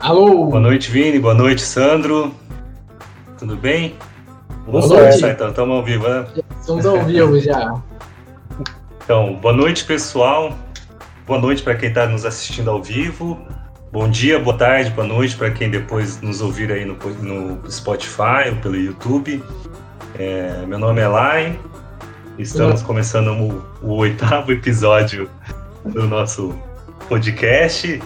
Alô! 0.00 0.46
Boa 0.46 0.60
noite, 0.60 0.90
Vini. 0.90 1.18
Boa 1.18 1.34
noite, 1.34 1.60
Sandro. 1.60 2.34
Tudo 3.38 3.54
bem? 3.54 3.96
Boa 4.64 4.86
noite. 4.86 5.26
Então, 5.26 5.50
estamos 5.50 5.76
ao 5.76 5.84
vivo, 5.84 6.08
né? 6.08 6.26
Estamos 6.58 6.86
ao 6.86 7.04
vivo 7.04 7.38
já. 7.38 7.74
Então, 9.04 9.34
boa 9.34 9.52
noite, 9.52 9.84
pessoal. 9.84 10.54
Boa 11.26 11.38
noite 11.38 11.62
para 11.62 11.74
quem 11.74 11.90
está 11.90 12.06
nos 12.06 12.24
assistindo 12.24 12.70
ao 12.70 12.82
vivo. 12.82 13.38
Bom 13.92 14.08
dia, 14.08 14.38
boa 14.38 14.56
tarde, 14.56 14.88
boa 14.90 15.06
noite 15.06 15.36
para 15.36 15.50
quem 15.50 15.70
depois 15.70 16.18
nos 16.22 16.40
ouvir 16.40 16.72
aí 16.72 16.86
no, 16.86 16.96
no 17.20 17.70
Spotify 17.70 18.48
ou 18.48 18.56
pelo 18.56 18.76
YouTube. 18.76 19.44
É, 20.18 20.64
meu 20.66 20.78
nome 20.78 21.02
é 21.02 21.08
Lai. 21.08 21.60
Estamos 22.38 22.80
começando 22.80 23.32
o, 23.32 23.62
o 23.82 23.96
oitavo 23.96 24.50
episódio 24.50 25.28
do 25.84 26.06
nosso 26.06 26.54
podcast. 27.06 28.00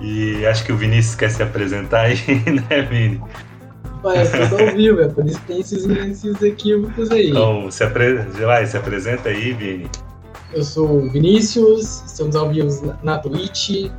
E 0.00 0.44
acho 0.46 0.64
que 0.64 0.72
o 0.72 0.76
Vinícius 0.76 1.14
quer 1.14 1.30
se 1.30 1.42
apresentar 1.42 2.02
aí, 2.02 2.18
né, 2.70 2.82
Vini? 2.82 3.20
Ué, 4.02 4.22
é 4.22 4.24
tudo 4.26 4.62
ao 4.62 4.74
vivo, 4.74 5.00
é 5.00 5.08
por 5.08 5.24
isso 5.24 5.40
que 5.40 5.46
tem 5.46 5.60
esses, 5.60 5.86
esses 5.86 6.42
equívocos 6.42 7.10
aí. 7.10 7.30
Então, 7.30 7.70
se, 7.70 7.82
apre... 7.84 8.16
Vai, 8.16 8.66
se 8.66 8.76
apresenta 8.76 9.30
aí, 9.30 9.52
Vini. 9.52 9.90
Eu 10.52 10.62
sou 10.62 10.98
o 10.98 11.10
Vinícius, 11.10 12.02
estamos 12.06 12.36
ao 12.36 12.50
vivo 12.50 12.94
na 13.02 13.18
Twitch. 13.18 13.90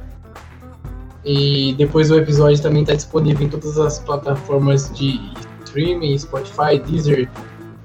E 1.26 1.74
depois 1.78 2.12
o 2.12 2.18
episódio 2.18 2.62
também 2.62 2.84
está 2.84 2.94
disponível 2.94 3.48
em 3.48 3.50
todas 3.50 3.80
as 3.80 3.98
plataformas 4.00 4.94
de 4.94 5.20
streaming, 5.66 6.18
Spotify, 6.18 6.80
Deezer, 6.86 7.28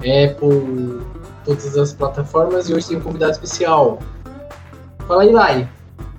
Apple, 0.01 1.01
todas 1.45 1.77
as 1.77 1.95
plataformas. 1.95 2.68
E 2.68 2.74
hoje 2.74 2.88
tem 2.88 2.98
um 2.98 3.01
convidado 3.01 3.32
especial. 3.32 3.98
Fala 5.09 5.23
aí, 5.23 5.32
Lai. 5.32 5.68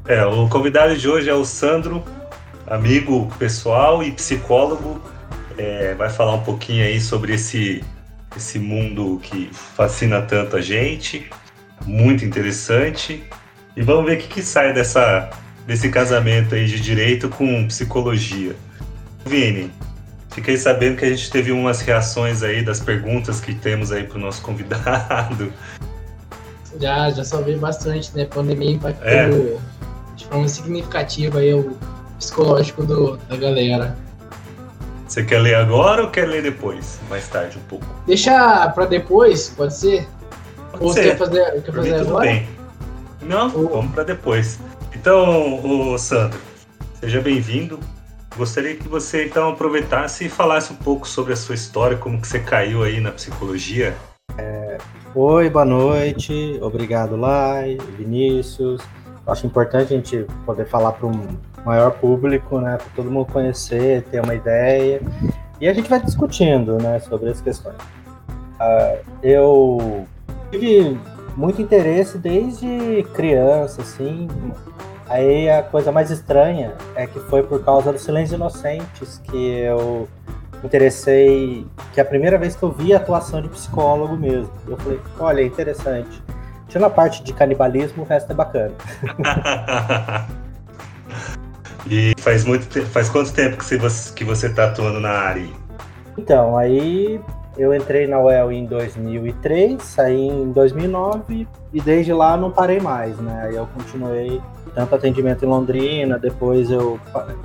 É, 0.07 0.25
o 0.25 0.49
convidado 0.49 0.97
de 0.97 1.07
hoje 1.07 1.29
é 1.29 1.33
o 1.33 1.45
Sandro, 1.45 2.03
amigo 2.65 3.31
pessoal 3.37 4.03
e 4.03 4.11
psicólogo. 4.11 4.99
É, 5.57 5.93
vai 5.93 6.09
falar 6.09 6.33
um 6.33 6.43
pouquinho 6.43 6.83
aí 6.83 6.99
sobre 6.99 7.35
esse, 7.35 7.83
esse 8.35 8.57
mundo 8.57 9.19
que 9.21 9.49
fascina 9.53 10.21
tanto 10.21 10.57
a 10.57 10.61
gente. 10.61 11.29
Muito 11.85 12.25
interessante. 12.25 13.23
E 13.77 13.81
vamos 13.83 14.05
ver 14.05 14.17
o 14.17 14.19
que, 14.19 14.27
que 14.27 14.41
sai 14.41 14.73
dessa, 14.73 15.29
desse 15.67 15.89
casamento 15.89 16.55
aí 16.55 16.65
de 16.65 16.79
direito 16.79 17.29
com 17.29 17.67
psicologia. 17.67 18.55
Vini, 19.23 19.71
fiquei 20.31 20.57
sabendo 20.57 20.97
que 20.97 21.05
a 21.05 21.09
gente 21.09 21.29
teve 21.29 21.51
umas 21.51 21.79
reações 21.81 22.41
aí 22.41 22.65
das 22.65 22.79
perguntas 22.79 23.39
que 23.39 23.53
temos 23.53 23.91
aí 23.91 24.03
para 24.03 24.17
o 24.17 24.21
nosso 24.21 24.41
convidado. 24.41 25.53
Já, 26.79 27.09
já 27.09 27.25
salvei 27.25 27.57
bastante, 27.57 28.15
né? 28.15 28.23
Pandemia 28.23 28.71
impactou 28.71 29.05
é 29.05 29.29
de 30.21 30.27
forma 30.27 30.47
significativa 30.47 31.39
aí 31.39 31.53
o 31.53 31.75
psicológico 32.17 32.83
do, 32.83 33.17
da 33.17 33.35
galera. 33.35 33.97
Você 35.07 35.23
quer 35.23 35.39
ler 35.39 35.55
agora 35.55 36.03
ou 36.03 36.09
quer 36.09 36.27
ler 36.27 36.43
depois? 36.43 36.99
Mais 37.09 37.27
tarde 37.27 37.57
um 37.57 37.67
pouco. 37.67 37.85
Deixa 38.05 38.69
pra 38.69 38.85
depois, 38.85 39.49
pode 39.49 39.75
ser? 39.75 40.07
Pode 40.71 40.83
ou 40.83 40.93
ser. 40.93 41.03
quer 41.03 41.17
fazer, 41.17 41.61
quer 41.63 41.73
fazer 41.73 41.95
agora? 41.95 42.25
Bem. 42.25 42.47
Não, 43.21 43.53
ou... 43.55 43.67
vamos 43.67 43.91
pra 43.93 44.03
depois. 44.03 44.59
Então, 44.95 45.59
o 45.65 45.97
Sandro, 45.97 46.39
seja 46.99 47.19
bem-vindo. 47.19 47.79
Gostaria 48.37 48.75
que 48.75 48.87
você 48.87 49.25
então 49.25 49.49
aproveitasse 49.49 50.25
e 50.25 50.29
falasse 50.29 50.71
um 50.71 50.77
pouco 50.77 51.07
sobre 51.07 51.33
a 51.33 51.35
sua 51.35 51.55
história, 51.55 51.97
como 51.97 52.21
que 52.21 52.27
você 52.27 52.39
caiu 52.39 52.83
aí 52.83 53.01
na 53.01 53.11
psicologia. 53.11 53.93
É, 54.37 54.77
oi, 55.13 55.49
boa 55.49 55.65
noite. 55.65 56.57
Obrigado, 56.61 57.17
Lai, 57.17 57.77
Vinícius. 57.97 58.81
Acho 59.27 59.45
importante 59.45 59.93
a 59.93 59.97
gente 59.97 60.25
poder 60.45 60.65
falar 60.65 60.93
para 60.93 61.07
um 61.07 61.37
maior 61.65 61.91
público, 61.91 62.59
né, 62.59 62.77
para 62.77 62.87
todo 62.95 63.09
mundo 63.09 63.31
conhecer, 63.31 64.03
ter 64.03 64.21
uma 64.21 64.33
ideia. 64.33 65.01
E 65.59 65.67
a 65.67 65.73
gente 65.73 65.89
vai 65.89 66.01
discutindo, 66.01 66.77
né, 66.81 66.99
sobre 66.99 67.29
as 67.29 67.39
questões. 67.39 67.75
Uh, 67.75 68.97
eu 69.21 70.05
tive 70.49 70.99
muito 71.35 71.61
interesse 71.61 72.17
desde 72.17 73.03
criança, 73.13 73.81
assim. 73.81 74.27
Aí 75.07 75.49
a 75.49 75.61
coisa 75.61 75.91
mais 75.91 76.09
estranha 76.09 76.73
é 76.95 77.05
que 77.05 77.19
foi 77.19 77.43
por 77.43 77.63
causa 77.63 77.91
do 77.91 77.99
Silêncio 77.99 78.35
Inocentes 78.35 79.21
que 79.25 79.59
eu 79.59 80.07
interessei, 80.63 81.65
que 81.93 81.99
é 81.99 82.03
a 82.03 82.05
primeira 82.05 82.37
vez 82.37 82.55
que 82.55 82.63
eu 82.63 82.71
vi 82.71 82.93
a 82.93 82.97
atuação 82.97 83.41
de 83.41 83.49
psicólogo 83.49 84.15
mesmo. 84.15 84.51
Eu 84.67 84.77
falei, 84.77 84.99
olha, 85.19 85.41
é 85.41 85.45
interessante. 85.45 86.21
Tirando 86.71 86.85
a 86.85 86.89
parte 86.89 87.21
de 87.21 87.33
canibalismo, 87.33 88.03
o 88.03 88.05
resto 88.05 88.31
é 88.31 88.33
bacana. 88.33 88.71
e 91.85 92.13
faz 92.17 92.45
muito 92.45 92.81
faz 92.85 93.09
quanto 93.09 93.33
tempo 93.33 93.57
que 93.57 93.77
você, 93.77 94.13
que 94.13 94.23
você 94.23 94.47
tá 94.47 94.67
atuando 94.67 95.01
na 95.01 95.09
área? 95.09 95.49
Então, 96.17 96.57
aí 96.57 97.19
eu 97.57 97.75
entrei 97.75 98.07
na 98.07 98.21
UEL 98.21 98.53
em 98.53 98.65
2003, 98.65 99.83
saí 99.83 100.29
em 100.29 100.53
2009 100.53 101.45
e 101.73 101.81
desde 101.81 102.13
lá 102.13 102.37
não 102.37 102.49
parei 102.49 102.79
mais, 102.79 103.17
né? 103.17 103.47
Aí 103.49 103.55
eu 103.57 103.67
continuei 103.67 104.41
tanto 104.73 104.95
atendimento 104.95 105.43
em 105.43 105.49
Londrina, 105.49 106.17
depois 106.17 106.71
eu 106.71 106.97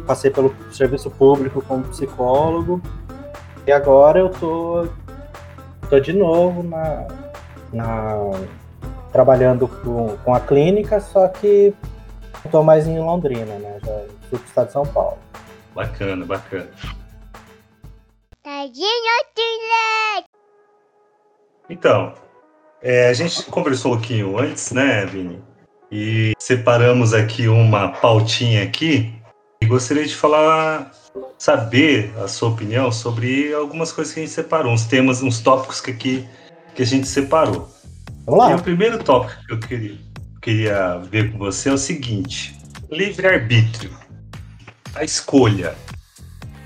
passei 0.06 0.31
pelo 0.31 0.54
serviço 0.70 1.10
público 1.10 1.60
como 1.62 1.82
psicólogo 1.82 2.81
e 3.66 3.72
agora 3.72 4.20
eu 4.20 4.28
tô, 4.28 4.86
tô 5.91 5.98
de 5.98 6.12
novo 6.12 6.62
na, 6.62 7.09
na 7.72 8.31
trabalhando 9.16 9.66
com, 9.66 10.15
com 10.19 10.34
a 10.34 10.41
clínica, 10.41 11.00
só 11.00 11.27
que 11.27 11.72
estou 12.44 12.62
mais 12.62 12.87
em 12.87 12.99
Londrina, 12.99 13.59
né? 13.59 13.78
Já 13.82 13.93
fui 14.28 14.38
para 14.38 14.44
o 14.44 14.44
estado 14.44 14.66
de 14.66 14.72
São 14.75 14.87
Paulo. 14.87 15.16
Bacana, 15.75 16.27
bacana. 16.27 16.69
Então, 21.71 22.12
é, 22.82 23.09
a 23.09 23.15
gente 23.15 23.43
conversou 23.44 23.93
um 23.93 23.97
pouquinho 23.97 24.38
antes, 24.38 24.71
né, 24.72 25.06
Vini? 25.06 25.43
E 25.91 26.34
separamos 26.38 27.15
aqui 27.15 27.48
uma 27.48 27.88
pautinha 27.88 28.65
aqui. 28.65 29.15
E 29.62 29.66
gostaria 29.66 30.04
de 30.04 30.15
falar, 30.15 30.93
saber 31.38 32.12
a 32.22 32.28
sua 32.28 32.50
opinião 32.50 32.93
sobre 32.93 33.54
algumas 33.54 33.93
coisas 33.93 34.12
que 34.12 34.21
a 34.21 34.25
gente 34.25 34.34
separou, 34.34 34.72
uns 34.72 34.84
temas, 34.84 35.22
uns 35.22 35.41
tópicos 35.41 35.81
que, 35.81 35.91
aqui, 35.91 36.28
que 36.75 36.83
a 36.83 36.87
gente 36.87 37.09
separou. 37.09 37.66
Vamos 38.26 38.41
lá. 38.41 38.50
E 38.50 38.54
o 38.54 38.62
primeiro 38.62 39.03
tópico 39.03 39.41
que 39.47 39.53
eu 39.53 39.60
queria, 39.60 39.98
queria 40.42 40.98
ver 40.98 41.31
com 41.31 41.38
você 41.38 41.69
é 41.69 41.72
o 41.72 41.78
seguinte: 41.78 42.59
livre-arbítrio. 42.91 43.91
A 44.94 45.04
escolha. 45.04 45.75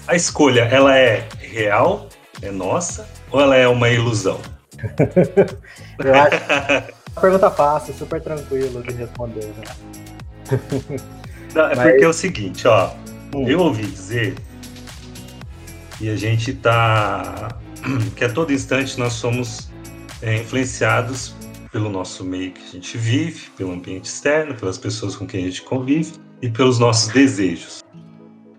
A 0.07 0.17
escolha, 0.17 0.63
ela 0.63 0.97
é 0.97 1.29
real, 1.39 2.09
é 2.41 2.51
nossa, 2.51 3.09
ou 3.31 3.41
ela 3.41 3.55
é 3.55 3.69
uma 3.69 3.91
ilusão? 3.91 4.41
eu 6.03 6.15
acho. 6.15 7.01
Uma 7.13 7.21
pergunta 7.21 7.51
fácil, 7.51 7.93
super 7.95 8.21
tranquilo 8.23 8.83
de 8.83 8.93
responder. 8.95 9.45
Né? 9.45 10.61
Não, 11.55 11.67
é 11.67 11.77
Mas... 11.77 11.91
porque 11.91 12.05
é 12.05 12.09
o 12.09 12.13
seguinte, 12.13 12.67
ó. 12.67 12.93
Hum. 13.35 13.47
Eu 13.47 13.61
ouvi 13.61 13.87
dizer 13.87 14.35
e 16.01 16.09
a 16.09 16.17
gente 16.17 16.55
tá 16.55 17.49
que 18.17 18.25
a 18.25 18.33
todo 18.33 18.53
instante 18.53 18.99
nós 18.99 19.13
somos 19.13 19.71
é, 20.23 20.37
influenciados 20.37 21.35
pelo 21.73 21.89
nosso 21.89 22.25
meio 22.25 22.53
que 22.53 22.63
a 22.63 22.73
gente 22.73 22.99
vive, 22.99 23.49
pelo 23.57 23.73
ambiente 23.73 24.07
externo, 24.07 24.55
pelas 24.55 24.77
pessoas 24.77 25.15
com 25.15 25.27
quem 25.27 25.45
a 25.45 25.47
gente 25.49 25.63
convive 25.63 26.13
e 26.43 26.49
pelos 26.49 26.79
nossos 26.79 27.13
desejos. 27.13 27.83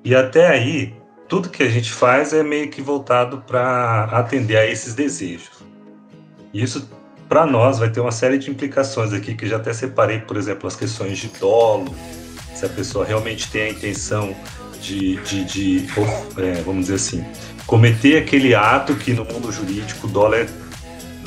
E 0.04 0.16
até 0.16 0.48
aí, 0.48 0.94
tudo 1.28 1.50
que 1.50 1.64
a 1.64 1.70
gente 1.70 1.92
faz 1.92 2.34
é 2.34 2.42
meio 2.42 2.70
que 2.70 2.82
voltado 2.82 3.44
para 3.46 4.06
atender 4.06 4.58
a 4.58 4.66
esses 4.66 4.94
desejos. 4.94 5.64
E 6.54 6.64
isso, 6.64 6.90
para 7.28 7.46
nós, 7.46 7.80
vai 7.80 7.90
ter 7.90 8.00
uma 8.00 8.12
série 8.12 8.38
de 8.38 8.50
implicações 8.50 9.14
aqui 9.14 9.36
que 9.36 9.48
já 9.48 9.58
até 9.58 9.74
separei, 9.74 10.20
por 10.20 10.38
exemplo, 10.38 10.68
as 10.68 10.76
questões 10.76 11.18
de 11.18 11.28
dolo, 11.40 11.94
se 12.56 12.66
a 12.66 12.70
pessoa 12.70 13.06
realmente 13.06 13.50
tem 13.52 13.64
a 13.64 13.70
intenção 13.70 14.36
de, 14.82 15.18
de, 15.18 15.46
de 15.46 15.88
é, 16.38 16.62
vamos 16.62 16.88
dizer 16.88 16.96
assim, 16.96 17.26
cometer 17.66 18.18
aquele 18.18 18.56
ato 18.56 18.96
que 18.96 19.14
no 19.14 19.24
mundo 19.24 19.52
jurídico 19.52 20.08
o 20.08 20.10
dolo 20.10 20.36
é, 20.36 20.48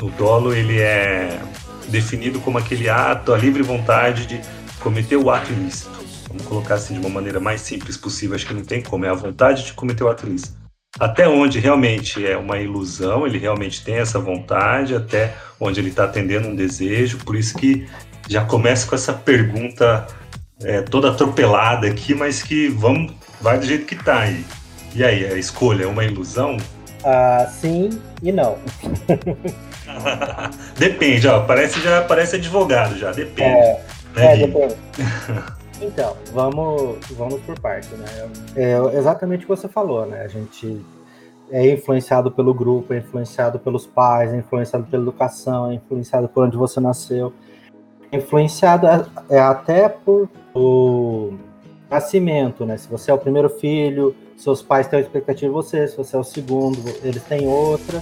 o 0.01 0.09
dolo 0.11 0.53
ele 0.53 0.79
é 0.79 1.41
definido 1.89 2.39
como 2.39 2.57
aquele 2.57 2.89
ato, 2.89 3.33
a 3.33 3.37
livre 3.37 3.63
vontade 3.63 4.25
de 4.25 4.41
cometer 4.79 5.17
o 5.17 5.29
ato 5.29 5.51
ilícito. 5.51 5.91
Vamos 6.27 6.45
colocar 6.45 6.75
assim 6.75 6.93
de 6.93 6.99
uma 6.99 7.09
maneira 7.09 7.39
mais 7.39 7.61
simples 7.61 7.97
possível, 7.97 8.35
acho 8.35 8.45
que 8.45 8.53
não 8.53 8.63
tem 8.63 8.81
como, 8.81 9.05
é 9.05 9.09
a 9.09 9.13
vontade 9.13 9.65
de 9.65 9.73
cometer 9.73 10.03
o 10.03 10.09
ato 10.09 10.27
ilícito. 10.27 10.57
Até 10.99 11.27
onde 11.27 11.59
realmente 11.59 12.25
é 12.25 12.37
uma 12.37 12.57
ilusão, 12.57 13.27
ele 13.27 13.37
realmente 13.37 13.83
tem 13.83 13.95
essa 13.95 14.17
vontade, 14.17 14.95
até 14.95 15.35
onde 15.59 15.79
ele 15.79 15.89
está 15.89 16.05
atendendo 16.05 16.47
um 16.47 16.55
desejo, 16.55 17.17
por 17.19 17.35
isso 17.35 17.57
que 17.57 17.87
já 18.29 18.45
começa 18.45 18.87
com 18.87 18.95
essa 18.95 19.13
pergunta 19.13 20.07
é, 20.61 20.81
toda 20.81 21.11
atropelada 21.11 21.87
aqui, 21.87 22.15
mas 22.15 22.41
que 22.41 22.69
vamos, 22.69 23.13
vai 23.41 23.59
do 23.59 23.65
jeito 23.65 23.85
que 23.85 23.95
está 23.95 24.19
aí. 24.19 24.45
E 24.93 25.03
aí, 25.03 25.25
a 25.25 25.37
escolha 25.37 25.83
é 25.83 25.87
uma 25.87 26.05
ilusão? 26.05 26.55
Ah, 27.03 27.45
sim 27.51 27.89
e 28.23 28.31
não. 28.31 28.57
depende, 30.77 31.27
ó. 31.27 31.41
Parece 31.41 31.81
já 31.81 32.01
parece 32.01 32.35
advogado 32.35 32.97
já, 32.97 33.11
depende. 33.11 33.49
É, 33.49 33.81
né, 34.15 34.33
é 34.33 34.47
depende. 34.47 34.75
Então, 35.81 36.15
vamos, 36.31 36.97
vamos 37.11 37.41
por 37.41 37.59
parte, 37.59 37.93
né? 37.95 38.05
É 38.55 38.97
exatamente 38.97 39.39
o 39.39 39.47
que 39.47 39.55
você 39.55 39.67
falou, 39.67 40.05
né? 40.05 40.21
A 40.21 40.27
gente 40.27 40.81
é 41.51 41.69
influenciado 41.69 42.31
pelo 42.31 42.53
grupo, 42.53 42.93
é 42.93 42.99
influenciado 42.99 43.59
pelos 43.59 43.85
pais, 43.85 44.33
é 44.33 44.37
influenciado 44.37 44.85
pela 44.85 45.03
educação, 45.03 45.69
é 45.69 45.75
influenciado 45.75 46.27
por 46.29 46.45
onde 46.45 46.55
você 46.55 46.79
nasceu, 46.79 47.33
é 48.11 48.17
influenciado 48.17 48.87
é, 49.29 49.39
até 49.39 49.89
por 49.89 50.29
o 50.53 51.33
nascimento, 51.89 52.65
né? 52.65 52.77
Se 52.77 52.87
você 52.87 53.11
é 53.11 53.13
o 53.13 53.17
primeiro 53.17 53.49
filho, 53.49 54.15
seus 54.37 54.61
pais 54.61 54.87
têm 54.87 54.99
uma 54.99 55.05
expectativa 55.05 55.47
de 55.47 55.53
você, 55.53 55.87
se 55.87 55.97
você 55.97 56.15
é 56.15 56.19
o 56.19 56.23
segundo, 56.23 56.79
eles 57.03 57.23
têm 57.23 57.47
outra. 57.47 58.01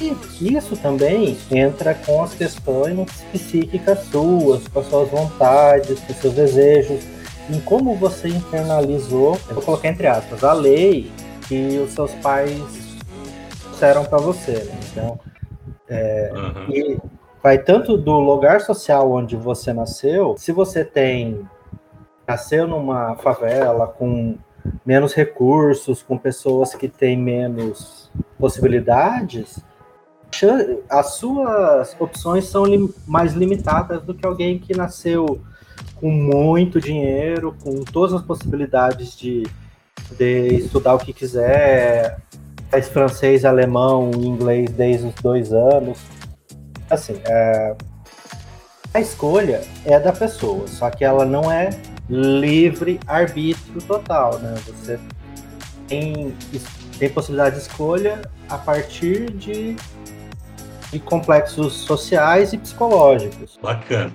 E 0.00 0.54
isso 0.54 0.76
também 0.76 1.36
entra 1.50 1.94
com 1.94 2.22
as 2.22 2.34
questões 2.34 3.10
psíquicas 3.32 4.00
suas, 4.04 4.68
com 4.68 4.80
as 4.80 4.86
suas 4.86 5.08
vontades, 5.08 6.00
com 6.00 6.12
os 6.12 6.18
seus 6.18 6.34
desejos, 6.34 7.04
em 7.48 7.60
como 7.60 7.94
você 7.94 8.28
internalizou, 8.28 9.38
eu 9.48 9.54
vou 9.54 9.62
colocar 9.62 9.88
entre 9.88 10.06
aspas, 10.06 10.42
a 10.42 10.52
lei 10.52 11.10
que 11.48 11.78
os 11.78 11.92
seus 11.92 12.12
pais 12.16 12.60
disseram 13.70 14.04
para 14.04 14.18
você. 14.18 14.52
Né? 14.52 14.80
Então, 14.90 15.20
é, 15.88 16.32
uhum. 16.34 16.70
e 16.70 16.98
vai 17.42 17.58
tanto 17.58 17.96
do 17.96 18.18
lugar 18.18 18.60
social 18.60 19.10
onde 19.12 19.36
você 19.36 19.72
nasceu, 19.72 20.34
se 20.36 20.50
você 20.50 20.84
tem 20.84 21.48
nasceu 22.26 22.66
numa 22.66 23.14
favela 23.16 23.86
com 23.86 24.36
menos 24.84 25.14
recursos, 25.14 26.02
com 26.02 26.18
pessoas 26.18 26.74
que 26.74 26.88
têm 26.88 27.16
menos 27.16 28.10
possibilidades, 28.36 29.62
as 30.88 31.14
suas 31.14 31.96
opções 31.98 32.46
são 32.46 32.64
mais 33.06 33.32
limitadas 33.32 34.02
do 34.02 34.14
que 34.14 34.26
alguém 34.26 34.58
que 34.58 34.76
nasceu 34.76 35.40
com 35.96 36.10
muito 36.10 36.80
dinheiro, 36.80 37.56
com 37.62 37.82
todas 37.84 38.14
as 38.14 38.22
possibilidades 38.22 39.16
de 39.16 39.44
poder 40.08 40.52
estudar 40.52 40.94
o 40.94 40.98
que 40.98 41.12
quiser, 41.12 42.18
faz 42.70 42.88
francês, 42.88 43.44
alemão, 43.44 44.10
inglês 44.14 44.70
desde 44.70 45.06
os 45.06 45.14
dois 45.14 45.52
anos. 45.52 45.98
Assim, 46.90 47.18
é, 47.24 47.76
a 48.92 49.00
escolha 49.00 49.62
é 49.84 49.98
da 49.98 50.12
pessoa, 50.12 50.66
só 50.68 50.90
que 50.90 51.04
ela 51.04 51.24
não 51.24 51.50
é 51.50 51.70
livre 52.08 53.00
arbítrio 53.06 53.82
total, 53.82 54.38
né? 54.38 54.54
Você 54.66 54.98
tem, 55.88 56.34
tem 56.98 57.10
possibilidade 57.10 57.56
de 57.56 57.62
escolha 57.62 58.22
a 58.48 58.58
partir 58.58 59.30
de 59.32 59.76
de 60.96 61.00
complexos 61.00 61.74
sociais 61.74 62.52
e 62.52 62.58
psicológicos. 62.58 63.58
Bacana. 63.62 64.14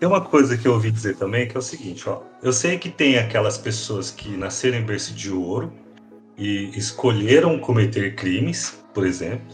Tem 0.00 0.08
uma 0.08 0.20
coisa 0.20 0.56
que 0.56 0.66
eu 0.66 0.72
ouvi 0.72 0.90
dizer 0.90 1.16
também 1.16 1.46
que 1.46 1.56
é 1.56 1.60
o 1.60 1.62
seguinte, 1.62 2.08
ó. 2.08 2.22
Eu 2.42 2.52
sei 2.52 2.78
que 2.78 2.88
tem 2.88 3.18
aquelas 3.18 3.56
pessoas 3.56 4.10
que 4.10 4.36
nasceram 4.36 4.78
em 4.78 4.82
berço 4.82 5.14
de 5.14 5.30
ouro 5.30 5.72
e 6.36 6.70
escolheram 6.76 7.58
cometer 7.58 8.16
crimes, 8.16 8.82
por 8.92 9.06
exemplo. 9.06 9.46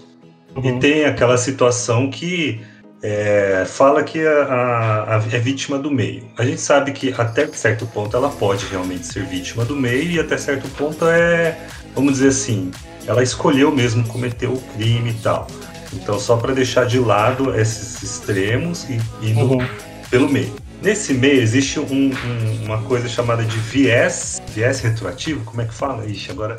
Uhum. 0.57 0.77
E 0.77 0.81
tem 0.81 1.05
aquela 1.05 1.37
situação 1.37 2.09
que 2.09 2.61
é, 3.03 3.65
fala 3.67 4.03
que 4.03 4.27
a, 4.27 4.43
a, 4.45 5.17
a, 5.17 5.23
é 5.33 5.39
vítima 5.39 5.79
do 5.79 5.91
meio. 5.91 6.25
A 6.39 6.45
gente 6.45 6.61
sabe 6.61 6.93
que 6.93 7.13
até 7.13 7.47
certo 7.49 7.87
ponto 7.87 8.17
ela 8.17 8.31
pode 8.31 8.65
realmente 8.67 9.07
ser 9.07 9.25
vítima 9.25 9.65
do 9.65 9.77
meio 9.77 10.13
e 10.13 10.19
até 10.19 10.39
certo 10.39 10.69
ponto 10.71 11.07
é, 11.07 11.59
vamos 11.95 12.15
dizer 12.15 12.29
assim, 12.29 12.71
ela 13.07 13.23
escolheu 13.23 13.71
mesmo 13.71 14.07
cometer 14.09 14.47
o 14.47 14.57
crime 14.75 15.11
e 15.11 15.15
tal. 15.15 15.47
Então, 15.93 16.19
só 16.19 16.37
para 16.37 16.53
deixar 16.53 16.87
de 16.87 16.99
lado 16.99 17.59
esses 17.59 18.03
extremos 18.03 18.87
e 18.89 19.01
indo 19.23 19.55
uhum. 19.55 19.67
pelo 20.11 20.29
meio. 20.29 20.53
Nesse 20.83 21.13
meio 21.13 21.41
existe 21.41 21.81
um, 21.81 21.85
um, 21.85 22.65
uma 22.65 22.83
coisa 22.83 23.09
chamada 23.09 23.45
de 23.45 23.59
viés, 23.59 24.41
viés 24.55 24.81
retroativo, 24.81 25.45
como 25.45 25.61
é 25.61 25.65
que 25.65 25.75
fala? 25.75 26.07
Ixi, 26.07 26.31
agora. 26.31 26.57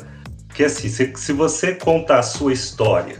Que 0.52 0.64
é 0.64 0.66
assim, 0.66 0.88
se, 0.88 1.12
se 1.14 1.32
você 1.32 1.74
contar 1.74 2.18
a 2.18 2.22
sua 2.22 2.52
história 2.52 3.18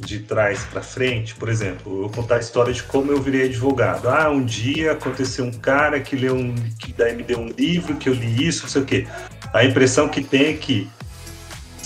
de 0.00 0.20
trás 0.20 0.64
para 0.64 0.82
frente, 0.82 1.34
por 1.34 1.48
exemplo, 1.48 2.04
eu 2.04 2.08
contar 2.08 2.36
a 2.36 2.40
história 2.40 2.72
de 2.72 2.82
como 2.82 3.12
eu 3.12 3.20
virei 3.20 3.44
advogado. 3.44 4.08
Ah, 4.08 4.28
um 4.30 4.44
dia 4.44 4.92
aconteceu 4.92 5.44
um 5.44 5.52
cara 5.52 6.00
que 6.00 6.16
leu 6.16 6.34
um, 6.34 6.54
que 6.78 6.92
daí 6.92 7.14
me 7.14 7.22
deu 7.22 7.38
um 7.38 7.48
livro, 7.48 7.96
que 7.96 8.08
eu 8.08 8.14
li 8.14 8.46
isso, 8.46 8.62
não 8.62 8.68
sei 8.68 8.82
o 8.82 8.84
quê. 8.84 9.06
A 9.52 9.64
impressão 9.64 10.08
que 10.08 10.22
tem 10.22 10.46
é 10.46 10.52
que 10.54 10.90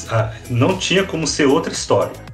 ah, 0.09 0.33
não 0.49 0.79
tinha 0.79 1.05
como 1.05 1.27
ser 1.27 1.47
outra 1.47 1.73
história 1.73 2.28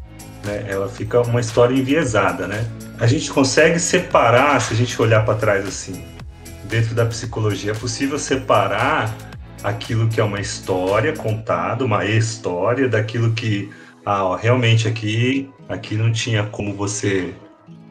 né? 0.44 0.64
Ela 0.68 0.88
fica 0.88 1.20
uma 1.22 1.40
história 1.40 1.74
enviesada, 1.74 2.46
né? 2.46 2.64
A 2.98 3.06
gente 3.06 3.30
consegue 3.30 3.78
separar, 3.78 4.60
se 4.60 4.74
a 4.74 4.76
gente 4.76 5.00
olhar 5.00 5.24
para 5.24 5.34
trás 5.34 5.66
assim, 5.66 6.04
dentro 6.64 6.94
da 6.94 7.06
psicologia, 7.06 7.72
é 7.72 7.74
possível 7.74 8.18
separar 8.18 9.14
aquilo 9.62 10.08
que 10.08 10.20
é 10.20 10.24
uma 10.24 10.40
história 10.40 11.12
contada, 11.12 11.84
uma 11.84 12.04
história, 12.04 12.88
daquilo 12.88 13.32
que 13.32 13.70
ah, 14.04 14.24
ó, 14.24 14.36
realmente 14.36 14.86
aqui, 14.86 15.50
aqui 15.68 15.94
não 15.94 16.12
tinha 16.12 16.44
como 16.44 16.74
você 16.74 17.32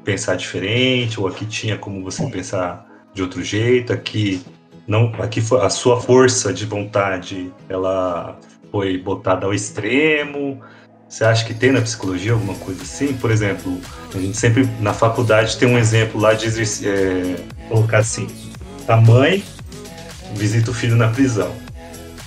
pensar 0.03 0.35
diferente, 0.35 1.19
ou 1.19 1.27
aqui 1.27 1.45
tinha 1.45 1.77
como 1.77 2.03
você 2.03 2.25
pensar 2.27 2.85
de 3.13 3.21
outro 3.21 3.43
jeito, 3.43 3.91
aqui 3.91 4.43
não, 4.87 5.11
aqui 5.19 5.41
a 5.61 5.69
sua 5.69 5.99
força 5.99 6.53
de 6.53 6.65
vontade, 6.65 7.51
ela 7.69 8.37
foi 8.69 8.97
botada 8.97 9.45
ao 9.45 9.53
extremo, 9.53 10.61
você 11.13 11.25
acha 11.25 11.45
que 11.45 11.53
tem 11.53 11.71
na 11.71 11.79
psicologia 11.79 12.33
alguma 12.33 12.55
coisa 12.55 12.81
assim? 12.81 13.13
Por 13.13 13.29
exemplo, 13.29 13.79
a 14.11 14.17
gente 14.17 14.35
sempre 14.35 14.67
na 14.79 14.95
faculdade 14.95 15.57
tem 15.57 15.67
um 15.67 15.77
exemplo 15.77 16.19
lá 16.19 16.33
de 16.33 16.47
é, 16.47 17.35
colocar 17.69 17.99
assim: 17.99 18.27
a 18.87 18.97
mãe 18.97 19.43
visita 20.33 20.71
o 20.71 20.73
filho 20.73 20.95
na 20.95 21.09
prisão. 21.09 21.55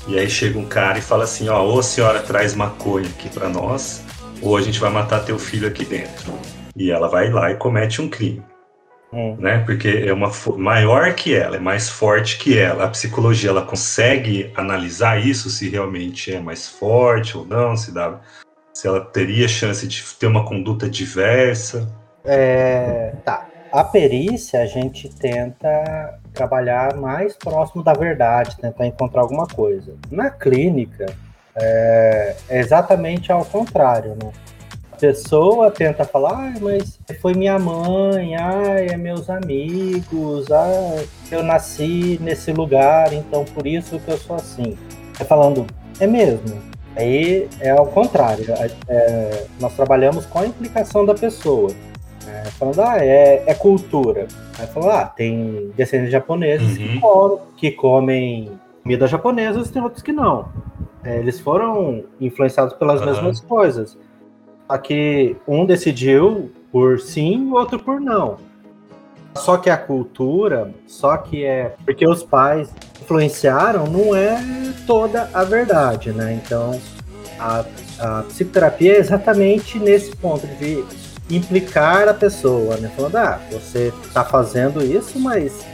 E 0.06 0.16
aí 0.16 0.30
chega 0.30 0.56
um 0.56 0.64
cara 0.64 0.98
e 0.98 1.02
fala 1.02 1.24
assim: 1.24 1.48
ó, 1.48 1.64
ou 1.64 1.80
a 1.80 1.82
senhora 1.82 2.20
traz 2.20 2.54
maconha 2.54 3.08
aqui 3.08 3.28
para 3.28 3.48
nós, 3.48 4.04
ou 4.40 4.56
a 4.56 4.62
gente 4.62 4.78
vai 4.78 4.90
matar 4.90 5.24
teu 5.24 5.36
filho 5.36 5.66
aqui 5.66 5.84
dentro. 5.84 6.32
E 6.76 6.92
ela 6.92 7.08
vai 7.08 7.28
lá 7.28 7.50
e 7.50 7.56
comete 7.56 8.00
um 8.00 8.08
crime. 8.08 8.40
Hum. 9.12 9.34
Né? 9.36 9.64
Porque 9.66 9.88
é 10.06 10.12
uma 10.12 10.30
maior 10.56 11.12
que 11.12 11.34
ela, 11.34 11.56
é 11.56 11.60
mais 11.60 11.88
forte 11.88 12.38
que 12.38 12.56
ela. 12.56 12.84
A 12.84 12.88
psicologia 12.88 13.50
ela 13.50 13.62
consegue 13.62 14.52
analisar 14.54 15.20
isso 15.26 15.50
se 15.50 15.68
realmente 15.68 16.32
é 16.32 16.38
mais 16.38 16.68
forte 16.68 17.36
ou 17.36 17.44
não, 17.44 17.76
se 17.76 17.90
dá 17.90 18.20
se 18.76 18.86
ela 18.86 19.00
teria 19.00 19.48
chance 19.48 19.88
de 19.88 20.04
ter 20.20 20.26
uma 20.26 20.44
conduta 20.44 20.86
diversa? 20.86 21.88
É, 22.22 23.14
tá. 23.24 23.46
A 23.72 23.82
perícia 23.82 24.60
a 24.60 24.66
gente 24.66 25.08
tenta 25.08 26.18
trabalhar 26.34 26.94
mais 26.94 27.34
próximo 27.34 27.82
da 27.82 27.94
verdade, 27.94 28.54
tentar 28.58 28.86
encontrar 28.86 29.22
alguma 29.22 29.46
coisa. 29.46 29.94
Na 30.10 30.28
clínica 30.28 31.06
é, 31.54 32.36
é 32.50 32.60
exatamente 32.60 33.32
ao 33.32 33.46
contrário, 33.46 34.10
né? 34.22 34.30
A 34.92 34.96
pessoa 34.96 35.70
tenta 35.70 36.04
falar, 36.04 36.32
ah, 36.32 36.54
mas 36.60 37.00
foi 37.22 37.32
minha 37.32 37.58
mãe, 37.58 38.36
ah, 38.36 38.78
é 38.78 38.94
meus 38.94 39.30
amigos, 39.30 40.52
ah, 40.52 41.02
eu 41.30 41.42
nasci 41.42 42.18
nesse 42.20 42.52
lugar, 42.52 43.10
então 43.14 43.42
por 43.42 43.66
isso 43.66 43.98
que 43.98 44.10
eu 44.10 44.18
sou 44.18 44.36
assim. 44.36 44.76
É 45.18 45.24
falando, 45.24 45.66
é 45.98 46.06
mesmo, 46.06 46.60
Aí 46.96 47.46
é 47.60 47.70
ao 47.70 47.86
contrário, 47.86 48.44
é, 48.52 48.70
é, 48.88 49.46
nós 49.60 49.74
trabalhamos 49.74 50.24
com 50.24 50.38
a 50.38 50.46
implicação 50.46 51.04
da 51.04 51.14
pessoa. 51.14 51.70
Né? 52.24 52.44
Falando, 52.58 52.80
ah, 52.80 52.96
é, 52.98 53.44
é 53.46 53.54
cultura. 53.54 54.26
Aí 54.58 54.66
falando, 54.68 54.90
ah, 54.92 55.04
tem 55.04 55.70
descendentes 55.76 56.12
japoneses 56.12 56.78
uhum. 56.78 56.86
que, 56.86 57.00
comem, 57.00 57.40
que 57.56 57.70
comem 57.72 58.60
comida 58.82 59.06
japonesa 59.06 59.60
e 59.60 59.68
tem 59.68 59.82
outros 59.82 60.02
que 60.02 60.12
não. 60.12 60.48
É, 61.04 61.18
eles 61.18 61.38
foram 61.38 62.02
influenciados 62.20 62.74
pelas 62.74 63.00
uhum. 63.00 63.06
mesmas 63.06 63.40
coisas. 63.40 63.96
Que 64.82 65.36
um 65.46 65.64
decidiu 65.64 66.50
por 66.72 66.98
sim, 66.98 67.50
o 67.50 67.54
outro 67.54 67.78
por 67.78 68.00
não. 68.00 68.38
Só 69.36 69.56
que 69.56 69.70
a 69.70 69.76
cultura, 69.76 70.70
só 70.86 71.16
que 71.16 71.44
é 71.44 71.74
porque 71.84 72.08
os 72.08 72.22
pais 72.22 72.68
influenciaram, 73.00 73.86
não 73.86 74.14
é 74.14 74.36
toda 74.86 75.30
a 75.32 75.44
verdade, 75.44 76.12
né? 76.12 76.40
Então, 76.44 76.80
a, 77.38 77.64
a 78.00 78.22
psicoterapia 78.24 78.94
é 78.94 78.98
exatamente 78.98 79.78
nesse 79.78 80.14
ponto 80.16 80.46
de 80.46 80.84
implicar 81.30 82.08
a 82.08 82.14
pessoa, 82.14 82.76
né? 82.76 82.90
Falando, 82.96 83.16
ah, 83.16 83.40
você 83.50 83.92
tá 84.12 84.24
fazendo 84.24 84.82
isso, 84.82 85.18
mas 85.18 85.64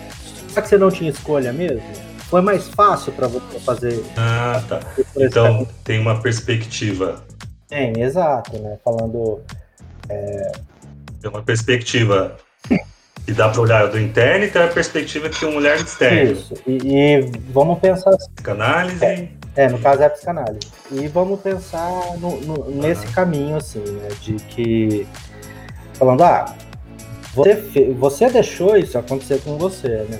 será 0.48 0.62
que 0.62 0.68
você 0.68 0.78
não 0.78 0.90
tinha 0.90 1.10
escolha 1.10 1.52
mesmo? 1.52 1.82
Foi 2.28 2.40
mais 2.40 2.68
fácil 2.68 3.12
para 3.12 3.28
você 3.28 3.58
fazer. 3.60 4.04
Ah, 4.16 4.62
tá. 4.68 4.80
Então 5.16 5.66
tem 5.84 6.00
uma 6.00 6.20
perspectiva. 6.20 7.22
Tem, 7.68 8.00
exato, 8.00 8.58
né? 8.58 8.78
Falando. 8.82 9.40
É... 10.08 10.52
Tem 11.20 11.30
uma 11.30 11.42
perspectiva 11.42 12.36
e 13.26 13.32
dá 13.32 13.48
para 13.48 13.60
olhar 13.60 13.86
do 13.88 13.98
interno 14.00 14.44
e 14.44 14.50
tem 14.50 14.62
a 14.62 14.68
perspectiva 14.68 15.28
que 15.28 15.44
um 15.44 15.56
olhar 15.56 15.76
externo. 15.76 16.32
Isso. 16.32 16.54
E, 16.66 16.78
e 16.84 17.20
vamos 17.50 17.78
pensar. 17.78 18.10
Assim. 18.10 18.30
Psicanálise. 18.34 19.04
É, 19.04 19.28
é, 19.54 19.68
no 19.68 19.78
caso 19.78 20.02
é 20.02 20.06
a 20.06 20.10
psicanálise. 20.10 20.60
E 20.90 21.06
vamos 21.08 21.40
pensar 21.40 22.16
no, 22.18 22.40
no, 22.40 22.70
nesse 22.70 23.06
uhum. 23.06 23.12
caminho, 23.12 23.56
assim, 23.56 23.80
né? 23.80 24.08
De 24.20 24.34
que. 24.34 25.06
Falando, 25.94 26.22
ah, 26.22 26.56
você, 27.34 27.94
você 27.98 28.28
deixou 28.28 28.76
isso 28.76 28.98
acontecer 28.98 29.40
com 29.42 29.56
você, 29.56 30.04
né? 30.08 30.18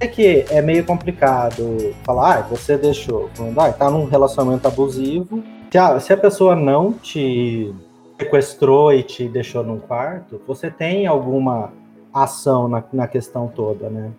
É 0.00 0.06
que 0.06 0.44
é 0.50 0.62
meio 0.62 0.84
complicado 0.84 1.94
falar, 2.04 2.38
ah, 2.38 2.42
você 2.42 2.76
deixou, 2.76 3.28
quando 3.36 3.58
ah, 3.58 3.72
tá 3.72 3.90
num 3.90 4.04
relacionamento 4.04 4.68
abusivo. 4.68 5.42
Se 5.72 5.78
a, 5.78 5.98
se 5.98 6.12
a 6.12 6.16
pessoa 6.16 6.54
não 6.54 6.92
te 6.92 7.74
sequestrou 8.18 8.92
e 8.92 9.02
te 9.02 9.28
deixou 9.28 9.64
num 9.64 9.78
quarto, 9.78 10.40
você 10.46 10.70
tem 10.70 11.06
alguma 11.06 11.72
ação 12.22 12.68
na, 12.68 12.82
na 12.92 13.06
questão 13.06 13.48
toda, 13.48 13.88
né? 13.88 14.10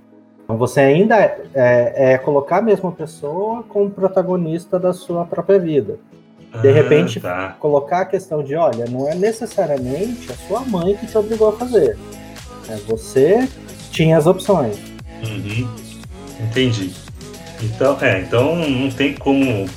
Então 0.43 0.57
você 0.57 0.79
ainda 0.79 1.15
é, 1.15 1.41
é, 1.53 2.13
é 2.13 2.17
colocar 2.17 2.57
a 2.57 2.61
mesma 2.61 2.91
pessoa 2.91 3.63
como 3.63 3.89
protagonista 3.89 4.79
da 4.79 4.93
sua 4.93 5.23
própria 5.23 5.59
vida. 5.59 5.99
De 6.61 6.67
ah, 6.67 6.73
repente, 6.73 7.19
tá. 7.19 7.55
colocar 7.59 8.01
a 8.01 8.05
questão 8.05 8.43
de, 8.43 8.55
olha, 8.55 8.85
não 8.89 9.07
é 9.07 9.13
necessariamente 9.13 10.31
a 10.31 10.35
sua 10.47 10.61
mãe 10.61 10.95
que 10.95 11.05
te 11.05 11.15
obrigou 11.15 11.49
a 11.49 11.51
fazer. 11.51 11.95
É 12.67 12.75
você 12.87 13.47
tinha 13.91 14.17
as 14.17 14.25
opções. 14.25 14.77
Uhum. 15.23 15.69
Entendi. 16.39 16.95
Então, 17.61 17.97
é, 18.01 18.21
então 18.21 18.55
não 18.55 18.89
tem 18.89 19.13
como 19.13 19.67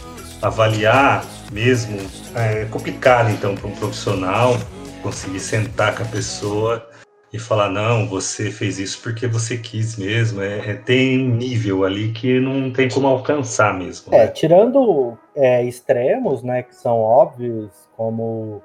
avaliar 0.41 1.25
mesmo. 1.53 1.99
É 2.35 2.65
complicado 2.71 3.31
então 3.31 3.55
para 3.55 3.69
um 3.69 3.73
profissional 3.73 4.57
conseguir 5.03 5.41
sentar 5.41 5.95
com 5.95 6.03
a 6.03 6.07
pessoa 6.07 6.87
e 7.33 7.39
falar 7.39 7.71
não, 7.71 8.07
você 8.07 8.51
fez 8.51 8.79
isso 8.79 9.01
porque 9.03 9.27
você 9.27 9.57
quis 9.57 9.97
mesmo. 9.97 10.43
É, 10.43 10.71
é 10.71 10.75
tem 10.75 11.17
nível 11.17 11.83
ali 11.85 12.13
que 12.13 12.39
não 12.39 12.71
tem 12.71 12.91
como 12.91 13.07
alcançar 13.07 13.73
mesmo. 13.73 14.15
É, 14.15 14.27
né? 14.27 14.29
tirando 14.29 15.17
é, 15.35 15.65
extremos, 15.65 16.43
né, 16.43 16.63
que 16.63 16.75
são 16.75 16.99
óbvios, 16.99 17.71
como 17.97 18.61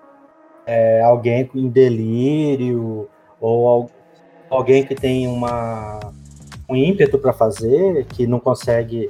é, 0.65 1.01
alguém 1.01 1.49
em 1.55 1.69
delírio 1.69 3.07
ou 3.39 3.89
alguém 4.49 4.85
que 4.85 4.95
tem 4.95 5.27
uma, 5.27 5.99
um 6.69 6.75
ímpeto 6.75 7.17
para 7.17 7.31
fazer, 7.31 8.05
que 8.05 8.27
não 8.27 8.39
consegue. 8.39 9.09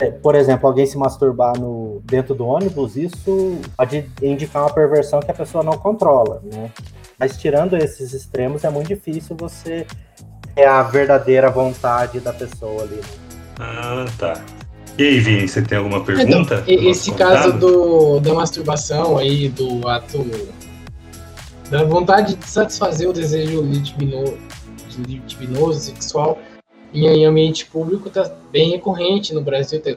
É, 0.00 0.10
por 0.10 0.34
exemplo, 0.34 0.66
alguém 0.68 0.86
se 0.86 0.96
masturbar 0.96 1.58
no, 1.58 2.00
dentro 2.04 2.34
do 2.34 2.46
ônibus, 2.46 2.96
isso 2.96 3.58
pode 3.76 4.08
indicar 4.22 4.62
uma 4.62 4.72
perversão 4.72 5.20
que 5.20 5.30
a 5.30 5.34
pessoa 5.34 5.62
não 5.62 5.76
controla, 5.76 6.40
né? 6.44 6.70
Mas 7.18 7.36
tirando 7.36 7.76
esses 7.76 8.12
extremos, 8.12 8.64
é 8.64 8.70
muito 8.70 8.88
difícil 8.88 9.36
você 9.36 9.86
ter 10.54 10.66
a 10.66 10.82
verdadeira 10.82 11.50
vontade 11.50 12.20
da 12.20 12.32
pessoa 12.32 12.82
ali. 12.82 13.00
Ah, 13.58 14.04
tá. 14.18 14.40
E 14.96 15.02
aí, 15.02 15.20
Vini, 15.20 15.48
você 15.48 15.62
tem 15.62 15.78
alguma 15.78 16.04
pergunta? 16.04 16.64
Então, 16.66 16.90
esse 16.90 17.12
caso 17.12 17.52
do, 17.58 18.20
da 18.20 18.34
masturbação 18.34 19.18
aí, 19.18 19.48
do 19.48 19.86
ato 19.88 20.24
da 21.70 21.84
vontade 21.84 22.34
de 22.34 22.48
satisfazer 22.48 23.08
o 23.08 23.12
desejo 23.12 23.60
libidinoso, 23.62 24.38
libidinoso 25.06 25.80
sexual 25.80 26.38
em 26.92 27.24
ambiente 27.24 27.66
público 27.66 28.08
está 28.08 28.32
bem 28.50 28.70
recorrente 28.70 29.34
no 29.34 29.42
Brasil, 29.42 29.80
tá 29.80 29.90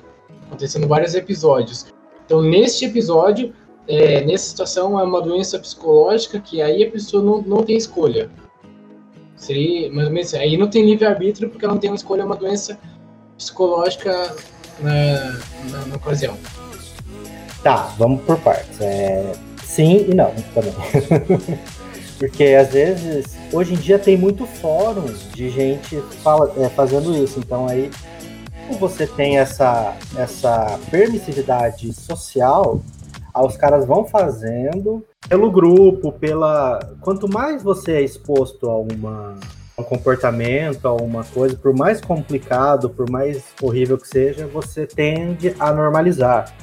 acontecendo 0.48 0.88
vários 0.88 1.16
episódios. 1.16 1.88
Então, 2.26 2.42
neste 2.42 2.86
episódio, 2.86 3.54
é, 3.88 4.22
nessa 4.22 4.50
situação, 4.50 5.00
é 5.00 5.04
uma 5.04 5.22
doença 5.22 5.60
psicológica 5.60 6.40
que 6.40 6.62
aí 6.62 6.84
a 6.84 6.92
pessoa 6.92 7.24
não, 7.24 7.42
não 7.42 7.64
tem 7.64 7.78
escolha. 7.78 8.30
Seria 9.36 9.92
mais 9.92 10.08
ou 10.08 10.14
menos 10.14 10.34
assim. 10.34 10.44
Aí 10.44 10.58
não 10.58 10.70
tem 10.70 10.86
livre-arbítrio 10.86 11.50
porque 11.50 11.66
ela 11.66 11.74
não 11.74 11.82
tem 11.82 11.90
uma 11.90 11.96
escolha, 11.96 12.22
é 12.22 12.26
uma 12.26 12.36
doença 12.36 12.80
psicológica 13.38 14.36
na, 14.80 15.40
na, 15.72 15.86
na 15.88 15.96
ocasião. 15.96 16.38
Tá, 17.64 17.94
vamos 17.98 18.22
por 18.24 18.40
partes. 18.40 18.80
É, 18.80 19.32
sim 19.64 20.06
e 20.10 20.14
não 20.14 20.34
também. 20.54 20.74
Porque 22.18 22.44
às 22.44 22.72
vezes, 22.72 23.26
hoje 23.52 23.74
em 23.74 23.78
dia 23.78 23.98
tem 23.98 24.16
muito 24.16 24.46
fórum 24.46 25.12
de 25.34 25.50
gente 25.50 26.00
fala, 26.22 26.54
é, 26.56 26.70
fazendo 26.70 27.18
isso. 27.18 27.40
Então 27.40 27.68
aí 27.68 27.90
você 28.80 29.08
tem 29.08 29.40
essa, 29.40 29.96
essa 30.16 30.80
permissividade 30.92 31.92
social, 31.94 32.80
os 33.36 33.56
caras 33.58 33.86
vão 33.86 34.06
fazendo 34.06 35.06
pelo 35.28 35.52
grupo, 35.52 36.12
pela. 36.12 36.80
Quanto 37.02 37.28
mais 37.28 37.64
você 37.64 37.94
é 37.94 38.02
exposto 38.02 38.70
a 38.70 38.78
uma 38.78 39.36
um 39.78 39.84
comportamento, 39.84 40.88
a 40.88 40.94
uma 40.94 41.24
coisa, 41.24 41.56
por 41.56 41.74
mais 41.74 42.00
complicado, 42.00 42.90
por 42.90 43.10
mais 43.10 43.44
horrível 43.62 43.98
que 43.98 44.08
seja, 44.08 44.46
você 44.48 44.86
tende 44.86 45.56
a 45.60 45.74
normalizar. 45.74 46.54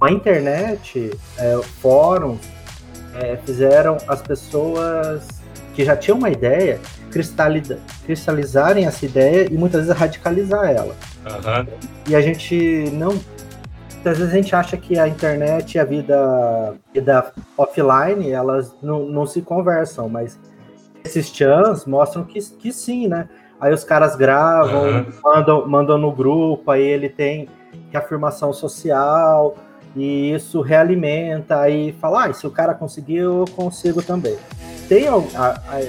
A 0.00 0.10
internet, 0.10 1.10
é, 1.38 1.60
fóruns, 1.80 2.40
é, 3.14 3.36
fizeram 3.36 3.96
as 4.08 4.22
pessoas 4.22 5.26
que 5.74 5.84
já 5.84 5.96
tinham 5.96 6.18
uma 6.18 6.30
ideia 6.30 6.80
cristalizarem 8.04 8.86
essa 8.86 9.04
ideia 9.04 9.46
e 9.50 9.56
muitas 9.56 9.86
vezes 9.86 9.96
radicalizar 9.96 10.70
ela. 10.70 10.94
Uhum. 11.24 11.66
E 12.08 12.14
a 12.14 12.20
gente 12.20 12.90
não. 12.92 13.18
Às 14.04 14.18
vezes 14.18 14.32
a 14.32 14.36
gente 14.36 14.54
acha 14.54 14.76
que 14.76 14.98
a 14.98 15.08
internet 15.08 15.74
e 15.74 15.78
a 15.78 15.84
vida, 15.84 16.74
vida 16.92 17.32
offline 17.56 18.30
elas 18.30 18.74
não, 18.82 19.06
não 19.06 19.26
se 19.26 19.40
conversam, 19.40 20.08
mas 20.08 20.38
esses 21.04 21.28
chans 21.28 21.86
mostram 21.86 22.24
que, 22.24 22.40
que 22.40 22.72
sim, 22.72 23.08
né? 23.08 23.28
Aí 23.60 23.72
os 23.72 23.84
caras 23.84 24.16
gravam, 24.16 24.84
uhum. 24.84 25.06
mandam, 25.22 25.68
mandam 25.68 25.98
no 25.98 26.12
grupo, 26.12 26.70
aí 26.70 26.82
ele 26.82 27.08
tem 27.08 27.48
reafirmação 27.90 28.52
social, 28.52 29.56
e 29.96 30.32
isso 30.32 30.60
realimenta, 30.60 31.60
aí 31.60 31.92
fala, 32.00 32.26
ah, 32.26 32.32
se 32.32 32.46
o 32.46 32.50
cara 32.50 32.74
conseguiu, 32.74 33.40
eu 33.40 33.44
consigo 33.54 34.02
também. 34.02 34.36
Tem, 34.88 35.06
a, 35.06 35.14
a, 35.14 35.80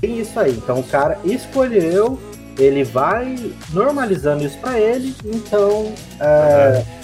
tem 0.00 0.20
isso 0.20 0.38
aí, 0.38 0.52
então 0.52 0.80
o 0.80 0.84
cara 0.84 1.18
escolheu, 1.24 2.18
ele 2.58 2.84
vai 2.84 3.52
normalizando 3.72 4.44
isso 4.44 4.58
para 4.58 4.78
ele, 4.78 5.14
então 5.24 5.92
é, 6.20 6.24
é, 6.24 7.01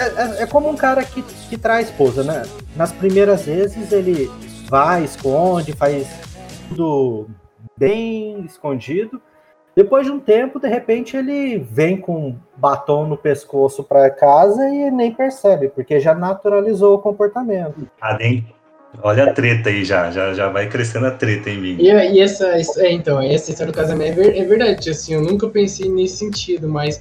é, 0.00 0.42
é, 0.42 0.46
como 0.46 0.68
um 0.68 0.76
cara 0.76 1.04
que, 1.04 1.22
que 1.22 1.58
traz 1.58 1.88
esposa, 1.88 2.22
né? 2.22 2.42
Nas 2.76 2.92
primeiras 2.92 3.44
vezes 3.44 3.92
ele 3.92 4.30
vai, 4.68 5.04
esconde, 5.04 5.72
faz 5.72 6.08
tudo 6.68 7.28
bem 7.76 8.44
escondido. 8.44 9.20
Depois 9.74 10.04
de 10.04 10.12
um 10.12 10.18
tempo, 10.18 10.58
de 10.58 10.68
repente, 10.68 11.16
ele 11.16 11.58
vem 11.58 11.96
com 11.96 12.36
batom 12.56 13.06
no 13.06 13.16
pescoço 13.16 13.84
para 13.84 14.10
casa 14.10 14.68
e 14.68 14.90
nem 14.90 15.12
percebe, 15.12 15.68
porque 15.68 16.00
já 16.00 16.14
naturalizou 16.14 16.96
o 16.96 16.98
comportamento. 16.98 17.88
Ah, 18.00 18.16
nem. 18.18 18.44
Olha 19.02 19.24
a 19.24 19.32
treta 19.32 19.68
aí 19.68 19.84
já, 19.84 20.10
já, 20.10 20.34
já 20.34 20.48
vai 20.48 20.68
crescendo 20.68 21.06
a 21.06 21.12
treta 21.12 21.48
em 21.48 21.60
mim. 21.60 21.76
E, 21.78 21.88
e 21.88 22.20
essa, 22.20 22.48
é, 22.78 22.92
então, 22.92 23.22
essa 23.22 23.50
história 23.50 23.72
do 23.72 23.76
casamento 23.76 24.20
é, 24.20 24.38
é, 24.38 24.44
verdade, 24.44 24.90
assim, 24.90 25.14
eu 25.14 25.22
nunca 25.22 25.48
pensei 25.48 25.88
nesse 25.88 26.16
sentido, 26.16 26.68
mas 26.68 27.00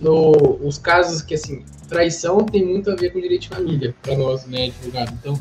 no, 0.00 0.58
os 0.62 0.78
casos 0.78 1.22
que, 1.22 1.34
assim, 1.34 1.64
traição 1.88 2.44
tem 2.44 2.64
muito 2.64 2.90
a 2.90 2.94
ver 2.94 3.12
com 3.12 3.20
direito 3.20 3.42
de 3.42 3.48
família, 3.48 3.94
para 4.02 4.16
nós, 4.16 4.46
né, 4.46 4.66
advogado. 4.66 5.12
Então, 5.20 5.40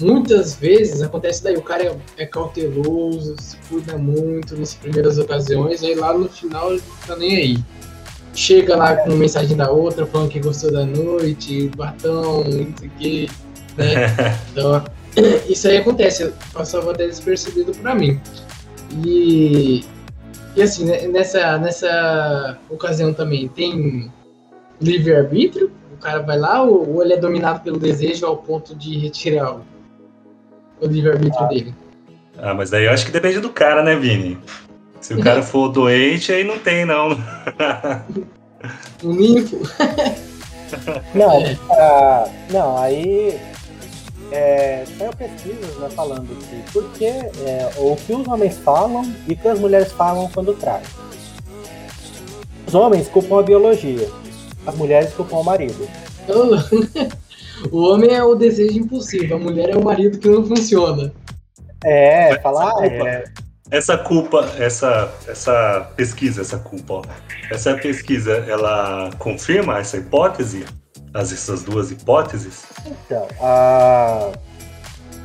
muitas 0.00 0.54
vezes 0.54 1.02
acontece 1.02 1.42
daí, 1.42 1.56
o 1.56 1.62
cara 1.62 1.84
é, 1.84 1.96
é, 2.18 2.26
cauteloso, 2.26 3.34
se 3.40 3.56
cuida 3.68 3.96
muito 3.98 4.56
nas 4.56 4.74
primeiras 4.74 5.18
ocasiões, 5.18 5.82
aí 5.82 5.94
lá 5.94 6.16
no 6.16 6.28
final 6.28 6.72
ele 6.72 6.82
não 6.86 6.96
tá 7.06 7.16
nem 7.16 7.36
aí. 7.36 7.58
Chega 8.34 8.76
lá 8.76 8.94
com 8.96 9.10
mensagem 9.10 9.56
da 9.56 9.70
outra, 9.70 10.06
falando 10.06 10.30
que 10.30 10.38
gostou 10.38 10.70
da 10.70 10.84
noite, 10.84 11.68
batom, 11.76 12.44
não 12.44 12.76
sei 12.76 12.88
o 12.88 12.90
que, 12.98 13.30
né? 13.76 14.38
Então, 14.52 14.84
isso 15.48 15.66
aí 15.66 15.78
acontece, 15.78 16.32
passava 16.52 16.92
até 16.92 17.06
despercebido 17.06 17.72
para 17.72 17.94
mim. 17.94 18.20
E, 19.04 19.84
e 20.56 20.62
assim, 20.62 20.84
né, 20.84 21.06
nessa, 21.08 21.58
nessa 21.58 22.58
ocasião 22.68 23.12
também 23.12 23.48
tem 23.48 24.10
livre-arbítrio, 24.80 25.70
o 25.92 25.96
cara 25.96 26.20
vai 26.20 26.38
lá 26.38 26.62
ou, 26.62 26.94
ou 26.94 27.02
ele 27.02 27.14
é 27.14 27.16
dominado 27.16 27.60
pelo 27.60 27.78
desejo 27.78 28.26
ao 28.26 28.36
ponto 28.36 28.74
de 28.74 28.98
retirar 28.98 29.56
o 29.56 29.64
o 30.80 30.86
livre-arbítrio 30.86 31.44
ah. 31.44 31.48
dele. 31.48 31.74
Ah, 32.38 32.54
mas 32.54 32.70
daí 32.70 32.84
eu 32.84 32.92
acho 32.92 33.04
que 33.06 33.12
depende 33.12 33.40
do 33.40 33.50
cara, 33.50 33.82
né, 33.82 33.96
Vini? 33.96 34.38
Se 35.00 35.14
o 35.14 35.22
cara 35.22 35.42
for 35.42 35.68
doente, 35.68 36.32
aí 36.32 36.44
não 36.44 36.58
tem, 36.58 36.84
não. 36.84 37.10
o 39.02 39.12
ninfo. 39.12 39.60
não, 41.14 41.32
é. 41.40 41.52
uh, 41.52 42.30
não, 42.50 42.78
aí 42.78 43.38
é, 44.30 44.84
saiu 44.98 45.12
pesquisas 45.12 45.76
né, 45.78 45.88
falando 45.90 46.28
que 46.48 46.72
porque 46.72 47.04
é, 47.04 47.70
o 47.76 47.96
que 47.96 48.12
os 48.12 48.26
homens 48.26 48.58
falam 48.58 49.04
e 49.26 49.32
o 49.32 49.36
que 49.36 49.48
as 49.48 49.58
mulheres 49.58 49.92
falam 49.92 50.28
quando 50.32 50.54
traem. 50.54 50.84
Os 52.66 52.74
homens 52.74 53.08
culpam 53.08 53.40
a 53.40 53.42
biologia, 53.42 54.08
as 54.66 54.74
mulheres 54.74 55.12
culpam 55.14 55.36
o 55.36 55.44
marido. 55.44 55.88
O 57.72 57.82
homem 57.88 58.14
é 58.14 58.22
o 58.22 58.34
desejo 58.34 58.78
impulsivo, 58.78 59.34
a 59.34 59.38
mulher 59.38 59.70
é 59.70 59.76
o 59.76 59.82
marido 59.82 60.18
que 60.18 60.28
não 60.28 60.46
funciona. 60.46 61.12
É, 61.84 62.38
falar. 62.40 62.72
É... 62.84 63.24
Essa 63.70 63.98
culpa, 63.98 64.48
essa, 64.58 65.12
essa 65.26 65.92
pesquisa, 65.94 66.40
essa 66.40 66.58
culpa, 66.58 66.94
ó, 66.94 67.02
essa 67.50 67.74
pesquisa, 67.74 68.32
ela 68.48 69.10
confirma 69.18 69.78
essa 69.78 69.98
hipótese? 69.98 70.64
As, 71.12 71.32
essas 71.32 71.62
duas 71.62 71.90
hipóteses? 71.90 72.64
Então, 72.86 73.26
a... 73.40 74.30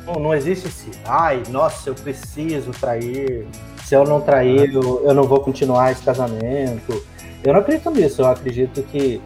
não, 0.06 0.34
existe 0.34 0.68
esse, 0.68 0.90
ai, 1.04 1.42
nossa, 1.50 1.90
eu 1.90 1.94
preciso 1.94 2.70
trair. 2.72 3.46
se 3.84 3.94
eu 3.94 4.04
não 4.04 4.20
trair, 4.20 4.74
eu, 4.74 5.02
eu 5.04 5.14
não 5.14 5.24
vou 5.24 5.40
continuar 5.40 5.92
esse 5.92 6.02
casamento. 6.02 7.04
Eu 7.42 7.52
não 7.52 7.60
acredito 7.60 7.90
nisso, 7.90 8.22
eu 8.22 8.26
acredito 8.26 8.82
que 8.84 9.20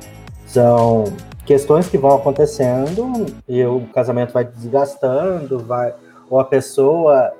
são 0.47 1.05
questões 1.47 1.89
que 1.89 1.97
vão 1.97 2.17
acontecendo 2.17 3.27
e 3.49 3.65
o 3.65 3.87
casamento 3.95 4.33
vai 4.33 4.45
desgastando, 4.45 5.61
vai, 5.61 5.95
ou 6.29 6.41
a 6.41 6.45
pessoa 6.45 7.33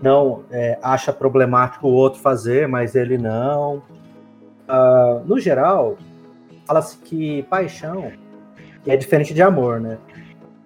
não 0.00 0.42
é, 0.50 0.78
acha 0.82 1.12
problemático 1.12 1.86
o 1.86 1.92
outro 1.92 2.20
fazer, 2.20 2.66
mas 2.66 2.94
ele 2.96 3.16
não. 3.16 3.82
Uh, 4.68 5.22
no 5.26 5.38
geral, 5.38 5.96
fala-se 6.66 6.96
que 6.98 7.42
paixão 7.44 8.10
é 8.86 8.96
diferente 8.96 9.32
de 9.32 9.42
amor, 9.42 9.80
né? 9.80 9.98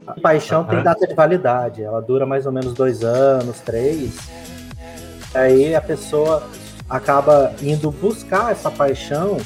A 0.07 0.19
paixão 0.21 0.65
tem 0.65 0.83
data 0.83 1.07
de 1.07 1.15
validade, 1.15 1.83
ela 1.83 2.01
dura 2.01 2.25
mais 2.25 2.47
ou 2.47 2.53
menos 2.53 2.73
dois 2.73 3.03
anos, 3.03 3.61
três. 3.61 4.17
Aí 5.35 5.75
a 5.75 5.81
pessoa 5.81 6.49
acaba 6.89 7.53
indo 7.61 7.91
buscar 7.91 8.53
essa 8.53 8.71
paixão, 8.71 9.37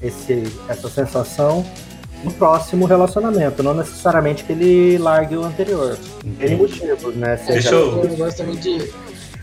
esse, 0.00 0.44
essa 0.68 0.88
sensação 0.88 1.64
no 2.24 2.32
próximo 2.32 2.86
relacionamento, 2.86 3.62
não 3.62 3.74
necessariamente 3.74 4.44
que 4.44 4.52
ele 4.52 4.98
largue 4.98 5.36
o 5.36 5.44
anterior. 5.44 5.96
Tem 6.38 6.56
motivos, 6.56 7.14
né? 7.14 7.36
Seja... 7.36 7.52
Deixa 7.52 7.74
eu... 7.74 8.16
gosto 8.16 8.38
também 8.38 8.56
de 8.56 8.92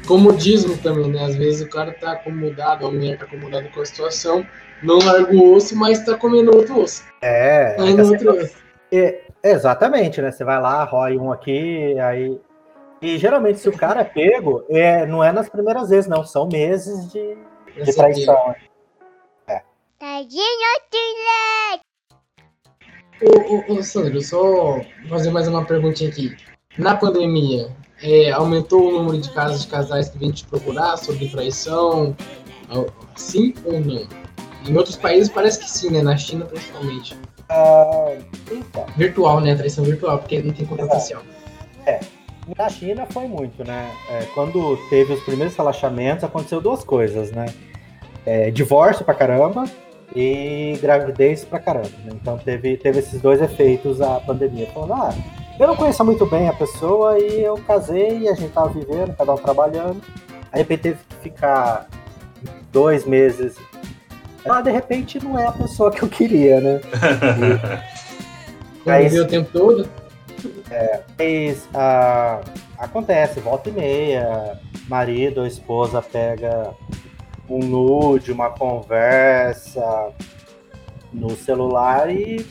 comodismo 0.07 0.75
também, 0.77 1.09
né? 1.09 1.25
Às 1.25 1.35
vezes 1.35 1.61
o 1.61 1.69
cara 1.69 1.93
tá 1.93 2.13
acomodado, 2.13 2.85
a 2.85 2.91
mulher 2.91 3.17
tá 3.17 3.25
acomodada 3.25 3.67
com 3.73 3.81
a 3.81 3.85
situação, 3.85 4.45
não 4.83 4.97
larga 4.99 5.33
o 5.33 5.53
osso, 5.53 5.75
mas 5.75 6.03
tá 6.03 6.15
comendo 6.15 6.55
outro 6.55 6.81
osso. 6.81 7.03
É, 7.21 7.75
aí 7.79 7.97
é 7.97 8.03
outro 8.03 8.35
osso. 8.35 8.64
É, 8.95 9.21
exatamente, 9.43 10.21
né? 10.21 10.31
Você 10.31 10.43
vai 10.43 10.61
lá, 10.61 10.83
rói 10.83 11.17
um 11.17 11.31
aqui, 11.31 11.99
aí. 11.99 12.39
E 13.01 13.17
geralmente, 13.17 13.59
se 13.59 13.69
o 13.69 13.77
cara 13.77 14.01
é 14.01 14.03
pego, 14.05 14.63
é, 14.69 15.05
não 15.05 15.23
é 15.23 15.31
nas 15.31 15.49
primeiras 15.49 15.89
vezes, 15.89 16.09
não. 16.09 16.23
São 16.23 16.47
meses 16.47 17.11
de, 17.11 17.37
de 17.83 17.93
traição. 17.93 18.55
É. 19.47 19.61
Tadinho, 19.99 20.43
Ô, 23.21 23.73
ô, 23.73 23.77
ô, 23.77 23.83
Sandro, 23.83 24.21
só 24.21 24.79
fazer 25.07 25.31
mais 25.31 25.47
uma 25.47 25.63
perguntinha 25.65 26.09
aqui. 26.09 26.35
Na 26.77 26.97
pandemia, 26.97 27.69
é, 28.01 28.31
aumentou 28.31 28.89
o 28.89 28.91
número 28.91 29.17
de 29.19 29.31
casos 29.31 29.61
de 29.61 29.67
casais 29.67 30.09
que 30.09 30.17
vêm 30.17 30.31
te 30.31 30.45
procurar 30.45 30.97
sobre 30.97 31.29
traição? 31.29 32.15
Sim 33.15 33.53
ou 33.63 33.79
não? 33.79 34.07
Em 34.67 34.75
outros 34.75 34.97
países 34.97 35.29
parece 35.29 35.59
que 35.59 35.69
sim, 35.69 35.91
né? 35.91 36.01
Na 36.01 36.17
China 36.17 36.45
principalmente. 36.45 37.17
Uh, 37.49 38.23
então. 38.51 38.85
Virtual, 38.95 39.39
né? 39.39 39.55
Traição 39.55 39.83
virtual, 39.83 40.19
porque 40.19 40.41
não 40.41 40.53
tem 40.53 40.67
social. 40.89 41.21
É. 41.85 41.99
Na 42.57 42.69
China 42.69 43.07
foi 43.09 43.27
muito, 43.27 43.63
né? 43.63 43.91
É, 44.09 44.25
quando 44.33 44.77
teve 44.89 45.13
os 45.13 45.23
primeiros 45.23 45.55
relaxamentos, 45.55 46.23
aconteceu 46.23 46.61
duas 46.61 46.83
coisas, 46.83 47.31
né? 47.31 47.47
É, 48.23 48.51
divórcio 48.51 49.03
pra 49.03 49.15
caramba 49.15 49.65
e 50.15 50.77
gravidez 50.81 51.43
pra 51.43 51.59
caramba. 51.59 51.89
Né? 52.03 52.11
Então 52.13 52.37
teve, 52.37 52.77
teve 52.77 52.99
esses 52.99 53.19
dois 53.21 53.41
efeitos 53.41 54.01
a 54.01 54.19
pandemia. 54.19 54.67
Falando, 54.67 54.93
ah, 54.93 55.13
eu 55.59 55.67
não 55.67 55.75
conheço 55.75 56.03
muito 56.05 56.25
bem 56.25 56.47
a 56.47 56.53
pessoa 56.53 57.17
e 57.17 57.43
eu 57.43 57.55
casei 57.55 58.19
e 58.19 58.29
a 58.29 58.35
gente 58.35 58.51
tava 58.51 58.69
vivendo, 58.69 59.15
cada 59.15 59.33
um 59.33 59.37
trabalhando. 59.37 60.01
Aí 60.51 60.63
de 60.63 60.69
repente 60.69 60.81
teve 60.81 60.99
que 61.09 61.15
ficar 61.23 61.87
dois 62.71 63.05
meses. 63.05 63.55
Ah, 64.47 64.61
de 64.61 64.71
repente 64.71 65.23
não 65.23 65.39
é 65.39 65.47
a 65.47 65.51
pessoa 65.51 65.91
que 65.91 66.03
eu 66.03 66.09
queria, 66.09 66.61
né? 66.61 66.81
E, 68.85 68.91
aí, 68.91 69.19
o 69.19 69.25
tempo 69.25 69.49
todo? 69.51 69.89
É, 70.69 71.01
mas, 71.17 71.67
ah, 71.73 72.39
acontece, 72.77 73.39
volta 73.39 73.69
e 73.69 73.71
meia, 73.71 74.59
marido 74.87 75.39
ou 75.41 75.47
esposa 75.47 76.03
pega 76.03 76.71
um 77.49 77.59
nude, 77.59 78.31
uma 78.31 78.51
conversa 78.51 80.09
no 81.11 81.31
celular 81.31 82.11
e, 82.11 82.45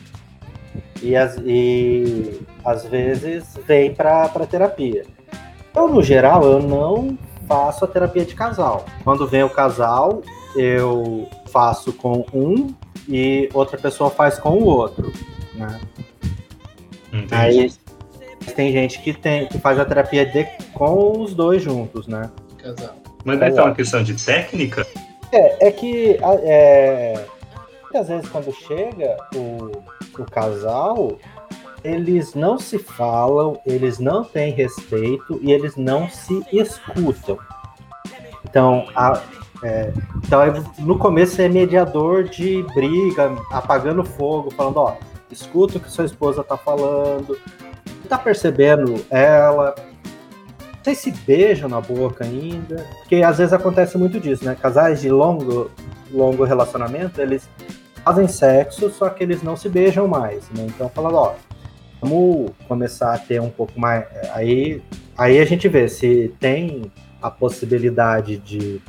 e, 1.02 1.14
as, 1.14 1.36
e 1.44 2.40
às 2.64 2.84
vezes 2.84 3.56
vem 3.64 3.94
para 3.94 4.28
terapia. 4.50 5.04
Eu, 5.74 5.88
no 5.88 6.02
geral, 6.02 6.42
eu 6.44 6.60
não 6.60 7.16
faço 7.46 7.84
a 7.84 7.88
terapia 7.88 8.24
de 8.24 8.34
casal. 8.34 8.86
Quando 9.02 9.26
vem 9.26 9.42
o 9.42 9.50
casal, 9.50 10.22
eu 10.56 11.28
faço 11.54 11.92
com 11.92 12.26
um 12.34 12.74
e 13.08 13.48
outra 13.54 13.78
pessoa 13.78 14.10
faz 14.10 14.40
com 14.40 14.50
o 14.50 14.64
outro, 14.64 15.12
né? 15.54 15.80
Entendi. 17.12 17.32
Aí 17.32 17.72
tem 18.56 18.72
gente 18.72 19.00
que 19.00 19.14
tem 19.14 19.46
que 19.46 19.58
faz 19.60 19.78
a 19.78 19.84
terapia 19.84 20.26
de, 20.26 20.44
com 20.72 21.20
os 21.22 21.32
dois 21.32 21.62
juntos, 21.62 22.08
né? 22.08 22.28
Casal. 22.58 22.96
Mas 23.24 23.38
deve 23.38 23.52
ser 23.52 23.60
uma 23.60 23.74
questão 23.74 24.02
de 24.02 24.14
técnica? 24.14 24.84
É, 25.30 25.68
é 25.68 25.70
que 25.70 26.18
é, 26.42 27.24
muitas 27.82 28.08
vezes 28.08 28.28
quando 28.28 28.52
chega 28.52 29.16
o, 29.36 29.70
o 30.20 30.24
casal, 30.24 31.16
eles 31.84 32.34
não 32.34 32.58
se 32.58 32.78
falam, 32.80 33.60
eles 33.64 34.00
não 34.00 34.24
têm 34.24 34.52
respeito 34.52 35.38
e 35.40 35.52
eles 35.52 35.76
não 35.76 36.08
se 36.08 36.44
escutam. 36.52 37.38
Então, 38.44 38.86
a, 38.94 39.22
é, 39.64 39.92
então 40.18 40.40
no 40.80 40.98
começo 40.98 41.40
é 41.40 41.48
mediador 41.48 42.24
de 42.24 42.62
briga, 42.74 43.34
apagando 43.50 44.04
fogo, 44.04 44.50
falando, 44.50 44.76
ó, 44.76 44.96
escuta 45.30 45.78
o 45.78 45.80
que 45.80 45.90
sua 45.90 46.04
esposa 46.04 46.44
tá 46.44 46.56
falando, 46.56 47.38
tá 48.08 48.18
percebendo 48.18 49.02
ela, 49.08 49.74
sei 50.82 50.94
se 50.94 51.10
beijam 51.10 51.68
na 51.68 51.80
boca 51.80 52.24
ainda, 52.24 52.86
porque 52.98 53.16
às 53.16 53.38
vezes 53.38 53.54
acontece 53.54 53.96
muito 53.96 54.20
disso, 54.20 54.44
né? 54.44 54.54
Casais 54.60 55.00
de 55.00 55.08
longo, 55.08 55.70
longo 56.12 56.44
relacionamento, 56.44 57.20
eles 57.22 57.48
fazem 58.04 58.28
sexo, 58.28 58.90
só 58.90 59.08
que 59.08 59.24
eles 59.24 59.42
não 59.42 59.56
se 59.56 59.70
beijam 59.70 60.06
mais, 60.06 60.48
né? 60.50 60.66
Então 60.66 60.90
falando, 60.90 61.16
ó, 61.16 61.34
vamos 62.02 62.50
começar 62.68 63.14
a 63.14 63.18
ter 63.18 63.40
um 63.40 63.48
pouco 63.48 63.80
mais. 63.80 64.04
Aí, 64.34 64.82
aí 65.16 65.38
a 65.38 65.44
gente 65.46 65.66
vê 65.68 65.88
se 65.88 66.34
tem 66.38 66.92
a 67.22 67.30
possibilidade 67.30 68.36
de, 68.36 68.82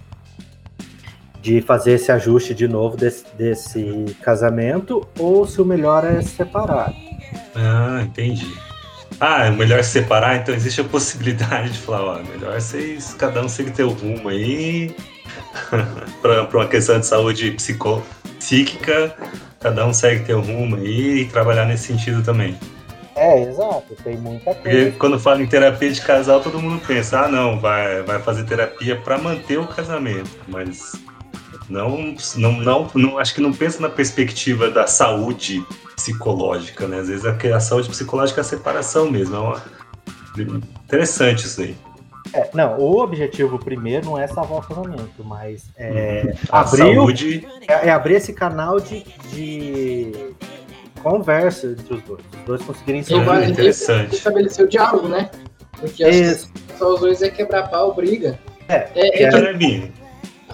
de 1.45 1.61
fazer 1.61 1.91
esse 1.91 2.11
ajuste 2.11 2.55
de 2.55 2.67
novo 2.67 2.97
desse, 2.97 3.23
desse 3.37 4.17
casamento, 4.23 5.07
ou 5.19 5.45
se 5.45 5.61
o 5.61 5.65
melhor 5.65 6.03
é 6.03 6.19
separar. 6.23 6.91
Ah, 7.53 8.01
entendi. 8.01 8.51
Ah, 9.19 9.45
é 9.45 9.51
melhor 9.51 9.83
separar, 9.83 10.37
então 10.37 10.55
existe 10.55 10.81
a 10.81 10.83
possibilidade 10.83 11.73
de 11.73 11.77
falar, 11.77 12.03
ó, 12.03 12.23
melhor 12.23 12.59
vocês, 12.59 13.13
cada 13.13 13.43
um 13.43 13.47
segue 13.47 13.69
teu 13.69 13.89
rumo 13.89 14.27
aí, 14.27 14.95
para 16.19 16.49
uma 16.51 16.67
questão 16.67 16.99
de 16.99 17.05
saúde 17.05 17.51
psico, 17.51 18.01
psíquica, 18.39 19.15
cada 19.59 19.85
um 19.85 19.93
segue 19.93 20.25
teu 20.25 20.41
rumo 20.41 20.77
aí 20.77 21.19
e 21.19 21.25
trabalhar 21.25 21.65
nesse 21.65 21.85
sentido 21.85 22.23
também. 22.23 22.57
É, 23.15 23.43
exato, 23.43 23.95
tem 24.03 24.17
muita 24.17 24.45
coisa. 24.45 24.61
Porque 24.61 24.91
quando 24.97 25.19
fala 25.19 25.43
em 25.43 25.47
terapia 25.47 25.91
de 25.91 26.01
casal, 26.01 26.41
todo 26.41 26.59
mundo 26.59 26.81
pensa, 26.87 27.19
ah, 27.19 27.27
não, 27.27 27.59
vai, 27.59 28.01
vai 28.01 28.19
fazer 28.19 28.45
terapia 28.45 28.95
para 28.95 29.19
manter 29.19 29.59
o 29.59 29.67
casamento, 29.67 30.31
mas 30.47 30.93
não, 31.69 32.15
não, 32.35 32.51
não, 32.51 32.91
não, 32.93 33.17
acho 33.17 33.33
que 33.33 33.41
não 33.41 33.51
pensa 33.51 33.81
na 33.81 33.89
perspectiva 33.89 34.69
da 34.69 34.87
saúde 34.87 35.65
psicológica, 35.95 36.87
né? 36.87 36.99
Às 36.99 37.07
vezes 37.07 37.25
a, 37.25 37.55
a 37.55 37.59
saúde 37.59 37.89
psicológica 37.89 38.41
é 38.41 38.43
a 38.43 38.45
separação 38.45 39.09
mesmo. 39.09 39.35
É 39.35 39.39
uma... 39.39 39.61
interessante 40.85 41.45
isso 41.45 41.61
aí. 41.61 41.75
É, 42.33 42.49
não, 42.53 42.77
o 42.79 43.01
objetivo 43.01 43.57
primeiro 43.57 44.05
não 44.05 44.19
é 44.19 44.27
salvar 44.27 44.59
o 44.59 44.61
casamento, 44.61 45.23
mas 45.23 45.65
é, 45.77 46.23
uhum. 46.25 46.33
abrir, 46.49 46.77
saúde... 46.77 47.47
é, 47.67 47.87
é, 47.87 47.91
abrir 47.91 48.15
esse 48.15 48.33
canal 48.33 48.79
de, 48.79 49.05
de 49.31 50.11
conversa 51.01 51.67
entre 51.67 51.95
os 51.95 52.01
dois. 52.03 52.21
Os 52.39 52.45
dois 52.45 52.61
conseguirem 52.63 53.03
se 53.03 53.13
é, 53.13 53.49
interessante. 53.49 54.15
estabelecer 54.15 54.65
o 54.65 54.67
diálogo, 54.67 55.07
né? 55.07 55.29
Porque 55.79 56.35
só 56.77 56.93
os 56.93 56.99
dois 56.99 57.21
é 57.21 57.29
quebrar 57.29 57.69
pau, 57.69 57.93
briga. 57.93 58.39
É, 58.67 58.87
é, 58.95 59.23
é, 59.23 59.23
é. 59.23 59.23
É, 59.23 60.04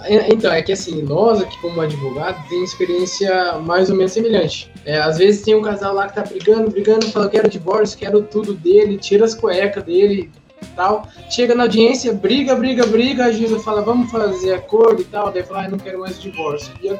então, 0.08 0.52
é 0.52 0.62
que 0.62 0.72
assim, 0.72 1.02
nós 1.02 1.40
aqui 1.40 1.58
como 1.60 1.80
advogado 1.80 2.48
tem 2.48 2.62
experiência 2.64 3.58
mais 3.58 3.90
ou 3.90 3.96
menos 3.96 4.12
semelhante. 4.12 4.70
É, 4.84 4.98
às 4.98 5.18
vezes 5.18 5.42
tem 5.42 5.54
um 5.54 5.62
casal 5.62 5.94
lá 5.94 6.08
que 6.08 6.14
tá 6.14 6.22
brigando, 6.22 6.70
brigando, 6.70 7.06
fala, 7.08 7.28
quero 7.28 7.48
divórcio, 7.48 7.98
quero 7.98 8.22
tudo 8.22 8.54
dele, 8.54 8.98
tira 8.98 9.24
as 9.24 9.34
cuecas 9.34 9.84
dele 9.84 10.30
tal. 10.76 11.06
Chega 11.30 11.54
na 11.54 11.64
audiência, 11.64 12.12
briga, 12.12 12.54
briga, 12.54 12.86
briga, 12.86 13.26
a 13.26 13.32
juíza 13.32 13.58
fala, 13.58 13.82
vamos 13.82 14.10
fazer 14.10 14.54
acordo 14.54 15.02
e 15.02 15.04
tal, 15.04 15.30
daí 15.30 15.42
fala, 15.42 15.64
ah, 15.64 15.68
não 15.68 15.78
quero 15.78 16.00
mais 16.00 16.20
divórcio. 16.20 16.72
E, 16.82 16.98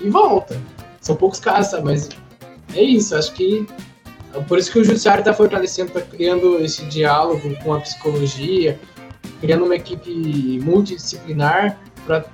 e 0.00 0.10
volta. 0.10 0.60
São 1.00 1.16
poucos 1.16 1.40
casos, 1.40 1.70
sabe? 1.70 1.84
Mas 1.84 2.08
é 2.74 2.82
isso, 2.82 3.14
acho 3.14 3.32
que 3.34 3.66
por 4.46 4.58
isso 4.58 4.70
que 4.70 4.78
o 4.78 4.84
judiciário 4.84 5.20
está 5.20 5.32
fortalecendo, 5.32 5.88
está 5.88 6.00
criando 6.02 6.58
esse 6.60 6.84
diálogo 6.86 7.56
com 7.62 7.74
a 7.74 7.80
psicologia, 7.80 8.78
criando 9.40 9.64
uma 9.64 9.74
equipe 9.74 10.60
multidisciplinar 10.62 11.78
para 12.08 12.24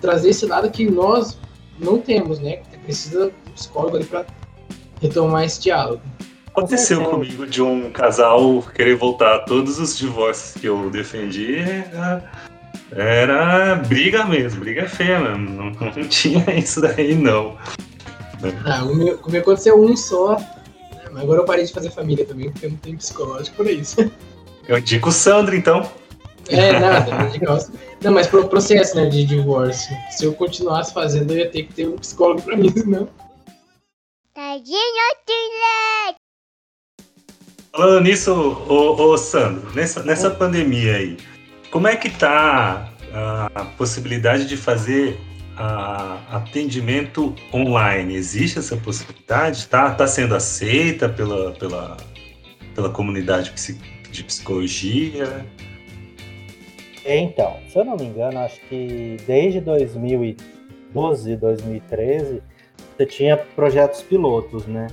trazer 0.00 0.30
esse 0.30 0.44
lado 0.46 0.68
que 0.68 0.90
nós 0.90 1.38
não 1.78 1.98
temos, 1.98 2.40
né? 2.40 2.60
Precisa 2.84 3.26
de 3.26 3.50
um 3.50 3.52
psicólogo 3.54 3.96
ali 3.96 4.04
para 4.04 4.26
retomar 5.00 5.44
esse 5.44 5.60
diálogo. 5.60 6.02
Aconteceu 6.48 7.04
comigo 7.04 7.46
de 7.46 7.62
um 7.62 7.90
casal 7.90 8.62
querer 8.74 8.96
voltar 8.96 9.38
todos 9.44 9.78
os 9.78 9.96
divórcios 9.96 10.60
que 10.60 10.66
eu 10.66 10.90
defendi. 10.90 11.58
Era 12.90 13.76
briga 13.76 14.24
mesmo, 14.26 14.60
briga 14.60 14.86
feia 14.86 15.18
mesmo. 15.18 15.48
Não, 15.48 15.70
não 15.70 15.92
tinha 16.08 16.44
isso 16.58 16.80
daí, 16.80 17.14
não. 17.14 17.56
Ah, 18.66 18.84
o 18.84 18.94
meu, 18.94 19.16
comigo 19.18 19.42
aconteceu 19.42 19.80
um 19.80 19.96
só. 19.96 20.36
Né, 20.36 21.08
mas 21.12 21.22
agora 21.22 21.40
eu 21.40 21.44
parei 21.44 21.64
de 21.64 21.72
fazer 21.72 21.90
família 21.90 22.26
também, 22.26 22.50
porque 22.50 22.68
não 22.68 22.76
tem 22.76 22.96
psicológico 22.96 23.56
por 23.56 23.66
isso. 23.66 24.10
Eu 24.68 24.78
indico 24.78 25.08
o 25.08 25.12
Sandro, 25.12 25.56
então. 25.56 25.88
É, 26.48 26.78
nada, 26.78 27.10
não 27.10 27.58
Não, 28.02 28.12
mas 28.12 28.26
pro 28.26 28.48
processo 28.48 28.96
né, 28.96 29.06
de 29.06 29.24
divórcio. 29.24 29.96
Se 30.10 30.24
eu 30.24 30.34
continuasse 30.34 30.92
fazendo, 30.92 31.32
eu 31.32 31.38
ia 31.38 31.50
ter 31.50 31.64
que 31.64 31.74
ter 31.74 31.88
um 31.88 31.96
psicólogo 31.96 32.42
pra 32.42 32.56
mim, 32.56 32.70
senão. 32.70 33.08
Falando 37.70 38.04
nisso, 38.04 38.32
ô, 38.32 39.02
ô, 39.02 39.16
Sandro, 39.16 39.72
nessa, 39.74 40.02
nessa 40.02 40.30
pandemia 40.30 40.96
aí, 40.96 41.16
como 41.70 41.88
é 41.88 41.96
que 41.96 42.10
tá 42.10 42.92
a 43.54 43.64
possibilidade 43.78 44.46
de 44.46 44.56
fazer 44.56 45.18
a, 45.56 46.36
atendimento 46.36 47.34
online? 47.52 48.14
Existe 48.14 48.58
essa 48.58 48.76
possibilidade? 48.76 49.58
Está 49.58 49.90
tá 49.94 50.06
sendo 50.06 50.34
aceita 50.34 51.08
pela, 51.08 51.52
pela, 51.52 51.96
pela 52.74 52.90
comunidade 52.90 53.52
de 54.10 54.24
psicologia? 54.24 55.46
Então, 57.04 57.56
se 57.68 57.78
eu 57.78 57.84
não 57.84 57.96
me 57.96 58.04
engano, 58.04 58.38
acho 58.38 58.60
que 58.68 59.16
desde 59.26 59.60
2012, 59.60 61.36
2013, 61.36 62.42
você 62.96 63.06
tinha 63.06 63.36
projetos 63.36 64.02
pilotos, 64.02 64.66
né? 64.66 64.86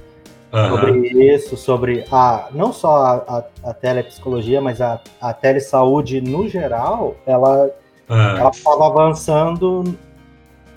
Uhum. 0.52 0.70
Sobre 0.70 1.08
isso, 1.10 1.58
sobre 1.58 2.06
a 2.12 2.50
não 2.52 2.74
só 2.74 2.96
a, 2.96 3.16
a, 3.64 3.70
a 3.70 3.74
telepsicologia, 3.74 4.60
mas 4.60 4.82
a, 4.82 5.00
a 5.22 5.32
telesaúde 5.32 6.22
no 6.22 6.48
geral, 6.50 7.16
ela 7.28 7.70
uhum. 8.10 8.50
estava 8.50 8.88
avançando 8.88 9.84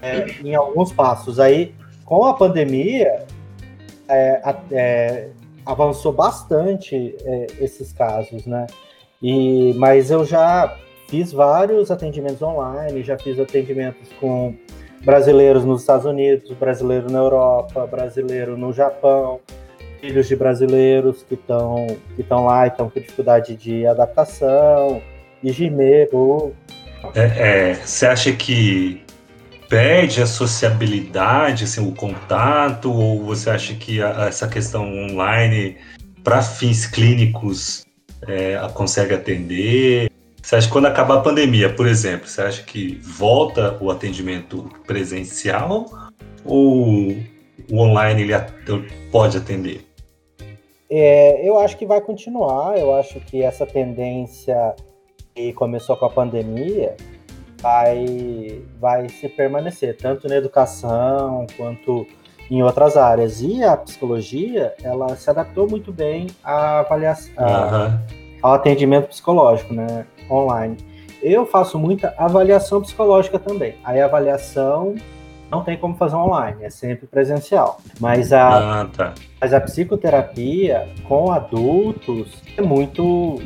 é, 0.02 0.26
em 0.44 0.54
alguns 0.54 0.92
passos. 0.92 1.40
Aí, 1.40 1.74
com 2.04 2.26
a 2.26 2.34
pandemia, 2.34 3.24
é, 4.08 4.54
é, 4.72 5.28
avançou 5.64 6.12
bastante 6.12 7.16
é, 7.24 7.46
esses 7.58 7.92
casos, 7.92 8.44
né? 8.44 8.66
E, 9.22 9.72
mas 9.78 10.10
eu 10.10 10.24
já 10.24 10.76
fiz 11.12 11.30
vários 11.30 11.90
atendimentos 11.90 12.40
online, 12.40 13.02
já 13.02 13.18
fiz 13.18 13.38
atendimentos 13.38 14.08
com 14.18 14.54
brasileiros 15.04 15.62
nos 15.62 15.82
Estados 15.82 16.06
Unidos, 16.06 16.50
brasileiro 16.52 17.12
na 17.12 17.18
Europa, 17.18 17.86
brasileiro 17.86 18.56
no 18.56 18.72
Japão, 18.72 19.38
filhos 20.00 20.26
de 20.26 20.34
brasileiros 20.34 21.22
que 21.22 21.34
estão 21.34 21.86
que 22.16 22.22
estão 22.22 22.46
lá 22.46 22.64
e 22.64 22.70
estão 22.70 22.88
com 22.88 22.98
dificuldade 22.98 23.54
de 23.56 23.86
adaptação, 23.86 25.02
gemer. 25.44 26.08
É, 27.14 27.20
é, 27.20 27.74
você 27.74 28.06
acha 28.06 28.32
que 28.32 29.02
perde 29.68 30.22
a 30.22 30.26
sociabilidade, 30.26 31.64
assim, 31.64 31.86
o 31.86 31.92
contato, 31.92 32.90
ou 32.90 33.22
você 33.22 33.50
acha 33.50 33.74
que 33.74 34.02
a, 34.02 34.28
essa 34.28 34.48
questão 34.48 34.84
online, 34.84 35.76
para 36.24 36.40
fins 36.40 36.86
clínicos, 36.86 37.84
é, 38.26 38.56
consegue 38.72 39.12
atender? 39.12 40.11
Você 40.52 40.56
acha 40.56 40.66
que 40.66 40.72
quando 40.74 40.84
acabar 40.84 41.14
a 41.14 41.20
pandemia, 41.22 41.74
por 41.74 41.86
exemplo, 41.86 42.28
você 42.28 42.42
acha 42.42 42.62
que 42.62 43.00
volta 43.02 43.78
o 43.80 43.90
atendimento 43.90 44.68
presencial 44.86 45.86
ou 46.44 47.16
o 47.70 47.78
online 47.78 48.20
ele 48.20 48.34
pode 49.10 49.38
atender? 49.38 49.86
É, 50.90 51.48
eu 51.48 51.56
acho 51.58 51.78
que 51.78 51.86
vai 51.86 52.02
continuar. 52.02 52.78
Eu 52.78 52.94
acho 52.94 53.18
que 53.20 53.42
essa 53.42 53.64
tendência 53.64 54.76
que 55.34 55.54
começou 55.54 55.96
com 55.96 56.04
a 56.04 56.10
pandemia 56.10 56.98
vai, 57.58 58.62
vai 58.78 59.08
se 59.08 59.30
permanecer, 59.30 59.96
tanto 59.96 60.28
na 60.28 60.36
educação 60.36 61.46
quanto 61.56 62.06
em 62.50 62.62
outras 62.62 62.98
áreas. 62.98 63.40
E 63.40 63.64
a 63.64 63.74
psicologia, 63.74 64.74
ela 64.82 65.16
se 65.16 65.30
adaptou 65.30 65.66
muito 65.66 65.90
bem 65.90 66.26
à 66.44 66.80
avaliação, 66.80 67.42
uhum. 67.42 68.21
Ao 68.42 68.54
atendimento 68.54 69.08
psicológico, 69.08 69.72
né, 69.72 70.04
online. 70.30 70.76
Eu 71.22 71.46
faço 71.46 71.78
muita 71.78 72.12
avaliação 72.18 72.82
psicológica 72.82 73.38
também. 73.38 73.76
Aí 73.84 74.00
a 74.00 74.06
avaliação 74.06 74.96
não 75.52 75.62
tem 75.62 75.76
como 75.76 75.94
fazer 75.94 76.16
online, 76.16 76.64
é 76.64 76.70
sempre 76.70 77.06
presencial. 77.06 77.78
Mas 78.00 78.32
a, 78.32 78.80
ah, 78.80 78.86
tá. 78.86 79.14
mas 79.38 79.52
a 79.52 79.60
psicoterapia 79.60 80.88
com 81.04 81.30
adultos 81.30 82.42
é 82.56 82.62
muito. 82.62 83.40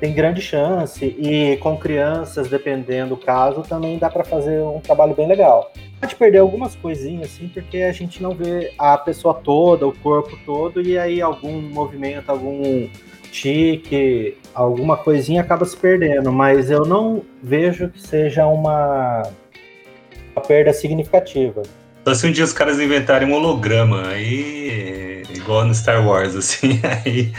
tem 0.00 0.14
grande 0.14 0.40
chance. 0.40 1.04
E 1.04 1.58
com 1.58 1.76
crianças, 1.76 2.48
dependendo 2.48 3.10
do 3.10 3.16
caso, 3.18 3.60
também 3.60 3.98
dá 3.98 4.08
para 4.08 4.24
fazer 4.24 4.62
um 4.62 4.80
trabalho 4.80 5.14
bem 5.14 5.28
legal. 5.28 5.70
Pode 6.00 6.16
perder 6.16 6.38
algumas 6.38 6.74
coisinhas, 6.74 7.26
assim, 7.26 7.48
porque 7.48 7.82
a 7.82 7.92
gente 7.92 8.22
não 8.22 8.30
vê 8.30 8.72
a 8.78 8.96
pessoa 8.96 9.34
toda, 9.34 9.86
o 9.86 9.92
corpo 9.98 10.36
todo, 10.46 10.80
e 10.80 10.98
aí 10.98 11.20
algum 11.20 11.60
movimento, 11.60 12.30
algum 12.30 12.88
tique, 13.30 14.38
alguma 14.54 14.96
coisinha 14.96 15.40
acaba 15.40 15.64
se 15.64 15.76
perdendo, 15.76 16.32
mas 16.32 16.70
eu 16.70 16.84
não 16.84 17.22
vejo 17.42 17.88
que 17.88 18.00
seja 18.00 18.46
uma 18.46 19.22
uma 20.34 20.42
perda 20.42 20.72
significativa. 20.72 21.62
Só 22.04 22.14
se 22.14 22.26
um 22.26 22.32
dia 22.32 22.44
os 22.44 22.52
caras 22.52 22.80
inventarem 22.80 23.28
um 23.28 23.34
holograma, 23.34 24.08
aí 24.08 25.22
igual 25.34 25.64
no 25.64 25.74
Star 25.74 26.06
Wars, 26.06 26.34
assim, 26.34 26.80
aí 27.04 27.32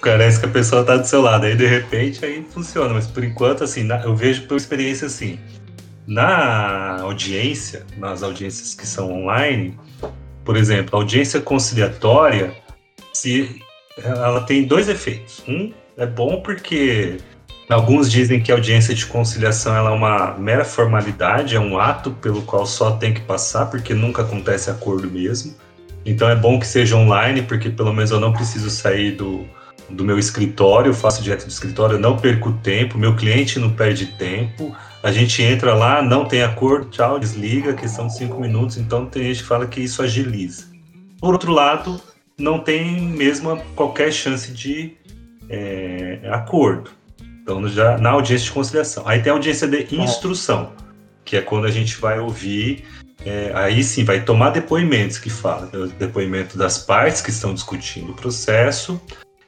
parece 0.00 0.38
que 0.38 0.46
a 0.46 0.50
pessoa 0.50 0.84
tá 0.84 0.96
do 0.96 1.06
seu 1.06 1.20
lado, 1.20 1.46
aí 1.46 1.56
de 1.56 1.66
repente 1.66 2.24
aí 2.24 2.44
funciona, 2.50 2.92
mas 2.94 3.06
por 3.06 3.24
enquanto, 3.24 3.64
assim, 3.64 3.88
eu 4.04 4.14
vejo 4.14 4.46
por 4.46 4.56
experiência 4.56 5.06
assim, 5.06 5.38
na 6.06 7.00
audiência, 7.00 7.84
nas 7.96 8.22
audiências 8.22 8.74
que 8.74 8.86
são 8.86 9.10
online, 9.12 9.76
por 10.44 10.56
exemplo, 10.56 10.96
a 10.96 11.00
audiência 11.00 11.40
conciliatória, 11.40 12.54
se 13.12 13.60
ela 14.02 14.42
tem 14.42 14.64
dois 14.64 14.88
efeitos. 14.88 15.42
Um 15.48 15.72
é 15.96 16.06
bom 16.06 16.40
porque 16.40 17.18
Alguns 17.68 18.10
dizem 18.10 18.42
que 18.42 18.52
a 18.52 18.56
audiência 18.56 18.94
de 18.94 19.06
conciliação 19.06 19.74
é 19.74 19.90
uma 19.90 20.34
mera 20.36 20.64
formalidade, 20.66 21.56
é 21.56 21.60
um 21.60 21.78
ato 21.78 22.10
pelo 22.10 22.42
qual 22.42 22.66
só 22.66 22.90
tem 22.92 23.14
que 23.14 23.22
passar, 23.22 23.66
porque 23.66 23.94
nunca 23.94 24.20
acontece 24.20 24.70
acordo 24.70 25.10
mesmo. 25.10 25.54
Então 26.04 26.28
é 26.28 26.36
bom 26.36 26.60
que 26.60 26.66
seja 26.66 26.94
online, 26.94 27.40
porque 27.40 27.70
pelo 27.70 27.92
menos 27.92 28.10
eu 28.10 28.20
não 28.20 28.34
preciso 28.34 28.68
sair 28.68 29.12
do, 29.12 29.46
do 29.88 30.04
meu 30.04 30.18
escritório, 30.18 30.90
eu 30.90 30.94
faço 30.94 31.22
direto 31.22 31.46
do 31.46 31.50
escritório, 31.50 31.96
eu 31.96 32.00
não 32.00 32.18
perco 32.18 32.52
tempo, 32.62 32.98
meu 32.98 33.16
cliente 33.16 33.58
não 33.58 33.70
perde 33.70 34.06
tempo. 34.06 34.76
A 35.02 35.10
gente 35.10 35.42
entra 35.42 35.74
lá, 35.74 36.02
não 36.02 36.26
tem 36.26 36.42
acordo, 36.42 36.90
tchau, 36.90 37.18
desliga, 37.18 37.72
questão 37.72 38.08
de 38.08 38.16
cinco 38.16 38.38
minutos. 38.40 38.76
Então 38.76 39.06
tem 39.06 39.24
gente 39.24 39.42
que 39.42 39.48
fala 39.48 39.66
que 39.66 39.80
isso 39.80 40.02
agiliza. 40.02 40.66
Por 41.18 41.32
outro 41.32 41.50
lado, 41.50 41.98
não 42.38 42.58
tem 42.58 43.00
mesmo 43.00 43.56
qualquer 43.74 44.12
chance 44.12 44.52
de 44.52 44.92
é, 45.48 46.20
acordo. 46.30 46.90
Então, 47.42 47.68
já 47.68 47.98
na 47.98 48.10
audiência 48.10 48.46
de 48.46 48.52
conciliação. 48.52 49.06
Aí 49.06 49.20
tem 49.20 49.30
a 49.30 49.34
audiência 49.34 49.68
de 49.68 49.94
instrução, 49.96 50.72
que 51.24 51.36
é 51.36 51.42
quando 51.42 51.66
a 51.66 51.70
gente 51.70 51.96
vai 52.00 52.18
ouvir, 52.18 52.84
é, 53.24 53.52
aí 53.54 53.82
sim, 53.82 54.04
vai 54.04 54.22
tomar 54.22 54.50
depoimentos 54.50 55.18
que 55.18 55.30
fala, 55.30 55.68
depoimento 55.98 56.56
das 56.56 56.78
partes 56.78 57.20
que 57.20 57.30
estão 57.30 57.54
discutindo 57.54 58.12
o 58.12 58.14
processo 58.14 59.00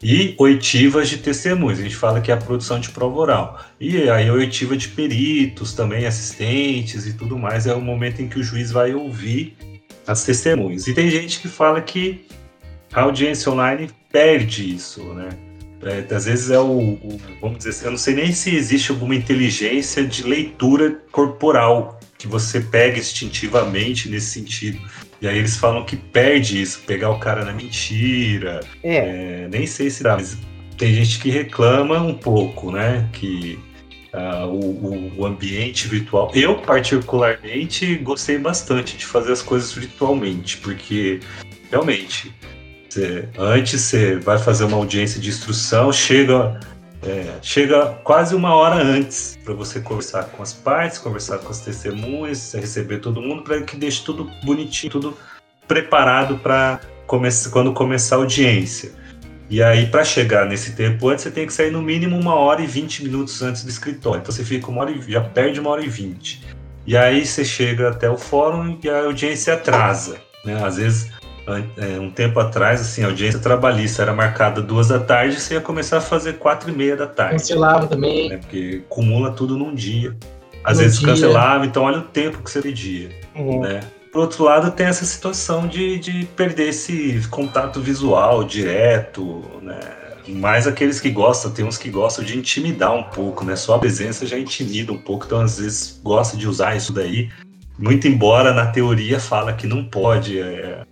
e 0.03 0.35
oitivas 0.39 1.09
de 1.09 1.19
testemunhos. 1.19 1.79
A 1.79 1.83
gente 1.83 1.97
fala 1.97 2.21
que 2.21 2.31
é 2.31 2.35
a 2.35 2.39
produção 2.39 2.79
de 2.79 2.91
prova 2.91 3.17
oral. 3.17 3.61
E 3.81 4.09
aí 4.11 4.29
a 4.29 4.33
oitiva 4.33 4.77
de 4.77 4.89
peritos, 4.89 5.73
também 5.73 6.07
assistentes 6.07 7.07
e 7.07 7.15
tudo 7.15 7.39
mais, 7.39 7.67
é 7.67 7.75
o 7.75 7.81
momento 7.81 8.21
em 8.21 8.29
que 8.29 8.39
o 8.39 8.43
juiz 8.43 8.71
vai 8.71 8.95
ouvir 8.95 9.57
as 10.07 10.25
testemunhas. 10.25 10.87
E 10.87 10.95
tem 10.95 11.11
gente 11.11 11.41
que 11.41 11.49
fala 11.49 11.81
que 11.81 12.27
a 12.93 13.03
audiência 13.03 13.51
online 13.51 13.91
perde 14.11 14.75
isso, 14.75 15.03
né? 15.15 15.31
É, 15.83 16.15
às 16.15 16.25
vezes 16.25 16.51
é 16.51 16.59
o, 16.59 16.79
o, 16.79 17.21
Vamos 17.41 17.59
dizer 17.59 17.71
assim, 17.71 17.85
eu 17.85 17.91
não 17.91 17.99
sei 17.99 18.15
nem 18.15 18.33
se 18.33 18.55
existe 18.55 18.91
alguma 18.91 19.15
inteligência 19.15 20.05
de 20.05 20.23
leitura 20.23 20.99
corporal 21.13 22.01
que 22.19 22.27
você 22.27 22.61
pega 22.61 22.99
instintivamente 22.99 24.09
nesse 24.09 24.31
sentido. 24.31 24.81
E 25.21 25.29
aí 25.29 25.39
eles 25.39 25.57
falam 25.57 25.85
que 25.85 25.97
perde 25.97 26.61
isso, 26.61 26.81
pegar 26.87 27.11
o 27.11 27.19
cara 27.19 27.45
na 27.45 27.53
mentira. 27.53 28.61
É. 28.83 28.97
É, 28.97 29.49
nem 29.49 29.67
sei 29.67 29.91
se 29.91 30.03
dá, 30.03 30.17
mas 30.17 30.37
tem 30.77 30.95
gente 30.95 31.19
que 31.19 31.31
reclama 31.31 32.01
um 32.01 32.15
pouco, 32.15 32.71
né? 32.71 33.09
Que 33.13 33.59
uh, 34.13 34.47
o, 34.47 35.21
o, 35.21 35.27
ambiente 35.27 35.89
virtual. 35.89 36.31
Eu, 36.35 36.57
particularmente, 36.57 37.97
gostei 37.97 38.39
bastante 38.39 38.97
de 38.97 39.07
fazer 39.07 39.33
as 39.33 39.43
coisas 39.43 39.73
virtualmente, 39.73 40.59
porque 40.59 41.21
realmente 41.71 42.33
você, 42.97 43.29
antes 43.39 43.81
você 43.83 44.17
vai 44.17 44.39
fazer 44.39 44.65
uma 44.65 44.77
audiência 44.77 45.21
de 45.21 45.29
instrução, 45.29 45.93
chega, 45.93 46.59
é, 47.03 47.35
chega 47.43 47.87
quase 48.03 48.35
uma 48.35 48.55
hora 48.55 48.77
antes 48.77 49.39
para 49.45 49.53
você 49.53 49.81
conversar 49.81 50.25
com 50.25 50.43
as 50.43 50.53
partes, 50.53 50.99
conversar 50.99 51.39
com 51.39 51.51
as 51.51 51.61
testemunhas, 51.61 52.55
receber 52.55 52.99
todo 52.99 53.21
mundo, 53.21 53.43
para 53.43 53.61
que 53.63 53.77
deixe 53.77 54.03
tudo 54.03 54.31
bonitinho, 54.45 54.91
tudo 54.91 55.17
preparado 55.69 56.39
para 56.39 56.81
come 57.07 57.29
quando 57.53 57.73
começar 57.73 58.17
a 58.17 58.19
audiência. 58.19 58.91
E 59.49 59.63
aí, 59.63 59.87
para 59.87 60.03
chegar 60.03 60.47
nesse 60.47 60.73
tempo 60.73 61.09
antes, 61.09 61.23
você 61.23 61.31
tem 61.31 61.47
que 61.47 61.53
sair 61.53 61.71
no 61.71 61.81
mínimo 61.81 62.19
uma 62.19 62.35
hora 62.35 62.61
e 62.63 62.67
vinte 62.67 63.05
minutos 63.05 63.43
antes 63.43 63.63
do 63.63 63.71
escritório. 63.71 64.21
Então 64.21 64.33
você 64.33 64.43
fica 64.43 64.69
uma 64.69 64.81
hora 64.81 64.91
e, 64.91 65.01
já 65.13 65.21
perde 65.21 65.61
uma 65.61 65.71
hora 65.71 65.85
e 65.85 65.89
vinte. 65.89 66.45
E 66.85 66.97
aí 66.97 67.25
você 67.25 67.45
chega 67.45 67.91
até 67.91 68.11
o 68.11 68.17
fórum 68.17 68.79
e 68.83 68.89
a 68.89 69.05
audiência 69.05 69.55
atrasa. 69.55 70.17
Né? 70.45 70.61
Às 70.65 70.77
vezes, 70.79 71.13
um 72.01 72.11
tempo 72.11 72.41
atrás, 72.41 72.81
assim, 72.81 73.05
a 73.05 73.07
audiência 73.07 73.39
trabalhista 73.39 74.03
era 74.03 74.13
marcada 74.13 74.61
duas 74.61 74.89
da 74.89 74.99
tarde, 74.99 75.41
você 75.41 75.55
ia 75.55 75.61
começar 75.61 75.99
a 75.99 76.01
fazer 76.01 76.35
quatro 76.35 76.71
e 76.71 76.73
meia 76.73 76.97
da 76.97 77.07
tarde. 77.07 77.35
Cancelava 77.35 77.87
também. 77.87 78.29
Né? 78.29 78.39
Porque 78.39 78.83
acumula 78.85 79.31
tudo 79.31 79.57
num 79.57 79.75
dia. 79.75 80.17
Às 80.65 80.79
vezes 80.79 80.99
dia. 80.99 81.09
cancelava, 81.09 81.65
então 81.65 81.85
olha 81.85 81.99
o 81.99 82.03
tempo 82.03 82.43
que 82.43 82.51
você 82.51 82.61
pedia. 82.61 83.11
Uhum. 83.37 83.61
Né? 83.61 83.81
Por 84.17 84.23
outro 84.23 84.45
lado, 84.45 84.71
tem 84.71 84.87
essa 84.87 85.05
situação 85.05 85.69
de, 85.69 85.99
de 85.99 86.27
perder 86.35 86.71
esse 86.71 87.21
contato 87.31 87.81
visual 87.81 88.43
direto, 88.43 89.45
né? 89.61 89.79
Mais 90.27 90.67
aqueles 90.67 90.99
que 90.99 91.11
gostam, 91.11 91.53
tem 91.53 91.65
uns 91.65 91.79
que 91.79 91.91
gostam 91.91 92.25
de 92.25 92.37
intimidar 92.37 92.95
um 92.95 93.03
pouco, 93.03 93.45
né? 93.45 93.55
Só 93.55 93.75
a 93.75 93.79
presença 93.79 94.27
já 94.27 94.39
intimida 94.39 94.91
um 94.91 94.99
pouco, 94.99 95.27
então 95.27 95.41
às 95.41 95.59
vezes 95.59 96.01
gosta 96.03 96.37
de 96.37 96.49
usar 96.49 96.75
isso 96.75 96.93
daí. 96.93 97.29
Muito 97.79 98.09
embora 98.09 98.55
na 98.55 98.67
teoria 98.67 99.21
fala 99.21 99.53
que 99.53 99.67
não 99.67 99.85
pode, 99.85 100.41
é, 100.41 100.83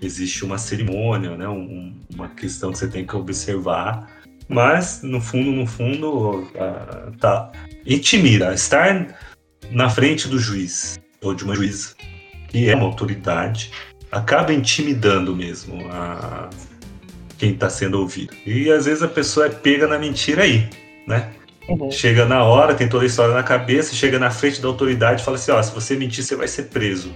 existe 0.00 0.44
uma 0.44 0.58
cerimônia, 0.58 1.36
né? 1.36 1.48
Um, 1.48 1.94
uma 2.14 2.28
questão 2.28 2.72
que 2.72 2.78
você 2.78 2.88
tem 2.88 3.06
que 3.06 3.16
observar. 3.16 4.10
Mas 4.48 5.02
no 5.02 5.20
fundo, 5.20 5.50
no 5.50 5.66
fundo, 5.66 6.40
uh, 6.40 7.12
tá 7.18 7.50
intimida. 7.84 8.54
Estar 8.54 9.16
na 9.70 9.90
frente 9.90 10.28
do 10.28 10.38
juiz 10.38 10.98
ou 11.22 11.34
de 11.34 11.44
uma 11.44 11.54
juíza 11.54 11.94
que 12.48 12.70
é 12.70 12.74
uma 12.74 12.86
autoridade, 12.86 13.70
acaba 14.10 14.52
intimidando 14.52 15.34
mesmo 15.34 15.86
a 15.90 16.48
quem 17.38 17.52
está 17.52 17.68
sendo 17.68 18.00
ouvido. 18.00 18.34
E 18.46 18.70
às 18.70 18.86
vezes 18.86 19.02
a 19.02 19.08
pessoa 19.08 19.46
é 19.46 19.50
pega 19.50 19.86
na 19.86 19.98
mentira 19.98 20.44
aí, 20.44 20.68
né? 21.06 21.32
Uhum. 21.68 21.90
Chega 21.90 22.24
na 22.24 22.44
hora, 22.44 22.74
tem 22.74 22.88
toda 22.88 23.04
a 23.04 23.06
história 23.06 23.34
na 23.34 23.42
cabeça, 23.42 23.94
chega 23.94 24.18
na 24.18 24.30
frente 24.30 24.62
da 24.62 24.68
autoridade 24.68 25.20
e 25.20 25.24
fala 25.24 25.36
assim: 25.36 25.50
ó, 25.50 25.60
se 25.60 25.74
você 25.74 25.96
mentir, 25.96 26.24
você 26.24 26.36
vai 26.36 26.46
ser 26.46 26.64
preso. 26.64 27.12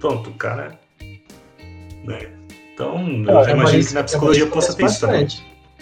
Pronto, 0.00 0.30
o 0.30 0.34
cara. 0.34 0.78
Né? 2.04 2.30
Então, 2.74 3.24
eu 3.26 3.44
já 3.44 3.50
imagino 3.52 3.84
que 3.84 3.94
na 3.94 4.04
psicologia 4.04 4.46
possa 4.46 4.74
ter 4.74 4.86
isso 4.86 5.00
também. 5.00 5.26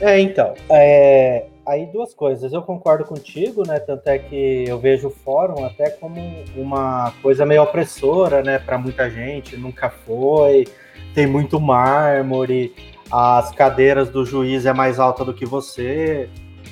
É, 0.01 0.21
então. 0.21 0.55
É, 0.71 1.47
aí 1.67 1.87
duas 1.87 2.15
coisas. 2.15 2.53
Eu 2.53 2.63
concordo 2.63 3.05
contigo, 3.05 3.67
né? 3.67 3.79
Tanto 3.79 4.07
é 4.09 4.19
que 4.19 4.65
eu 4.67 4.79
vejo 4.79 5.09
o 5.09 5.11
fórum 5.11 5.65
até 5.65 5.91
como 5.91 6.21
uma 6.57 7.13
coisa 7.23 7.47
meio 7.47 7.63
opressora, 7.63 8.43
né? 8.43 8.59
Para 8.59 8.79
muita 8.79 9.09
gente. 9.11 9.57
Nunca 9.57 9.91
foi. 9.91 10.67
Tem 11.15 11.27
muito 11.27 11.61
mármore. 11.61 12.75
As 13.11 13.51
cadeiras 13.53 14.09
do 14.09 14.25
juiz 14.25 14.67
é 14.67 14.73
mais 14.73 14.99
alta 14.99 15.25
do 15.25 15.35
que 15.35 15.47
você. 15.47 16.29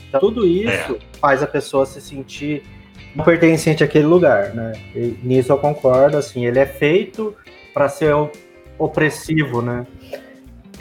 Então, 0.09 0.21
tudo 0.21 0.47
isso 0.47 0.97
é. 0.97 1.19
faz 1.19 1.43
a 1.43 1.47
pessoa 1.47 1.87
se 1.87 2.01
sentir 2.01 2.63
não 3.15 3.25
pertencente 3.25 3.83
àquele 3.83 4.07
lugar, 4.07 4.55
né? 4.55 4.73
E 4.95 5.19
nisso 5.23 5.53
eu 5.53 5.59
concordo. 5.59 6.17
Assim, 6.17 6.47
ele 6.47 6.59
é 6.59 6.67
feito 6.67 7.35
para 7.73 7.89
ser 7.89 8.15
opressivo, 8.81 9.62
né? 9.62 9.87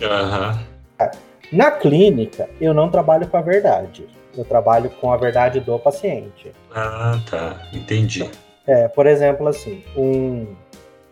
Aham. 0.02 0.60
Uhum. 1.00 1.10
Na 1.52 1.72
clínica, 1.72 2.48
eu 2.62 2.74
não 2.74 2.90
trabalho 2.90 3.28
com 3.28 3.38
a 3.38 3.42
verdade. 3.42 4.08
Eu 4.38 4.46
trabalho 4.46 4.90
com 4.90 5.12
a 5.12 5.18
verdade 5.18 5.60
do 5.60 5.78
paciente. 5.80 6.52
Ah, 6.74 7.20
tá. 7.30 7.68
Entendi. 7.74 8.30
É, 8.68 8.88
por 8.88 9.08
exemplo, 9.08 9.48
assim, 9.48 9.84
um, 9.98 10.56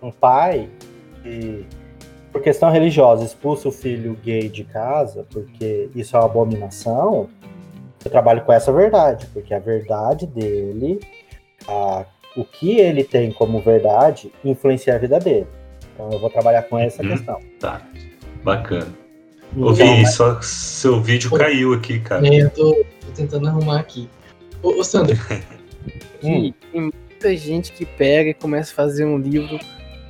um 0.02 0.12
pai 0.12 0.69
que, 1.23 1.65
por 2.32 2.41
questão 2.41 2.69
religiosa, 2.69 3.26
expulsa 3.26 3.67
o 3.67 3.71
filho 3.71 4.13
gay 4.23 4.47
de 4.47 4.63
casa, 4.63 5.26
porque 5.32 5.89
isso 5.95 6.15
é 6.15 6.19
uma 6.19 6.28
abominação, 6.28 7.28
eu 8.06 8.12
trabalho 8.12 8.41
com 8.41 8.54
essa 8.54 8.71
verdade, 8.71 9.26
porque 9.34 9.56
a 9.56 9.60
verdade 9.60 10.28
dele, 10.28 11.00
a, 11.67 12.06
o 12.38 12.45
que 12.45 12.78
ele 12.78 13.04
tem 13.04 13.32
como 13.32 13.60
verdade, 13.60 14.32
influencia 14.45 14.93
a 14.93 15.00
vida 15.00 15.19
dele. 15.19 15.47
Então 15.97 16.12
eu 16.12 16.19
vou 16.19 16.29
trabalhar 16.29 16.62
com 16.62 16.77
essa 16.77 17.01
uhum. 17.01 17.10
questão. 17.10 17.41
Tá, 17.60 17.81
bacana. 18.43 18.88
Ô, 19.57 19.73
Vini, 19.73 20.03
mas... 20.03 20.13
só 20.13 20.39
seu 20.43 21.01
vídeo 21.01 21.31
Pô, 21.31 21.38
caiu 21.39 21.73
aqui, 21.73 21.99
cara. 21.99 22.27
É, 22.27 22.43
eu 22.43 22.49
tô, 22.51 22.86
tô 23.01 23.12
tentando 23.15 23.47
arrumar 23.47 23.79
aqui. 23.79 24.07
Ô, 24.62 24.79
ô 24.79 24.83
Sandro. 24.83 25.17
hum. 26.23 26.53
Tem 26.71 26.81
muita 26.81 27.36
gente 27.36 27.71
que 27.71 27.83
pega 27.83 28.29
e 28.29 28.33
começa 28.36 28.71
a 28.71 28.75
fazer 28.75 29.05
um 29.05 29.17
livro 29.17 29.60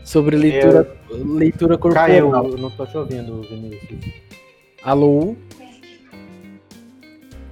sobre 0.03 0.35
leitura, 0.35 0.93
eu... 1.09 1.25
leitura 1.25 1.77
corporal. 1.77 2.07
Caiu, 2.07 2.51
eu 2.51 2.57
não 2.57 2.69
tô 2.69 2.85
te 2.85 2.97
ouvindo, 2.97 3.41
Vinícius. 3.43 4.13
Alô? 4.83 5.37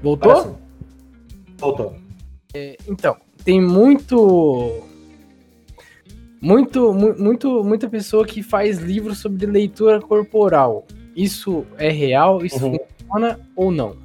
Voltou? 0.03 0.59
Voltou. 1.57 1.95
É, 2.53 2.75
então, 2.85 3.15
tem 3.45 3.61
muito 3.61 4.83
muito, 6.45 6.93
muito, 6.93 7.63
muita 7.63 7.89
pessoa 7.89 8.23
que 8.23 8.43
faz 8.43 8.77
livros 8.77 9.17
sobre 9.17 9.47
leitura 9.47 9.99
corporal. 9.99 10.85
Isso 11.15 11.65
é 11.79 11.89
real? 11.89 12.45
Isso 12.45 12.63
uhum. 12.63 12.77
funciona 12.99 13.39
ou 13.55 13.71
não? 13.71 13.95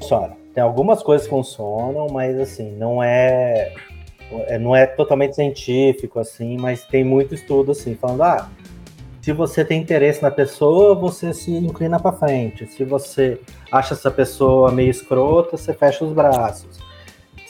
Funciona. 0.00 0.36
Tem 0.52 0.60
algumas 0.60 1.04
coisas 1.04 1.24
que 1.24 1.30
funcionam, 1.30 2.08
mas 2.08 2.36
assim, 2.36 2.72
não 2.72 3.00
é, 3.00 3.72
é 4.48 4.58
não 4.58 4.74
é 4.74 4.86
totalmente 4.86 5.36
científico 5.36 6.18
assim, 6.18 6.56
mas 6.56 6.84
tem 6.84 7.04
muito 7.04 7.32
estudo 7.32 7.70
assim, 7.70 7.94
falando 7.94 8.22
ah, 8.24 8.50
se 9.22 9.32
você 9.32 9.64
tem 9.64 9.80
interesse 9.80 10.20
na 10.20 10.32
pessoa, 10.32 10.96
você 10.96 11.32
se 11.32 11.52
inclina 11.52 12.00
para 12.00 12.12
frente. 12.12 12.66
Se 12.66 12.84
você 12.84 13.40
acha 13.70 13.94
essa 13.94 14.10
pessoa 14.10 14.72
meio 14.72 14.90
escrota, 14.90 15.56
você 15.56 15.72
fecha 15.72 16.04
os 16.04 16.12
braços. 16.12 16.78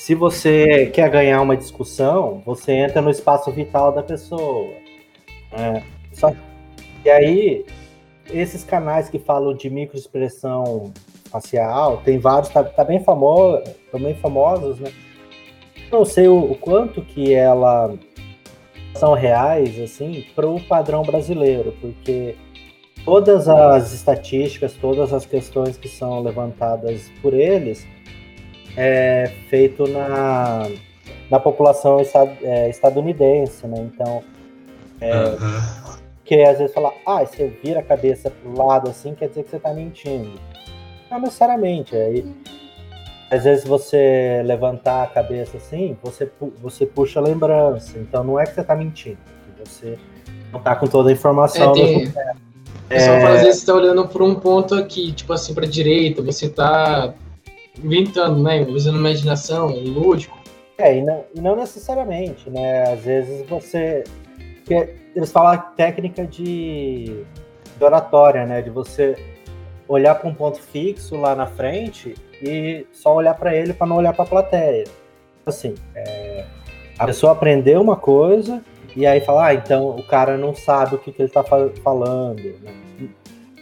Se 0.04 0.14
você 0.14 0.88
quer 0.92 1.08
ganhar 1.08 1.40
uma 1.40 1.56
discussão, 1.56 2.42
você 2.44 2.72
entra 2.72 3.00
no 3.00 3.08
espaço 3.08 3.50
vital 3.50 3.90
da 3.90 4.02
pessoa. 4.02 4.70
É, 5.50 5.82
só, 6.12 6.30
e 7.02 7.08
aí 7.08 7.64
esses 8.30 8.62
canais 8.62 9.08
que 9.08 9.18
falam 9.18 9.54
de 9.54 9.70
microexpressão 9.70 10.92
facial, 11.30 12.02
tem 12.04 12.18
vários, 12.18 12.50
tá, 12.50 12.62
tá 12.62 12.84
bem 12.84 13.02
famoso, 13.02 13.62
também 13.90 14.14
famosos, 14.16 14.78
né? 14.78 14.92
Não 15.90 16.04
sei 16.04 16.28
o, 16.28 16.52
o 16.52 16.54
quanto 16.54 17.00
que 17.00 17.32
ela 17.32 17.94
são 18.96 19.14
reais, 19.14 19.80
assim, 19.80 20.26
para 20.36 20.46
o 20.46 20.60
padrão 20.60 21.02
brasileiro, 21.02 21.74
porque 21.80 22.36
todas 23.06 23.48
as 23.48 23.94
estatísticas, 23.94 24.74
todas 24.74 25.14
as 25.14 25.24
questões 25.24 25.78
que 25.78 25.88
são 25.88 26.20
levantadas 26.20 27.10
por 27.22 27.32
eles 27.32 27.86
é 28.76 29.30
feito 29.48 29.86
na, 29.86 30.68
na 31.30 31.40
população 31.40 31.98
é, 32.42 32.68
estadunidense, 32.68 33.66
né? 33.66 33.88
Então, 33.92 34.22
é, 35.00 35.14
uhum. 35.16 35.94
Porque 36.24 36.36
às 36.36 36.56
vezes 36.56 36.72
fala, 36.72 36.90
ah, 37.04 37.24
você 37.24 37.52
vira 37.62 37.80
a 37.80 37.82
cabeça 37.82 38.30
pro 38.30 38.56
lado 38.56 38.88
assim, 38.88 39.14
quer 39.14 39.28
dizer 39.28 39.42
que 39.44 39.50
você 39.50 39.58
tá 39.58 39.74
mentindo. 39.74 40.32
Não 41.10 41.20
necessariamente. 41.20 41.94
Aí, 41.94 42.24
às 43.30 43.44
vezes 43.44 43.64
você 43.64 44.42
levantar 44.44 45.02
a 45.02 45.06
cabeça 45.06 45.58
assim, 45.58 45.96
você, 46.02 46.30
você 46.62 46.86
puxa 46.86 47.20
a 47.20 47.22
lembrança. 47.22 47.98
Então 47.98 48.24
não 48.24 48.40
é 48.40 48.46
que 48.46 48.54
você 48.54 48.64
tá 48.64 48.74
mentindo, 48.74 49.18
você 49.62 49.98
não 50.50 50.60
tá 50.60 50.74
com 50.74 50.86
toda 50.86 51.10
a 51.10 51.12
informação. 51.12 51.72
É, 51.72 51.74
tem... 51.74 52.14
Pessoal, 52.88 53.16
é... 53.16 53.36
às 53.36 53.42
vezes 53.42 53.60
você 53.60 53.66
tá 53.66 53.74
olhando 53.74 54.08
por 54.08 54.22
um 54.22 54.34
ponto 54.34 54.74
aqui, 54.74 55.12
tipo 55.12 55.32
assim, 55.32 55.52
pra 55.52 55.66
direita, 55.66 56.22
você 56.22 56.48
tá 56.48 57.12
inventando, 57.82 58.42
né? 58.42 58.62
Usando 58.62 58.98
imaginação, 58.98 59.68
lúdico. 59.68 60.38
É, 60.76 60.98
e 60.98 61.02
não, 61.02 61.24
e 61.34 61.40
não 61.40 61.56
necessariamente, 61.56 62.50
né? 62.50 62.92
Às 62.92 63.00
vezes 63.00 63.46
você. 63.48 64.04
Eles 65.14 65.30
falam 65.30 65.62
técnica 65.76 66.26
de, 66.26 67.24
de 67.76 67.84
oratória, 67.84 68.46
né? 68.46 68.62
De 68.62 68.70
você 68.70 69.14
olhar 69.86 70.14
para 70.14 70.28
um 70.28 70.34
ponto 70.34 70.60
fixo 70.60 71.16
lá 71.16 71.34
na 71.34 71.46
frente 71.46 72.14
e 72.42 72.86
só 72.92 73.14
olhar 73.14 73.34
para 73.34 73.54
ele 73.54 73.72
para 73.72 73.86
não 73.86 73.96
olhar 73.96 74.12
para 74.12 74.24
a 74.24 74.28
plateia. 74.28 74.84
Assim, 75.46 75.74
é, 75.94 76.44
a 76.98 77.06
pessoa 77.06 77.32
aprendeu 77.32 77.80
uma 77.80 77.96
coisa 77.96 78.62
e 78.96 79.06
aí 79.06 79.20
fala, 79.20 79.46
ah, 79.46 79.54
então 79.54 79.90
o 79.90 80.02
cara 80.02 80.38
não 80.38 80.54
sabe 80.54 80.94
o 80.94 80.98
que, 80.98 81.12
que 81.12 81.20
ele 81.20 81.28
está 81.28 81.42
falando. 81.42 82.42
Né? 82.62 82.83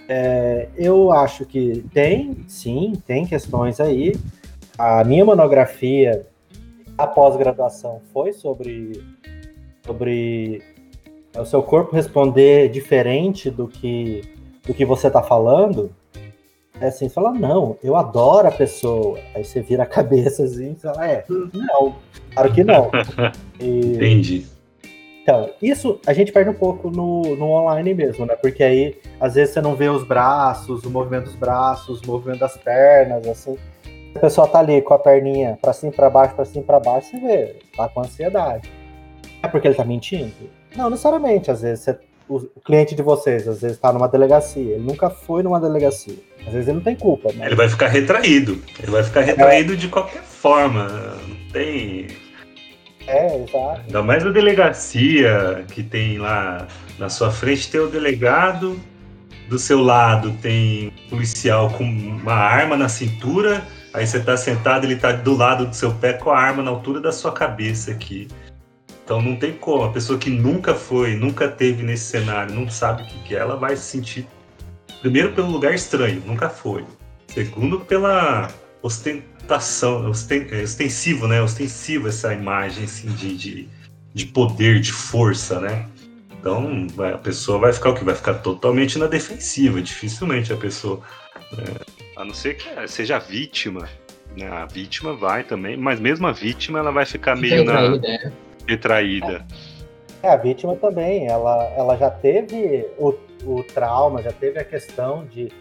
É, 0.08 0.68
eu 0.76 1.12
acho 1.12 1.44
que 1.44 1.84
tem, 1.92 2.44
sim, 2.48 2.92
tem 3.06 3.24
questões 3.24 3.80
aí. 3.80 4.14
A 4.78 5.04
minha 5.04 5.24
monografia, 5.24 6.26
a 6.98 7.06
pós-graduação, 7.06 8.00
foi 8.12 8.32
sobre, 8.32 9.02
sobre 9.86 10.62
é 11.34 11.40
o 11.40 11.46
seu 11.46 11.62
corpo 11.62 11.96
responder 11.96 12.68
diferente 12.68 13.50
do 13.50 13.66
que, 13.66 14.22
do 14.66 14.74
que 14.74 14.84
você 14.84 15.06
está 15.06 15.22
falando, 15.22 15.90
é 16.78 16.88
assim, 16.88 17.08
você 17.08 17.14
fala, 17.14 17.32
não, 17.32 17.76
eu 17.82 17.96
adoro 17.96 18.48
a 18.48 18.50
pessoa. 18.50 19.18
Aí 19.34 19.44
você 19.44 19.62
vira 19.62 19.84
a 19.84 19.86
cabeça 19.86 20.44
assim 20.44 20.72
e 20.72 20.80
fala, 20.80 21.06
é, 21.06 21.24
não, 21.28 21.96
claro 22.34 22.52
que 22.52 22.64
não. 22.64 22.90
E, 23.60 23.94
Entendi. 23.94 24.46
Então, 25.22 25.50
isso 25.62 26.00
a 26.04 26.12
gente 26.12 26.32
perde 26.32 26.50
um 26.50 26.54
pouco 26.54 26.90
no, 26.90 27.36
no 27.36 27.46
online 27.50 27.94
mesmo, 27.94 28.26
né? 28.26 28.34
Porque 28.34 28.62
aí, 28.62 28.98
às 29.20 29.34
vezes, 29.34 29.54
você 29.54 29.60
não 29.60 29.76
vê 29.76 29.88
os 29.88 30.02
braços, 30.02 30.82
o 30.84 30.90
movimento 30.90 31.24
dos 31.24 31.36
braços, 31.36 32.00
o 32.02 32.06
movimento 32.06 32.40
das 32.40 32.56
pernas, 32.56 33.26
assim. 33.28 33.56
A 34.14 34.18
pessoa 34.18 34.48
tá 34.48 34.58
ali 34.58 34.82
com 34.82 34.94
a 34.94 34.98
perninha 34.98 35.58
pra 35.62 35.72
cima, 35.72 35.92
pra 35.92 36.10
baixo, 36.10 36.34
pra 36.34 36.44
cima, 36.44 36.64
pra 36.64 36.80
baixo, 36.80 37.10
você 37.10 37.18
vê, 37.18 37.56
tá 37.76 37.88
com 37.88 38.00
ansiedade. 38.00 38.70
É 39.42 39.48
porque 39.48 39.68
ele 39.68 39.76
tá 39.76 39.84
mentindo? 39.84 40.32
Não, 40.76 40.90
necessariamente. 40.90 41.50
Às 41.50 41.62
vezes, 41.62 41.84
você, 41.84 41.98
o, 42.28 42.36
o, 42.36 42.60
cliente 42.60 42.94
de 42.94 43.02
vocês, 43.02 43.46
às 43.46 43.62
vezes, 43.62 43.78
tá 43.78 43.92
numa 43.92 44.08
delegacia. 44.08 44.74
Ele 44.74 44.84
nunca 44.84 45.08
foi 45.08 45.44
numa 45.44 45.60
delegacia. 45.60 46.18
Às 46.46 46.52
vezes, 46.52 46.68
ele 46.68 46.78
não 46.78 46.84
tem 46.84 46.96
culpa. 46.96 47.30
Mas... 47.36 47.46
Ele 47.46 47.56
vai 47.56 47.68
ficar 47.68 47.88
retraído. 47.88 48.60
Ele 48.80 48.90
vai 48.90 49.04
ficar 49.04 49.20
retraído 49.20 49.74
é. 49.74 49.76
de 49.76 49.88
qualquer 49.88 50.22
forma. 50.22 50.88
Não 50.88 51.52
tem 51.52 52.08
é, 53.06 53.42
exato. 53.42 53.80
Ainda 53.86 54.02
mais 54.02 54.26
a 54.26 54.30
delegacia 54.30 55.64
que 55.68 55.82
tem 55.82 56.18
lá 56.18 56.66
na 56.98 57.08
sua 57.08 57.30
frente, 57.30 57.70
tem 57.70 57.80
o 57.80 57.88
delegado, 57.88 58.80
do 59.48 59.58
seu 59.58 59.82
lado 59.82 60.32
tem 60.40 60.92
policial 61.10 61.70
com 61.70 61.84
uma 61.84 62.32
arma 62.32 62.76
na 62.76 62.88
cintura, 62.88 63.62
aí 63.92 64.06
você 64.06 64.20
tá 64.20 64.36
sentado, 64.36 64.84
ele 64.84 64.96
tá 64.96 65.12
do 65.12 65.36
lado 65.36 65.66
do 65.66 65.74
seu 65.74 65.92
pé 65.92 66.14
com 66.14 66.30
a 66.30 66.38
arma 66.38 66.62
na 66.62 66.70
altura 66.70 67.00
da 67.00 67.12
sua 67.12 67.32
cabeça 67.32 67.90
aqui. 67.90 68.28
Então 69.04 69.20
não 69.20 69.36
tem 69.36 69.52
como. 69.52 69.84
A 69.84 69.92
pessoa 69.92 70.18
que 70.18 70.30
nunca 70.30 70.74
foi, 70.74 71.14
nunca 71.16 71.48
teve 71.48 71.82
nesse 71.82 72.04
cenário, 72.04 72.54
não 72.54 72.68
sabe 72.70 73.02
o 73.02 73.06
que 73.06 73.34
é, 73.34 73.38
ela 73.38 73.56
vai 73.56 73.76
se 73.76 73.82
sentir. 73.82 74.26
Primeiro, 75.00 75.32
pelo 75.32 75.50
lugar 75.50 75.74
estranho, 75.74 76.22
nunca 76.24 76.48
foi. 76.48 76.84
Segundo, 77.26 77.80
pela 77.80 78.48
ostentação 78.82 79.31
ostentação, 79.42 80.06
é 80.06 80.62
ostensivo, 80.62 81.26
né? 81.26 81.42
Ostensivo 81.42 82.08
essa 82.08 82.32
imagem 82.32 82.84
assim, 82.84 83.08
de, 83.08 83.36
de, 83.36 83.68
de 84.14 84.26
poder, 84.26 84.80
de 84.80 84.92
força, 84.92 85.60
né? 85.60 85.88
Então 86.38 86.86
a 87.12 87.18
pessoa 87.18 87.58
vai 87.58 87.72
ficar 87.72 87.90
o 87.90 87.94
que? 87.94 88.04
Vai 88.04 88.14
ficar 88.14 88.34
totalmente 88.34 88.98
na 88.98 89.06
defensiva. 89.06 89.80
Dificilmente 89.80 90.52
a 90.52 90.56
pessoa. 90.56 91.00
É, 91.52 92.20
a 92.20 92.24
não 92.24 92.34
ser 92.34 92.56
que 92.56 92.88
seja 92.88 93.18
vítima. 93.18 93.88
Né? 94.36 94.48
A 94.48 94.66
vítima 94.66 95.14
vai 95.14 95.44
também, 95.44 95.76
mas 95.76 96.00
mesmo 96.00 96.26
a 96.26 96.32
vítima 96.32 96.78
ela 96.78 96.90
vai 96.90 97.04
ficar 97.04 97.36
meio 97.36 97.58
retraída, 97.58 98.08
na. 98.08 98.14
É. 98.14 98.32
Retraída. 98.66 99.46
É, 100.22 100.28
a 100.30 100.36
vítima 100.36 100.76
também, 100.76 101.26
ela, 101.26 101.64
ela 101.76 101.96
já 101.96 102.08
teve 102.08 102.86
o, 102.96 103.14
o 103.44 103.62
trauma, 103.64 104.22
já 104.22 104.32
teve 104.32 104.58
a 104.58 104.64
questão 104.64 105.26
de 105.26 105.52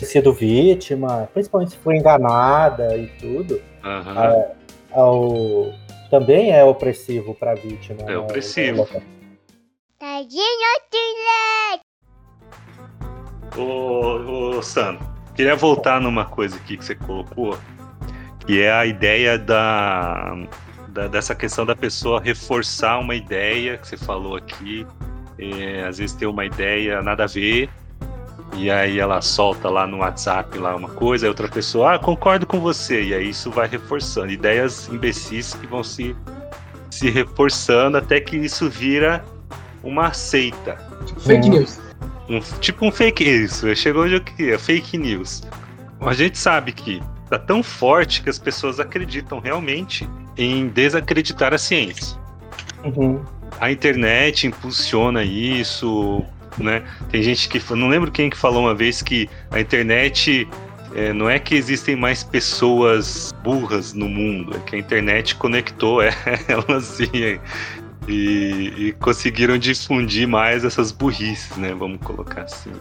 sido 0.00 0.32
vítima, 0.32 1.28
principalmente 1.32 1.72
se 1.72 1.78
foi 1.78 1.96
enganada 1.96 2.96
e 2.96 3.06
tudo, 3.18 3.60
uhum. 3.84 4.22
é, 4.22 4.52
é 4.92 5.02
o, 5.02 5.72
também 6.10 6.52
é 6.52 6.62
opressivo 6.62 7.34
para 7.34 7.52
a 7.52 7.54
vítima. 7.54 8.02
É 8.02 8.04
né? 8.06 8.16
opressivo. 8.18 8.86
Ô, 13.56 14.56
ô, 14.56 14.62
Sam, 14.62 14.98
queria 15.34 15.56
voltar 15.56 16.00
numa 16.00 16.24
coisa 16.24 16.56
aqui 16.56 16.76
que 16.76 16.84
você 16.84 16.94
colocou, 16.94 17.56
que 18.46 18.60
é 18.62 18.72
a 18.72 18.84
ideia 18.84 19.38
da, 19.38 20.34
da 20.88 21.08
dessa 21.08 21.34
questão 21.34 21.64
da 21.64 21.76
pessoa 21.76 22.20
reforçar 22.20 22.98
uma 22.98 23.14
ideia 23.14 23.78
que 23.78 23.88
você 23.88 23.96
falou 23.96 24.36
aqui. 24.36 24.86
É, 25.38 25.86
às 25.86 25.98
vezes 25.98 26.14
tem 26.14 26.28
uma 26.28 26.44
ideia 26.44 27.00
nada 27.02 27.24
a 27.24 27.26
ver, 27.26 27.70
e 28.54 28.70
aí 28.70 28.98
ela 28.98 29.20
solta 29.22 29.68
lá 29.68 29.86
no 29.86 29.98
WhatsApp 29.98 30.58
lá 30.58 30.76
uma 30.76 30.88
coisa, 30.88 31.26
e 31.26 31.28
outra 31.28 31.48
pessoa, 31.48 31.94
ah, 31.94 31.98
concordo 31.98 32.46
com 32.46 32.60
você. 32.60 33.02
E 33.02 33.14
aí 33.14 33.30
isso 33.30 33.50
vai 33.50 33.66
reforçando. 33.66 34.30
Ideias 34.30 34.88
imbecis 34.88 35.54
que 35.54 35.66
vão 35.66 35.82
se, 35.82 36.14
se 36.90 37.10
reforçando 37.10 37.96
até 37.96 38.20
que 38.20 38.36
isso 38.36 38.68
vira 38.68 39.24
uma 39.82 40.12
seita. 40.12 40.78
Tipo 41.06 41.20
fake 41.20 41.48
news. 41.48 41.80
Um, 42.28 42.40
tipo 42.60 42.86
um 42.86 42.92
fake 42.92 43.24
isso. 43.24 43.74
Chegou 43.74 44.04
onde 44.04 44.14
eu 44.14 44.20
queria, 44.20 44.58
fake 44.58 44.98
news. 44.98 45.42
A 46.00 46.14
gente 46.14 46.38
sabe 46.38 46.72
que 46.72 47.02
tá 47.30 47.38
tão 47.38 47.62
forte 47.62 48.22
que 48.22 48.28
as 48.28 48.38
pessoas 48.38 48.78
acreditam 48.78 49.38
realmente 49.38 50.08
em 50.36 50.68
desacreditar 50.68 51.54
a 51.54 51.58
ciência. 51.58 52.18
Uhum. 52.84 53.22
A 53.60 53.70
internet 53.70 54.46
impulsiona 54.46 55.22
isso, 55.22 56.24
né? 56.58 56.82
Tem 57.10 57.22
gente 57.22 57.48
que 57.48 57.60
não 57.74 57.88
lembro 57.88 58.10
quem 58.10 58.30
que 58.30 58.36
falou 58.36 58.62
uma 58.62 58.74
vez 58.74 59.02
que 59.02 59.28
a 59.50 59.60
internet 59.60 60.48
é, 60.94 61.12
não 61.12 61.28
é 61.28 61.38
que 61.38 61.54
existem 61.54 61.96
mais 61.96 62.22
pessoas 62.22 63.32
burras 63.42 63.92
no 63.92 64.08
mundo, 64.08 64.56
é 64.56 64.60
que 64.60 64.76
a 64.76 64.78
internet 64.78 65.34
conectou 65.36 66.00
elas 66.48 67.00
e, 67.00 67.40
e, 68.08 68.94
conseguiram 69.00 69.56
difundir 69.56 70.26
mais 70.26 70.64
essas 70.64 70.92
burrices, 70.92 71.56
né? 71.56 71.74
Vamos 71.74 71.98
colocar 72.02 72.42
assim. 72.42 72.72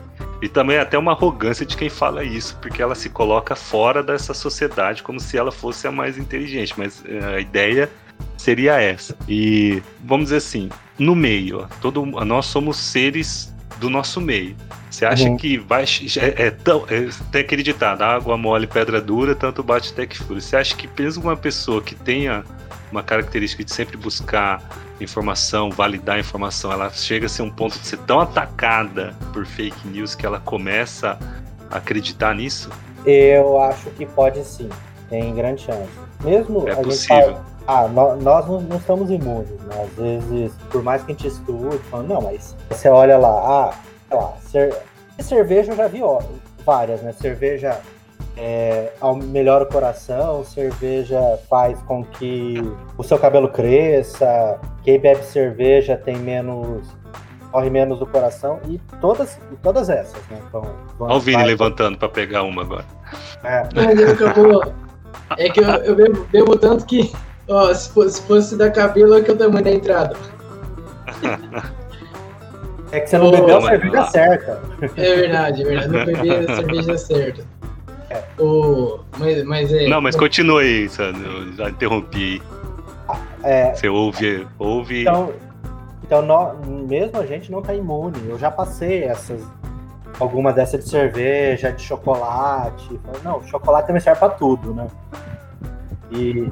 E 0.41 0.49
também 0.49 0.77
até 0.77 0.97
uma 0.97 1.11
arrogância 1.11 1.65
de 1.65 1.77
quem 1.77 1.89
fala 1.89 2.23
isso, 2.23 2.57
porque 2.61 2.81
ela 2.81 2.95
se 2.95 3.09
coloca 3.09 3.55
fora 3.55 4.01
dessa 4.01 4.33
sociedade 4.33 5.03
como 5.03 5.19
se 5.19 5.37
ela 5.37 5.51
fosse 5.51 5.87
a 5.87 5.91
mais 5.91 6.17
inteligente, 6.17 6.73
mas 6.77 7.03
é, 7.05 7.35
a 7.35 7.39
ideia 7.39 7.89
seria 8.37 8.81
essa. 8.81 9.15
E 9.27 9.81
vamos 10.03 10.25
dizer 10.25 10.37
assim, 10.37 10.69
no 10.97 11.15
meio, 11.15 11.67
todo, 11.79 12.05
nós 12.05 12.47
somos 12.47 12.77
seres 12.77 13.53
do 13.81 13.89
nosso 13.89 14.21
meio. 14.21 14.55
Você 14.89 15.05
acha 15.05 15.27
uhum. 15.27 15.35
que 15.35 15.57
vai. 15.57 15.83
É, 15.83 16.47
é 16.47 16.51
tão. 16.51 16.85
É, 16.87 17.09
tem 17.31 17.41
aquele 17.41 17.63
ditado: 17.63 18.03
água 18.03 18.37
mole, 18.37 18.67
pedra 18.67 19.01
dura, 19.01 19.33
tanto 19.33 19.63
bate 19.63 19.91
até 19.91 20.05
que 20.05 20.17
fura. 20.17 20.39
Você 20.39 20.55
acha 20.55 20.75
que, 20.75 20.87
mesmo 20.97 21.23
uma 21.23 21.35
pessoa 21.35 21.81
que 21.81 21.95
tenha 21.95 22.45
uma 22.91 23.01
característica 23.01 23.63
de 23.63 23.73
sempre 23.73 23.97
buscar 23.97 24.61
informação, 24.99 25.71
validar 25.71 26.19
informação, 26.19 26.71
ela 26.71 26.91
chega 26.91 27.25
a 27.25 27.29
ser 27.29 27.41
um 27.41 27.49
ponto 27.49 27.79
de 27.79 27.87
ser 27.87 27.97
tão 27.99 28.19
atacada 28.19 29.15
por 29.33 29.45
fake 29.45 29.87
news 29.87 30.13
que 30.13 30.25
ela 30.25 30.39
começa 30.39 31.17
a 31.71 31.77
acreditar 31.77 32.35
nisso? 32.35 32.69
Eu 33.03 33.59
acho 33.59 33.89
que 33.91 34.05
pode 34.05 34.43
sim, 34.43 34.69
tem 35.09 35.33
grande 35.33 35.63
chance. 35.63 35.89
Mesmo 36.23 36.67
é 36.67 36.75
possível. 36.75 37.37
Ah, 37.67 37.87
nós, 37.87 38.21
nós 38.21 38.47
não, 38.47 38.61
não, 38.61 38.77
estamos 38.77 39.09
imunes, 39.11 39.49
né? 39.49 39.83
Às 39.83 39.93
vezes, 39.95 40.53
por 40.71 40.83
mais 40.83 41.03
que 41.03 41.11
a 41.11 41.15
gente 41.15 41.27
estude, 41.27 41.77
falando, 41.89 42.07
não, 42.07 42.21
mas 42.21 42.55
você 42.69 42.89
olha 42.89 43.17
lá, 43.17 43.29
ah, 43.29 43.73
sei 44.09 44.17
lá, 44.17 44.33
cer 44.41 44.75
cerveja 45.19 45.71
eu 45.71 45.77
já 45.77 45.87
vi 45.87 46.01
ó, 46.01 46.19
várias, 46.65 47.01
né? 47.01 47.11
Cerveja 47.13 47.79
é, 48.35 48.91
melhora 49.25 49.65
o 49.65 49.67
coração, 49.67 50.43
cerveja 50.43 51.39
faz 51.49 51.79
com 51.83 52.03
que 52.03 52.55
o 52.97 53.03
seu 53.03 53.19
cabelo 53.19 53.49
cresça, 53.49 54.59
quem 54.83 54.99
bebe 54.99 55.23
cerveja 55.23 55.95
tem 55.95 56.17
menos 56.17 56.87
corre 57.51 57.69
menos 57.69 57.99
do 57.99 58.07
coração 58.07 58.59
e 58.67 58.79
todas, 59.01 59.37
e 59.51 59.55
todas 59.57 59.89
essas, 59.89 60.21
né? 60.29 60.39
Então, 60.47 60.63
Olha 60.99 61.15
o 61.15 61.19
Vini 61.19 61.43
levantando 61.43 61.97
para 61.97 62.07
pegar 62.07 62.43
uma 62.43 62.61
agora. 62.61 62.85
É, 63.43 63.63
é 65.37 65.49
que 65.49 65.59
eu, 65.59 65.65
eu 65.65 65.95
bebo, 65.95 66.27
bebo 66.31 66.57
tanto 66.57 66.85
que 66.85 67.11
Ó, 67.51 67.73
se 67.73 67.89
fosse, 67.89 68.15
se 68.15 68.21
fosse 68.27 68.55
da 68.55 68.71
cabelo, 68.71 69.15
é 69.15 69.21
que 69.21 69.29
é 69.29 69.33
o 69.33 69.37
tamanho 69.37 69.63
da 69.63 69.71
entrada. 69.71 70.15
É 72.91 72.99
que 72.99 73.09
você 73.09 73.17
não 73.17 73.27
oh, 73.27 73.31
bebeu 73.31 73.57
a 73.57 73.61
cerveja 73.61 74.05
certa. 74.05 74.61
É 74.97 75.15
verdade, 75.15 75.61
é 75.61 75.65
verdade. 75.65 75.87
Não 75.89 76.05
bebi 76.05 76.29
a 76.29 76.43
cerveja 76.55 76.97
certa. 76.97 77.45
É. 78.09 78.23
Oh, 78.37 78.99
mas, 79.17 79.43
mas 79.43 79.73
é. 79.73 79.87
Não, 79.87 80.01
mas 80.01 80.15
continue 80.15 80.63
aí, 80.63 80.89
Sandro. 80.89 81.29
Eu 81.29 81.53
já 81.53 81.69
interrompi. 81.69 82.41
É, 83.43 83.73
você 83.73 83.89
ouve. 83.89 84.47
ouve... 84.59 85.01
Então, 85.01 85.33
então 86.03 86.21
nós, 86.21 86.57
mesmo 86.67 87.19
a 87.19 87.25
gente 87.25 87.51
não 87.51 87.61
tá 87.61 87.73
imune. 87.73 88.17
Eu 88.29 88.37
já 88.37 88.51
passei 88.51 89.03
essas. 89.03 89.41
Alguma 90.21 90.53
dessa 90.53 90.77
de 90.77 90.87
cerveja, 90.87 91.71
de 91.71 91.81
chocolate. 91.81 92.99
Não, 93.23 93.43
chocolate 93.43 93.87
também 93.87 94.01
serve 94.01 94.19
pra 94.19 94.29
tudo, 94.29 94.73
né? 94.73 94.87
E 96.11 96.47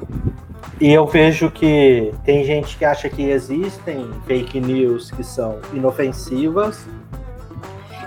e 0.80 0.90
eu 0.92 1.06
vejo 1.06 1.50
que 1.50 2.14
tem 2.24 2.42
gente 2.42 2.78
que 2.78 2.86
acha 2.86 3.08
que 3.10 3.22
existem 3.22 4.10
fake 4.26 4.58
news 4.58 5.10
que 5.10 5.22
são 5.22 5.58
inofensivas 5.74 6.86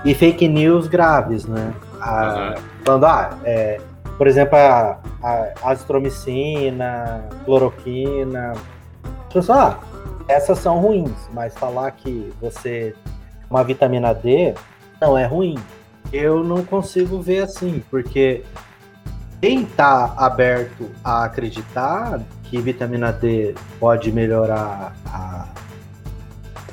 e 0.04 0.14
fake 0.16 0.48
news 0.48 0.88
graves, 0.88 1.46
né? 1.46 1.72
A, 2.02 2.56
uhum. 2.58 2.64
Falando, 2.84 3.06
ah, 3.06 3.38
é, 3.44 3.80
por 4.18 4.28
exemplo, 4.28 4.58
a, 4.58 4.98
a 5.22 5.54
azitromicina, 5.70 7.24
cloroquina. 7.46 8.54
Pessoal, 9.32 9.60
ah, 9.60 9.80
essas 10.28 10.58
são 10.58 10.80
ruins, 10.80 11.30
mas 11.32 11.54
falar 11.54 11.92
que 11.92 12.34
você 12.42 12.96
uma 13.50 13.64
vitamina 13.64 14.16
D 14.16 14.56
não 15.04 15.18
é 15.18 15.26
ruim. 15.26 15.58
Eu 16.12 16.44
não 16.44 16.64
consigo 16.64 17.22
ver 17.22 17.44
assim, 17.44 17.84
porque 17.90 18.44
quem 19.42 19.64
está 19.64 20.14
aberto 20.18 20.90
a 21.04 21.26
acreditar 21.26 22.22
que 22.44 22.58
vitamina 22.62 23.12
D 23.12 23.54
pode 23.80 24.12
melhorar 24.12 24.96
a 25.06 25.48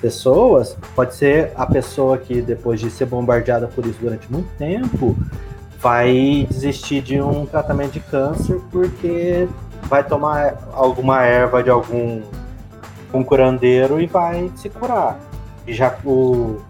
pessoas, 0.00 0.76
pode 0.94 1.14
ser 1.14 1.52
a 1.56 1.66
pessoa 1.66 2.16
que 2.16 2.40
depois 2.40 2.80
de 2.80 2.90
ser 2.90 3.06
bombardeada 3.06 3.66
por 3.66 3.84
isso 3.84 3.98
durante 4.00 4.30
muito 4.30 4.48
tempo 4.56 5.16
vai 5.78 6.46
desistir 6.48 7.02
de 7.02 7.20
um 7.20 7.44
tratamento 7.44 7.92
de 7.92 8.00
câncer 8.00 8.60
porque 8.70 9.48
vai 9.84 10.04
tomar 10.04 10.58
alguma 10.72 11.22
erva 11.22 11.62
de 11.62 11.70
algum 11.70 12.22
um 13.12 13.24
curandeiro 13.24 14.00
e 14.00 14.06
vai 14.06 14.50
se 14.56 14.68
curar. 14.68 15.18
E 15.66 15.72
já 15.72 15.96
o, 16.04 16.60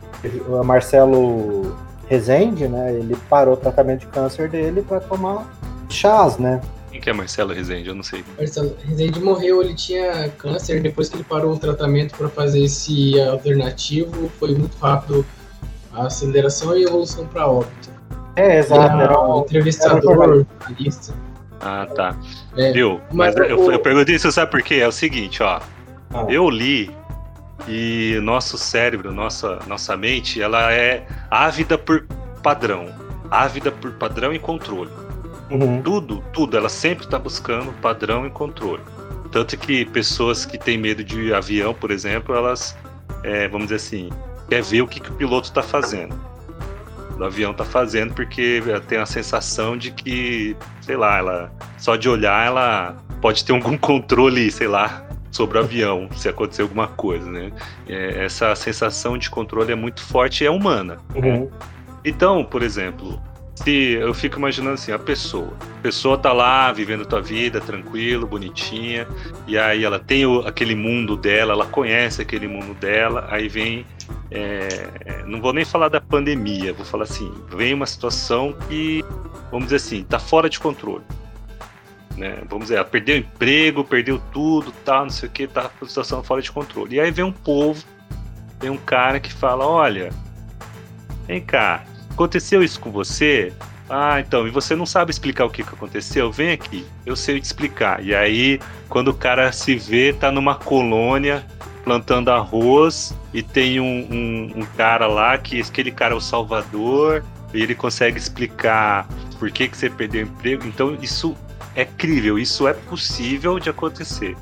o 0.49 0.63
Marcelo 0.65 1.77
Rezende, 2.07 2.67
né? 2.67 2.93
Ele 2.93 3.17
parou 3.29 3.55
o 3.55 3.57
tratamento 3.57 4.01
de 4.01 4.07
câncer 4.07 4.49
dele 4.49 4.83
para 4.83 5.01
tomar 5.01 5.47
chás, 5.89 6.39
né? 6.39 6.61
Quem 6.91 7.01
que 7.01 7.09
é 7.09 7.13
Marcelo 7.13 7.53
Rezende? 7.53 7.89
Eu 7.89 7.95
não 7.95 8.03
sei. 8.03 8.25
Marcelo 8.37 8.77
Rezende 8.85 9.21
morreu, 9.21 9.63
ele 9.63 9.75
tinha 9.75 10.29
câncer, 10.31 10.83
depois 10.83 11.09
que 11.09 11.17
ele 11.17 11.25
parou 11.25 11.55
o 11.55 11.59
tratamento 11.59 12.17
para 12.17 12.29
fazer 12.29 12.65
esse 12.65 13.21
alternativo, 13.21 14.29
foi 14.39 14.55
muito 14.55 14.77
rápido 14.79 15.25
a 15.93 16.07
aceleração 16.07 16.77
e 16.77 16.85
a 16.85 16.89
evolução 16.89 17.27
para 17.27 17.47
óbito. 17.49 17.91
É, 18.37 18.59
exato. 18.59 18.81
Era, 18.81 19.03
era 19.03 19.21
um 19.21 19.41
entrevistador, 19.41 20.47
jornalista. 20.61 21.15
Ah, 21.61 21.87
tá. 21.95 22.17
É, 22.57 22.73
Viu? 22.73 23.01
Mas, 23.13 23.35
mas 23.35 23.51
eu, 23.51 23.61
o... 23.61 23.73
eu 23.73 23.79
perguntei 23.79 24.17
isso, 24.17 24.31
sabe 24.33 24.51
por 24.51 24.63
quê? 24.63 24.77
É 24.77 24.89
o 24.89 24.93
seguinte, 24.93 25.43
ó. 25.43 25.61
Ah. 26.13 26.27
Eu 26.29 26.49
li 26.49 26.91
e 27.69 28.19
nosso 28.23 28.57
cérebro, 28.59 29.13
nossa, 29.13 29.59
nossa 29.67 29.97
mente, 29.97 30.41
ela 30.41 30.73
é 30.73 31.07
ávida 31.31 31.77
por 31.77 32.07
padrão. 32.43 32.89
Ávida 33.31 33.71
por 33.71 33.93
padrão 33.93 34.33
e 34.33 34.39
controle. 34.39 34.91
Uhum. 35.51 35.83
Tudo, 35.83 36.23
tudo, 36.33 36.57
ela 36.57 36.69
sempre 36.69 37.05
está 37.05 37.19
buscando 37.19 37.73
padrão 37.81 38.27
e 38.27 38.31
controle. 38.31 38.83
Tanto 39.31 39.57
que 39.57 39.85
pessoas 39.85 40.45
que 40.45 40.59
têm 40.59 40.77
medo 40.79 41.05
de 41.05 41.33
avião, 41.33 41.73
por 41.73 41.91
exemplo, 41.91 42.35
elas, 42.35 42.77
é, 43.23 43.47
vamos 43.49 43.69
dizer 43.69 43.77
assim, 43.77 44.11
quer 44.49 44.63
ver 44.63 44.83
o 44.83 44.89
que, 44.89 44.99
que 44.99 45.11
o 45.11 45.15
piloto 45.15 45.49
está 45.49 45.63
fazendo. 45.63 46.19
O 47.17 47.23
avião 47.23 47.53
está 47.53 47.65
fazendo 47.65 48.15
porque 48.15 48.63
tem 48.89 48.99
a 48.99 49.07
sensação 49.07 49.77
de 49.77 49.91
que, 49.91 50.57
sei 50.81 50.97
lá, 50.97 51.19
ela 51.19 51.53
só 51.79 51.95
de 51.95 52.09
olhar 52.09 52.47
ela 52.47 52.97
pode 53.21 53.45
ter 53.45 53.53
algum 53.53 53.77
controle, 53.79 54.51
sei 54.51 54.67
lá, 54.67 55.07
sobre 55.31 55.59
o 55.59 55.61
avião, 55.61 56.09
se 56.17 56.29
acontecer 56.29 56.63
alguma 56.63 56.89
coisa, 56.89 57.31
né? 57.31 57.53
É, 57.89 58.25
essa 58.25 58.55
sensação 58.55 59.17
de 59.17 59.31
controle 59.31 59.73
é 59.73 59.77
muito 59.77 60.03
forte 60.03 60.45
e 60.45 60.47
é 60.47 60.51
humana. 60.51 60.99
Uhum. 61.15 61.51
Então, 62.05 62.45
por 62.45 62.63
exemplo, 62.63 63.21
se 63.63 63.93
eu 63.93 64.15
fico 64.15 64.39
imaginando 64.39 64.75
assim, 64.75 64.91
a 64.91 64.99
pessoa, 64.99 65.53
a 65.79 65.83
pessoa 65.83 66.17
tá 66.17 66.33
lá 66.33 66.73
vivendo 66.73 67.03
a 67.03 67.05
tua 67.05 67.21
vida, 67.21 67.61
tranquilo, 67.61 68.27
bonitinha, 68.27 69.07
e 69.47 69.59
aí 69.59 69.85
ela 69.85 69.99
tem 69.99 70.25
o, 70.25 70.41
aquele 70.41 70.75
mundo 70.75 71.17
dela, 71.17 71.53
ela 71.53 71.67
conhece 71.67 72.23
aquele 72.23 72.49
mundo 72.49 72.75
dela, 72.75 73.29
aí 73.31 73.49
vem, 73.49 73.85
é, 74.31 74.89
não 75.27 75.41
vou 75.41 75.53
nem 75.53 75.65
falar 75.65 75.89
da 75.89 76.01
pandemia, 76.01 76.73
vou 76.73 76.87
falar 76.87 77.05
assim, 77.05 77.31
vem 77.55 77.75
uma 77.75 77.87
situação 77.87 78.55
que, 78.67 79.05
vamos 79.51 79.67
dizer 79.67 79.77
assim, 79.77 80.05
tá 80.05 80.19
fora 80.19 80.49
de 80.49 80.59
controle. 80.59 81.05
Né? 82.21 82.37
Vamos 82.51 82.67
dizer, 82.67 82.75
ela 82.75 82.85
perdeu 82.85 83.17
emprego, 83.17 83.83
perdeu 83.83 84.21
tudo, 84.31 84.71
tá, 84.85 85.03
não 85.03 85.09
sei 85.09 85.27
o 85.27 85.33
que, 85.33 85.49
tá 85.49 85.71
com 85.71 85.87
situação 85.87 86.23
fora 86.23 86.43
de 86.43 86.53
controle. 86.53 86.97
E 86.97 87.01
aí 87.01 87.11
vem 87.11 87.25
um 87.25 87.33
povo, 87.33 87.83
vem 88.61 88.69
um 88.69 88.77
cara 88.77 89.19
que 89.19 89.33
fala, 89.33 89.67
olha, 89.67 90.11
vem 91.27 91.41
cá, 91.41 91.83
aconteceu 92.11 92.63
isso 92.63 92.79
com 92.79 92.91
você? 92.91 93.55
Ah, 93.89 94.21
então, 94.21 94.47
e 94.47 94.51
você 94.51 94.77
não 94.77 94.85
sabe 94.85 95.11
explicar 95.11 95.47
o 95.47 95.51
que, 95.51 95.65
que 95.65 95.71
aconteceu? 95.71 96.31
Vem 96.31 96.53
aqui, 96.53 96.87
eu 97.07 97.17
sei 97.17 97.41
te 97.41 97.45
explicar. 97.45 98.05
E 98.05 98.15
aí, 98.15 98.61
quando 98.91 99.09
o 99.09 99.15
cara 99.15 99.51
se 99.51 99.75
vê, 99.75 100.13
tá 100.13 100.31
numa 100.31 100.55
colônia 100.55 101.43
plantando 101.85 102.31
arroz 102.31 103.17
e 103.33 103.43
tem 103.43 103.81
um, 103.81 104.07
um, 104.11 104.53
um 104.61 104.67
cara 104.77 105.07
lá 105.07 105.39
que 105.39 105.59
aquele 105.63 105.91
cara 105.91 106.13
é 106.13 106.17
o 106.17 106.21
salvador 106.21 107.25
e 107.55 107.63
ele 107.63 107.75
consegue 107.75 108.19
explicar 108.19 109.09
por 109.39 109.51
que, 109.51 109.67
que 109.69 109.77
você 109.77 109.89
perdeu 109.89 110.27
o 110.27 110.29
emprego. 110.29 110.67
Então, 110.67 110.99
isso 111.01 111.35
é 111.75 111.85
crível, 111.85 112.39
isso 112.39 112.67
é 112.67 112.73
possível 112.73 113.59
de 113.59 113.71
acontecer. 113.71 114.37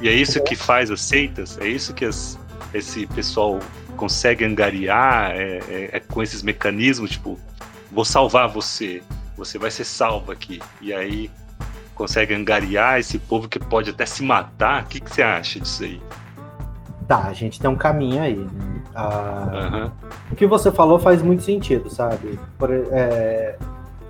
E 0.00 0.08
é 0.08 0.12
isso 0.12 0.42
que 0.42 0.56
faz 0.56 0.90
as 0.90 1.00
seitas, 1.02 1.58
é 1.58 1.66
isso 1.66 1.92
que 1.92 2.04
as, 2.04 2.38
esse 2.72 3.06
pessoal 3.06 3.58
consegue 3.96 4.44
angariar 4.44 5.32
é, 5.32 5.58
é, 5.68 5.90
é, 5.92 6.00
com 6.00 6.22
esses 6.22 6.42
mecanismos, 6.42 7.10
tipo, 7.10 7.38
vou 7.92 8.04
salvar 8.04 8.48
você, 8.48 9.02
você 9.36 9.58
vai 9.58 9.70
ser 9.70 9.84
salvo 9.84 10.32
aqui. 10.32 10.60
E 10.80 10.92
aí 10.92 11.30
consegue 11.94 12.34
angariar 12.34 12.98
esse 12.98 13.18
povo 13.18 13.46
que 13.46 13.58
pode 13.58 13.90
até 13.90 14.06
se 14.06 14.22
matar. 14.22 14.84
O 14.84 14.86
que, 14.86 15.00
que 15.00 15.10
você 15.14 15.22
acha 15.22 15.60
disso 15.60 15.84
aí? 15.84 16.00
Tá, 17.06 17.24
a 17.24 17.32
gente 17.34 17.60
tem 17.60 17.68
um 17.68 17.76
caminho 17.76 18.22
aí. 18.22 18.36
Né? 18.36 18.82
Ah, 18.94 19.70
uhum. 19.72 20.08
O 20.32 20.34
que 20.34 20.46
você 20.46 20.72
falou 20.72 20.98
faz 20.98 21.20
muito 21.20 21.42
sentido, 21.42 21.90
sabe? 21.90 22.38
Por, 22.56 22.70
é, 22.72 23.58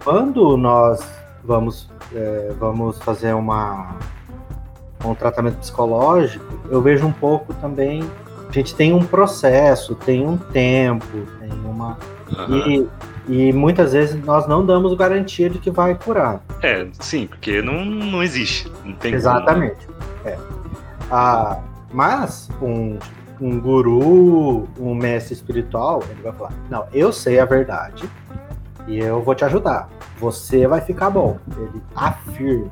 quando 0.05 0.57
nós 0.57 1.01
vamos, 1.45 1.91
é, 2.14 2.53
vamos 2.59 2.99
fazer 2.99 3.34
uma, 3.34 3.97
um 5.05 5.14
tratamento 5.14 5.59
psicológico, 5.59 6.45
eu 6.70 6.80
vejo 6.80 7.07
um 7.07 7.12
pouco 7.12 7.55
também 7.55 8.03
a 8.51 8.53
gente 8.53 8.74
tem 8.74 8.93
um 8.93 9.05
processo, 9.05 9.95
tem 9.95 10.26
um 10.26 10.36
tempo, 10.36 11.07
tem 11.38 11.53
uma. 11.64 11.97
Uhum. 12.36 12.88
E, 13.28 13.49
e 13.49 13.53
muitas 13.53 13.93
vezes 13.93 14.20
nós 14.24 14.49
não 14.49 14.66
damos 14.66 14.93
garantia 14.95 15.49
de 15.49 15.61
que 15.61 15.70
vai 15.70 15.95
curar. 15.95 16.43
É, 16.61 16.88
sim, 16.99 17.28
porque 17.28 17.62
não, 17.62 17.84
não 17.84 18.22
existe. 18.24 18.70
Não 18.84 18.93
tem 18.95 19.14
Exatamente. 19.14 19.86
É. 20.24 20.36
Ah, 21.12 21.61
mas 21.93 22.49
um, 22.61 22.99
um 23.41 23.61
guru, 23.61 24.68
um 24.76 24.97
mestre 24.97 25.34
espiritual, 25.34 26.03
ele 26.11 26.20
vai 26.20 26.32
falar: 26.32 26.53
Não, 26.68 26.88
eu 26.93 27.12
sei 27.12 27.38
a 27.38 27.45
verdade 27.45 28.11
e 28.88 28.99
eu 28.99 29.22
vou 29.22 29.34
te 29.36 29.45
ajudar. 29.45 29.88
Você 30.21 30.66
vai 30.66 30.83
ficar 30.83 31.09
bom. 31.09 31.39
Ele 31.57 31.83
afirma. 31.97 32.71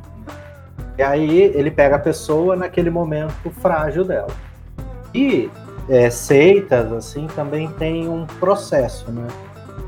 E 0.99 1.03
aí 1.03 1.41
ele 1.41 1.71
pega 1.71 1.97
a 1.97 1.99
pessoa 1.99 2.55
naquele 2.55 2.91
momento 2.91 3.51
frágil 3.63 4.05
dela. 4.05 4.31
E 5.15 5.51
é, 5.89 6.11
seitas, 6.11 6.93
assim, 6.93 7.27
também 7.29 7.69
tem 7.73 8.09
um 8.09 8.27
processo, 8.27 9.11
né? 9.11 9.27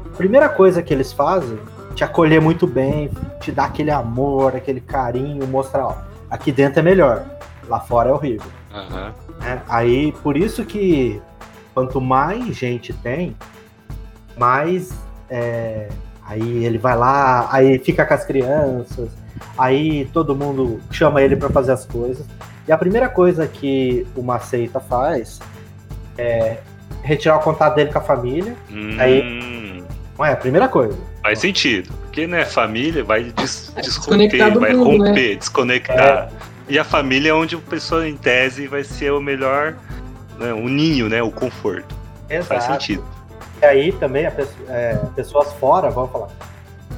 A 0.06 0.16
primeira 0.16 0.48
coisa 0.48 0.82
que 0.82 0.94
eles 0.94 1.12
fazem, 1.12 1.58
te 1.94 2.02
acolher 2.02 2.40
muito 2.40 2.66
bem, 2.66 3.10
te 3.40 3.52
dar 3.52 3.66
aquele 3.66 3.90
amor, 3.90 4.56
aquele 4.56 4.80
carinho, 4.80 5.46
mostrar, 5.46 5.86
ó, 5.86 5.94
aqui 6.30 6.50
dentro 6.50 6.80
é 6.80 6.82
melhor, 6.82 7.26
lá 7.68 7.80
fora 7.80 8.08
é 8.08 8.12
horrível. 8.12 8.50
Uhum. 8.72 9.12
É, 9.46 9.60
aí, 9.68 10.12
por 10.22 10.36
isso 10.36 10.64
que 10.64 11.20
quanto 11.74 12.00
mais 12.00 12.56
gente 12.56 12.92
tem, 12.92 13.36
mais 14.38 14.92
é, 15.28 15.88
aí 16.30 16.64
ele 16.64 16.78
vai 16.78 16.96
lá, 16.96 17.48
aí 17.50 17.78
fica 17.80 18.06
com 18.06 18.14
as 18.14 18.24
crianças, 18.24 19.08
aí 19.58 20.08
todo 20.12 20.36
mundo 20.36 20.80
chama 20.92 21.20
ele 21.20 21.34
para 21.34 21.50
fazer 21.50 21.72
as 21.72 21.84
coisas. 21.84 22.24
E 22.68 22.72
a 22.72 22.78
primeira 22.78 23.08
coisa 23.08 23.48
que 23.48 24.06
uma 24.14 24.38
seita 24.38 24.78
faz 24.78 25.40
é, 26.16 26.58
retirar 27.02 27.36
o 27.36 27.40
contato 27.40 27.74
dele 27.74 27.92
com 27.92 27.98
a 27.98 28.02
família. 28.02 28.54
Hum. 28.70 28.96
Aí. 28.98 29.84
Não 30.16 30.24
é 30.24 30.32
a 30.32 30.36
primeira 30.36 30.68
coisa. 30.68 30.96
Faz 31.22 31.38
sentido. 31.40 31.92
Porque, 32.02 32.26
né, 32.26 32.44
família 32.44 33.02
vai 33.02 33.24
des 33.24 33.72
é, 33.74 33.80
desconectar, 33.80 34.58
vai 34.58 34.74
mundo, 34.74 35.02
né? 35.02 35.08
romper, 35.08 35.30
né? 35.30 35.34
desconectar. 35.34 35.98
É. 35.98 36.28
E 36.68 36.78
a 36.78 36.84
família 36.84 37.30
é 37.30 37.34
onde 37.34 37.56
a 37.56 37.58
pessoa, 37.58 38.06
em 38.06 38.16
tese, 38.16 38.68
vai 38.68 38.84
ser 38.84 39.12
o 39.12 39.20
melhor, 39.20 39.74
né, 40.38 40.52
o 40.52 40.68
ninho, 40.68 41.08
né, 41.08 41.22
o 41.22 41.30
conforto. 41.30 41.96
Exato. 42.28 42.46
Faz 42.46 42.64
sentido. 42.64 43.04
E 43.60 43.64
aí 43.64 43.92
também 43.92 44.30
pessoa, 44.30 44.70
é, 44.70 44.96
pessoas 45.14 45.52
fora 45.54 45.90
vão 45.90 46.08
falar: 46.08 46.28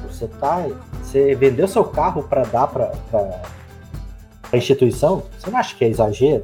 você 0.09 0.27
tá. 0.27 0.65
Você 1.01 1.35
vendeu 1.35 1.67
seu 1.67 1.83
carro 1.83 2.23
para 2.23 2.43
dar 2.43 2.67
para 2.67 2.91
a 4.51 4.57
instituição? 4.57 5.23
Você 5.37 5.49
não 5.49 5.59
acha 5.59 5.75
que 5.75 5.85
é 5.85 5.89
exagero? 5.89 6.43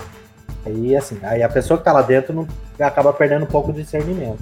Aí 0.66 0.96
assim, 0.96 1.18
aí 1.24 1.42
a 1.42 1.50
pessoa 1.50 1.78
que 1.78 1.84
tá 1.84 1.94
lá 1.94 2.02
dentro 2.02 2.34
não 2.34 2.48
acaba 2.80 3.14
perdendo 3.14 3.44
um 3.44 3.48
pouco 3.48 3.72
de 3.72 3.82
discernimento. 3.84 4.40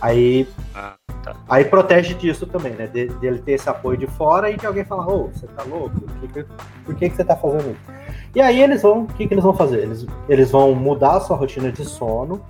Aí, 0.00 0.48
ah, 0.74 0.94
tá. 1.22 1.34
aí 1.48 1.64
protege 1.64 2.14
disso 2.14 2.46
também, 2.46 2.72
né? 2.72 2.86
De, 2.86 3.08
de, 3.08 3.26
ele 3.26 3.38
ter 3.38 3.52
esse 3.52 3.68
apoio 3.68 3.98
de 3.98 4.06
fora 4.06 4.50
e 4.50 4.56
de 4.56 4.66
alguém 4.66 4.84
falar, 4.84 5.06
ô, 5.08 5.24
oh, 5.24 5.28
você 5.28 5.46
tá 5.48 5.64
louco? 5.64 6.00
Por 6.00 6.28
que, 6.28 6.46
por 6.84 6.94
que, 6.94 7.10
que 7.10 7.16
você 7.16 7.24
tá 7.24 7.36
fazendo 7.36 7.70
isso? 7.72 7.98
E 8.34 8.40
aí 8.40 8.62
eles 8.62 8.82
vão, 8.82 9.02
o 9.02 9.06
que, 9.06 9.26
que 9.26 9.34
eles 9.34 9.44
vão 9.44 9.54
fazer? 9.54 9.80
Eles, 9.80 10.06
eles 10.28 10.50
vão 10.50 10.74
mudar 10.74 11.16
a 11.16 11.20
sua 11.20 11.36
rotina 11.36 11.72
de 11.72 11.84
sono, 11.84 12.40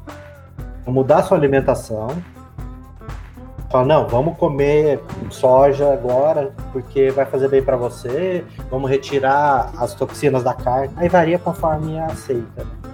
mudar 0.86 1.18
a 1.18 1.22
sua 1.22 1.38
alimentação. 1.38 2.08
Fala, 3.70 3.84
não, 3.84 4.08
vamos 4.08 4.36
comer 4.38 5.00
soja 5.30 5.92
agora, 5.92 6.52
porque 6.72 7.10
vai 7.10 7.26
fazer 7.26 7.48
bem 7.48 7.62
para 7.62 7.76
você. 7.76 8.44
Vamos 8.70 8.90
retirar 8.90 9.70
as 9.76 9.94
toxinas 9.94 10.42
da 10.42 10.54
carne. 10.54 10.92
Aí 10.96 11.08
varia 11.08 11.38
conforme 11.38 11.98
a 11.98 12.06
aceita. 12.06 12.64
Né? 12.64 12.88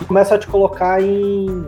e 0.00 0.04
começa 0.04 0.34
a 0.34 0.38
te 0.38 0.46
colocar 0.46 1.02
em 1.02 1.66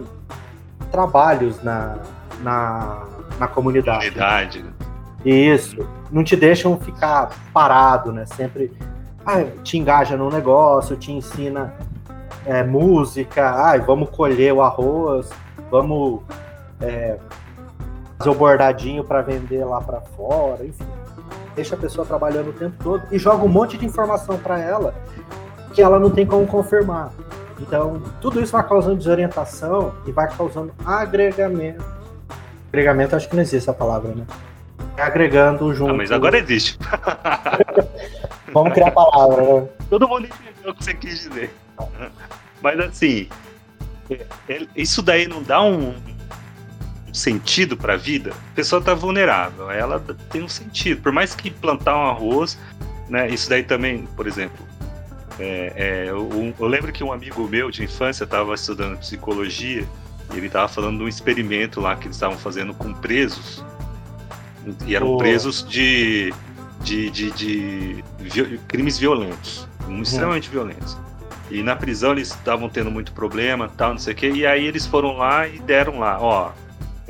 trabalhos 0.91 1.62
na, 1.62 1.99
na, 2.43 3.07
na 3.38 3.49
comunidade. 3.49 4.11
Comunidade. 4.11 4.64
Isso. 5.24 5.86
Não 6.11 6.24
te 6.24 6.36
deixam 6.36 6.78
ficar 6.78 7.30
parado, 7.53 8.12
né? 8.12 8.24
Sempre 8.26 8.72
ah, 9.24 9.45
te 9.62 9.78
engaja 9.78 10.16
no 10.16 10.30
negócio, 10.30 10.97
te 10.97 11.12
ensina 11.12 11.74
é, 12.47 12.64
música, 12.64 13.51
ah, 13.51 13.76
vamos 13.78 14.09
colher 14.11 14.53
o 14.53 14.62
arroz, 14.62 15.28
vamos 15.70 16.22
é, 16.80 17.18
fazer 18.20 18.30
o 18.30 18.34
bordadinho 18.34 19.02
para 19.02 19.22
vender 19.22 19.64
lá 19.64 19.80
para 19.80 20.00
fora, 20.00 20.64
enfim. 20.64 20.84
Deixa 21.54 21.74
a 21.74 21.78
pessoa 21.78 22.06
trabalhando 22.06 22.50
o 22.50 22.52
tempo 22.52 22.76
todo 22.82 23.02
e 23.10 23.18
joga 23.18 23.42
um 23.42 23.48
monte 23.48 23.78
de 23.78 23.86
informação 23.86 24.38
para 24.38 24.58
ela 24.60 24.94
que 25.72 25.80
ela 25.80 25.98
não 25.98 26.10
tem 26.10 26.26
como 26.26 26.46
confirmar. 26.46 27.10
Então, 27.58 28.02
tudo 28.20 28.40
isso 28.40 28.52
vai 28.52 28.66
causando 28.66 28.96
desorientação 28.96 29.94
e 30.06 30.12
vai 30.12 30.28
causando 30.28 30.72
agregamento. 30.84 31.82
Agregamento, 32.68 33.16
acho 33.16 33.28
que 33.28 33.34
não 33.34 33.42
existe 33.42 33.70
a 33.70 33.72
palavra, 33.72 34.14
né? 34.14 34.26
Agregando 34.98 35.72
junto. 35.74 35.92
Ah, 35.92 35.96
mas 35.96 36.12
agora 36.12 36.38
existe. 36.38 36.78
Vamos 38.52 38.74
criar 38.74 38.88
a 38.88 38.92
palavra, 38.92 39.42
né? 39.42 39.68
Todo 39.88 40.06
mundo 40.06 40.26
entendeu 40.26 40.72
o 40.72 40.74
que 40.74 40.84
você 40.84 40.92
quis 40.92 41.20
dizer. 41.20 41.54
Mas 42.62 42.78
assim, 42.80 43.28
é, 44.10 44.26
é, 44.48 44.66
isso 44.76 45.00
daí 45.00 45.26
não 45.26 45.42
dá 45.42 45.62
um 45.62 45.94
sentido 47.12 47.76
para 47.76 47.94
a 47.94 47.96
vida? 47.96 48.30
A 48.30 48.54
pessoa 48.54 48.80
está 48.80 48.94
vulnerável, 48.94 49.70
ela 49.70 49.98
tem 50.30 50.42
um 50.42 50.48
sentido. 50.48 51.02
Por 51.02 51.12
mais 51.12 51.34
que 51.34 51.50
plantar 51.50 51.96
um 51.96 52.08
arroz, 52.08 52.58
né? 53.08 53.28
Isso 53.28 53.48
daí 53.50 53.62
também, 53.62 54.06
por 54.16 54.26
exemplo, 54.26 54.66
é, 55.38 55.72
é, 55.76 56.11
eu, 56.11 56.54
eu, 56.58 56.66
lembro 56.66 56.92
que 56.92 57.02
um 57.02 57.12
amigo 57.12 57.46
meu 57.48 57.70
de 57.70 57.82
infância 57.82 58.24
estava 58.24 58.54
estudando 58.54 58.98
psicologia 58.98 59.86
e 60.32 60.36
ele 60.36 60.46
estava 60.46 60.68
falando 60.68 60.98
de 60.98 61.04
um 61.04 61.08
experimento 61.08 61.80
lá 61.80 61.96
que 61.96 62.06
eles 62.06 62.16
estavam 62.16 62.38
fazendo 62.38 62.74
com 62.74 62.92
presos 62.92 63.64
e 64.86 64.94
eram 64.94 65.08
oh. 65.08 65.18
presos 65.18 65.66
de, 65.66 66.32
de, 66.82 67.11
de, 67.11 67.30
de, 67.30 68.04
de 68.18 68.58
crimes 68.68 68.98
violentos, 68.98 69.66
uhum. 69.86 70.02
extremamente 70.02 70.48
violentos. 70.50 70.96
E 71.50 71.62
na 71.62 71.74
prisão 71.74 72.12
eles 72.12 72.28
estavam 72.28 72.68
tendo 72.68 72.90
muito 72.90 73.12
problema, 73.12 73.68
tal, 73.76 73.90
não 73.90 73.98
sei 73.98 74.12
o 74.12 74.16
quê. 74.16 74.30
E 74.30 74.46
aí 74.46 74.64
eles 74.64 74.86
foram 74.86 75.16
lá 75.16 75.48
e 75.48 75.58
deram 75.58 75.98
lá, 75.98 76.20
ó, 76.20 76.52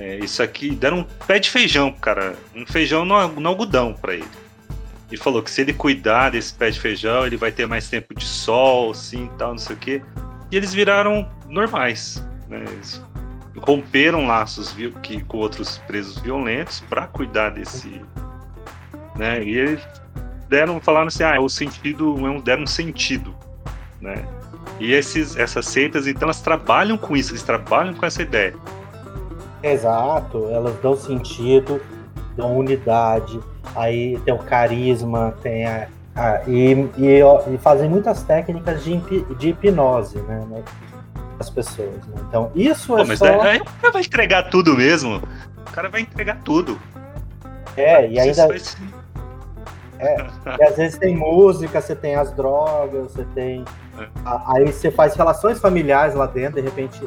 é, 0.00 0.18
isso 0.18 0.42
aqui, 0.42 0.70
deram 0.70 1.00
um 1.00 1.04
pé 1.04 1.38
de 1.38 1.50
feijão, 1.50 1.92
cara, 1.92 2.34
um 2.54 2.66
feijão 2.66 3.04
no, 3.04 3.28
no 3.28 3.48
algodão 3.48 3.92
para 3.92 4.14
ele. 4.14 4.28
E 5.12 5.16
falou 5.16 5.42
que 5.42 5.50
se 5.50 5.60
ele 5.60 5.72
cuidar 5.72 6.30
desse 6.30 6.54
pé 6.54 6.70
de 6.70 6.80
feijão, 6.80 7.26
ele 7.26 7.36
vai 7.36 7.52
ter 7.52 7.66
mais 7.66 7.88
tempo 7.88 8.14
de 8.14 8.24
sol, 8.24 8.92
assim, 8.92 9.28
tal, 9.36 9.50
não 9.50 9.58
sei 9.58 9.76
o 9.76 9.78
quê. 9.78 10.02
E 10.50 10.56
eles 10.56 10.72
viraram 10.72 11.28
normais, 11.48 12.24
né? 12.48 12.64
Eles 12.66 13.02
romperam 13.58 14.26
laços 14.26 14.74
que, 15.02 15.22
com 15.24 15.38
outros 15.38 15.78
presos 15.78 16.18
violentos 16.18 16.80
para 16.80 17.06
cuidar 17.06 17.50
desse, 17.50 18.00
né? 19.16 19.42
E 19.42 19.56
eles 19.56 19.82
deram, 20.48 20.80
falaram 20.80 21.08
assim, 21.08 21.24
ah, 21.24 21.40
o 21.40 21.48
sentido, 21.48 22.16
deram 22.42 22.62
um 22.62 22.66
sentido 22.66 23.34
né? 24.00 24.24
E 24.78 24.92
esses, 24.92 25.36
essas 25.36 25.66
seitas, 25.66 26.06
então, 26.06 26.22
elas 26.22 26.40
trabalham 26.40 26.96
com 26.96 27.16
isso, 27.16 27.32
eles 27.32 27.42
trabalham 27.42 27.94
com 27.94 28.06
essa 28.06 28.22
ideia. 28.22 28.54
Exato, 29.62 30.48
elas 30.50 30.74
dão 30.80 30.96
sentido, 30.96 31.80
dão 32.36 32.56
unidade, 32.56 33.38
aí 33.74 34.18
tem 34.24 34.32
o 34.32 34.38
carisma, 34.38 35.34
tem 35.42 35.66
a. 35.66 35.88
a 36.14 36.42
e, 36.46 36.72
e, 36.96 37.20
e, 37.54 37.58
fazem 37.58 37.88
muitas 37.88 38.22
técnicas 38.22 38.82
de, 38.82 38.96
de 39.36 39.48
hipnose, 39.50 40.18
né? 40.22 40.42
As 41.38 41.50
pessoas. 41.50 42.06
Né? 42.06 42.22
Então, 42.28 42.50
isso 42.54 42.88
Pô, 42.88 42.98
é 42.98 43.04
mas 43.04 43.18
só. 43.18 43.40
Aí 43.40 43.60
o 43.60 43.64
cara 43.64 43.92
vai 43.92 44.02
entregar 44.02 44.42
tudo 44.44 44.76
mesmo. 44.76 45.22
O 45.66 45.72
cara 45.72 45.88
vai 45.88 46.00
entregar 46.02 46.40
tudo. 46.42 46.78
É, 47.76 48.08
e 48.08 48.18
ainda. 48.18 48.48
É, 49.98 50.26
e 50.58 50.62
às 50.64 50.76
vezes 50.76 50.98
tem 50.98 51.14
música, 51.14 51.78
você 51.80 51.94
tem 51.94 52.14
as 52.14 52.32
drogas, 52.32 53.12
você 53.12 53.24
tem 53.34 53.64
Aí 54.24 54.72
você 54.72 54.90
faz 54.90 55.14
relações 55.14 55.58
familiares 55.58 56.14
lá 56.14 56.26
dentro, 56.26 56.60
de 56.60 56.62
repente 56.62 57.00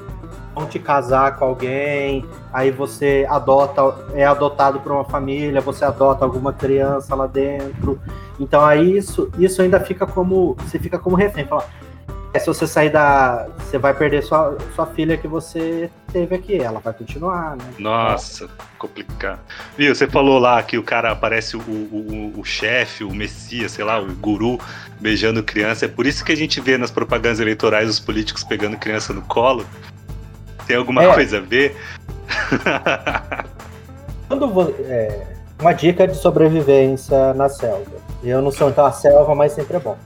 vão 0.54 0.66
te 0.66 0.80
casar 0.80 1.38
com 1.38 1.46
alguém, 1.46 2.26
aí 2.52 2.72
você 2.72 3.26
adota, 3.30 3.82
é 4.14 4.26
adotado 4.26 4.80
por 4.80 4.92
uma 4.92 5.04
família, 5.04 5.62
você 5.62 5.84
adota 5.84 6.24
alguma 6.24 6.54
criança 6.54 7.16
lá 7.16 7.28
dentro. 7.28 8.00
Então 8.40 8.64
aí 8.66 8.98
isso, 8.98 9.32
isso 9.38 9.62
ainda 9.62 9.80
fica 9.80 10.06
como. 10.06 10.56
Você 10.60 10.80
fica 10.80 10.98
como 11.00 11.16
refém. 11.16 11.46
Fala, 11.46 11.66
é, 12.34 12.40
se 12.40 12.48
você 12.48 12.66
sair 12.66 12.90
da. 12.90 13.48
Você 13.60 13.78
vai 13.78 13.94
perder 13.94 14.24
sua, 14.24 14.58
sua 14.74 14.88
filha 14.88 15.16
que 15.16 15.28
você 15.28 15.90
teve 16.12 16.34
aqui. 16.34 16.58
Ela 16.58 16.80
vai 16.80 16.92
continuar, 16.92 17.56
né? 17.56 17.64
Nossa, 17.78 18.50
complicado. 18.80 19.40
Viu, 19.78 19.94
você 19.94 20.08
falou 20.08 20.40
lá 20.40 20.62
que 20.64 20.76
o 20.76 20.84
cara 20.84 21.12
aparece 21.12 21.56
o, 21.56 21.60
o, 21.60 22.34
o 22.36 22.44
chefe, 22.44 23.04
o 23.04 23.14
messias, 23.14 23.74
sei 23.74 23.86
lá, 23.86 24.00
o 24.00 24.12
guru 24.16 24.60
beijando 25.00 25.44
criança. 25.44 25.86
É 25.86 25.88
por 25.88 26.08
isso 26.08 26.26
que 26.26 26.32
a 26.32 26.38
gente 26.38 26.60
vê 26.60 26.76
nas 26.76 26.90
propagandas 26.90 27.40
eleitorais 27.40 27.88
os 27.88 28.00
políticos 28.00 28.44
pegando 28.44 28.78
criança 28.78 29.14
no 29.14 29.22
colo. 29.22 29.64
Tem 30.66 30.76
alguma 30.76 31.04
é. 31.04 31.14
coisa 31.14 31.38
a 31.38 31.42
ver? 31.42 31.76
Quando 34.28 34.74
é, 34.86 35.28
uma 35.60 35.74
dica 35.74 36.08
de 36.08 36.16
sobrevivência 36.16 37.34
na 37.34 37.50
selva. 37.50 38.04
Eu 38.24 38.42
não 38.42 38.52
sou 38.52 38.70
então 38.70 38.86
a 38.86 38.92
selva, 38.92 39.36
mas 39.36 39.52
sempre 39.52 39.78
é 39.78 39.80
bom 39.80 39.98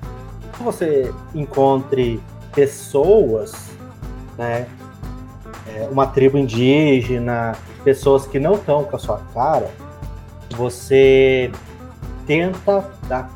você 0.64 1.14
encontre 1.34 2.22
pessoas, 2.54 3.70
né, 4.38 4.68
é, 5.68 5.88
uma 5.92 6.08
tribo 6.08 6.38
indígena, 6.38 7.56
pessoas 7.84 8.26
que 8.26 8.40
não 8.40 8.56
estão 8.56 8.84
com 8.84 8.96
a 8.96 9.00
sua 9.00 9.20
cara, 9.34 9.70
você 10.56 11.52
tenta 12.26 12.90
dar, 13.08 13.30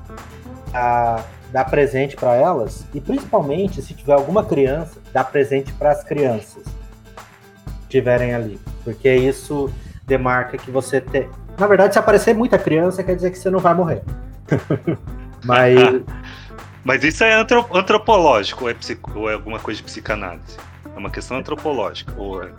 a, 0.73 1.23
dar 1.51 1.65
presente 1.65 2.15
para 2.15 2.35
elas 2.35 2.85
e 2.93 2.99
principalmente 2.99 3.81
se 3.81 3.93
tiver 3.93 4.13
alguma 4.13 4.43
criança, 4.43 4.99
dar 5.13 5.25
presente 5.25 5.71
para 5.73 5.91
as 5.91 6.03
crianças 6.03 6.63
que 7.91 7.97
estiverem 7.97 8.33
ali, 8.33 8.59
porque 8.83 9.13
isso 9.13 9.69
demarca 10.07 10.57
que 10.57 10.71
você 10.71 11.01
tem. 11.01 11.29
Na 11.59 11.67
verdade, 11.67 11.93
se 11.93 11.99
aparecer 11.99 12.33
muita 12.33 12.57
criança, 12.57 13.03
quer 13.03 13.15
dizer 13.15 13.31
que 13.31 13.37
você 13.37 13.49
não 13.49 13.59
vai 13.59 13.73
morrer. 13.73 14.01
Mas 15.43 15.75
Mas 16.83 17.03
isso 17.03 17.23
é 17.23 17.33
antropológico 17.33 18.63
ou 18.63 18.69
é, 18.69 18.73
psico, 18.73 19.19
ou 19.19 19.29
é 19.29 19.33
alguma 19.33 19.59
coisa 19.59 19.77
de 19.77 19.83
psicanálise? 19.83 20.57
É 20.95 20.97
uma 20.97 21.11
questão 21.11 21.37
antropológica? 21.37 22.13
Ou 22.17 22.43
é, 22.43 22.49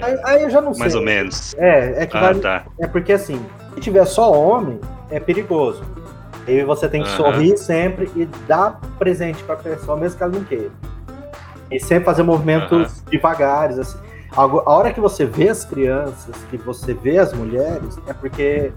aí, 0.00 0.20
aí, 0.24 0.42
eu 0.42 0.50
já 0.50 0.60
não 0.60 0.74
sei. 0.74 0.80
Mais 0.80 0.94
ou 0.94 1.02
menos. 1.02 1.54
É, 1.54 2.02
é 2.02 2.06
que 2.06 2.16
ah, 2.16 2.20
vale, 2.20 2.40
tá. 2.40 2.64
É 2.78 2.86
porque 2.86 3.12
assim, 3.12 3.40
se 3.74 3.80
tiver 3.80 4.04
só 4.04 4.30
homem, 4.30 4.78
é 5.10 5.18
perigoso. 5.18 5.82
E 6.46 6.62
você 6.64 6.88
tem 6.88 7.02
que 7.02 7.08
uhum. 7.08 7.16
sorrir 7.16 7.56
sempre 7.56 8.10
e 8.14 8.26
dar 8.46 8.78
presente 8.98 9.42
para 9.42 9.54
a 9.54 9.58
pessoa, 9.58 9.96
mesmo 9.96 10.18
que 10.18 10.22
ela 10.22 10.32
não 10.32 10.44
queira. 10.44 10.70
E 11.70 11.80
sempre 11.80 12.04
fazer 12.04 12.22
movimentos 12.22 12.98
uhum. 12.98 13.04
devagares, 13.10 13.78
assim. 13.78 13.98
A 14.36 14.70
hora 14.70 14.92
que 14.92 15.00
você 15.00 15.24
vê 15.24 15.48
as 15.48 15.64
crianças, 15.64 16.36
que 16.50 16.58
você 16.58 16.92
vê 16.92 17.18
as 17.18 17.32
mulheres, 17.32 17.98
é 18.06 18.12
porque 18.12 18.70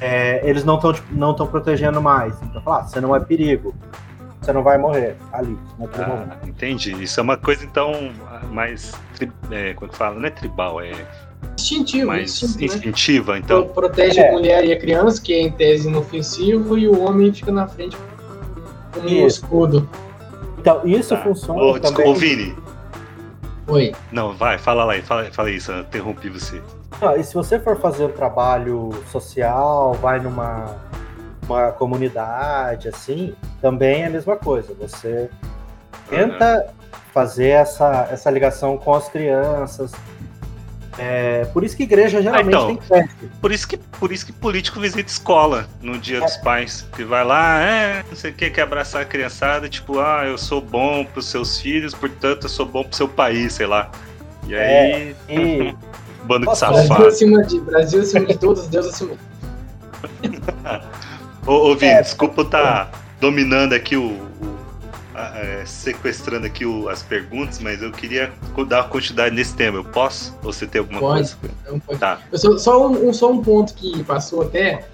é, 0.00 0.48
eles 0.48 0.64
não 0.64 0.76
estão 0.76 0.92
tipo, 0.92 1.14
não 1.14 1.32
estão 1.32 1.46
protegendo 1.46 2.00
mais. 2.00 2.34
Então, 2.42 2.62
fala, 2.62 2.78
ah, 2.78 2.82
você 2.84 3.00
não 3.00 3.14
é 3.14 3.20
perigo 3.20 3.74
você 4.46 4.52
não 4.52 4.62
vai 4.62 4.78
morrer 4.78 5.16
ali, 5.32 5.58
naquele 5.78 6.04
ah. 6.04 6.38
Entendi. 6.46 6.92
Isso 7.02 7.18
é 7.18 7.22
uma 7.22 7.36
coisa, 7.36 7.64
então, 7.64 8.12
mais. 8.52 8.94
Tri... 9.14 9.30
É, 9.50 9.74
quando 9.74 9.92
fala, 9.94 10.18
não 10.18 10.26
é 10.26 10.30
tribal, 10.30 10.80
é. 10.80 10.92
Instintivo, 11.58 12.06
mais 12.06 12.30
instintivo, 12.30 12.60
né? 12.60 12.78
instintiva, 12.78 13.32
né? 13.34 13.40
então. 13.44 13.68
Protege 13.68 14.20
é. 14.20 14.28
a 14.28 14.32
mulher 14.32 14.64
e 14.64 14.72
a 14.72 14.78
criança, 14.78 15.20
que 15.20 15.32
é 15.32 15.40
em 15.40 15.50
tese 15.50 15.88
inofensivo, 15.88 16.78
e 16.78 16.86
o 16.86 17.00
homem 17.00 17.32
fica 17.32 17.50
na 17.50 17.66
frente 17.66 17.96
como 18.92 19.08
um 19.08 19.26
escudo. 19.26 19.88
Então, 20.58 20.80
isso 20.84 21.14
tá. 21.14 21.22
funciona. 21.22 21.60
Ô, 21.60 21.80
também. 21.80 22.08
Ô, 22.08 22.14
Vini. 22.14 22.54
Oi. 23.68 23.94
Não, 24.12 24.36
vai, 24.36 24.58
fala 24.58 24.84
lá, 24.84 24.94
fala, 25.02 25.24
fala 25.32 25.50
isso, 25.50 25.72
eu 25.72 25.80
interrompi 25.80 26.28
você. 26.28 26.62
Ah, 27.00 27.16
e 27.16 27.24
se 27.24 27.34
você 27.34 27.58
for 27.58 27.78
fazer 27.78 28.04
um 28.04 28.12
trabalho 28.12 28.90
social, 29.10 29.94
vai 29.94 30.20
numa 30.20 30.76
uma 31.48 31.72
comunidade, 31.72 32.88
assim, 32.88 33.34
também 33.60 34.02
é 34.02 34.06
a 34.06 34.10
mesma 34.10 34.36
coisa. 34.36 34.74
Você 34.74 35.30
tenta 36.08 36.64
uhum. 36.66 36.88
fazer 37.12 37.48
essa, 37.48 38.08
essa 38.10 38.30
ligação 38.30 38.76
com 38.76 38.94
as 38.94 39.08
crianças. 39.08 39.92
É, 40.98 41.44
por 41.52 41.62
isso 41.62 41.76
que 41.76 41.82
igreja 41.82 42.22
geralmente 42.22 42.54
ah, 42.54 42.58
então, 42.58 42.76
tem 42.76 42.80
festa. 42.80 43.26
Por 43.40 43.52
isso 43.52 43.68
que 43.68 43.76
por 43.76 44.12
isso 44.12 44.26
que 44.26 44.32
político 44.32 44.80
visita 44.80 45.10
escola 45.10 45.68
no 45.82 45.98
dia 45.98 46.18
é. 46.18 46.20
dos 46.20 46.36
pais. 46.38 46.86
Que 46.96 47.04
vai 47.04 47.24
lá, 47.24 47.60
é, 47.60 48.04
não 48.08 48.16
sei 48.16 48.30
o 48.30 48.34
que, 48.34 48.48
quer 48.48 48.62
abraçar 48.62 49.02
a 49.02 49.04
criançada, 49.04 49.68
tipo, 49.68 50.00
ah, 50.00 50.24
eu 50.26 50.38
sou 50.38 50.60
bom 50.60 51.04
pros 51.04 51.26
seus 51.26 51.60
filhos, 51.60 51.94
portanto 51.94 52.44
eu 52.44 52.48
sou 52.48 52.64
bom 52.64 52.82
pro 52.82 52.96
seu 52.96 53.08
país, 53.08 53.52
sei 53.52 53.66
lá. 53.66 53.90
E 54.46 54.54
aí. 54.54 54.60
É, 54.60 55.14
e... 55.28 55.76
Bando 56.24 56.46
de 56.46 56.58
safado. 56.58 56.88
Brasil 56.88 57.06
acima 57.06 57.42
de, 57.44 57.60
Brasil 57.60 58.00
acima 58.00 58.26
de 58.26 58.36
todos, 58.36 58.66
Deus 58.66 58.86
acima 58.86 59.14
de 59.14 60.40
Ô, 61.46 61.70
ô 61.70 61.76
Vini, 61.76 61.92
é, 61.92 62.02
desculpa 62.02 62.42
estar 62.42 62.62
tá 62.62 62.98
dominando 63.20 63.72
aqui 63.72 63.96
o. 63.96 64.08
o 64.08 64.55
é, 65.16 65.64
sequestrando 65.64 66.46
aqui 66.46 66.66
o, 66.66 66.88
as 66.88 67.02
perguntas, 67.02 67.58
mas 67.58 67.82
eu 67.82 67.90
queria 67.90 68.32
dar 68.68 68.82
uma 68.82 68.88
quantidade 68.88 69.34
nesse 69.34 69.54
tema. 69.54 69.78
Eu 69.78 69.84
posso? 69.84 70.36
Ou 70.44 70.52
você 70.52 70.66
tem 70.66 70.80
alguma 70.80 71.00
pode, 71.00 71.34
coisa? 71.34 71.54
Não 71.70 71.80
pode. 71.80 71.98
Tá. 71.98 72.20
Eu 72.30 72.38
só, 72.38 72.58
só, 72.58 72.88
um, 72.88 73.12
só 73.12 73.30
um 73.30 73.42
ponto 73.42 73.74
que 73.74 74.02
passou 74.04 74.42
até 74.42 74.84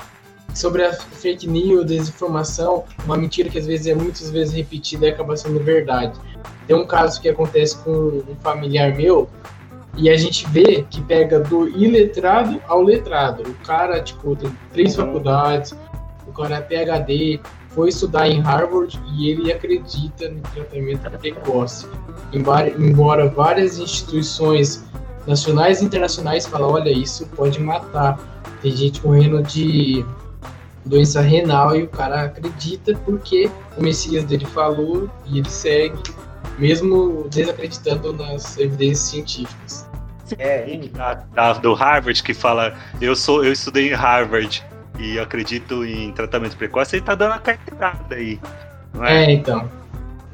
sobre 0.55 0.85
a 0.85 0.93
fake 0.93 1.49
news, 1.49 1.87
desinformação, 1.87 2.85
uma 3.05 3.17
mentira 3.17 3.49
que 3.49 3.59
às 3.59 3.67
vezes 3.67 3.87
é 3.87 3.95
muitas 3.95 4.31
vezes 4.31 4.55
repetida 4.55 5.07
e 5.07 5.11
acaba 5.11 5.37
sendo 5.37 5.59
verdade. 5.61 6.19
Tem 6.67 6.77
um 6.77 6.87
caso 6.87 7.21
que 7.21 7.29
acontece 7.29 7.77
com 7.79 7.91
um 7.91 8.37
familiar 8.43 8.95
meu, 8.95 9.29
e 9.97 10.09
a 10.09 10.17
gente 10.17 10.49
vê 10.49 10.85
que 10.89 11.03
pega 11.03 11.41
do 11.41 11.69
iletrado 11.69 12.63
ao 12.67 12.83
letrado. 12.83 13.43
O 13.43 13.55
cara, 13.57 14.01
tipo, 14.01 14.35
tem 14.37 14.51
três 14.73 14.97
uhum. 14.97 15.07
faculdades, 15.07 15.75
o 16.27 16.33
cara 16.33 16.57
é 16.57 16.61
PHD, 16.61 17.41
foi 17.75 17.89
estudar 17.89 18.29
em 18.29 18.41
Harvard 18.41 18.99
e 19.15 19.31
ele 19.31 19.53
acredita 19.53 20.29
no 20.29 20.41
tratamento 20.41 21.11
precoce. 21.19 21.87
Embora 22.33 23.29
várias 23.29 23.79
instituições 23.79 24.85
nacionais 25.27 25.81
e 25.81 25.85
internacionais 25.85 26.47
falem, 26.47 26.67
olha, 26.67 26.91
isso 26.91 27.27
pode 27.29 27.61
matar. 27.61 28.19
Tem 28.61 28.75
gente 28.75 29.05
morrendo 29.05 29.43
de 29.43 30.05
doença 30.85 31.21
renal 31.21 31.77
e 31.77 31.85
o 31.85 31.89
cara 31.89 32.23
acredita 32.25 32.95
porque 33.05 33.51
o 33.77 33.83
Messias 33.83 34.25
dele 34.25 34.47
falou 34.47 35.09
e 35.27 35.39
ele 35.39 35.49
segue, 35.49 36.03
mesmo 36.59 37.27
desacreditando 37.31 38.13
nas 38.13 38.59
evidências 38.59 39.09
científicas. 39.09 39.89
É, 40.39 40.81
a, 40.99 41.25
a, 41.37 41.53
do 41.55 41.75
Harvard 41.75 42.23
que 42.23 42.33
fala, 42.33 42.75
eu 43.01 43.15
sou, 43.15 43.45
eu 43.45 43.53
estudei 43.53 43.91
em 43.91 43.95
Harvard 43.95 44.65
e 45.03 45.19
acredito 45.19 45.85
em 45.85 46.13
tratamento 46.13 46.57
precoce, 46.57 46.97
ele 46.97 47.05
tá 47.05 47.15
dando 47.15 47.33
a 47.33 47.39
carteirada 47.39 48.15
aí. 48.15 48.41
É? 49.01 49.25
é? 49.25 49.33
então. 49.33 49.69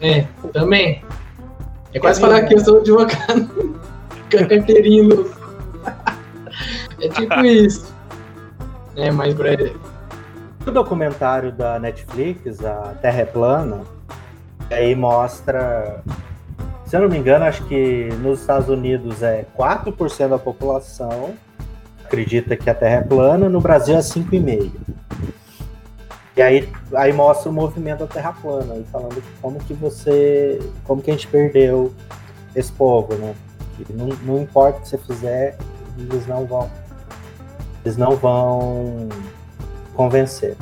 É, 0.00 0.26
também. 0.52 1.02
É 1.92 1.98
quase 1.98 2.20
falar 2.20 2.42
que 2.42 2.54
eu 2.54 2.60
sou 2.60 2.80
advogado 2.80 3.80
carteirinho. 4.30 5.30
é 7.00 7.08
tipo 7.08 7.40
isso. 7.44 7.94
É, 8.94 9.10
mais 9.10 9.32
breve. 9.32 9.74
O 10.66 10.70
documentário 10.70 11.50
da 11.50 11.78
Netflix, 11.78 12.62
a 12.62 12.94
Terra 13.00 13.20
é 13.20 13.24
Plana, 13.24 13.82
aí 14.70 14.94
mostra 14.94 16.02
se 16.88 16.96
eu 16.96 17.02
não 17.02 17.08
me 17.10 17.18
engano, 17.18 17.44
acho 17.44 17.62
que 17.66 18.08
nos 18.22 18.40
Estados 18.40 18.70
Unidos 18.70 19.22
é 19.22 19.44
4% 19.58 20.28
da 20.28 20.38
população 20.38 21.34
acredita 22.08 22.56
que 22.56 22.68
a 22.68 22.74
Terra 22.74 22.96
é 22.96 23.00
plana, 23.02 23.48
no 23.48 23.60
Brasil 23.60 23.94
é 23.94 24.00
5,5%. 24.00 24.72
E 26.36 26.42
aí, 26.42 26.68
aí 26.94 27.12
mostra 27.12 27.50
o 27.50 27.52
movimento 27.52 28.00
da 28.00 28.06
Terra 28.06 28.32
plana, 28.32 28.76
e 28.76 28.84
falando 28.84 29.22
como 29.42 29.58
que 29.58 29.74
você. 29.74 30.58
como 30.84 31.02
que 31.02 31.10
a 31.10 31.14
gente 31.14 31.26
perdeu 31.26 31.92
esse 32.54 32.72
povo, 32.72 33.14
né? 33.14 33.34
Que 33.76 33.92
não, 33.92 34.06
não 34.22 34.42
importa 34.42 34.78
o 34.78 34.82
que 34.82 34.88
você 34.88 34.98
fizer, 34.98 35.58
eles 35.98 36.26
não 36.26 36.46
vão. 36.46 36.70
Eles 37.84 37.96
não 37.96 38.16
vão 38.16 39.08
convencer 39.94 40.56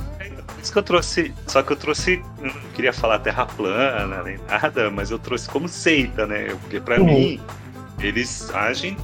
isso 0.67 0.73
que 0.73 0.79
eu 0.79 0.83
trouxe. 0.83 1.35
Só 1.47 1.63
que 1.63 1.73
eu 1.73 1.77
trouxe. 1.77 2.23
Não 2.41 2.51
queria 2.75 2.93
falar 2.93 3.21
terra 3.21 3.47
plana, 3.47 4.23
nem 4.23 4.39
nada, 4.49 4.91
mas 4.91 5.11
eu 5.11 5.19
trouxe 5.19 5.49
como 5.49 5.69
seita, 5.69 6.27
né? 6.27 6.49
Porque 6.61 6.81
para 6.81 7.01
uhum. 7.01 7.07
mim, 7.07 7.41
eles 8.01 8.51
agem 8.53 8.97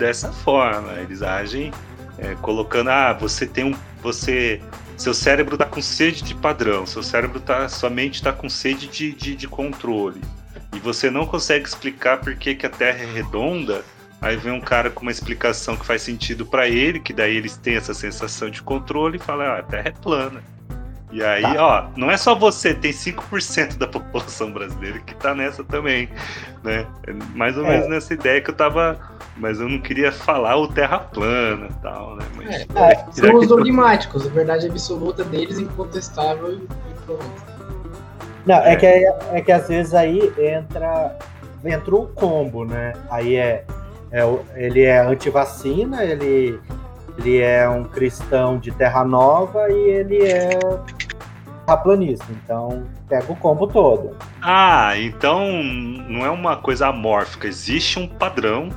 dessa 0.00 0.32
forma. 0.32 0.94
Eles 0.94 1.22
agem 1.22 1.70
é, 2.18 2.34
colocando. 2.36 2.88
Ah, 2.90 3.12
você 3.12 3.46
tem 3.46 3.64
um. 3.64 3.76
Você. 4.02 4.60
Seu 4.96 5.14
cérebro 5.14 5.56
tá 5.56 5.64
com 5.64 5.80
sede 5.80 6.22
de 6.22 6.34
padrão, 6.34 6.84
seu 6.84 7.02
cérebro 7.02 7.40
tá. 7.40 7.68
Sua 7.68 7.88
mente 7.88 8.22
tá 8.22 8.32
com 8.32 8.48
sede 8.48 8.88
de, 8.88 9.12
de, 9.12 9.36
de 9.36 9.46
controle. 9.46 10.20
E 10.74 10.78
você 10.78 11.10
não 11.10 11.26
consegue 11.26 11.66
explicar 11.66 12.18
por 12.18 12.34
que, 12.34 12.54
que 12.54 12.66
a 12.66 12.70
Terra 12.70 13.02
é 13.02 13.12
redonda. 13.12 13.84
Aí 14.20 14.36
vem 14.36 14.52
um 14.52 14.60
cara 14.60 14.90
com 14.90 15.02
uma 15.02 15.10
explicação 15.10 15.76
que 15.76 15.86
faz 15.86 16.02
sentido 16.02 16.44
para 16.44 16.68
ele, 16.68 17.00
que 17.00 17.12
daí 17.12 17.36
eles 17.36 17.56
têm 17.56 17.76
essa 17.76 17.94
sensação 17.94 18.50
de 18.50 18.62
controle 18.62 19.16
e 19.16 19.20
fala: 19.20 19.44
ah, 19.44 19.58
a 19.60 19.62
Terra 19.62 19.88
é 19.88 19.92
plana. 19.92 20.42
E 21.12 21.22
aí, 21.24 21.42
tá. 21.42 21.54
ó, 21.58 21.98
não 21.98 22.10
é 22.10 22.16
só 22.16 22.34
você, 22.34 22.72
tem 22.72 22.92
5% 22.92 23.76
da 23.76 23.88
população 23.88 24.52
brasileira 24.52 25.00
que 25.00 25.14
tá 25.14 25.34
nessa 25.34 25.64
também, 25.64 26.08
né? 26.62 26.86
É 27.06 27.12
mais 27.34 27.58
ou 27.58 27.64
é. 27.66 27.70
menos 27.70 27.88
nessa 27.88 28.14
ideia 28.14 28.40
que 28.40 28.50
eu 28.50 28.54
tava. 28.54 28.98
Mas 29.36 29.58
eu 29.58 29.68
não 29.68 29.80
queria 29.80 30.12
falar 30.12 30.56
o 30.56 30.68
terra 30.68 30.98
plana 30.98 31.68
e 31.70 31.82
tal, 31.82 32.16
né? 32.16 32.24
Mas, 32.36 32.46
é, 32.48 32.66
é, 32.92 33.12
são 33.12 33.34
os 33.36 33.46
dogmáticos, 33.46 34.26
a 34.26 34.28
verdade 34.28 34.66
absoluta 34.66 35.24
deles, 35.24 35.58
incontestável 35.58 36.52
e 36.52 36.66
pronto. 37.06 37.50
Não, 38.44 38.56
é, 38.56 38.76
que, 38.76 38.86
é, 38.86 39.18
é 39.32 39.40
que 39.40 39.50
às 39.50 39.68
vezes 39.68 39.94
aí 39.94 40.32
entra, 40.38 41.16
entra 41.64 41.94
o 41.94 42.06
combo, 42.08 42.64
né? 42.64 42.92
Aí 43.10 43.36
é, 43.36 43.64
é 44.12 44.22
ele 44.54 44.82
é 44.82 45.00
anti-vacina, 45.00 46.04
ele 46.04 46.60
ele 47.18 47.38
é 47.38 47.68
um 47.68 47.84
cristão 47.84 48.58
de 48.58 48.70
Terra 48.70 49.04
Nova 49.04 49.70
e 49.70 49.90
ele 49.90 50.22
é 50.22 50.58
terraplanista. 51.70 52.26
Então, 52.30 52.84
pega 53.08 53.30
o 53.32 53.36
combo 53.36 53.66
todo. 53.66 54.16
Ah, 54.42 54.96
então 54.96 55.40
não 56.08 56.24
é 56.24 56.30
uma 56.30 56.56
coisa 56.56 56.88
amórfica. 56.88 57.46
Existe 57.46 57.98
um 57.98 58.08
padrão. 58.08 58.68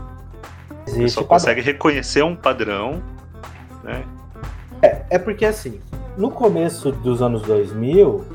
Existe 0.86 1.02
Você 1.02 1.10
só 1.10 1.22
padrão. 1.22 1.40
consegue 1.40 1.62
reconhecer 1.62 2.24
um 2.24 2.36
padrão. 2.36 3.02
Né? 3.84 4.04
É, 4.82 5.02
é 5.12 5.20
porque 5.20 5.46
assim, 5.46 5.80
no 6.18 6.30
começo 6.30 6.92
dos 6.92 7.22
anos 7.22 7.42
2000, 7.44 8.26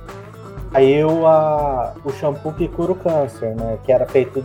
aí 0.74 1.02
a, 1.02 1.92
o 2.04 2.12
shampoo 2.12 2.52
que 2.52 2.68
cura 2.68 2.92
o 2.92 2.96
câncer, 2.96 3.54
né? 3.54 3.78
Que 3.84 3.92
era 3.92 4.06
feito. 4.06 4.44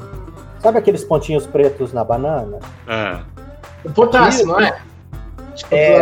Sabe 0.60 0.78
aqueles 0.78 1.04
pontinhos 1.04 1.46
pretos 1.46 1.92
na 1.92 2.04
banana? 2.04 2.60
Ah. 2.88 3.24
O 3.84 3.92
potássio, 3.92 4.46
não 4.48 4.60
é? 4.62 4.82
É, 5.72 6.00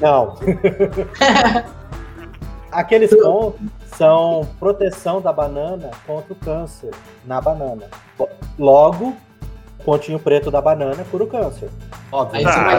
não. 0.00 0.38
Aqueles 2.72 3.14
pontos 3.14 3.60
são 3.96 4.48
proteção 4.58 5.20
da 5.20 5.32
banana 5.32 5.90
contra 6.06 6.32
o 6.32 6.36
câncer 6.36 6.90
na 7.24 7.40
banana. 7.40 7.86
Logo, 8.58 9.14
pontinho 9.84 10.18
preto 10.18 10.50
da 10.50 10.60
banana 10.60 11.04
cura 11.10 11.24
o 11.24 11.26
câncer. 11.26 11.70
Óbvio. 12.10 12.48
Ah, 12.48 12.78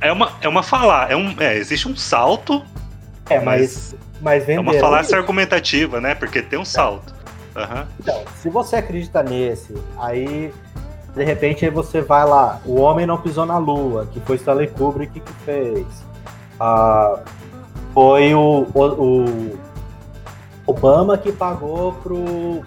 é, 0.00 0.08
é, 0.08 0.12
uma, 0.12 0.32
é 0.40 0.48
uma 0.48 0.62
falar, 0.62 1.10
é 1.10 1.16
um, 1.16 1.34
é, 1.40 1.56
existe 1.56 1.88
um 1.88 1.96
salto. 1.96 2.62
É, 3.30 3.40
mas, 3.40 3.94
mas, 4.20 4.46
mas 4.46 4.48
É 4.48 4.60
uma 4.60 4.74
falácia 4.74 5.16
argumentativa, 5.16 6.00
né? 6.00 6.14
Porque 6.14 6.42
tem 6.42 6.58
um 6.58 6.64
salto. 6.64 7.14
Uhum. 7.54 7.86
Então, 8.00 8.22
se 8.36 8.50
você 8.50 8.76
acredita 8.76 9.22
nesse, 9.22 9.74
aí 9.98 10.52
de 11.14 11.24
repente 11.24 11.64
aí 11.64 11.70
você 11.70 12.02
vai 12.02 12.26
lá, 12.26 12.60
o 12.66 12.78
homem 12.78 13.06
não 13.06 13.16
pisou 13.16 13.46
na 13.46 13.56
lua, 13.56 14.06
que 14.12 14.20
foi 14.20 14.36
Stanley 14.36 14.68
Kubrick 14.68 15.18
que 15.18 15.32
fez. 15.44 15.86
Ah, 16.60 17.20
foi 17.96 18.34
o, 18.34 18.66
o, 18.74 18.84
o, 18.84 19.58
Obama 20.66 21.16
que 21.16 21.32
pagou 21.32 21.94
pro 21.94 22.62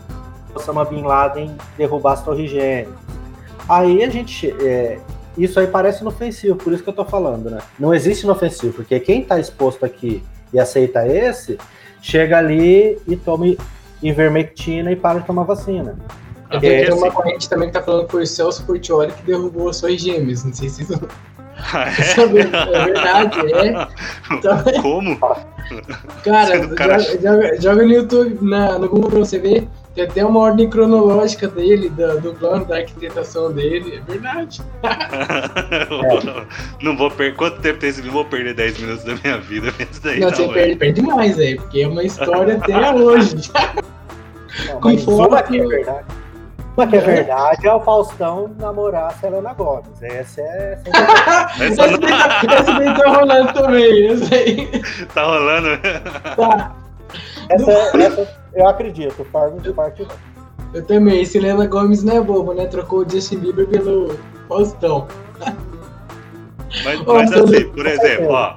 Osama 0.55 0.83
Bin 0.83 1.03
Laden 1.03 1.55
derrubar 1.77 2.13
as 2.13 2.23
torres 2.23 2.49
gêmeas. 2.49 2.95
Aí 3.69 4.03
a 4.03 4.09
gente. 4.09 4.49
É, 4.59 4.97
isso 5.37 5.59
aí 5.59 5.67
parece 5.67 6.01
inofensivo, 6.01 6.55
por 6.55 6.73
isso 6.73 6.81
que 6.81 6.89
eu 6.89 6.93
tô 6.93 7.05
falando, 7.05 7.51
né? 7.51 7.59
Não 7.79 7.93
existe 7.93 8.23
inofensivo, 8.23 8.73
porque 8.73 8.99
quem 8.99 9.23
tá 9.23 9.39
exposto 9.39 9.85
aqui 9.85 10.23
e 10.51 10.59
aceita 10.59 11.07
esse, 11.07 11.59
chega 12.01 12.39
ali 12.39 12.99
e 13.07 13.15
toma 13.15 13.55
ivermectina 14.01 14.91
e 14.91 14.95
para 14.95 15.19
de 15.19 15.27
tomar 15.27 15.43
vacina. 15.43 15.95
É 16.49 16.59
tem 16.59 16.87
assim, 16.87 16.97
uma 16.97 17.11
corrente 17.11 17.47
também 17.47 17.67
que 17.67 17.75
tá 17.75 17.83
falando 17.83 18.11
o 18.11 18.25
Celso 18.25 18.65
Portioli 18.65 19.11
que 19.11 19.21
derrubou 19.21 19.69
as 19.69 19.77
suas 19.77 20.01
gêmeas. 20.01 20.43
Não 20.43 20.51
sei 20.51 20.69
se 20.69 20.81
isso. 20.81 20.99
Ah, 21.73 21.85
é? 21.89 22.21
é 22.21 22.27
verdade, 22.27 23.53
é. 23.53 23.87
Então, 24.31 24.81
Como? 24.81 25.17
Cara, 26.23 26.67
cara... 26.69 26.99
Joga, 26.99 27.21
joga, 27.21 27.61
joga, 27.61 27.83
no 27.83 27.91
YouTube, 27.91 28.37
na, 28.41 28.79
no 28.79 28.89
Google 28.89 29.09
pra 29.09 29.19
você 29.19 29.39
ver. 29.39 29.67
Tem 29.95 30.03
até 30.03 30.25
uma 30.25 30.39
ordem 30.39 30.69
cronológica 30.69 31.47
dele, 31.47 31.89
do, 31.89 32.21
do 32.21 32.33
plano, 32.33 32.65
da 32.65 32.77
arquitetação 32.77 33.51
dele. 33.51 33.97
É 33.97 34.11
verdade. 34.11 34.61
é. 34.83 36.45
Não 36.81 36.95
vou 36.95 37.11
perder. 37.11 37.35
Quanto 37.35 37.59
tempo 37.59 37.79
tem 37.79 37.89
esse 37.89 38.01
vídeo? 38.01 38.13
Vou 38.13 38.25
perder 38.25 38.53
10 38.53 38.79
minutos 38.79 39.03
da 39.03 39.15
minha 39.15 39.37
vida 39.39 39.71
vendo 39.71 39.99
daí. 40.01 40.19
Não, 40.19 40.29
não 40.29 40.37
você 40.37 40.47
perde, 40.47 40.75
perde 40.75 41.01
mais, 41.01 41.37
aí, 41.39 41.55
porque 41.55 41.81
é 41.81 41.87
uma 41.87 42.03
história 42.03 42.55
até 42.55 42.93
hoje. 42.93 43.35
Não, 44.67 44.81
Com 44.81 44.97
foto. 44.97 45.55
É 45.55 45.65
verdade. 45.65 46.05
Uma 46.79 46.87
que 46.87 46.95
é 46.95 47.01
verdade 47.01 47.67
é 47.67 47.73
o 47.73 47.81
Faustão 47.81 48.55
namorar 48.57 49.07
a 49.07 49.09
Selena 49.09 49.53
Gomes. 49.53 50.01
Essa 50.01 50.39
é. 50.39 50.79
essa, 51.59 51.83
essa, 51.83 52.73
daí 52.73 52.95
tá 52.95 53.09
rolando 53.09 53.51
também. 53.51 54.07
Essa 54.07 54.35
aí. 54.35 54.81
Tá 55.13 55.23
rolando? 55.25 55.77
Tá. 56.37 56.75
Essa, 57.49 57.71
essa 57.97 58.37
eu 58.53 58.65
acredito, 58.65 59.25
forma 59.25 59.59
de 59.59 59.73
parte 59.73 60.07
Eu 60.73 60.85
também. 60.85 61.25
Selena 61.25 61.67
Gomes 61.67 62.01
não 62.01 62.15
é 62.15 62.21
bobo, 62.21 62.53
né? 62.53 62.65
Trocou 62.67 62.99
o 62.99 63.09
Justin 63.09 63.39
Bieber 63.39 63.67
pelo 63.67 64.17
Faustão. 64.47 65.05
Mas, 66.85 67.03
mas 67.05 67.33
assim, 67.33 67.69
por 67.71 67.87
exemplo, 67.87 68.29
ó, 68.29 68.55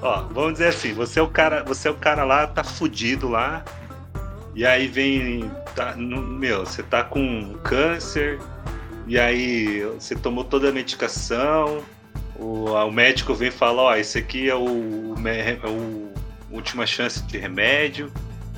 ó, 0.00 0.22
vamos 0.30 0.54
dizer 0.54 0.68
assim, 0.68 0.94
você 0.94 1.20
é 1.20 1.22
o 1.22 1.28
cara, 1.28 1.62
você 1.64 1.88
é 1.88 1.90
o 1.90 1.96
cara 1.96 2.24
lá, 2.24 2.46
tá 2.46 2.64
fudido 2.64 3.28
lá, 3.28 3.62
e 4.54 4.64
aí 4.64 4.86
vem. 4.86 5.50
Tá, 5.76 5.94
no, 5.94 6.22
meu, 6.22 6.64
você 6.64 6.82
tá 6.82 7.04
com 7.04 7.52
câncer, 7.62 8.40
e 9.06 9.18
aí 9.18 9.82
você 9.94 10.16
tomou 10.16 10.42
toda 10.42 10.70
a 10.70 10.72
medicação, 10.72 11.84
o, 12.38 12.70
o 12.70 12.90
médico 12.90 13.34
vem 13.34 13.50
falar, 13.50 13.82
ó, 13.82 13.94
esse 13.94 14.16
aqui 14.16 14.48
é 14.48 14.54
o, 14.54 15.14
é 15.26 15.68
o 15.68 16.10
última 16.50 16.86
chance 16.86 17.22
de 17.24 17.36
remédio, 17.36 18.10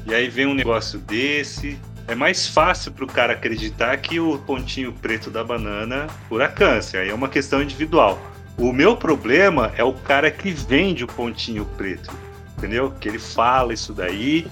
e 0.06 0.14
aí 0.14 0.28
vem 0.28 0.46
um 0.46 0.54
negócio 0.54 0.98
desse. 1.00 1.78
É 2.06 2.14
mais 2.14 2.46
fácil 2.46 2.92
para 2.92 3.04
o 3.04 3.08
cara 3.08 3.34
acreditar 3.34 3.94
que 3.98 4.18
o 4.18 4.38
pontinho 4.38 4.92
preto 4.92 5.30
da 5.30 5.44
banana 5.44 6.06
cura 6.28 6.48
câncer. 6.48 7.00
Aí 7.00 7.10
é 7.10 7.14
uma 7.14 7.28
questão 7.28 7.62
individual. 7.62 8.18
O 8.56 8.72
meu 8.72 8.96
problema 8.96 9.72
é 9.76 9.84
o 9.84 9.92
cara 9.92 10.30
que 10.30 10.50
vende 10.50 11.04
o 11.04 11.06
pontinho 11.06 11.66
preto. 11.76 12.10
entendeu? 12.56 12.90
Que 12.98 13.08
ele 13.08 13.18
fala 13.18 13.74
isso 13.74 13.92
daí 13.92 14.46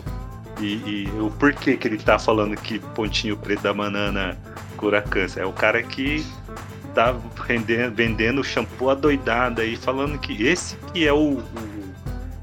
e, 0.61 1.05
e 1.05 1.11
o 1.21 1.31
porquê 1.31 1.77
que 1.77 1.87
ele 1.87 1.99
tá 1.99 2.19
falando 2.19 2.57
que 2.57 2.79
pontinho 2.79 3.37
preto 3.37 3.63
da 3.63 3.73
banana 3.73 4.37
cura 4.77 5.03
câncer. 5.03 5.41
É 5.41 5.47
o 5.47 5.53
cara 5.53 5.83
que 5.83 6.25
tá 6.95 7.15
vendendo, 7.47 7.95
vendendo 7.95 8.45
shampoo 8.45 8.91
adoidado 8.91 9.61
aí, 9.61 9.77
falando 9.77 10.19
que 10.19 10.47
esse 10.47 10.77
que 10.93 11.07
é 11.07 11.13
o, 11.13 11.39
o, 11.39 11.43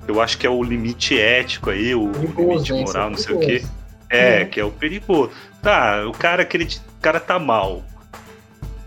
eu 0.07 0.21
acho 0.21 0.37
que 0.37 0.45
é 0.45 0.49
o 0.49 0.61
limite 0.61 1.19
ético 1.19 1.69
aí, 1.69 1.95
o, 1.95 2.09
perigoso, 2.09 2.73
limite 2.73 2.73
moral, 2.73 3.09
não 3.09 3.17
sei 3.17 3.35
o 3.35 3.39
quê. 3.39 3.63
É, 4.09 4.41
é, 4.41 4.45
que 4.45 4.59
é 4.59 4.63
o 4.63 4.71
perigoso. 4.71 5.31
Tá, 5.61 6.05
o 6.07 6.11
cara 6.11 6.43
acredita, 6.43 6.83
o 6.97 7.01
cara 7.01 7.19
tá 7.19 7.39
mal. 7.39 7.83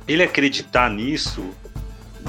Ele 0.07 0.23
acreditar 0.23 0.89
nisso, 0.89 1.45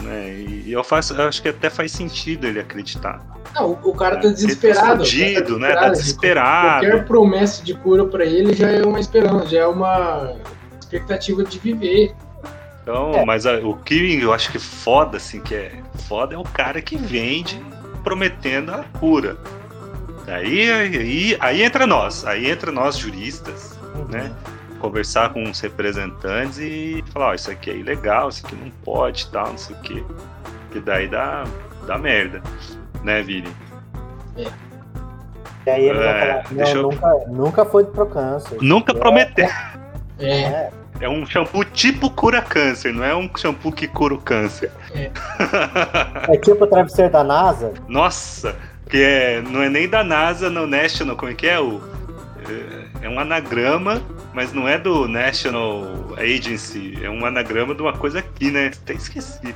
né? 0.01 0.33
E 0.65 0.71
eu 0.71 0.83
faço, 0.83 1.13
eu 1.13 1.27
acho 1.27 1.41
que 1.41 1.49
até 1.49 1.69
faz 1.69 1.91
sentido 1.91 2.45
ele 2.45 2.59
acreditar. 2.59 3.21
Não, 3.55 3.71
o, 3.71 3.93
cara 3.95 4.17
tá 4.17 4.29
desesperado. 4.29 5.03
Ele 5.03 5.33
tá 5.33 5.41
fudido, 5.41 5.59
né? 5.59 5.73
Tá 5.73 5.89
desesperado. 5.89 6.85
Qualquer 6.85 7.05
promessa 7.05 7.63
de 7.63 7.73
cura 7.73 8.05
para 8.05 8.25
ele 8.25 8.53
já 8.53 8.69
é 8.69 8.83
uma 8.83 8.99
esperança, 8.99 9.47
já 9.47 9.61
é 9.61 9.67
uma 9.67 10.35
expectativa 10.79 11.43
de 11.43 11.57
viver. 11.57 12.13
Então, 12.83 13.13
é. 13.13 13.25
mas 13.25 13.45
a, 13.45 13.57
o 13.59 13.75
que 13.75 14.21
eu 14.21 14.31
acho 14.33 14.51
que 14.51 14.59
foda, 14.59 15.17
assim, 15.17 15.41
que 15.41 15.55
é 15.55 15.71
foda 16.07 16.35
é 16.35 16.37
o 16.37 16.43
cara 16.43 16.81
que 16.81 16.95
vende 16.95 17.59
prometendo 18.03 18.71
a 18.71 18.83
cura. 18.99 19.37
Aí, 20.27 20.69
aí, 20.71 21.37
aí 21.39 21.63
entra 21.63 21.87
nós, 21.87 22.25
aí 22.25 22.49
entra 22.49 22.71
nós 22.71 22.97
juristas, 22.97 23.77
uhum. 23.95 24.05
né? 24.09 24.31
Conversar 24.79 25.33
com 25.33 25.43
os 25.43 25.59
representantes 25.59 26.59
e 26.59 27.03
falar, 27.11 27.27
ó, 27.27 27.31
oh, 27.31 27.33
isso 27.33 27.49
aqui 27.49 27.71
é 27.71 27.75
ilegal, 27.75 28.29
isso 28.29 28.45
aqui 28.45 28.55
não 28.55 28.69
pode, 28.83 29.27
tal, 29.29 29.47
não 29.47 29.57
sei 29.57 29.75
o 29.75 29.79
quê. 29.79 30.03
Que 30.71 30.79
daí 30.79 31.07
dá, 31.07 31.43
dá 31.85 31.97
merda 31.97 32.41
né, 33.03 33.21
Vini? 33.21 33.47
É. 34.37 34.47
E 35.65 35.69
aí 35.69 35.89
ele 35.89 35.99
é, 35.99 36.03
vai 36.03 36.19
falar, 36.19 36.45
não, 36.51 36.67
eu... 36.67 36.83
nunca, 36.83 37.15
nunca 37.27 37.65
foi 37.65 37.83
pro 37.85 38.05
câncer. 38.05 38.57
Nunca 38.61 38.91
é, 38.91 38.95
prometeu. 38.95 39.49
É. 40.19 40.41
é. 40.41 40.71
É 40.99 41.07
um 41.07 41.27
shampoo 41.27 41.63
tipo 41.63 42.09
cura 42.09 42.41
câncer, 42.41 42.91
não 42.91 43.03
é 43.03 43.15
um 43.15 43.29
shampoo 43.37 43.71
que 43.71 43.87
cura 43.87 44.15
o 44.15 44.17
câncer. 44.17 44.71
É, 44.95 45.11
é 46.33 46.37
tipo 46.37 46.63
o 46.63 46.67
travesseiro 46.67 47.11
da 47.11 47.23
NASA? 47.23 47.71
Nossa, 47.87 48.55
que 48.89 48.97
é, 48.97 49.41
não 49.41 49.61
é 49.61 49.69
nem 49.69 49.87
da 49.87 50.03
NASA 50.03 50.49
no 50.49 50.65
National, 50.65 51.15
como 51.15 51.31
é 51.31 51.35
que 51.35 51.45
é? 51.45 51.59
O, 51.59 51.83
é, 52.49 52.86
é 53.07 53.09
um 53.09 53.19
anagrama, 53.19 54.01
mas 54.33 54.51
não 54.51 54.67
é 54.67 54.77
do 54.77 55.07
National 55.07 56.13
Agency, 56.17 56.97
é 57.01 57.09
um 57.09 57.25
anagrama 57.25 57.73
de 57.73 57.81
uma 57.81 57.93
coisa 57.93 58.19
aqui, 58.19 58.51
né? 58.51 58.71
Até 58.83 58.93
esqueci. 58.93 59.55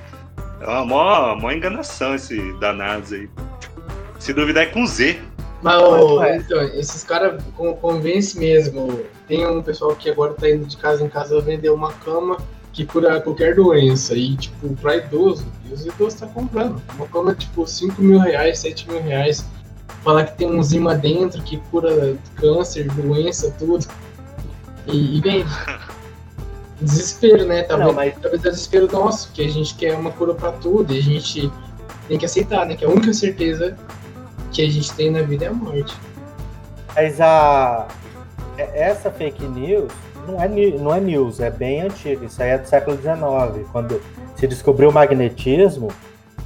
É 0.62 0.66
uma 0.66 0.86
maior, 0.86 1.36
maior 1.36 1.58
enganação 1.58 2.16
esse 2.16 2.54
da 2.54 2.72
NASA 2.72 3.16
aí. 3.16 3.30
Se 4.20 4.34
duvidar 4.34 4.64
é 4.64 4.68
com 4.68 4.86
Z. 4.88 5.20
Mas, 5.62 5.82
oh, 5.82 6.24
então, 6.24 6.64
esses 6.70 7.04
caras 7.04 7.43
convencem 7.82 8.39
mesmo. 8.39 9.04
Tem 9.28 9.45
um 9.45 9.62
pessoal 9.62 9.95
que 9.95 10.10
agora 10.10 10.34
tá 10.34 10.49
indo 10.49 10.66
de 10.66 10.78
casa 10.78 11.04
em 11.04 11.10
casa 11.10 11.39
vender 11.41 11.70
uma 11.70 11.91
cama 11.91 12.38
que 12.72 12.86
cura 12.86 13.20
qualquer 13.20 13.56
doença. 13.56 14.16
E, 14.16 14.36
tipo, 14.38 14.74
pra 14.78 14.95
idoso, 14.95 15.45
e 15.70 15.74
os 15.74 15.86
idosos 15.86 16.20
tá 16.20 16.28
comprando. 16.28 16.82
Uma 16.95 17.08
cama, 17.08 17.36
tipo, 17.36 17.68
5 17.68 18.02
mil 18.02 18.20
reais, 18.20 18.60
7 18.60 18.89
mil 18.89 19.02
reais. 19.02 19.45
Falar 20.04 20.26
que 20.26 20.38
tem 20.38 20.52
um 20.52 20.62
zima 20.64 20.95
dentro 20.95 21.41
que 21.43 21.58
cura 21.70 22.16
câncer, 22.36 22.88
doença, 22.91 23.54
tudo. 23.58 23.86
E, 24.88 25.18
e 25.18 25.22
vende. 25.22 25.49
desespero, 26.82 27.45
né? 27.45 27.64
Talvez, 27.64 27.88
não, 27.88 27.95
mas... 27.95 28.14
talvez 28.20 28.43
é 28.43 28.49
desespero 28.49 28.91
nosso, 28.91 29.32
que 29.32 29.43
a 29.43 29.49
gente 29.49 29.76
quer 29.76 29.95
uma 29.95 30.12
cura 30.12 30.34
para 30.34 30.52
tudo 30.54 30.93
e 30.93 30.97
a 30.97 31.02
gente 31.02 31.52
tem 32.08 32.18
que 32.18 32.26
aceitar, 32.26 32.66
né? 32.66 32.76
Que 32.76 32.84
a 32.84 32.89
única 32.89 33.14
certeza 33.14 33.78
que 34.52 34.62
a 34.62 34.70
gente 34.70 34.91
tem 34.93 35.12
na 35.12 35.22
vida 35.22 35.45
é 35.45 35.47
a 35.47 35.54
morte. 35.54 35.95
Mas 36.95 37.22
a 37.22 37.88
é, 38.58 38.89
essa 38.89 39.10
fake 39.10 39.45
news 39.47 39.91
não 40.28 40.41
é, 40.41 40.47
não 40.47 40.93
é 40.93 40.99
news, 40.99 41.39
é 41.39 41.49
bem 41.49 41.82
antiga. 41.82 42.26
Isso 42.26 42.41
aí 42.41 42.49
é 42.49 42.58
do 42.58 42.68
século 42.68 42.97
XIX, 42.97 43.68
quando 43.72 44.02
se 44.36 44.47
descobriu 44.47 44.89
o 44.89 44.93
magnetismo. 44.93 45.89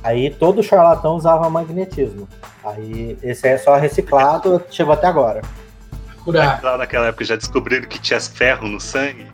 Aí 0.06 0.30
todo 0.30 0.62
charlatão 0.62 1.16
usava 1.16 1.50
magnetismo. 1.50 2.30
Aí 2.64 3.18
esse 3.24 3.48
é 3.48 3.58
só 3.58 3.76
reciclado, 3.76 4.62
chegou 4.70 4.94
até 4.94 5.08
agora. 5.08 5.42
Curar. 6.24 6.64
Lá 6.64 6.78
naquela 6.78 7.08
época 7.08 7.26
já 7.26 7.36
descobriram 7.36 7.88
que 7.88 8.00
tinha 8.00 8.22
ferro 8.22 8.68
no 8.68 8.80
sangue. 8.80 9.26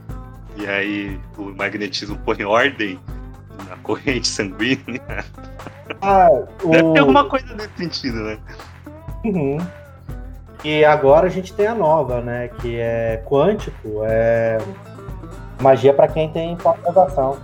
E 0.56 0.66
aí 0.66 1.20
o 1.38 1.54
magnetismo 1.54 2.18
põe 2.20 2.38
em 2.38 2.46
ordem 2.46 2.98
na 3.70 3.76
corrente 3.84 4.30
sanguínea. 4.30 5.02
Ah, 6.02 6.30
o... 6.64 6.70
Deve 6.70 6.94
ter 6.94 7.00
alguma 7.00 7.26
coisa 7.28 7.54
nesse 7.54 7.76
sentido, 7.76 8.20
né? 8.24 8.40
Uhum. 9.26 9.58
E 10.64 10.86
agora 10.86 11.28
a 11.28 11.30
gente 11.30 11.54
tem 11.54 11.68
a 11.68 11.76
nova, 11.76 12.22
né? 12.22 12.48
Que 12.62 12.78
é 12.80 13.22
quântico, 13.26 14.04
é 14.06 14.58
magia 15.60 15.94
para 15.94 16.08
quem 16.08 16.32
tem 16.32 16.56
pós-graduação. 16.56 17.38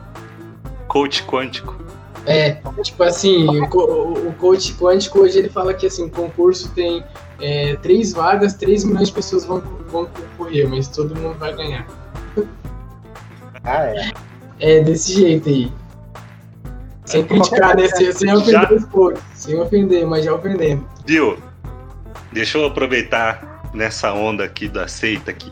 Coach 0.88 1.25
quântico. 1.25 1.86
É, 2.28 2.57
tipo 2.84 3.01
assim, 3.03 3.47
o, 3.47 4.28
o 4.28 4.34
coach 4.34 4.73
quântico 4.73 5.19
hoje 5.19 5.39
ele 5.39 5.49
fala 5.49 5.73
que 5.73 5.88
assim, 5.88 6.05
o 6.05 6.09
concurso 6.09 6.69
tem 6.73 7.01
é, 7.39 7.78
três 7.78 8.11
vagas, 8.11 8.53
três 8.53 8.84
milhões 8.84 9.07
de 9.07 9.13
pessoas 9.13 9.45
vão, 9.45 9.63
vão 9.89 10.07
concorrer, 10.07 10.67
mas 10.69 10.89
todo 10.89 11.15
mundo 11.15 11.38
vai 11.38 11.55
ganhar. 11.55 11.88
Ah, 13.63 13.86
é. 13.86 14.11
É 14.59 14.80
desse 14.82 15.13
jeito 15.13 15.47
aí. 15.47 15.71
Sem 17.05 17.23
criticar, 17.28 17.78
né? 17.78 17.88
Sem, 17.88 18.11
sem 18.11 18.34
ofender 18.34 18.73
os 18.73 18.86
poucos. 18.86 19.21
Sem 19.34 19.59
ofender, 19.59 20.05
mas 20.05 20.25
já 20.25 20.34
ofendendo. 20.34 20.86
Viu? 21.05 21.38
Deixa 22.34 22.57
eu 22.57 22.65
aproveitar 22.65 23.61
nessa 23.73 24.11
onda 24.11 24.43
aqui 24.43 24.67
da 24.67 24.88
seita 24.88 25.32
aqui. 25.32 25.51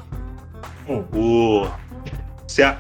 Hum. 0.89 1.03
O. 1.13 1.67
Se 2.47 2.63
a, 2.63 2.77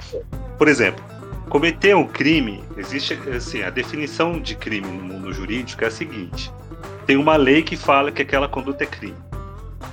por 0.57 0.67
exemplo, 0.67 1.03
cometer 1.49 1.95
um 1.95 2.07
crime, 2.07 2.63
existe 2.77 3.13
assim, 3.35 3.61
a 3.63 3.69
definição 3.69 4.39
de 4.39 4.55
crime 4.55 4.87
no 4.87 5.03
mundo 5.03 5.33
jurídico 5.33 5.83
é 5.83 5.87
a 5.87 5.91
seguinte: 5.91 6.51
tem 7.05 7.17
uma 7.17 7.35
lei 7.35 7.61
que 7.61 7.75
fala 7.75 8.11
que 8.11 8.21
aquela 8.21 8.47
conduta 8.47 8.83
é 8.83 8.87
crime. 8.87 9.17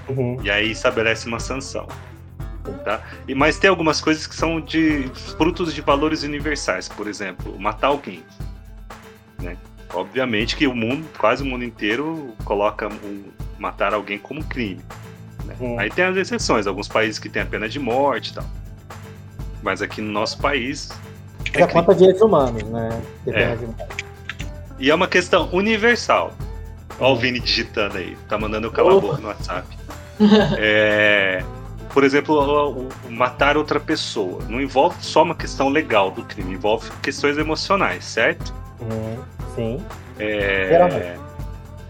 Uhum. 0.09 0.38
E 0.42 0.50
aí 0.50 0.70
estabelece 0.70 1.26
uma 1.26 1.40
sanção. 1.40 1.86
Tá? 2.84 3.00
E, 3.26 3.34
mas 3.34 3.59
tem 3.59 3.68
algumas 3.68 4.00
coisas 4.00 4.26
que 4.26 4.34
são 4.34 4.61
de 4.61 5.09
frutos 5.36 5.74
de 5.74 5.80
valores 5.80 6.22
universais, 6.22 6.88
por 6.88 7.07
exemplo, 7.07 7.59
matar 7.59 7.88
alguém. 7.88 8.22
Né? 9.40 9.57
Obviamente 9.92 10.57
que 10.57 10.66
o 10.66 10.74
mundo, 10.74 11.07
quase 11.18 11.42
o 11.42 11.46
mundo 11.46 11.64
inteiro, 11.64 12.34
coloca 12.44 12.88
um, 12.88 13.24
matar 13.59 13.94
alguém 13.94 14.18
como 14.18 14.44
crime. 14.44 14.80
Né? 15.44 15.57
Hum. 15.61 15.78
Aí 15.78 15.90
tem 15.90 16.05
as 16.05 16.16
exceções, 16.16 16.66
alguns 16.66 16.88
países 16.88 17.18
que 17.18 17.28
têm 17.28 17.42
a 17.42 17.46
pena 17.46 17.68
de 17.68 17.78
morte 17.78 18.30
e 18.30 18.34
tal. 18.34 18.44
Mas 19.62 19.82
aqui 19.82 20.00
no 20.00 20.11
nosso 20.11 20.38
país. 20.38 20.90
É, 21.55 21.62
é 21.62 21.66
conta 21.66 21.94
direitos 21.94 22.22
humanos, 22.22 22.62
né? 22.64 23.03
É. 23.26 23.57
E 24.78 24.90
é 24.90 24.94
uma 24.94 25.07
questão 25.07 25.48
universal. 25.53 26.32
Olha 26.98 27.12
o 27.12 27.16
Vini 27.16 27.40
digitando 27.40 27.98
aí, 27.98 28.16
tá 28.28 28.38
mandando 28.38 28.66
eu 28.66 28.72
calar 28.72 28.96
a 28.96 29.00
boca 29.00 29.18
no 29.18 29.28
WhatsApp. 29.28 29.66
é, 30.59 31.42
por 31.92 32.05
exemplo, 32.05 32.88
matar 33.09 33.57
outra 33.57 33.78
pessoa. 33.78 34.42
Não 34.48 34.61
envolve 34.61 34.96
só 35.00 35.22
uma 35.22 35.34
questão 35.34 35.68
legal 35.68 36.11
do 36.11 36.22
crime, 36.24 36.55
envolve 36.55 36.90
questões 37.03 37.38
emocionais, 37.38 38.05
certo? 38.05 38.55
Uhum, 38.80 39.18
sim. 39.55 39.84
É, 40.18 41.16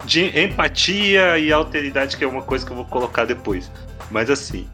de 0.04 0.40
empatia 0.40 1.38
e 1.38 1.52
alteridade, 1.52 2.16
que 2.16 2.24
é 2.24 2.26
uma 2.26 2.42
coisa 2.42 2.64
que 2.64 2.72
eu 2.72 2.76
vou 2.76 2.84
colocar 2.84 3.24
depois. 3.24 3.70
Mas 4.10 4.28
assim, 4.30 4.68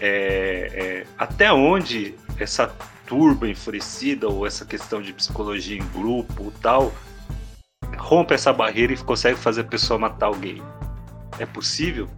é, 0.00 0.70
é, 0.74 1.06
até 1.16 1.52
onde 1.52 2.14
essa 2.38 2.72
turba 3.06 3.48
enfurecida 3.48 4.28
ou 4.28 4.46
essa 4.46 4.64
questão 4.64 5.02
de 5.02 5.12
psicologia 5.12 5.76
em 5.76 5.86
grupo 5.88 6.52
tal 6.60 6.92
rompe 7.96 8.34
essa 8.34 8.52
barreira 8.52 8.92
e 8.92 8.96
consegue 8.96 9.38
fazer 9.38 9.62
a 9.62 9.64
pessoa 9.64 9.98
matar 9.98 10.26
alguém? 10.26 10.62
É 11.38 11.46
possível? 11.46 12.08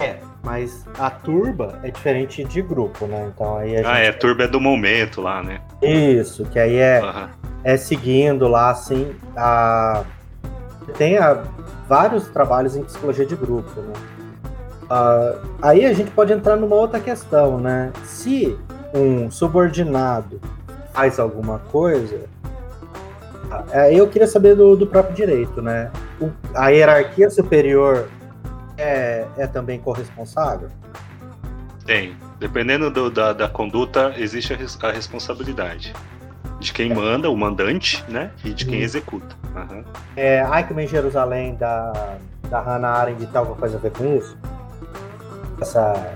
É, 0.00 0.18
mas 0.42 0.84
a 0.98 1.08
turba 1.10 1.78
é 1.82 1.90
diferente 1.90 2.42
de 2.44 2.60
grupo, 2.60 3.06
né? 3.06 3.30
Então 3.32 3.56
aí 3.56 3.76
a 3.76 3.92
Ah, 3.92 3.98
é, 3.98 4.08
a 4.08 4.12
turba 4.12 4.44
é 4.44 4.48
do 4.48 4.60
momento 4.60 5.20
lá, 5.20 5.42
né? 5.42 5.60
Isso, 5.80 6.44
que 6.46 6.58
aí 6.58 6.76
é, 6.76 7.00
uhum. 7.00 7.28
é 7.62 7.76
seguindo 7.76 8.48
lá, 8.48 8.70
assim, 8.70 9.14
a... 9.36 10.02
tem 10.98 11.16
a, 11.18 11.44
vários 11.88 12.28
trabalhos 12.28 12.74
em 12.74 12.82
psicologia 12.82 13.24
de 13.24 13.36
grupo, 13.36 13.80
né? 13.80 13.92
Uh, 14.84 15.48
aí 15.62 15.86
a 15.86 15.92
gente 15.94 16.10
pode 16.10 16.32
entrar 16.32 16.56
numa 16.56 16.76
outra 16.76 17.00
questão, 17.00 17.58
né? 17.58 17.92
Se 18.02 18.58
um 18.94 19.30
subordinado 19.30 20.40
faz 20.92 21.18
alguma 21.18 21.58
coisa, 21.58 22.26
aí 23.72 23.98
eu 23.98 24.08
queria 24.08 24.28
saber 24.28 24.54
do, 24.54 24.76
do 24.76 24.86
próprio 24.86 25.14
direito, 25.14 25.60
né? 25.60 25.90
O, 26.20 26.30
a 26.54 26.68
hierarquia 26.68 27.28
superior 27.28 28.08
é, 28.78 29.26
é 29.36 29.46
também 29.46 29.80
corresponsável? 29.80 30.68
Tem. 31.84 32.14
Dependendo 32.38 32.90
do, 32.90 33.10
da, 33.10 33.32
da 33.32 33.48
conduta, 33.48 34.14
existe 34.16 34.52
a, 34.52 34.88
a, 34.88 34.92
responsabilidade. 34.92 35.92
De 36.60 36.72
quem 36.72 36.90
é. 36.90 36.94
manda, 36.94 37.30
o 37.30 37.36
mandante, 37.36 38.04
né? 38.08 38.30
E 38.44 38.50
de 38.50 38.64
quem 38.64 38.80
executa. 38.80 39.36
Uhum. 39.54 39.84
É, 40.16 40.40
Eichmann 40.40 40.84
em 40.84 40.88
Jerusalém, 40.88 41.54
da, 41.56 42.16
da 42.48 42.60
Hannah 42.60 42.90
Arendt 42.90 43.26
tem 43.26 43.38
alguma 43.38 43.56
coisa 43.56 43.76
a 43.76 43.80
ver 43.80 43.92
com 43.92 44.16
isso? 44.16 44.36
Essa, 45.60 46.14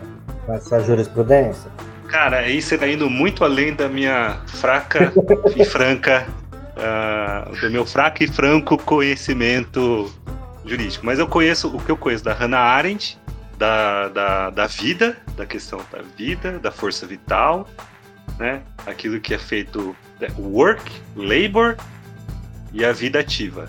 essa 0.49 0.81
jurisprudência? 0.81 1.71
Cara, 2.09 2.49
isso 2.49 2.75
está 2.75 2.89
indo 2.89 3.09
muito 3.11 3.45
além 3.45 3.75
da 3.75 3.87
minha 3.87 4.41
fraca 4.47 5.13
e 5.55 5.65
franca, 5.65 6.27
uh, 6.75 7.55
do 7.61 7.71
meu 7.71 7.85
fraco 7.85 8.23
e 8.23 8.27
franco 8.27 8.79
conhecimento 8.79 10.11
jurídico. 10.65 11.05
Mas 11.05 11.19
eu 11.19 11.29
conheço 11.29 11.69
o 11.69 11.79
que 11.79 11.91
eu 11.91 11.97
conheço 11.99 12.25
da 12.25 12.33
Hannah 12.33 12.61
Arendt, 12.61 13.19
da, 13.59 14.09
da, 14.09 14.51
da 14.51 14.67
vida, 14.67 15.19
da 15.37 15.45
questão 15.45 15.81
da 15.93 16.01
vida, 16.17 16.59
da 16.59 16.71
força 16.71 17.07
vital, 17.07 17.69
né? 18.39 18.63
Aquilo 18.87 19.21
que 19.21 19.35
é 19.35 19.39
feito 19.39 19.95
né, 20.19 20.29
work, 20.39 20.91
labor 21.15 21.77
e 22.73 22.87
a 22.87 22.93
vida 22.93 23.21
ativa. 23.21 23.69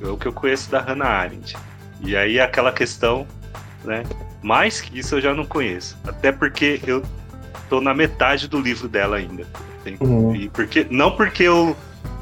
É 0.00 0.06
o 0.06 0.16
que 0.16 0.26
eu 0.26 0.32
conheço 0.32 0.70
da 0.70 0.80
Hannah 0.80 1.08
Arendt. 1.08 1.54
E 2.00 2.16
aí 2.16 2.40
aquela 2.40 2.72
questão, 2.72 3.26
né? 3.84 4.04
Mais 4.42 4.80
que 4.80 4.98
isso 4.98 5.16
eu 5.16 5.20
já 5.20 5.34
não 5.34 5.44
conheço. 5.44 5.98
Até 6.06 6.32
porque 6.32 6.80
eu 6.86 7.02
tô 7.68 7.80
na 7.80 7.94
metade 7.94 8.48
do 8.48 8.60
livro 8.60 8.88
dela 8.88 9.16
ainda. 9.16 9.44
Uhum. 10.00 10.34
E 10.34 10.48
porque, 10.48 10.86
não 10.90 11.10
porque 11.16 11.42
eu. 11.42 11.76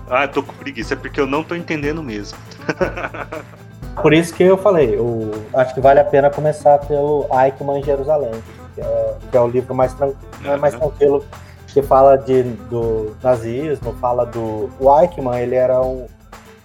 Ah, 0.08 0.26
tô 0.26 0.42
com 0.42 0.52
preguiça, 0.52 0.94
é 0.94 0.96
porque 0.96 1.20
eu 1.20 1.26
não 1.26 1.42
tô 1.44 1.54
entendendo 1.54 2.02
mesmo. 2.02 2.36
Por 4.00 4.12
isso 4.12 4.34
que 4.34 4.42
eu 4.42 4.56
falei, 4.56 4.94
eu 4.96 5.30
acho 5.54 5.74
que 5.74 5.80
vale 5.80 6.00
a 6.00 6.04
pena 6.04 6.30
começar 6.30 6.78
pelo 6.78 7.26
Eichmann 7.30 7.80
em 7.80 7.84
Jerusalém, 7.84 8.32
que 8.74 8.80
é, 8.80 9.14
que 9.30 9.36
é 9.36 9.40
o 9.40 9.46
livro 9.46 9.74
mais, 9.74 9.92
tran 9.92 10.12
uhum. 10.44 10.58
mais 10.58 10.74
tranquilo, 10.74 11.24
que 11.66 11.82
fala 11.82 12.16
de, 12.16 12.42
do 12.42 13.14
nazismo, 13.22 13.92
fala 14.00 14.24
do. 14.24 14.70
O 14.80 15.00
Eichmann, 15.00 15.40
ele 15.40 15.54
era 15.54 15.80
um 15.80 16.06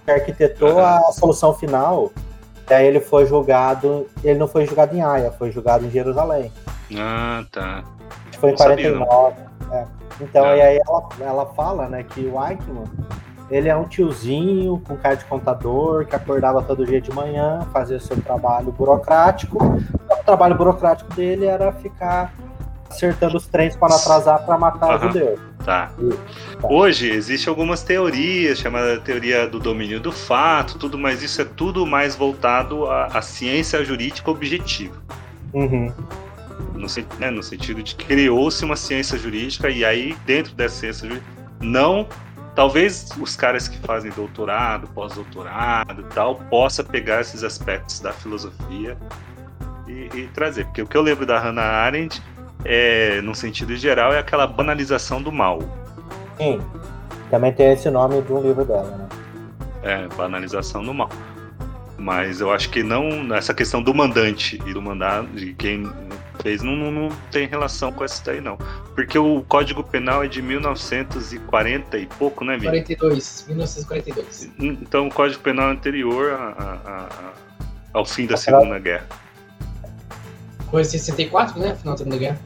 que 0.06 0.12
arquitetou 0.12 0.76
uhum. 0.76 0.86
a 0.86 1.12
solução 1.12 1.54
final, 1.54 2.12
e 2.70 2.74
aí 2.74 2.88
ele 2.88 3.02
foi 3.02 3.26
julgado. 3.26 4.08
Ele 4.24 4.40
não 4.40 4.48
foi 4.48 4.66
julgado 4.66 4.96
em 4.96 5.02
Haia, 5.02 5.32
foi 5.32 5.52
julgado 5.52 5.86
em 5.86 5.92
Jerusalém. 5.92 6.52
Ah, 6.96 7.44
tá. 7.52 7.84
Foi 8.40 8.52
em 8.52 8.56
49. 8.56 9.36
É. 9.72 9.86
Então, 10.22 10.46
ah. 10.46 10.56
e 10.56 10.62
aí 10.62 10.82
ela, 10.88 11.10
ela 11.20 11.46
fala, 11.48 11.88
né, 11.88 12.04
que 12.04 12.22
o 12.22 12.44
Eichmann, 12.44 12.86
ele 13.50 13.70
é 13.70 13.76
um 13.76 13.86
tiozinho 13.86 14.82
com 14.86 14.98
cara 14.98 15.16
de 15.16 15.26
contador 15.26 16.06
que 16.06 16.16
acordava 16.16 16.62
todo 16.62 16.86
dia 16.86 17.00
de 17.00 17.12
manhã, 17.14 17.66
fazia 17.72 18.00
seu 18.00 18.20
trabalho 18.22 18.72
burocrático. 18.72 19.58
O 19.58 20.24
trabalho 20.26 20.56
burocrático 20.56 21.14
dele 21.14 21.46
era 21.46 21.72
ficar 21.72 22.34
acertando 22.90 23.38
os 23.38 23.48
trens 23.48 23.76
para 23.76 23.96
atrasar 23.96 24.46
para 24.46 24.58
matar 24.58 24.90
uhum. 24.90 24.96
os 24.96 25.02
judeus. 25.02 25.40
Tá. 25.64 25.92
Hoje 26.64 27.10
existe 27.10 27.50
algumas 27.50 27.84
teorias, 27.84 28.58
chamada 28.58 29.00
teoria 29.00 29.48
do 29.48 29.60
domínio 29.60 30.00
do 30.00 30.12
fato, 30.12 30.78
tudo, 30.78 30.98
mas 30.98 31.22
isso 31.22 31.42
é 31.42 31.46
tudo 31.46 31.86
mais 31.86 32.16
voltado 32.16 32.86
à, 32.90 33.06
à 33.08 33.22
ciência 33.22 33.84
jurídica 33.84 34.32
objetiva. 34.32 34.96
Uhum. 35.54 35.92
No, 36.74 36.88
né, 37.20 37.32
no 37.32 37.44
sentido 37.44 37.84
de 37.84 37.96
que 37.96 38.06
criou-se 38.06 38.64
uma 38.64 38.76
ciência 38.76 39.18
jurídica 39.18 39.70
e 39.70 39.84
aí 39.84 40.16
dentro 40.26 40.54
dessa 40.56 40.76
ciência 40.76 41.08
jurídica 41.08 41.32
não 41.60 42.08
talvez 42.58 43.10
os 43.22 43.36
caras 43.36 43.68
que 43.68 43.78
fazem 43.78 44.12
doutorado, 44.12 44.88
pós-doutorado 44.88 46.04
tal, 46.16 46.38
possa 46.50 46.84
pegar 46.84 47.22
esses 47.22 47.44
aspectos 47.44 48.00
da 48.00 48.12
filosofia 48.12 48.98
e, 49.88 50.10
e, 50.16 50.28
trazer. 50.34 50.66
Porque 50.66 50.82
o 50.82 50.88
que 50.88 50.98
eu 50.98 51.04
lembro 51.04 51.24
da 51.24 51.38
Hannah 51.38 51.62
Arendt, 51.62 52.20
é, 52.66 53.22
no 53.22 53.36
sentido 53.36 53.76
geral, 53.76 54.12
é 54.12 54.18
aquela 54.18 54.48
banalização 54.48 55.22
do 55.22 55.32
mal. 55.32 55.60
Sim, 56.38 56.60
também 57.30 57.54
tem 57.54 57.74
esse 57.74 57.92
nome 57.92 58.22
do 58.22 58.42
livro 58.42 58.66
dela, 58.66 58.98
né? 58.98 59.08
É, 59.84 60.08
banalização 60.16 60.84
do 60.84 60.94
mal. 60.96 61.10
Mas 61.96 62.42
eu 62.42 62.52
acho 62.52 62.72
que 62.72 62.82
não, 62.82 63.36
essa 63.36 63.54
questão 63.54 63.84
do 63.84 63.94
mandante 63.94 64.60
e 64.66 64.74
do 64.74 64.82
mandado, 64.82 65.28
de 65.28 65.54
quem 65.54 65.88
fez, 66.42 66.62
não, 66.62 66.76
não, 66.76 66.92
não, 66.92 67.10
tem 67.32 67.48
relação 67.48 67.92
com 67.92 68.04
essa 68.04 68.24
daí, 68.24 68.42
não. 68.42 68.58
Porque 68.96 69.18
o 69.18 69.44
Código 69.48 69.84
Penal 69.84 70.24
é 70.24 70.28
de 70.28 70.42
1940 70.42 71.98
e 71.98 72.06
pouco, 72.06 72.44
né, 72.44 72.54
Vini? 72.54 72.68
42, 72.68 73.46
1942. 73.48 74.50
Então 74.60 75.08
o 75.08 75.14
Código 75.14 75.42
Penal 75.42 75.70
é 75.70 75.72
anterior 75.72 76.32
a, 76.32 76.36
a, 76.36 76.92
a, 76.92 77.34
ao 77.94 78.06
fim 78.06 78.26
da 78.26 78.38
Segunda 78.38 78.80
Guerra. 78.80 79.08
Foi 80.70 80.84
64, 80.84 81.60
né? 81.60 81.76
Final 81.76 81.94
da 81.94 81.98
Segunda 81.98 82.18
Guerra. 82.18 82.40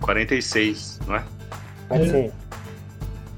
46, 0.00 1.00
não 1.06 1.16
é? 1.16 1.24
É 1.90 2.04
sim. 2.04 2.32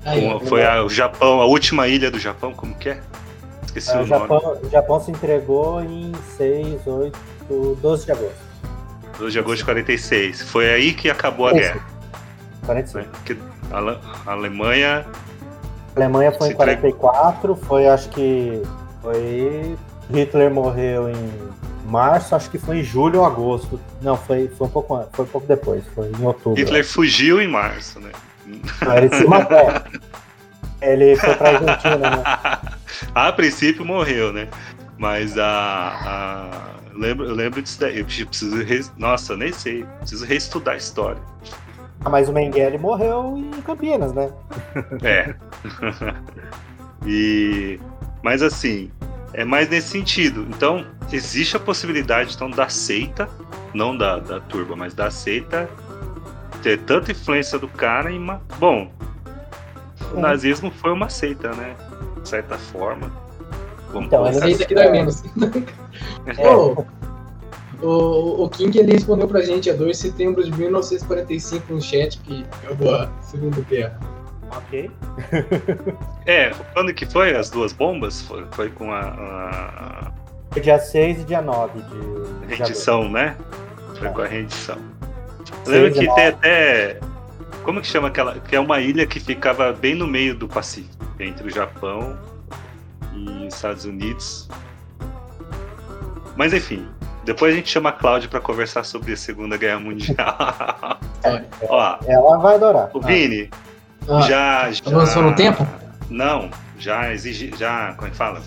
Aí, 0.05 0.23
foi 0.47 0.65
a, 0.65 0.83
o 0.83 0.89
Japão, 0.89 1.41
a 1.41 1.47
última 1.47 1.87
ilha 1.87 2.11
do 2.11 2.19
Japão, 2.19 2.53
como 2.53 2.75
que 2.75 2.91
é? 2.91 3.01
Esqueci 3.65 3.91
é, 3.91 3.99
o, 3.99 4.03
o 4.03 4.07
Japão, 4.07 4.41
nome. 4.41 4.67
O 4.67 4.71
Japão 4.71 5.01
se 5.01 5.11
entregou 5.11 5.83
em 5.83 6.13
6, 6.37 6.87
8, 6.87 7.19
12 7.81 8.07
de 8.07 8.13
agosto. 8.13 8.50
12 9.21 9.33
de 9.33 9.39
agosto 9.39 9.59
de 9.59 9.65
46. 9.65 10.43
Foi 10.43 10.69
aí 10.69 10.93
que 10.93 11.11
acabou 11.11 11.47
a 11.47 11.53
guerra. 11.53 11.81
46. 12.65 13.07
a 13.71 14.33
Alemanha. 14.33 15.07
A 15.95 16.01
Alemanha 16.01 16.33
foi 16.33 16.49
em 16.49 16.55
44, 16.55 17.55
foi 17.57 17.87
acho 17.87 18.09
que. 18.09 18.63
Foi. 19.03 19.77
Hitler 20.13 20.51
morreu 20.51 21.09
em 21.09 21.51
março, 21.87 22.35
acho 22.35 22.51
que 22.51 22.59
foi 22.59 22.79
em 22.79 22.83
julho 22.83 23.21
ou 23.21 23.27
agosto. 23.27 23.81
Não, 24.03 24.17
foi, 24.17 24.49
foi, 24.49 24.67
um, 24.67 24.71
pouco, 24.71 25.09
foi 25.13 25.25
um 25.25 25.29
pouco 25.29 25.47
depois, 25.47 25.85
foi 25.95 26.11
em 26.11 26.25
outubro. 26.25 26.61
Hitler 26.61 26.85
fugiu 26.85 27.41
em 27.41 27.47
março, 27.47 28.01
né? 28.01 28.11
Não, 28.47 28.97
ele 28.97 29.15
se 29.15 29.25
matou. 29.25 29.59
ele 30.83 31.17
foi 31.17 31.35
pra 31.35 31.49
Argentina, 31.51 31.99
né? 31.99 32.23
a 33.15 33.33
princípio 33.33 33.85
morreu, 33.85 34.33
né? 34.33 34.49
Mas 34.99 35.39
a, 35.39 35.47
a 35.47 36.80
lembro, 37.01 37.27
eu 37.27 37.35
lembro 37.35 37.63
disso 37.63 37.81
daí. 37.81 37.99
Eu 37.99 38.05
preciso. 38.05 38.63
Re... 38.63 38.85
Nossa, 38.97 39.37
nem 39.37 39.53
sei. 39.53 39.85
Preciso 39.99 40.25
reestudar 40.25 40.75
a 40.75 40.77
história. 40.77 41.21
Ah, 42.05 42.11
mas 42.11 42.29
o 42.29 42.33
Mengele 42.33 42.79
morreu 42.79 43.37
em 43.37 43.63
Campinas, 43.63 44.13
né? 44.13 44.31
É. 45.03 45.35
e. 47.07 47.81
Mas 48.23 48.43
assim, 48.43 48.91
é 49.33 49.45
mais 49.45 49.69
nesse 49.69 49.89
sentido. 49.89 50.47
Então, 50.51 50.87
existe 51.11 51.57
a 51.57 51.61
possibilidade 51.61 52.35
então, 52.35 52.51
da 52.51 52.69
seita, 52.69 53.29
não 53.73 53.97
da, 53.97 54.19
da 54.19 54.41
turba, 54.41 54.77
mas 54.77 54.95
da 54.95 55.11
seita, 55.11 55.69
ter 56.63 56.79
tanta 56.81 57.13
influência 57.13 57.59
do 57.59 57.69
cara 57.69 58.13
uma. 58.13 58.43
Bom, 58.59 58.93
o 60.13 60.21
nazismo 60.21 60.71
foi 60.71 60.93
uma 60.93 61.09
seita, 61.09 61.53
né? 61.53 61.77
De 62.23 62.29
certa 62.29 62.59
forma. 62.59 63.11
Vamos 63.93 64.07
então, 64.07 64.25
a 64.25 64.33
seita 64.33 64.65
que 64.65 64.75
dá 64.75 64.91
menos. 64.91 65.23
É. 66.27 66.49
Oh, 66.49 66.85
o, 67.83 68.45
o 68.45 68.49
King 68.49 68.79
ele 68.79 68.93
respondeu 68.93 69.27
pra 69.27 69.41
gente 69.43 69.71
a 69.71 69.75
2 69.75 69.91
de 69.91 69.97
setembro 69.97 70.45
de 70.45 70.51
1945 70.53 71.73
no 71.73 71.81
chat 71.81 72.19
que 72.21 72.45
acabou 72.63 72.95
a 72.95 73.11
Segunda 73.21 73.61
Guerra. 73.63 73.99
Ok. 74.51 74.91
é, 76.27 76.51
quando 76.73 76.93
que 76.93 77.07
foi 77.07 77.35
as 77.35 77.51
duas 77.51 77.73
bombas? 77.73 78.23
Foi, 78.23 78.45
foi 78.51 78.71
com 78.71 78.93
a, 78.93 79.01
a... 79.01 80.13
Foi 80.51 80.61
dia 80.61 80.79
6 80.79 81.21
e 81.21 81.25
dia 81.25 81.41
9 81.41 81.81
de. 81.81 82.55
Rendição, 82.55 83.09
né? 83.09 83.37
Foi 83.99 84.09
é. 84.09 84.11
com 84.11 84.21
a 84.23 84.27
rendição. 84.27 84.79
Lembra 85.67 85.91
que 85.91 86.15
tem 86.15 86.27
até. 86.27 87.01
Como 87.63 87.81
que 87.81 87.87
chama 87.87 88.09
aquela. 88.09 88.39
Que 88.41 88.57
é 88.57 88.61
uma 88.61 88.81
ilha 88.81 89.07
que 89.07 89.21
ficava 89.21 89.73
bem 89.73 89.95
no 89.95 90.07
meio 90.07 90.35
do 90.35 90.49
Pacífico, 90.49 91.07
entre 91.19 91.47
o 91.47 91.51
Japão 91.51 92.19
e 93.15 93.47
Estados 93.47 93.85
Unidos. 93.85 94.49
Mas 96.37 96.53
enfim, 96.53 96.89
depois 97.25 97.53
a 97.53 97.57
gente 97.57 97.69
chama 97.69 97.91
a 97.91 97.93
Cláudia 97.93 98.29
para 98.29 98.41
conversar 98.41 98.85
sobre 98.85 99.13
a 99.13 99.17
Segunda 99.17 99.57
Guerra 99.57 99.81
Mundial. 99.81 100.99
É, 101.23 101.45
Ó, 101.69 101.99
ela 102.07 102.39
vai 102.39 102.55
adorar. 102.55 102.89
O 102.95 103.01
Vini 103.03 103.51
ah, 104.09 104.23
já, 104.23 104.73
já. 104.73 104.83
Avançou 104.87 105.23
no 105.23 105.35
tempo? 105.35 105.67
Não, 106.09 106.51
já 106.79 107.13
exige. 107.13 107.53
Já. 107.59 107.93
Como 107.93 108.09
é 108.09 108.11
que 108.11 108.17
fala? 108.17 108.43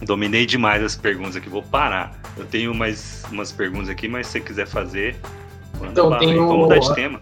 Dominei 0.00 0.46
demais 0.46 0.82
as 0.82 0.96
perguntas 0.96 1.36
aqui, 1.36 1.50
vou 1.50 1.62
parar. 1.62 2.18
Eu 2.34 2.46
tenho 2.46 2.74
mais 2.74 3.24
umas 3.30 3.52
perguntas 3.52 3.90
aqui, 3.90 4.08
mas 4.08 4.26
se 4.26 4.32
você 4.32 4.40
quiser 4.40 4.66
fazer. 4.66 5.16
Então 5.82 6.08
lá, 6.08 6.18
tem 6.18 6.34
Vamos 6.34 6.56
mudar 6.56 6.78
de 6.78 6.94
tema. 6.94 7.20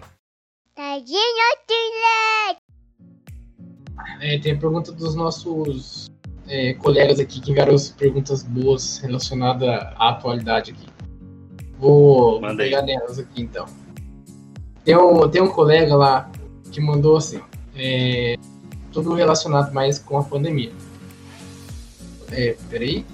É, 4.20 4.38
tem 4.38 4.52
a 4.52 4.56
pergunta 4.56 4.92
dos 4.92 5.16
nossos 5.16 6.09
é, 6.50 6.74
colegas 6.74 7.20
aqui 7.20 7.40
que 7.40 7.52
enviaram 7.52 7.76
perguntas 7.96 8.42
boas 8.42 8.98
relacionadas 8.98 9.68
à 9.68 10.08
atualidade 10.08 10.72
aqui. 10.72 10.86
Vou 11.78 12.40
Manda 12.40 12.62
pegar 12.62 12.82
nelas 12.82 13.18
aqui 13.18 13.42
então. 13.42 13.66
Tem 14.84 14.96
um, 14.96 15.28
tem 15.28 15.40
um 15.40 15.48
colega 15.48 15.94
lá 15.94 16.30
que 16.72 16.80
mandou 16.80 17.16
assim, 17.16 17.40
é, 17.76 18.36
tudo 18.92 19.14
relacionado 19.14 19.72
mais 19.72 19.98
com 20.00 20.18
a 20.18 20.24
pandemia. 20.24 20.72
É, 22.32 22.56
peraí, 22.68 23.06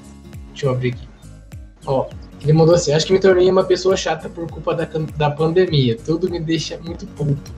deixa 0.48 0.66
eu 0.66 0.70
abrir 0.70 0.94
aqui. 0.94 1.08
Ó, 1.84 2.08
ele 2.40 2.54
mandou 2.54 2.74
assim, 2.74 2.92
acho 2.92 3.06
que 3.06 3.12
me 3.12 3.18
tornei 3.20 3.50
uma 3.50 3.64
pessoa 3.64 3.96
chata 3.96 4.30
por 4.30 4.50
culpa 4.50 4.74
da, 4.74 4.88
da 5.16 5.30
pandemia. 5.30 5.96
Tudo 5.96 6.30
me 6.30 6.40
deixa 6.40 6.78
muito 6.78 7.06
puto. 7.08 7.54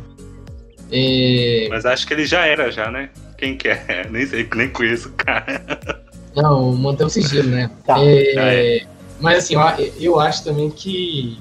É... 0.91 1.68
Mas 1.70 1.87
acho 1.87 2.07
que 2.07 2.14
ele 2.14 2.26
já 2.26 2.45
era, 2.47 2.70
já, 2.70 2.91
né? 2.91 3.11
Quem 3.39 3.57
quer? 3.57 3.84
É? 3.89 4.07
Nem 4.11 4.26
sei, 4.26 4.47
nem 4.55 4.68
conheço 4.68 5.09
o 5.09 5.12
cara. 5.12 5.62
Não, 6.36 6.72
manter 6.72 7.05
o 7.05 7.09
sigilo, 7.09 7.49
né? 7.49 7.70
Tá. 7.86 7.97
É, 7.99 8.84
mas 9.20 9.39
assim, 9.39 9.55
eu 9.99 10.20
acho 10.20 10.45
também 10.45 10.70
que, 10.70 11.41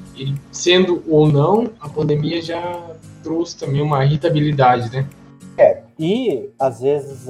sendo 0.52 1.04
ou 1.08 1.28
não, 1.28 1.70
a 1.80 1.90
pandemia 1.90 2.42
já 2.42 2.82
trouxe 3.22 3.58
também 3.58 3.82
uma 3.82 4.04
irritabilidade, 4.06 4.90
né? 4.96 5.06
É, 5.58 5.82
e 6.00 6.50
às 6.60 6.82
vezes 6.82 7.28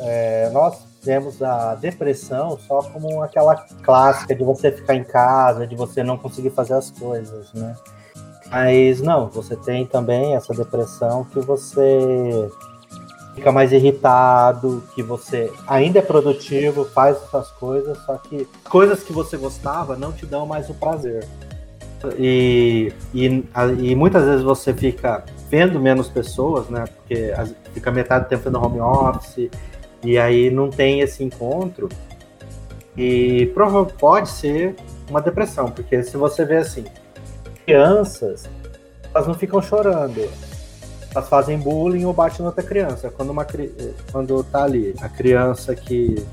é, 0.00 0.50
nós 0.50 0.84
vemos 1.02 1.42
a 1.42 1.74
depressão 1.74 2.58
só 2.58 2.82
como 2.82 3.22
aquela 3.22 3.56
clássica 3.82 4.34
de 4.34 4.44
você 4.44 4.70
ficar 4.70 4.94
em 4.94 5.04
casa, 5.04 5.66
de 5.66 5.74
você 5.74 6.02
não 6.02 6.16
conseguir 6.16 6.50
fazer 6.50 6.74
as 6.74 6.90
coisas, 6.90 7.52
né? 7.52 7.74
Mas 8.50 9.00
não, 9.00 9.28
você 9.28 9.56
tem 9.56 9.86
também 9.86 10.34
essa 10.34 10.52
depressão 10.52 11.24
que 11.24 11.40
você 11.40 12.50
fica 13.34 13.50
mais 13.50 13.72
irritado, 13.72 14.82
que 14.94 15.02
você 15.02 15.50
ainda 15.66 15.98
é 15.98 16.02
produtivo, 16.02 16.84
faz 16.84 17.16
essas 17.22 17.50
coisas, 17.52 17.98
só 18.04 18.16
que 18.16 18.46
coisas 18.68 19.02
que 19.02 19.12
você 19.12 19.36
gostava 19.36 19.96
não 19.96 20.12
te 20.12 20.26
dão 20.26 20.46
mais 20.46 20.68
o 20.68 20.74
prazer. 20.74 21.26
E, 22.18 22.92
e, 23.14 23.44
e 23.78 23.94
muitas 23.94 24.24
vezes 24.24 24.42
você 24.42 24.74
fica 24.74 25.24
vendo 25.48 25.78
menos 25.78 26.08
pessoas, 26.08 26.68
né? 26.68 26.84
Porque 26.96 27.32
fica 27.72 27.90
metade 27.92 28.24
do 28.24 28.28
tempo 28.28 28.50
no 28.50 28.64
home 28.64 28.80
office, 28.80 29.48
e 30.02 30.18
aí 30.18 30.50
não 30.50 30.68
tem 30.68 31.00
esse 31.00 31.22
encontro. 31.22 31.88
E 32.96 33.50
pode 33.98 34.28
ser 34.28 34.74
uma 35.08 35.20
depressão, 35.20 35.70
porque 35.70 36.02
se 36.02 36.16
você 36.16 36.44
vê 36.44 36.56
assim, 36.56 36.84
crianças, 37.64 38.48
elas 39.14 39.26
não 39.26 39.34
ficam 39.34 39.62
chorando. 39.62 40.28
Elas 41.14 41.28
fazem 41.28 41.58
bullying 41.58 42.04
ou 42.04 42.12
batem 42.12 42.44
outra 42.44 42.62
criança. 42.62 43.10
Quando, 43.10 43.30
uma, 43.30 43.46
quando 44.10 44.44
tá 44.44 44.64
ali 44.64 44.94
a 45.00 45.08
criança 45.08 45.74
que 45.74 46.26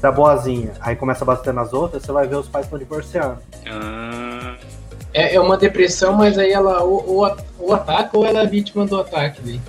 tá 0.00 0.10
boazinha, 0.10 0.72
aí 0.80 0.96
começa 0.96 1.24
a 1.24 1.26
bater 1.26 1.52
nas 1.52 1.72
outras, 1.72 2.02
você 2.02 2.12
vai 2.12 2.26
ver 2.26 2.36
os 2.36 2.48
pais 2.48 2.66
estão 2.66 2.78
divorciando. 2.78 3.38
Ah. 3.66 4.56
É, 5.14 5.34
é 5.34 5.40
uma 5.40 5.58
depressão, 5.58 6.14
mas 6.14 6.38
aí 6.38 6.50
ela 6.50 6.82
ou, 6.82 7.06
ou, 7.06 7.36
ou 7.58 7.74
ataca 7.74 8.16
ou 8.16 8.24
ela 8.24 8.42
é 8.42 8.46
vítima 8.46 8.86
do 8.86 8.98
ataque. 8.98 9.42
Né? 9.42 9.60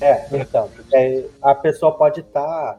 É, 0.00 0.26
então, 0.32 0.68
é, 0.92 1.24
a 1.40 1.54
pessoa 1.54 1.92
pode 1.92 2.20
estar 2.20 2.42
tá 2.42 2.78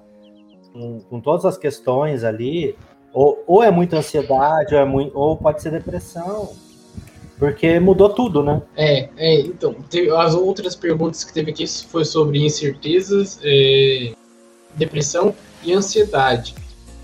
com, 0.72 1.00
com, 1.02 1.20
todas 1.20 1.46
as 1.46 1.58
questões 1.58 2.24
ali, 2.24 2.76
ou, 3.12 3.44
ou 3.48 3.64
é 3.64 3.72
muita 3.72 3.98
ansiedade, 3.98 4.76
ou, 4.76 4.82
é 4.82 4.86
muito, 4.86 5.18
ou 5.18 5.36
pode 5.36 5.62
ser 5.62 5.72
depressão, 5.72 6.54
porque 7.38 7.80
mudou 7.80 8.10
tudo, 8.10 8.44
né? 8.44 8.62
É, 8.76 9.10
é 9.18 9.40
então, 9.42 9.76
as 10.18 10.34
outras 10.34 10.76
perguntas 10.76 11.24
que 11.24 11.34
teve 11.34 11.52
aqui 11.52 11.66
foi 11.68 12.06
sobre 12.06 12.44
incertezas, 12.44 13.40
é, 13.44 14.14
depressão 14.76 15.34
e 15.64 15.74
ansiedade. 15.74 16.56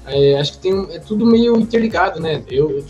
É, 0.06 0.40
acho 0.40 0.54
que 0.54 0.60
tem, 0.60 0.88
é 0.92 1.00
tudo 1.00 1.26
meio 1.26 1.58
interligado, 1.58 2.20
né? 2.20 2.44
Eu, 2.50 2.72
eu, 2.72 2.86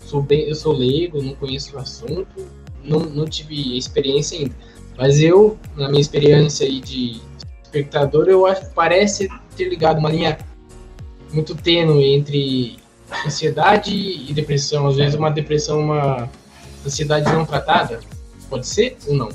sou 0.00 0.22
bem, 0.22 0.48
eu 0.48 0.54
sou 0.54 0.72
leigo, 0.72 1.22
não 1.22 1.34
conheço 1.34 1.76
o 1.76 1.78
assunto, 1.78 2.46
não, 2.84 3.00
não 3.00 3.24
tive 3.24 3.76
experiência 3.76 4.38
ainda. 4.38 4.54
Mas 4.96 5.20
eu, 5.20 5.56
na 5.76 5.88
minha 5.88 6.00
experiência 6.00 6.66
aí 6.66 6.80
de 6.80 7.20
espectador, 7.62 8.28
eu 8.28 8.46
acho 8.46 8.68
que 8.68 8.74
parece 8.74 9.28
ter 9.56 9.68
ligado 9.68 9.98
uma 9.98 10.10
linha 10.10 10.38
muito 11.32 11.54
tênue 11.54 12.04
entre 12.14 12.76
ansiedade 13.24 13.94
e 13.94 14.32
depressão. 14.32 14.86
Às 14.86 14.96
vezes 14.96 15.14
uma 15.14 15.30
depressão, 15.30 15.80
uma 15.80 16.28
ansiedade 16.84 17.30
não 17.32 17.44
tratada. 17.44 18.00
Pode 18.48 18.66
ser 18.66 18.96
ou 19.06 19.14
não? 19.14 19.28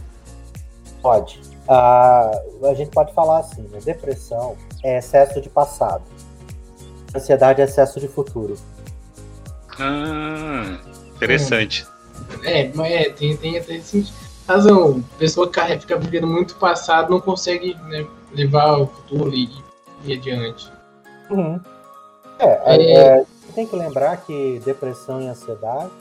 Pode. 1.02 1.40
Uh, 1.68 2.66
a 2.68 2.74
gente 2.76 2.92
pode 2.92 3.14
falar 3.14 3.40
assim, 3.40 3.62
né? 3.64 3.80
depressão 3.84 4.56
é 4.84 5.00
excesso 5.00 5.42
de 5.42 5.50
passado. 5.50 6.04
Ansiedade 7.16 7.62
é 7.62 7.64
excesso 7.64 8.00
de 8.00 8.08
futuro. 8.08 8.56
Ah, 9.80 10.78
interessante. 11.16 11.88
É, 12.44 12.72
mas 12.74 12.92
é, 12.92 13.10
tem, 13.10 13.36
tem 13.36 13.58
até 13.58 13.80
sentido 13.80 14.26
razão. 14.48 15.04
Pessoa 15.18 15.50
que 15.50 15.80
fica 15.80 15.98
vivendo 15.98 16.28
muito 16.28 16.56
passado 16.56 17.10
não 17.10 17.20
consegue 17.20 17.76
né, 17.86 18.06
levar 18.34 18.80
o 18.80 18.88
futuro 18.88 19.34
e, 19.34 19.50
e 20.04 20.14
adiante. 20.14 20.72
Uhum. 21.30 21.60
É, 22.40 22.76
é... 22.76 22.94
É, 22.94 23.26
tem 23.54 23.66
que 23.66 23.76
lembrar 23.76 24.18
que 24.18 24.62
depressão 24.66 25.22
e 25.22 25.28
ansiedade 25.28 25.92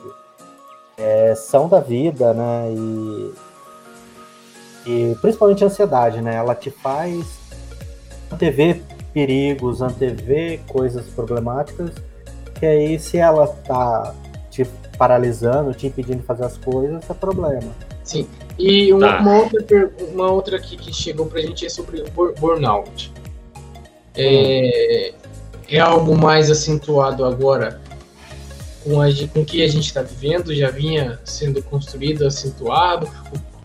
é, 0.96 1.34
são 1.34 1.68
da 1.68 1.80
vida, 1.80 2.32
né? 2.32 2.72
E, 2.76 3.34
e 4.86 5.16
principalmente 5.20 5.64
a 5.64 5.66
ansiedade, 5.66 6.20
né? 6.20 6.36
Ela 6.36 6.54
te 6.54 6.70
faz 6.70 7.24
antever 8.30 8.80
perigos, 9.12 9.80
antever 9.80 10.60
coisas 10.66 11.06
problemáticas, 11.06 11.90
que 12.58 12.66
aí 12.66 12.98
se 12.98 13.18
ela 13.18 13.46
tá 13.46 14.14
te 14.50 14.64
paralisando, 14.98 15.72
te 15.74 15.86
impedindo 15.86 16.18
de 16.18 16.26
fazer 16.26 16.44
as 16.44 16.56
coisas, 16.56 17.08
é 17.08 17.14
problema. 17.14 17.72
Sim. 18.02 18.28
E 18.58 18.92
uma, 18.92 19.08
tá. 19.08 19.20
uma, 19.20 19.38
outra, 19.42 19.90
uma 20.12 20.30
outra 20.30 20.56
aqui 20.56 20.76
que 20.76 20.92
chegou 20.92 21.26
pra 21.26 21.40
gente 21.40 21.66
é 21.66 21.68
sobre 21.68 22.02
o 22.02 22.34
burnout. 22.38 23.12
É, 24.16 25.12
é 25.68 25.80
algo 25.80 26.16
mais 26.16 26.50
acentuado 26.50 27.24
agora 27.24 27.80
com, 28.84 29.00
a, 29.00 29.06
com 29.32 29.40
o 29.40 29.44
que 29.44 29.64
a 29.64 29.68
gente 29.68 29.86
está 29.86 30.02
vivendo, 30.02 30.54
já 30.54 30.70
vinha 30.70 31.18
sendo 31.24 31.62
construído, 31.62 32.26
acentuado. 32.26 33.10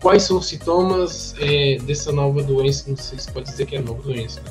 Quais 0.00 0.22
são 0.22 0.38
os 0.38 0.48
sintomas 0.48 1.34
é, 1.38 1.76
dessa 1.82 2.10
nova 2.10 2.42
doença? 2.42 2.88
Não 2.88 2.96
sei 2.96 3.18
se 3.18 3.30
pode 3.30 3.50
dizer 3.50 3.66
que 3.66 3.76
é 3.76 3.80
nova 3.80 4.02
doença. 4.02 4.42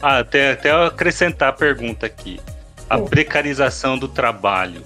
Ah, 0.00 0.18
até, 0.18 0.52
até 0.52 0.70
acrescentar 0.72 1.50
a 1.50 1.52
pergunta 1.52 2.06
aqui. 2.06 2.40
A 2.88 2.98
precarização 2.98 3.98
do 3.98 4.08
trabalho 4.08 4.82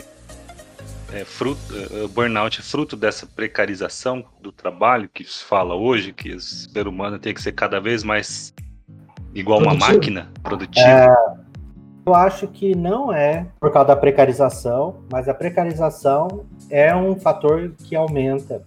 é 1.12 1.24
fruto, 1.24 1.60
é, 1.74 2.04
o 2.04 2.08
burnout 2.08 2.60
é 2.60 2.62
fruto 2.62 2.96
dessa 2.96 3.26
precarização 3.26 4.24
do 4.40 4.52
trabalho 4.52 5.08
que 5.12 5.24
se 5.24 5.44
fala 5.44 5.74
hoje, 5.74 6.12
que 6.12 6.34
o 6.34 6.40
ser 6.40 6.86
humano 6.86 7.18
tem 7.18 7.32
que 7.32 7.40
ser 7.40 7.52
cada 7.52 7.80
vez 7.80 8.02
mais 8.02 8.52
igual 9.34 9.60
produtivo. 9.60 9.84
uma 9.84 9.94
máquina 9.94 10.32
produtiva? 10.42 10.86
É, 10.86 11.37
eu 12.08 12.14
acho 12.14 12.48
que 12.48 12.74
não 12.74 13.12
é 13.12 13.46
por 13.60 13.70
causa 13.70 13.88
da 13.88 13.96
precarização, 13.96 14.96
mas 15.12 15.28
a 15.28 15.34
precarização 15.34 16.46
é 16.70 16.94
um 16.96 17.14
fator 17.20 17.72
que 17.84 17.94
aumenta. 17.94 18.62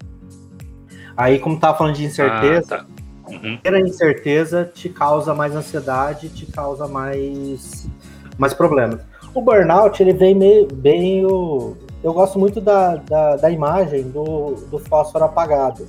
Aí, 1.17 1.39
como 1.39 1.55
estava 1.55 1.77
falando 1.77 1.95
de 1.95 2.05
incerteza, 2.05 2.75
ah, 2.75 2.77
tá. 2.77 2.85
uhum. 3.31 3.59
a 3.63 3.79
incerteza 3.79 4.69
te 4.71 4.89
causa 4.89 5.33
mais 5.33 5.55
ansiedade, 5.55 6.29
te 6.29 6.45
causa 6.45 6.87
mais, 6.87 7.89
mais 8.37 8.53
problemas. 8.53 9.01
O 9.33 9.41
burnout 9.41 10.01
ele 10.01 10.13
vem 10.13 10.35
meio, 10.35 10.67
meio 10.75 11.77
eu 12.03 12.13
gosto 12.13 12.37
muito 12.37 12.61
da, 12.61 12.95
da, 12.95 13.37
da 13.37 13.49
imagem 13.49 14.03
do, 14.03 14.53
do 14.69 14.77
fósforo 14.77 15.25
apagado. 15.25 15.87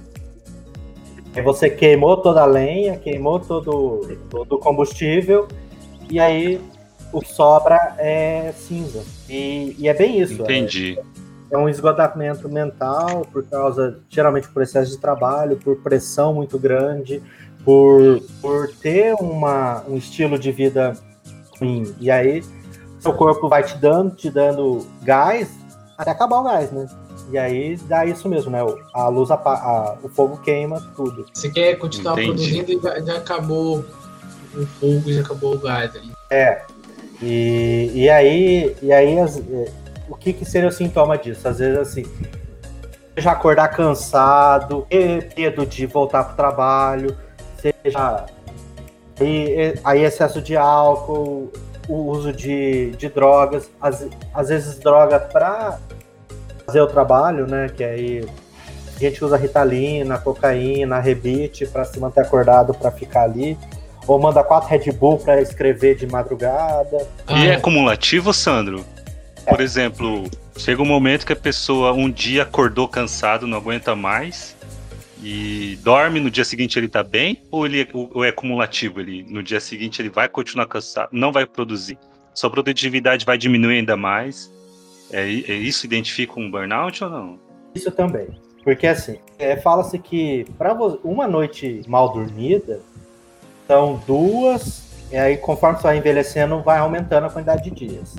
Aí 1.34 1.42
você 1.42 1.68
queimou 1.68 2.16
toda 2.16 2.40
a 2.42 2.46
lenha, 2.46 2.96
queimou 2.96 3.38
todo 3.40 4.00
o 4.32 4.58
combustível, 4.58 5.48
e 6.10 6.20
aí 6.20 6.60
o 7.12 7.24
sobra 7.24 7.94
é 7.98 8.52
cinza. 8.56 9.02
E, 9.28 9.76
e 9.78 9.88
é 9.88 9.94
bem 9.94 10.20
isso. 10.20 10.42
Entendi. 10.42 10.98
É, 11.50 11.54
é, 11.54 11.58
um 11.58 11.68
esgotamento 11.68 12.48
mental 12.48 13.26
por 13.32 13.44
causa, 13.44 13.98
geralmente, 14.08 14.48
por 14.48 14.62
excesso 14.62 14.90
de 14.90 14.98
trabalho, 14.98 15.56
por 15.56 15.76
pressão 15.76 16.32
muito 16.34 16.58
grande, 16.58 17.22
por, 17.64 18.20
por 18.40 18.68
ter 18.76 19.14
uma, 19.14 19.84
um 19.86 19.96
estilo 19.96 20.38
de 20.38 20.50
vida 20.50 20.94
ruim. 21.58 21.94
E 22.00 22.10
aí, 22.10 22.42
seu 22.98 23.12
corpo 23.12 23.48
vai 23.48 23.62
te 23.62 23.76
dando, 23.76 24.14
te 24.14 24.30
dando 24.30 24.86
gás, 25.02 25.50
até 25.96 26.10
acabar 26.10 26.40
o 26.40 26.44
gás, 26.44 26.70
né? 26.70 26.86
E 27.30 27.38
aí 27.38 27.76
dá 27.76 28.04
isso 28.04 28.28
mesmo, 28.28 28.50
né? 28.50 28.58
A 28.94 29.08
luz, 29.08 29.30
a, 29.30 29.34
a, 29.34 29.96
o 30.02 30.08
fogo 30.08 30.38
queima 30.38 30.80
tudo. 30.96 31.26
Você 31.32 31.50
quer 31.50 31.76
continuar 31.76 32.14
Entendi. 32.14 32.62
produzindo 32.62 32.72
e 32.72 32.82
já, 32.82 33.00
já, 33.00 33.16
acabou 33.18 33.84
o 34.54 34.66
fogo, 34.66 35.12
já 35.12 35.20
acabou 35.20 35.54
o 35.54 35.58
gás 35.58 35.94
ali. 35.96 36.12
É. 36.30 36.62
E, 37.22 37.90
e 37.94 38.10
aí, 38.10 38.76
e 38.82 38.92
aí 38.92 39.18
as, 39.18 39.38
é, 39.38 39.68
o 40.08 40.16
que, 40.16 40.32
que 40.32 40.44
seria 40.44 40.68
o 40.68 40.72
sintoma 40.72 41.16
disso? 41.16 41.46
Às 41.46 41.58
vezes 41.58 41.78
assim, 41.78 42.04
seja 43.14 43.30
acordar 43.30 43.68
cansado, 43.68 44.86
ter 44.90 45.32
medo 45.36 45.64
de 45.64 45.86
voltar 45.86 46.24
pro 46.24 46.36
trabalho, 46.36 47.16
seja 47.56 48.26
aí, 49.20 49.74
aí 49.84 50.02
excesso 50.02 50.42
de 50.42 50.56
álcool, 50.56 51.52
o 51.88 51.94
uso 51.94 52.32
de, 52.32 52.90
de 52.92 53.08
drogas, 53.08 53.70
às, 53.80 54.06
às 54.34 54.48
vezes 54.48 54.78
droga 54.78 55.20
para 55.20 55.78
fazer 56.66 56.80
o 56.80 56.86
trabalho, 56.86 57.46
né? 57.46 57.68
Que 57.68 57.84
aí 57.84 58.28
a 58.96 58.98
gente 58.98 59.24
usa 59.24 59.36
ritalina, 59.36 60.18
cocaína, 60.18 60.98
rebite 60.98 61.66
para 61.66 61.84
se 61.84 61.98
manter 61.98 62.20
acordado 62.20 62.72
para 62.74 62.90
ficar 62.90 63.22
ali. 63.22 63.58
Ou 64.06 64.18
manda 64.18 64.42
quatro 64.42 64.68
Red 64.68 64.90
Bull 64.92 65.18
para 65.18 65.40
escrever 65.40 65.96
de 65.96 66.06
madrugada. 66.06 67.08
E 67.28 67.46
é 67.46 67.54
acumulativo, 67.54 68.32
Sandro? 68.32 68.84
Por 69.48 69.60
é. 69.60 69.62
exemplo, 69.62 70.24
chega 70.56 70.82
um 70.82 70.86
momento 70.86 71.26
que 71.26 71.32
a 71.32 71.36
pessoa 71.36 71.92
um 71.92 72.10
dia 72.10 72.42
acordou 72.42 72.88
cansado, 72.88 73.46
não 73.46 73.58
aguenta 73.58 73.94
mais, 73.94 74.56
e 75.22 75.78
dorme, 75.82 76.18
no 76.18 76.30
dia 76.30 76.44
seguinte 76.44 76.78
ele 76.78 76.88
tá 76.88 77.02
bem, 77.02 77.40
ou 77.50 77.64
ele 77.64 77.88
ou 77.92 78.24
é 78.24 78.30
acumulativo? 78.30 79.00
Ele, 79.00 79.24
no 79.28 79.42
dia 79.42 79.60
seguinte 79.60 80.02
ele 80.02 80.08
vai 80.08 80.28
continuar 80.28 80.66
cansado, 80.66 81.10
não 81.12 81.30
vai 81.30 81.46
produzir, 81.46 81.96
sua 82.34 82.50
produtividade 82.50 83.24
vai 83.24 83.38
diminuir 83.38 83.78
ainda 83.78 83.96
mais. 83.96 84.52
É, 85.12 85.22
é 85.22 85.54
isso 85.54 85.86
identifica 85.86 86.40
um 86.40 86.50
burnout 86.50 87.04
ou 87.04 87.10
não? 87.10 87.38
Isso 87.74 87.90
também. 87.90 88.28
Porque 88.64 88.86
assim, 88.86 89.18
é, 89.38 89.56
fala-se 89.56 89.98
que 89.98 90.44
para 90.56 90.72
uma 91.04 91.26
noite 91.26 91.82
mal 91.86 92.12
dormida 92.12 92.80
são 93.72 93.98
duas, 94.06 94.82
e 95.10 95.16
aí 95.16 95.38
conforme 95.38 95.78
você 95.78 95.84
vai 95.84 95.96
envelhecendo, 95.96 96.62
vai 96.62 96.78
aumentando 96.78 97.26
a 97.26 97.30
quantidade 97.30 97.64
de 97.64 97.70
dias. 97.70 98.14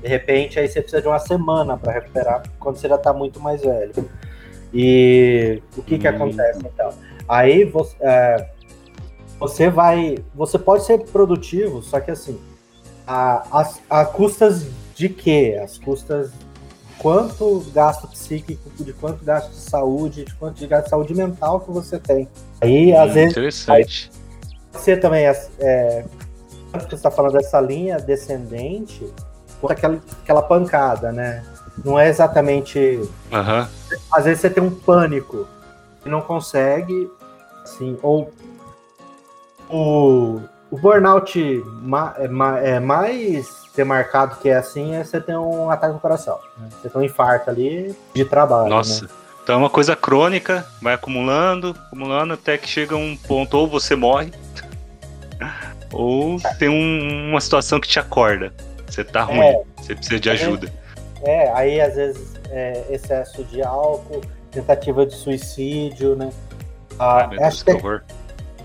De 0.00 0.08
repente, 0.08 0.58
aí 0.58 0.68
você 0.68 0.80
precisa 0.80 1.02
de 1.02 1.08
uma 1.08 1.18
semana 1.18 1.76
para 1.76 1.92
recuperar 1.92 2.42
quando 2.58 2.76
você 2.76 2.88
já 2.88 2.94
está 2.94 3.12
muito 3.12 3.40
mais 3.40 3.62
velho. 3.62 3.92
E 4.72 5.60
o 5.76 5.82
que, 5.82 5.96
hum. 5.96 5.98
que 5.98 6.06
acontece 6.08 6.60
então? 6.60 6.90
Aí 7.28 7.64
você, 7.64 7.96
é, 8.00 8.48
você 9.38 9.68
vai. 9.68 10.18
Você 10.34 10.58
pode 10.58 10.84
ser 10.84 10.98
produtivo, 10.98 11.82
só 11.82 12.00
que 12.00 12.10
assim, 12.10 12.40
a, 13.06 13.60
a, 13.90 14.00
a 14.00 14.04
custas 14.04 14.66
de 14.94 15.08
quê? 15.08 15.60
As 15.62 15.78
custas 15.78 16.30
quanto 16.98 17.60
gasto 17.74 18.06
psíquico, 18.06 18.70
de 18.82 18.92
quanto 18.92 19.24
gasto 19.24 19.50
de 19.50 19.56
saúde, 19.56 20.24
de 20.24 20.34
quanto 20.34 20.58
de 20.58 20.66
gasto 20.66 20.84
de 20.84 20.90
saúde 20.90 21.14
mental 21.14 21.60
que 21.60 21.70
você 21.70 21.98
tem. 21.98 22.28
Aí, 22.60 22.92
hum, 22.92 23.00
às 23.00 23.14
vezes. 23.14 23.32
Interessante. 23.32 24.21
Você 24.72 24.96
também, 24.96 25.26
é, 25.26 25.48
é, 25.60 26.04
você 26.72 26.94
está 26.94 27.10
falando 27.10 27.32
dessa 27.32 27.60
linha 27.60 27.98
descendente, 27.98 29.06
aquela, 29.68 30.00
aquela 30.22 30.42
pancada, 30.42 31.12
né? 31.12 31.44
Não 31.84 31.98
é 31.98 32.08
exatamente. 32.08 32.78
Uhum. 33.30 33.66
Às 34.12 34.24
vezes 34.24 34.40
você 34.40 34.50
tem 34.50 34.62
um 34.62 34.70
pânico 34.70 35.46
e 36.04 36.08
não 36.08 36.20
consegue, 36.20 37.10
assim, 37.62 37.98
ou 38.02 38.32
o, 39.68 40.40
o 40.70 40.78
burnout 40.78 41.62
ma, 41.80 42.14
é, 42.18 42.28
ma, 42.28 42.58
é 42.58 42.80
mais 42.80 43.62
marcado 43.86 44.36
que 44.36 44.50
é 44.50 44.56
assim 44.56 44.94
é 44.94 45.02
você 45.02 45.18
ter 45.18 45.34
um 45.38 45.70
ataque 45.70 45.94
no 45.94 46.00
coração. 46.00 46.38
Né? 46.58 46.68
Você 46.70 46.90
tem 46.90 47.00
um 47.00 47.04
infarto 47.04 47.48
ali 47.48 47.96
de 48.14 48.24
trabalho. 48.24 48.68
Nossa. 48.68 49.04
Né? 49.04 49.10
Então 49.42 49.54
é 49.54 49.58
uma 49.58 49.70
coisa 49.70 49.96
crônica, 49.96 50.66
vai 50.80 50.94
acumulando, 50.94 51.74
acumulando, 51.86 52.34
até 52.34 52.58
que 52.58 52.68
chega 52.68 52.94
um 52.94 53.16
ponto, 53.16 53.56
ou 53.56 53.66
você 53.66 53.96
morre, 53.96 54.30
ou 55.92 56.40
tem 56.58 56.68
um, 56.68 57.30
uma 57.30 57.40
situação 57.40 57.80
que 57.80 57.88
te 57.88 57.98
acorda. 57.98 58.52
Você 58.86 59.04
tá 59.04 59.22
ruim, 59.22 59.38
é, 59.38 59.62
você 59.76 59.94
precisa 59.94 60.20
de 60.20 60.30
ajuda. 60.30 60.72
É, 61.22 61.50
aí 61.52 61.80
às 61.80 61.94
vezes 61.94 62.34
é 62.50 62.84
excesso 62.90 63.44
de 63.44 63.62
álcool, 63.62 64.20
tentativa 64.50 65.06
de 65.06 65.14
suicídio, 65.14 66.16
né? 66.16 66.30
Ah, 66.98 67.28
Ai, 67.30 67.42
acho 67.44 67.64
Deus, 67.64 67.80
que 67.80 67.86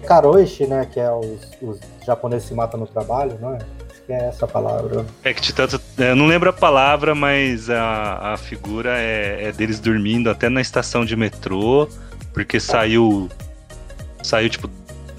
é 0.04 0.08
Karoshi, 0.08 0.68
né? 0.68 0.88
Que 0.92 1.00
é 1.00 1.12
os, 1.12 1.50
os 1.62 1.80
japoneses 2.06 2.48
se 2.48 2.54
matam 2.54 2.80
no 2.80 2.88
trabalho, 2.88 3.38
não 3.40 3.56
é? 3.56 3.60
que 4.08 4.14
é 4.14 4.30
essa 4.30 4.48
palavra. 4.48 5.06
É 5.24 5.34
que 5.34 5.54
tanto. 5.54 5.80
Eu 5.98 6.16
não 6.16 6.26
lembro 6.26 6.50
a 6.50 6.54
palavra, 6.54 7.14
mas 7.14 7.70
a, 7.70 8.34
a 8.34 8.38
figura 8.38 8.98
é, 8.98 9.50
é 9.50 9.52
deles 9.52 9.82
dormindo 9.82 10.30
até 10.30 10.48
na 10.48 10.62
estação 10.62 11.06
de 11.06 11.16
metrô, 11.16 11.88
porque 12.34 12.60
saiu. 12.60 13.30
Saiu 14.24 14.50
tipo 14.50 14.70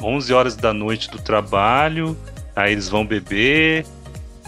11 0.02 0.32
horas 0.32 0.56
da 0.56 0.72
noite 0.72 1.10
do 1.10 1.18
trabalho, 1.18 2.16
aí 2.54 2.72
eles 2.72 2.88
vão 2.88 3.06
beber, 3.06 3.84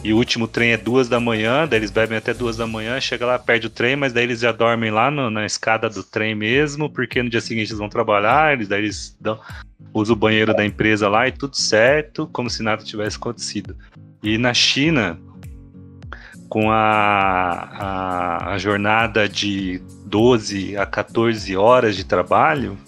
e 0.03 0.15
o 0.15 0.17
último 0.17 0.49
trem 0.49 0.73
é 0.73 0.79
duas 0.79 1.09
da 1.09 1.21
manhã, 1.21 1.69
daí 1.69 1.79
eles 1.79 1.91
bebem 1.91 2.17
até 2.17 2.33
duas 2.33 2.57
da 2.57 2.67
manhã, 2.67 2.99
chega 3.01 3.27
lá, 3.27 3.39
perde 3.39 3.67
o 3.67 3.71
trem, 3.71 3.97
mas 3.97 4.15
daí 4.15 4.25
eles 4.25 4.41
já 4.41 4.51
dormem 4.51 4.91
lá 4.91 5.11
no, 5.11 5.29
na 5.29 5.45
escada 5.45 5.91
do 5.91 6.03
trem 6.03 6.35
mesmo, 6.35 6.89
porque 6.89 7.23
no 7.23 7.29
dia 7.29 7.41
seguinte 7.41 7.69
eles 7.69 7.79
vão 7.79 7.89
trabalhar, 7.89 8.55
eles, 8.55 8.67
daí 8.67 8.81
eles 8.81 9.15
dão, 9.21 9.39
usam 9.93 10.15
o 10.15 10.19
banheiro 10.19 10.55
da 10.55 10.65
empresa 10.65 11.07
lá 11.07 11.29
e 11.29 11.33
tudo 11.33 11.55
certo, 11.55 12.27
como 12.33 12.49
se 12.49 12.63
nada 12.63 12.83
tivesse 12.83 13.19
acontecido. 13.19 13.77
E 14.23 14.39
na 14.39 14.55
China, 14.55 15.19
com 16.49 16.71
a, 16.71 16.79
a, 16.81 18.55
a, 18.55 18.59
jornada 18.59 19.29
de 19.29 19.83
12 20.07 20.79
a 20.79 20.87
14 20.87 21.55
horas 21.57 21.95
de 21.95 22.05
trabalho, 22.05 22.79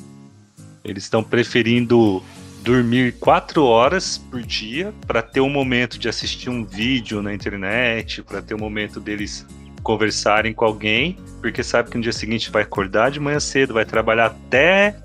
eles 0.83 1.05
estão 1.05 1.23
preferindo 1.23 2.23
dormir 2.63 3.15
4 3.19 3.65
horas 3.65 4.19
por 4.19 4.41
dia 4.41 4.95
para 5.07 5.21
ter 5.21 5.41
um 5.41 5.51
momento 5.51 5.99
de 5.99 6.09
assistir 6.09 6.49
um 6.49 6.65
vídeo 6.65 7.21
na 7.21 7.35
internet, 7.35 8.23
para 8.23 8.41
ter 8.41 8.55
um 8.55 8.59
momento 8.59 9.01
deles 9.01 9.47
conversarem 9.83 10.55
com 10.55 10.65
alguém, 10.65 11.19
porque 11.41 11.63
sabe 11.63 11.91
que 11.91 11.97
no 11.97 12.03
dia 12.03 12.13
seguinte 12.13 12.51
vai 12.51 12.63
acordar 12.63 13.11
de 13.11 13.19
manhã 13.19 13.41
cedo, 13.41 13.75
vai 13.75 13.85
trabalhar 13.85 14.27
até 14.27 14.97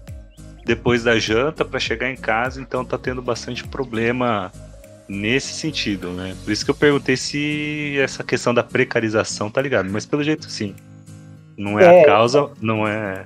depois 0.65 1.03
da 1.03 1.17
janta 1.17 1.65
para 1.65 1.79
chegar 1.79 2.11
em 2.11 2.15
casa, 2.15 2.61
então 2.61 2.85
tá 2.85 2.97
tendo 2.97 3.21
bastante 3.21 3.63
problema 3.63 4.51
nesse 5.07 5.53
sentido, 5.53 6.11
né? 6.11 6.35
Por 6.43 6.51
isso 6.51 6.63
que 6.63 6.69
eu 6.69 6.75
perguntei 6.75 7.17
se 7.17 7.97
essa 7.99 8.23
questão 8.23 8.53
da 8.53 8.61
precarização 8.61 9.49
tá 9.49 9.61
ligado, 9.61 9.89
mas 9.89 10.05
pelo 10.05 10.23
jeito 10.23 10.49
sim. 10.49 10.75
Não 11.57 11.79
é, 11.79 11.85
é 11.85 12.01
a 12.03 12.05
causa, 12.05 12.51
não 12.61 12.87
é. 12.87 13.25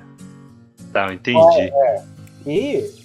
Tá, 0.94 1.14
entendi. 1.14 1.60
É, 1.60 1.66
é. 1.66 2.04
E, 2.46 3.01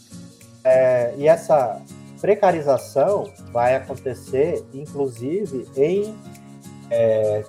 é, 0.66 1.14
e 1.16 1.28
essa 1.28 1.80
precarização 2.20 3.30
vai 3.52 3.76
acontecer, 3.76 4.64
inclusive, 4.74 5.64
em 5.76 6.12
é, 6.90 7.44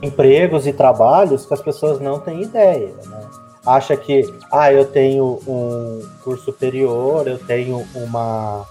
empregos 0.00 0.64
e 0.64 0.72
trabalhos 0.72 1.44
que 1.44 1.52
as 1.52 1.60
pessoas 1.60 2.00
não 2.00 2.20
têm 2.20 2.42
ideia, 2.42 2.94
né? 3.04 3.30
Acha 3.66 3.96
que, 3.96 4.22
ah, 4.50 4.72
eu 4.72 4.86
tenho 4.86 5.40
um 5.46 6.08
curso 6.22 6.44
superior, 6.44 7.26
eu 7.26 7.38
tenho 7.38 7.84
uma 7.94 8.64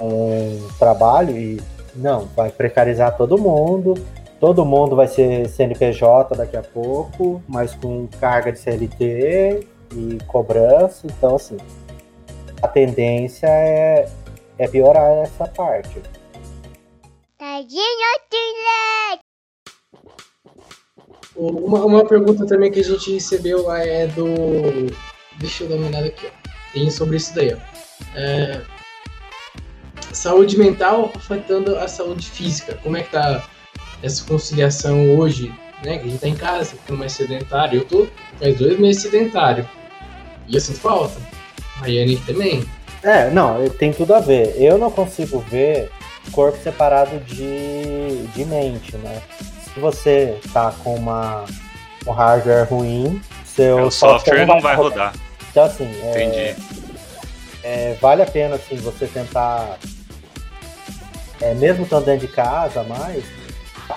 um 0.00 0.66
trabalho 0.78 1.36
e 1.36 1.60
não, 1.94 2.26
vai 2.34 2.50
precarizar 2.50 3.16
todo 3.16 3.36
mundo, 3.36 3.94
todo 4.40 4.64
mundo 4.64 4.96
vai 4.96 5.06
ser 5.06 5.48
CNPJ 5.48 6.36
daqui 6.36 6.56
a 6.56 6.62
pouco, 6.62 7.42
mas 7.48 7.74
com 7.74 8.08
carga 8.20 8.52
de 8.52 8.58
CLT 8.58 9.66
e 9.92 10.18
cobrança, 10.26 11.06
então 11.06 11.36
assim, 11.36 11.56
a 12.64 12.68
tendência 12.68 13.46
é, 13.46 14.08
é 14.58 14.66
piorar 14.66 15.22
essa 15.22 15.46
parte. 15.48 16.00
Uma, 21.36 21.84
uma 21.84 22.06
pergunta 22.06 22.46
também 22.46 22.70
que 22.70 22.80
a 22.80 22.84
gente 22.84 23.12
recebeu 23.12 23.70
é 23.70 24.06
do. 24.06 24.86
Deixa 25.38 25.64
eu 25.64 25.68
dar 25.68 25.76
uma 25.76 25.88
olhada 25.88 26.06
aqui, 26.06 26.26
ó. 26.26 26.48
Tem 26.72 26.90
sobre 26.90 27.18
isso 27.18 27.34
daí, 27.34 27.54
ó. 27.54 27.58
É, 28.16 28.62
saúde 30.12 30.56
mental 30.56 31.12
afetando 31.14 31.76
a 31.76 31.86
saúde 31.86 32.30
física. 32.30 32.78
Como 32.82 32.96
é 32.96 33.02
que 33.02 33.10
tá 33.10 33.46
essa 34.02 34.24
conciliação 34.24 35.18
hoje, 35.18 35.52
né? 35.84 35.98
Que 35.98 36.06
a 36.06 36.08
gente 36.08 36.20
tá 36.20 36.28
em 36.28 36.36
casa, 36.36 36.76
ficando 36.76 36.98
mais 36.98 37.12
sedentário. 37.12 37.80
Eu 37.80 37.84
tô 37.84 38.06
faz 38.38 38.56
dois 38.56 38.78
meses 38.78 39.02
sedentário. 39.02 39.68
E 40.48 40.54
eu 40.54 40.60
sinto 40.60 40.80
falta. 40.80 41.20
A 41.82 41.86
Yane 41.88 42.16
também. 42.18 42.64
É, 43.02 43.30
não, 43.30 43.68
tem 43.68 43.92
tudo 43.92 44.14
a 44.14 44.20
ver. 44.20 44.54
Eu 44.56 44.78
não 44.78 44.90
consigo 44.90 45.38
ver 45.40 45.90
corpo 46.32 46.58
separado 46.62 47.18
de, 47.20 48.26
de 48.28 48.44
mente, 48.44 48.96
né? 48.96 49.20
Se 49.72 49.80
você 49.80 50.38
tá 50.52 50.72
com 50.82 50.94
uma, 50.94 51.44
um 52.06 52.12
hardware 52.12 52.68
ruim, 52.68 53.20
seu 53.44 53.78
é, 53.78 53.82
o 53.82 53.90
software 53.90 54.46
não 54.46 54.60
vai, 54.60 54.74
rodar. 54.74 55.12
rodar. 55.12 55.14
Então, 55.50 55.64
assim, 55.64 55.88
é, 56.02 56.24
Entendi. 56.24 56.84
É, 57.62 57.96
vale 58.00 58.22
a 58.22 58.26
pena 58.26 58.56
assim, 58.56 58.76
você 58.76 59.06
tentar 59.06 59.78
é, 61.40 61.54
mesmo 61.54 61.84
estando 61.84 62.04
dentro 62.04 62.26
de 62.26 62.32
casa 62.32 62.82
mais, 62.82 63.24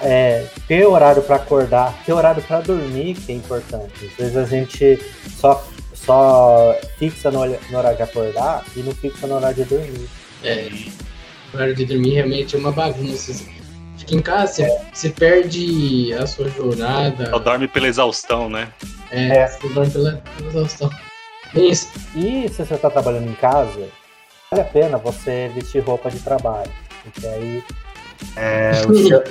é, 0.02 0.46
ter 0.68 0.86
horário 0.86 1.22
para 1.22 1.38
acordar, 1.38 1.94
ter 2.06 2.14
horário 2.14 2.42
para 2.42 2.62
dormir, 2.62 3.16
que 3.16 3.32
é 3.32 3.36
importante. 3.36 4.06
Às 4.06 4.14
vezes 4.14 4.38
a 4.38 4.46
gente 4.46 5.00
só, 5.30 5.66
só 6.08 6.76
fixa 6.98 7.30
no, 7.30 7.46
no, 7.46 7.78
horário 7.78 7.98
de 7.98 8.04
acordar 8.04 8.66
e 8.76 8.80
não 8.80 8.96
fixa 8.96 9.28
no 9.28 9.36
horário 9.36 9.58
de 9.58 9.66
dormir. 9.66 10.10
É, 10.44 10.70
o 11.54 11.56
horário 11.56 11.76
de 11.76 11.86
dormir 11.86 12.14
realmente 12.16 12.56
é 12.56 12.60
uma 12.60 12.72
bagunça. 12.72 13.46
Fica 13.98 14.16
em 14.16 14.22
casa, 14.22 14.54
você, 14.54 14.64
é. 14.64 14.82
você 14.92 15.10
perde 15.10 16.14
a 16.14 16.26
sua 16.26 16.50
jornada. 16.50 17.30
Só 17.30 17.38
dorme 17.38 17.68
pela 17.68 17.88
exaustão, 17.88 18.50
né? 18.50 18.70
É, 19.12 19.38
é. 19.38 19.48
você 19.48 19.70
dorme 19.70 19.92
pela, 19.92 20.24
pela 20.38 20.50
exaustão. 20.50 20.90
É 21.54 21.60
isso. 21.60 21.92
E 22.16 22.50
se 22.50 22.66
você 22.66 22.74
está 22.74 22.90
trabalhando 22.90 23.30
em 23.30 23.36
casa, 23.36 23.88
vale 24.50 24.62
a 24.62 24.66
pena 24.66 24.98
você 24.98 25.52
vestir 25.54 25.84
roupa 25.84 26.10
de 26.10 26.20
trabalho 26.20 26.72
porque 27.12 27.28
aí 27.28 27.64
é, 28.36 28.74
seu, 29.08 29.24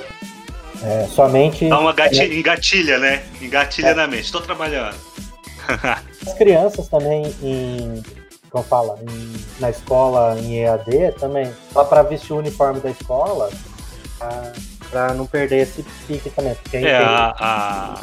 é, 0.83 1.07
sua 1.07 1.29
mente. 1.29 1.67
Dá 1.69 1.79
uma 1.79 1.93
gatilha, 1.93 2.33
engatilha, 2.33 2.99
né? 2.99 3.23
Engatilha 3.41 3.89
é. 3.89 3.93
na 3.93 4.07
mente. 4.07 4.25
Estou 4.25 4.41
trabalhando. 4.41 4.95
As 6.27 6.33
crianças 6.33 6.89
também 6.89 7.33
em. 7.41 8.03
Como 8.49 8.63
fala? 8.63 8.99
Em, 9.01 9.45
na 9.59 9.69
escola 9.69 10.37
em 10.37 10.59
EAD 10.59 11.13
também. 11.19 11.51
Só 11.71 11.85
para 11.85 12.03
vestir 12.03 12.33
o 12.33 12.37
uniforme 12.37 12.81
da 12.81 12.89
escola. 12.89 13.49
para 14.89 15.13
não 15.13 15.25
perder 15.25 15.63
esse 15.63 15.83
pique 16.05 16.29
também. 16.29 16.53
Porque 16.55 16.77
é, 16.77 16.97
a, 16.97 17.33
a, 17.39 17.97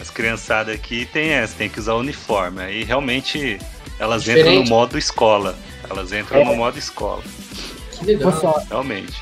as 0.00 0.10
criançadas 0.10 0.74
aqui 0.74 1.06
tem 1.06 1.30
essa, 1.30 1.54
tem 1.56 1.68
que 1.68 1.80
usar 1.80 1.94
o 1.94 1.98
uniforme. 1.98 2.62
Aí 2.62 2.84
realmente 2.84 3.58
elas 3.98 4.22
Diferente. 4.22 4.48
entram 4.48 4.64
no 4.64 4.68
modo 4.68 4.96
escola. 4.96 5.56
Elas 5.90 6.12
entram 6.12 6.40
é. 6.40 6.44
no 6.44 6.54
modo 6.54 6.78
escola. 6.78 7.22
Que 7.92 8.04
legal. 8.04 8.64
Realmente. 8.68 9.20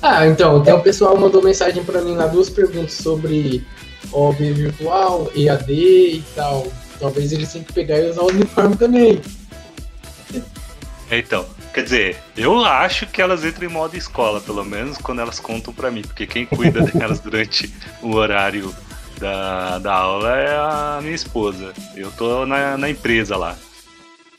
Ah, 0.00 0.26
então, 0.26 0.58
então 0.58 0.78
o 0.78 0.82
pessoal 0.82 1.16
mandou 1.18 1.42
mensagem 1.42 1.84
para 1.84 2.00
mim 2.00 2.14
lá, 2.14 2.26
duas 2.26 2.48
perguntas 2.48 2.94
sobre 2.94 3.62
OB 4.10 4.52
virtual, 4.52 5.30
EAD 5.34 5.72
e 5.72 6.24
tal. 6.34 6.66
Talvez 7.00 7.32
eles 7.32 7.50
tenham 7.50 7.64
que 7.64 7.72
pegar 7.72 7.98
e 7.98 8.10
usar 8.10 8.22
o 8.22 8.28
uniforme 8.28 8.76
também. 8.76 9.20
Então, 11.10 11.44
quer 11.74 11.82
dizer, 11.82 12.16
eu 12.36 12.64
acho 12.64 13.06
que 13.06 13.20
elas 13.20 13.44
entram 13.44 13.68
em 13.68 13.72
modo 13.72 13.96
escola, 13.96 14.40
pelo 14.40 14.64
menos 14.64 14.98
quando 14.98 15.20
elas 15.20 15.40
contam 15.40 15.74
para 15.74 15.90
mim, 15.90 16.02
porque 16.02 16.26
quem 16.26 16.46
cuida 16.46 16.82
delas 16.92 17.18
durante 17.18 17.72
o 18.00 18.14
horário 18.14 18.72
da, 19.18 19.78
da 19.78 19.94
aula 19.94 20.36
é 20.36 20.56
a 20.56 20.98
minha 21.02 21.14
esposa. 21.14 21.72
Eu 21.96 22.12
tô 22.12 22.46
na, 22.46 22.76
na 22.76 22.88
empresa 22.88 23.36
lá. 23.36 23.56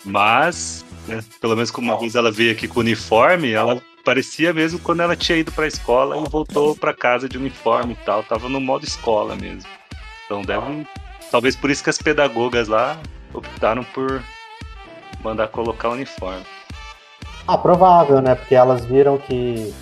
Mas, 0.06 0.86
né, 1.08 1.24
pelo 1.40 1.56
menos 1.56 1.72
como 1.72 1.92
uma 1.92 2.00
vez 2.00 2.16
ela 2.16 2.32
veio 2.32 2.52
aqui 2.52 2.68
com 2.68 2.80
o 2.80 2.84
uniforme, 2.84 3.52
ela 3.52 3.82
parecia 4.04 4.54
mesmo 4.54 4.80
quando 4.80 5.02
ela 5.02 5.16
tinha 5.16 5.38
ido 5.38 5.52
para 5.52 5.66
a 5.66 5.68
escola 5.68 6.18
e 6.18 6.30
voltou 6.30 6.76
para 6.76 6.94
casa 6.94 7.30
de 7.30 7.38
uniforme 7.38 7.94
e 7.94 8.06
tal. 8.06 8.24
Tava 8.24 8.48
no 8.50 8.60
modo 8.60 8.86
escola 8.86 9.36
mesmo. 9.36 9.70
Então 10.26 10.42
deve. 10.42 10.88
Talvez 11.32 11.56
por 11.56 11.70
isso 11.70 11.82
que 11.82 11.90
as 11.90 11.98
pedagogas 11.98 12.68
lá 12.68 13.00
optaram 13.34 13.86
por 13.86 14.22
mandar 15.24 15.48
colocar 15.48 15.90
o 15.90 15.94
uniforme. 15.94 16.46
Ah, 17.48 17.58
provável, 17.58 18.22
né? 18.22 18.36
Porque 18.36 18.54
elas 18.54 18.86
viram 18.86 19.18
que 19.18 19.74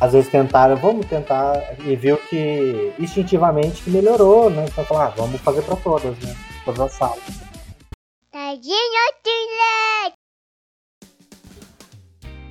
às 0.00 0.12
vezes 0.12 0.30
tentaram, 0.30 0.76
vamos 0.76 1.06
tentar, 1.06 1.54
e 1.84 1.96
viu 1.96 2.16
que 2.16 2.92
instintivamente 2.98 3.82
que 3.82 3.90
melhorou, 3.90 4.50
né? 4.50 4.66
Então 4.68 4.84
falaram, 4.84 5.12
ah, 5.12 5.14
vamos 5.16 5.40
fazer 5.40 5.62
para 5.62 5.76
todas, 5.76 6.16
né? 6.18 6.36
Todas 6.64 6.80
as 6.80 6.92
salas. 6.92 7.22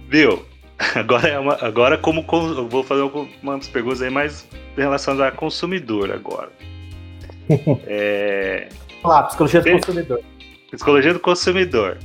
Viu? 0.09 0.45
Agora, 0.95 1.27
é 1.27 1.39
uma, 1.39 1.53
agora 1.61 1.97
como 1.97 2.25
eu 2.29 2.67
vou 2.67 2.83
fazer 2.83 3.01
algumas 3.01 3.67
perguntas 3.67 4.01
aí 4.01 4.09
mais 4.09 4.45
relacionadas 4.75 5.33
a 5.33 5.35
consumidor 5.35 6.11
agora. 6.11 6.51
É... 7.85 8.69
Lá, 9.03 9.23
psicologia 9.23 9.61
do 9.61 9.71
consumidor. 9.71 10.19
Psicologia 10.71 11.13
do 11.13 11.19
consumidor. 11.19 11.97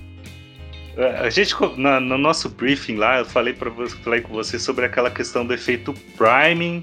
É, 0.98 1.20
a 1.20 1.30
gente, 1.30 1.54
na, 1.76 2.00
no 2.00 2.18
nosso 2.18 2.48
briefing 2.48 2.96
lá, 2.96 3.20
eu 3.20 3.24
falei, 3.24 3.54
você, 3.54 3.96
falei 3.98 4.20
com 4.20 4.32
você 4.32 4.58
sobre 4.58 4.84
aquela 4.84 5.08
questão 5.08 5.46
do 5.46 5.54
efeito 5.54 5.94
priming, 6.16 6.82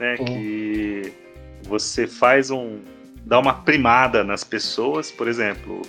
né? 0.00 0.16
Uhum. 0.18 0.24
Que 0.24 1.12
você 1.68 2.06
faz 2.06 2.50
um. 2.50 2.80
dá 3.26 3.38
uma 3.38 3.52
primada 3.52 4.24
nas 4.24 4.42
pessoas, 4.42 5.12
por 5.12 5.28
exemplo. 5.28 5.82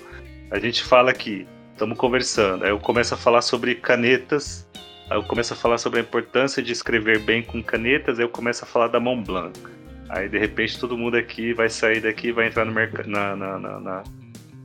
A 0.52 0.60
gente 0.60 0.84
fala 0.84 1.11
aqui, 1.11 1.48
estamos 1.72 1.98
conversando, 1.98 2.65
aí 2.65 2.69
eu 2.69 2.80
começo 2.80 3.14
a 3.14 3.18
falar 3.18 3.41
sobre 3.41 3.76
canetas, 3.76 4.68
aí 5.10 5.18
eu 5.18 5.24
começo 5.24 5.53
a 5.53 5.56
falar 5.56 5.78
sobre 5.78 5.99
a 5.99 6.03
importância 6.03 6.61
de 6.61 6.74
escrever 6.74 7.19
bem 7.19 7.41
com 7.41 7.64
canetas, 7.64 8.19
aí 8.19 8.26
eu 8.26 8.30
começo 8.30 8.65
a 8.65 8.68
falar 8.68 8.88
da 8.88 8.99
mão 8.99 9.24
blanca. 9.24 9.76
Aí 10.09 10.29
de 10.29 10.38
repente 10.38 10.79
todo 10.79 10.97
mundo 10.97 11.17
aqui 11.17 11.53
vai 11.53 11.69
sair 11.69 12.01
daqui 12.01 12.31
vai 12.31 12.47
entrar 12.47 12.65
no 12.65 12.71
mercado. 12.71 13.09
Na, 13.09 13.35
na, 13.35 13.59
na, 13.59 14.03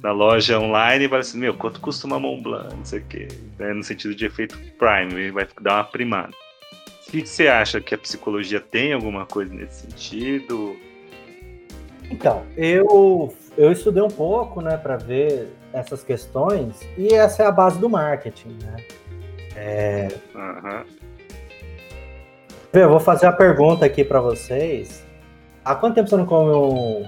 na 0.02 0.12
loja 0.12 0.58
online 0.58 1.04
e 1.04 1.08
vai 1.08 1.20
assim, 1.20 1.38
meu, 1.38 1.54
quanto 1.54 1.80
custa 1.80 2.06
uma 2.06 2.18
Mont 2.18 2.42
Blanc, 2.42 2.74
não 2.74 2.84
sei 2.84 2.98
o 2.98 3.04
quê. 3.04 3.28
Né? 3.58 3.72
No 3.72 3.84
sentido 3.84 4.14
de 4.14 4.26
efeito 4.26 4.58
Prime, 4.78 5.30
vai 5.30 5.46
dar 5.60 5.76
uma 5.76 5.84
primada. 5.84 6.32
O 7.06 7.10
que 7.10 7.26
você 7.26 7.46
acha 7.46 7.80
que 7.80 7.94
a 7.94 7.98
psicologia 7.98 8.60
tem 8.60 8.92
alguma 8.92 9.26
coisa 9.26 9.54
nesse 9.54 9.82
sentido? 9.82 10.76
Então, 12.10 12.44
eu, 12.56 13.34
eu 13.56 13.70
estudei 13.70 14.02
um 14.02 14.08
pouco, 14.08 14.60
né, 14.60 14.76
para 14.76 14.96
ver 14.96 15.48
essas 15.72 16.02
questões 16.02 16.80
e 16.98 17.14
essa 17.14 17.42
é 17.42 17.46
a 17.46 17.52
base 17.52 17.78
do 17.78 17.88
marketing, 17.88 18.58
né? 18.62 18.76
É... 19.54 20.08
Uhum. 20.34 20.84
Eu 22.72 22.88
vou 22.88 23.00
fazer 23.00 23.26
a 23.26 23.32
pergunta 23.32 23.84
aqui 23.84 24.02
para 24.02 24.20
vocês. 24.20 25.06
Há 25.64 25.76
quanto 25.76 25.94
tempo 25.94 26.08
você 26.08 26.16
não 26.16 26.26
come 26.26 26.50
um 26.50 27.06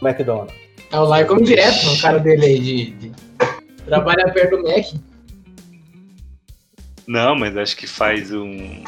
McDonald's? 0.00 0.54
É 0.92 0.98
o 0.98 1.04
Lai 1.04 1.24
como 1.24 1.42
direto, 1.42 1.88
o 1.88 2.00
cara 2.00 2.18
dele 2.18 2.46
aí 2.46 2.60
de, 2.60 2.90
de, 2.92 3.12
trabalha 3.84 4.32
perto 4.32 4.56
do 4.56 4.62
Mac. 4.62 4.86
Não, 7.06 7.34
mas 7.34 7.56
acho 7.56 7.76
que 7.76 7.86
faz 7.86 8.32
um. 8.32 8.82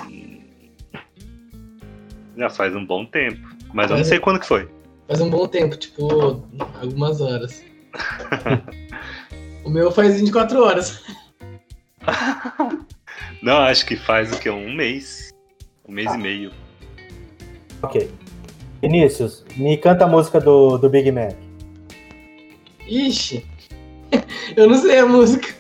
Já 2.36 2.48
faz 2.48 2.74
um 2.74 2.84
bom 2.84 3.04
tempo. 3.04 3.40
Mas 3.72 3.88
faz 3.88 3.90
eu 3.90 3.96
não 3.98 4.04
sei 4.04 4.20
quando 4.20 4.38
que 4.38 4.46
foi. 4.46 4.68
Faz 5.08 5.20
um 5.20 5.30
bom 5.30 5.46
tempo, 5.48 5.76
tipo, 5.76 6.44
algumas 6.80 7.20
horas. 7.20 7.64
o 9.64 9.70
meu 9.70 9.90
faz 9.90 10.20
24 10.20 10.62
horas. 10.62 11.02
não, 13.42 13.58
acho 13.58 13.84
que 13.84 13.96
faz 13.96 14.32
o 14.32 14.38
que? 14.38 14.48
Um 14.48 14.72
mês. 14.72 15.30
Um 15.88 15.92
mês 15.92 16.08
ah. 16.08 16.14
e 16.14 16.18
meio. 16.18 16.52
Ok. 17.82 18.08
Vinícius, 18.82 19.44
me 19.56 19.76
canta 19.76 20.04
a 20.04 20.09
música 20.09 20.40
do, 20.40 20.76
do 20.76 20.90
Big 20.90 21.12
Mac. 21.12 21.34
Ixi, 22.84 23.46
eu 24.56 24.68
não 24.68 24.74
sei 24.74 24.98
a 24.98 25.06
música. 25.06 25.54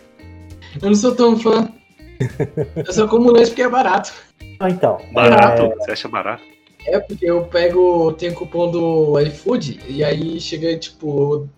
Eu 0.82 0.88
não 0.88 0.94
sou 0.96 1.14
tão 1.14 1.38
fã. 1.38 1.72
Eu 2.84 2.92
só 2.92 3.06
como 3.06 3.30
lanche 3.30 3.50
porque 3.50 3.62
é 3.62 3.68
barato. 3.68 4.12
Ah, 4.58 4.68
então. 4.68 4.98
Barato? 5.12 5.62
É... 5.62 5.74
Você 5.76 5.92
acha 5.92 6.08
barato? 6.08 6.42
É, 6.86 6.98
porque 6.98 7.24
eu 7.24 7.44
pego, 7.44 8.12
tenho 8.14 8.34
cupom 8.34 8.68
do 8.68 9.20
iFood 9.20 9.80
e 9.86 10.02
aí 10.02 10.40
chega, 10.40 10.76
tipo, 10.76 11.48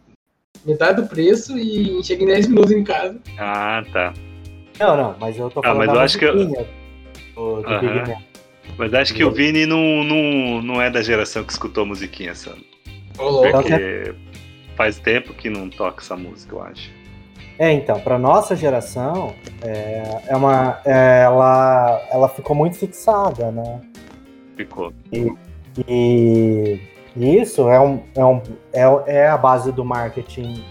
metade 0.67 1.01
do 1.01 1.09
preço 1.09 1.57
e 1.57 2.03
chega 2.05 2.25
em 2.25 2.27
10 2.27 2.49
minutos 2.49 2.73
em 2.73 2.85
casa. 2.85 3.19
Ah, 3.39 3.83
tá. 3.91 4.13
Não, 4.79 4.97
não, 4.97 5.17
mas 5.19 5.39
eu 5.39 5.49
tô 5.49 5.63
falando 5.63 5.83
ah, 5.83 5.87
mas 5.87 5.95
eu 5.95 6.01
acho 6.01 6.19
que 6.19 6.25
eu... 6.27 6.37
do, 6.37 6.47
do 6.47 7.41
uhum. 7.41 8.23
Mas 8.77 8.93
acho 8.93 9.15
que 9.15 9.25
o 9.25 9.31
Vini 9.31 9.67
não, 9.67 10.03
não, 10.03 10.63
não 10.63 10.83
é 10.83 10.91
da 10.91 11.03
geração 11.03 11.45
que 11.45 11.53
escutou 11.53 11.87
musiquinha, 11.87 12.35
sabe? 12.35 12.67
Porque 13.17 14.15
faz 14.77 14.99
tempo 14.99 15.33
que 15.33 15.49
não 15.49 15.71
toca 15.71 16.03
essa 16.03 16.17
música, 16.17 16.55
eu 16.55 16.63
acho. 16.63 16.91
É, 17.59 17.73
então, 17.73 18.01
para 18.01 18.19
nossa 18.19 18.57
geração, 18.57 19.33
é, 19.63 20.23
é 20.27 20.37
uma, 20.37 20.81
é, 20.85 21.23
ela, 21.23 22.09
ela 22.11 22.29
ficou 22.29 22.57
muito 22.57 22.77
fixada, 22.77 23.53
né? 23.53 23.81
Ficou. 24.57 24.93
E, 25.13 25.33
e, 25.89 26.81
e 27.17 27.41
isso 27.41 27.69
é, 27.69 27.81
um, 27.81 28.03
é, 28.17 28.25
um, 28.25 28.43
é, 28.73 28.83
é 29.07 29.29
a 29.29 29.37
base 29.37 29.71
do 29.71 29.85
marketing 29.85 30.65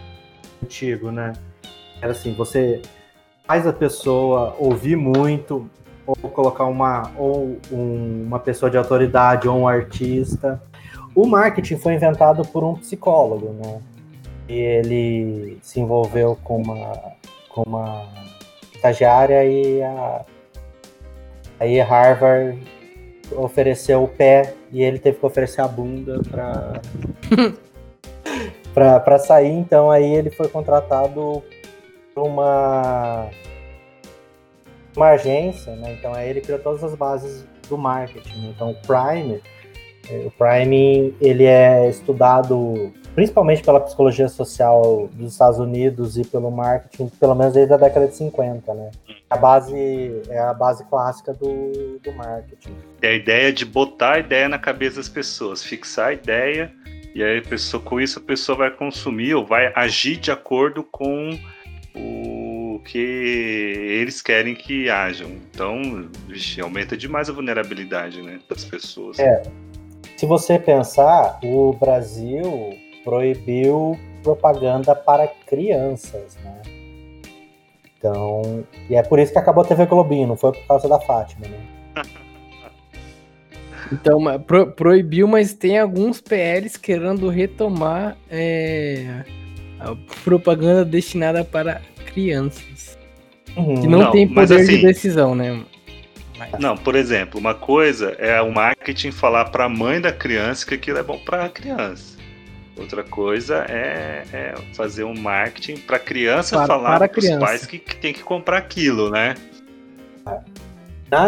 antigo, 0.62 1.10
né? 1.10 1.32
Era 2.02 2.12
assim, 2.12 2.34
você 2.34 2.82
faz 3.48 3.66
a 3.66 3.72
pessoa 3.72 4.54
ouvir 4.60 4.98
muito, 4.98 5.70
ou 6.06 6.16
colocar 6.16 6.66
uma, 6.66 7.12
ou 7.18 7.58
um, 7.72 8.24
uma 8.28 8.40
pessoa 8.40 8.70
de 8.70 8.78
autoridade, 8.78 9.48
ou 9.48 9.58
um 9.58 9.68
artista. 9.68 10.62
O 11.16 11.26
marketing 11.26 11.78
foi 11.78 11.94
inventado 11.94 12.44
por 12.48 12.64
um 12.64 12.76
psicólogo, 12.76 13.54
né? 13.54 13.82
e 14.48 14.54
ele 14.54 15.58
se 15.62 15.80
envolveu 15.80 16.38
com 16.44 16.62
uma, 16.62 17.14
com 17.50 17.64
uma 17.64 18.08
estagiária 18.74 19.46
e 19.46 19.82
a, 19.82 20.26
aí 21.60 21.80
Harvard 21.80 22.62
ofereceu 23.32 24.04
o 24.04 24.08
pé 24.08 24.54
e 24.72 24.84
ele 24.84 25.00
teve 25.00 25.18
que 25.18 25.26
oferecer 25.26 25.62
a 25.62 25.68
bunda 25.68 26.22
para 26.30 26.82
para 29.04 29.20
sair, 29.20 29.52
então 29.52 29.92
aí 29.92 30.16
ele 30.16 30.32
foi 30.32 30.48
contratado 30.48 31.44
por 32.14 32.24
uma 32.24 33.30
uma 34.96 35.10
agência, 35.10 35.76
né? 35.76 35.96
Então 35.98 36.14
aí 36.14 36.30
ele 36.30 36.42
criou 36.42 36.60
todas 36.60 36.84
as 36.84 36.96
bases 36.96 37.46
do 37.68 37.78
marketing. 37.78 38.50
Então 38.50 38.72
o 38.72 38.76
Prime, 38.76 39.42
o 40.26 40.32
Prime 40.32 41.14
ele 41.22 41.46
é 41.46 41.90
estudado 41.90 42.92
principalmente 43.16 43.62
pela 43.62 43.80
psicologia 43.80 44.28
social 44.28 45.08
dos 45.14 45.34
Estados 45.34 45.60
Unidos 45.60 46.18
e 46.18 46.26
pelo 46.26 46.50
marketing, 46.50 47.10
pelo 47.20 47.36
menos 47.36 47.54
desde 47.54 47.74
a 47.74 47.78
década 47.78 48.08
de 48.08 48.16
50, 48.16 48.74
né? 48.74 48.92
A 49.30 49.38
base 49.38 50.22
é 50.30 50.40
a 50.40 50.54
base 50.54 50.84
clássica 50.86 51.34
do, 51.34 52.00
do 52.00 52.12
marketing. 52.14 52.76
É 53.02 53.10
a 53.10 53.14
ideia 53.14 53.54
de 53.54 53.66
botar 53.66 54.14
a 54.14 54.20
ideia 54.20 54.50
na 54.50 54.58
cabeça 54.58 54.98
das 54.98 55.10
pessoas, 55.10 55.64
fixar 55.64 56.08
a 56.08 56.14
ideia 56.14 56.72
e 57.14 57.24
aí 57.24 57.42
pessoa, 57.42 57.82
com 57.82 58.02
isso 58.02 58.18
a 58.18 58.22
pessoa 58.22 58.58
vai 58.58 58.72
consumir 58.72 59.36
ou 59.36 59.46
vai 59.46 59.72
agir 59.76 60.18
de 60.18 60.32
acordo 60.32 60.84
com 60.84 61.38
o 61.96 62.43
que 62.84 62.98
eles 62.98 64.22
querem 64.22 64.56
que 64.56 64.90
hajam. 64.90 65.30
Então, 65.52 66.10
vixe, 66.28 66.62
aumenta 66.62 66.98
demais 66.98 67.30
a 67.30 67.34
vulnerabilidade 67.34 68.22
né, 68.22 68.40
das 68.50 68.66
pessoas. 68.66 69.20
É. 69.20 69.42
Se 70.18 70.26
você 70.26 70.60
pensar, 70.60 71.40
o 71.44 71.74
Brasil 71.74 72.78
proibiu 73.04 73.98
propaganda 74.22 74.96
para 74.96 75.28
crianças, 75.28 76.38
né? 76.44 76.62
Então, 77.98 78.66
e 78.90 78.96
é 78.96 79.04
por 79.04 79.20
isso 79.20 79.32
que 79.32 79.40
acabou 79.40 79.64
a 79.64 79.68
TV 79.68 79.86
Globinho, 79.86 80.28
não 80.28 80.36
foi 80.36 80.52
por 80.52 80.68
causa 80.68 80.88
da 80.88 81.00
Fátima, 81.00 81.48
né? 81.48 81.60
Então, 83.92 84.20
pro, 84.48 84.72
proibiu, 84.72 85.28
mas 85.28 85.54
tem 85.54 85.78
alguns 85.78 86.20
PLs 86.20 86.78
querendo 86.78 87.30
retomar 87.30 88.18
é, 88.32 89.24
a 89.80 89.94
propaganda 90.24 90.86
destinada 90.86 91.44
para 91.44 91.82
crianças. 92.14 92.98
Uhum. 93.56 93.82
Que 93.82 93.88
não, 93.88 94.00
não 94.00 94.12
tem 94.12 94.28
poder 94.28 94.62
assim, 94.62 94.78
de 94.78 94.82
decisão, 94.82 95.36
né? 95.36 95.64
Mas... 96.38 96.60
Não, 96.60 96.76
por 96.76 96.96
exemplo, 96.96 97.40
uma 97.40 97.54
coisa 97.54 98.16
é 98.18 98.42
o 98.42 98.52
marketing 98.52 99.12
falar 99.12 99.46
para 99.46 99.66
a 99.66 99.70
mãe 99.70 100.02
da 100.02 100.12
criança 100.12 100.66
que 100.66 100.74
aquilo 100.74 100.98
é 100.98 101.04
bom 101.04 101.20
para 101.20 101.46
a 101.46 101.50
criança. 101.50 102.18
Outra 102.76 103.04
coisa 103.04 103.66
é, 103.70 104.24
é, 104.34 104.56
fazer 104.74 105.04
um 105.04 105.14
marketing 105.14 105.78
para 105.78 105.98
a 105.98 106.00
criança 106.00 106.66
falar 106.66 107.08
para 107.08 107.20
os 107.20 107.30
pais 107.36 107.66
que, 107.68 107.78
que 107.78 107.96
tem 107.96 108.12
que 108.12 108.24
comprar 108.24 108.58
aquilo, 108.58 109.12
né? 109.12 109.36
Na, 111.12 111.28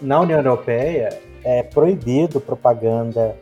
na 0.00 0.20
União 0.20 0.38
Europeia 0.38 1.10
é 1.44 1.62
proibido 1.62 2.40
propaganda 2.40 3.36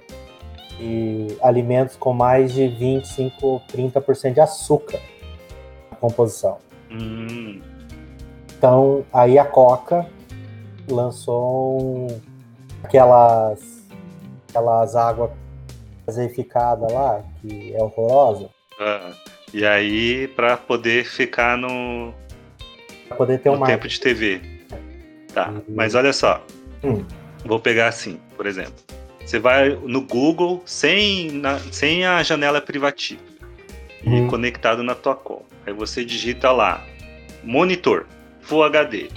de 0.77 1.29
alimentos 1.41 1.95
com 1.97 2.13
mais 2.13 2.53
de 2.53 2.67
25 2.67 3.47
ou 3.47 3.61
30% 3.73 4.35
de 4.35 4.41
açúcar 4.41 5.01
na 5.91 5.97
composição. 5.97 6.59
Hum. 6.91 7.61
Então, 8.57 9.05
aí 9.13 9.39
a 9.39 9.45
Coca 9.45 10.07
lançou 10.89 11.83
um, 11.83 12.21
aquelas, 12.83 13.87
aquelas 14.49 14.97
águas 14.97 15.31
gaseificadas 16.07 16.91
lá, 16.93 17.23
que 17.41 17.75
é 17.75 17.83
horrorosa. 17.83 18.49
Ah, 18.81 19.13
e 19.53 19.65
aí, 19.65 20.29
para 20.29 20.57
poder 20.57 21.05
ficar 21.05 21.57
no, 21.59 22.15
pra 23.09 23.17
poder 23.17 23.39
ter 23.39 23.51
um 23.51 23.63
tempo 23.63 23.87
de 23.89 24.01
TV. 24.01 24.41
Tá, 25.33 25.51
uhum. 25.51 25.63
mas 25.69 25.95
olha 25.95 26.13
só. 26.13 26.43
Hum. 26.83 27.05
Vou 27.45 27.61
pegar 27.61 27.89
assim, 27.89 28.19
por 28.37 28.47
exemplo. 28.47 28.75
Você 29.25 29.39
vai 29.39 29.71
no 29.71 30.01
Google 30.03 30.63
sem, 30.65 31.31
na, 31.33 31.59
sem 31.59 32.07
a 32.07 32.23
janela 32.23 32.61
privativa 32.61 33.26
e 34.05 34.27
conectado 34.29 34.83
na 34.83 34.95
tua 34.95 35.15
call. 35.15 35.47
Aí 35.67 35.73
você 35.73 36.05
digita 36.05 36.53
lá, 36.53 36.85
monitor, 37.43 38.07
Full 38.43 38.63
HD, 38.65 39.09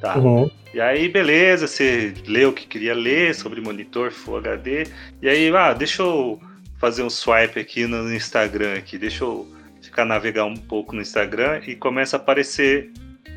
tá? 0.00 0.18
Uhum. 0.18 0.50
E 0.74 0.80
aí, 0.80 1.08
beleza, 1.08 1.66
você 1.66 2.14
lê 2.26 2.44
o 2.44 2.52
que 2.52 2.66
queria 2.66 2.94
ler 2.94 3.34
sobre 3.34 3.60
monitor 3.60 4.10
Full 4.10 4.38
HD. 4.38 4.86
E 5.20 5.28
aí, 5.28 5.54
ah, 5.54 5.72
deixa 5.72 6.02
eu 6.02 6.40
fazer 6.78 7.02
um 7.02 7.10
swipe 7.10 7.60
aqui 7.60 7.86
no 7.86 8.12
Instagram 8.12 8.74
aqui, 8.74 8.98
deixa 8.98 9.22
eu 9.22 9.46
ficar 9.80 10.04
navegar 10.04 10.44
um 10.44 10.56
pouco 10.56 10.94
no 10.94 11.02
Instagram 11.02 11.60
e 11.66 11.76
começa 11.76 12.16
a 12.16 12.20
aparecer 12.20 12.90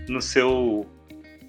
no 0.07 0.21
seu 0.21 0.85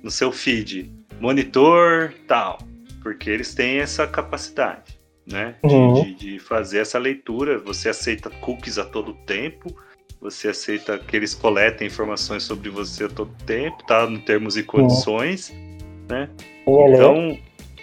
no 0.03 0.11
seu 0.11 0.31
feed 0.31 0.91
monitor 1.21 2.13
tal 2.27 2.59
porque 3.07 3.31
eles 3.31 3.55
têm 3.55 3.79
essa 3.79 4.05
capacidade, 4.05 4.96
né? 5.27 5.57
De, 5.65 5.75
uhum. 5.75 6.03
de, 6.03 6.15
de, 6.15 6.39
fazer 6.39 6.79
essa 6.79 6.99
leitura. 6.99 7.59
Você 7.59 7.89
aceita 7.89 8.31
cookies 8.31 8.79
a 8.79 8.85
todo 8.85 9.13
tempo, 9.13 9.75
você 10.21 10.49
aceita 10.49 10.99
que 10.99 11.17
eles 11.17 11.35
coletem 11.35 11.87
informações 11.87 12.43
sobre 12.43 12.69
você 12.71 13.05
a 13.05 13.09
todo 13.09 13.31
tempo, 13.45 13.85
tá? 13.87 14.07
No 14.07 14.19
termos 14.19 14.57
e 14.57 14.63
condições, 14.63 15.51
uhum. 15.51 15.79
né? 16.09 16.31
Então, 16.67 17.39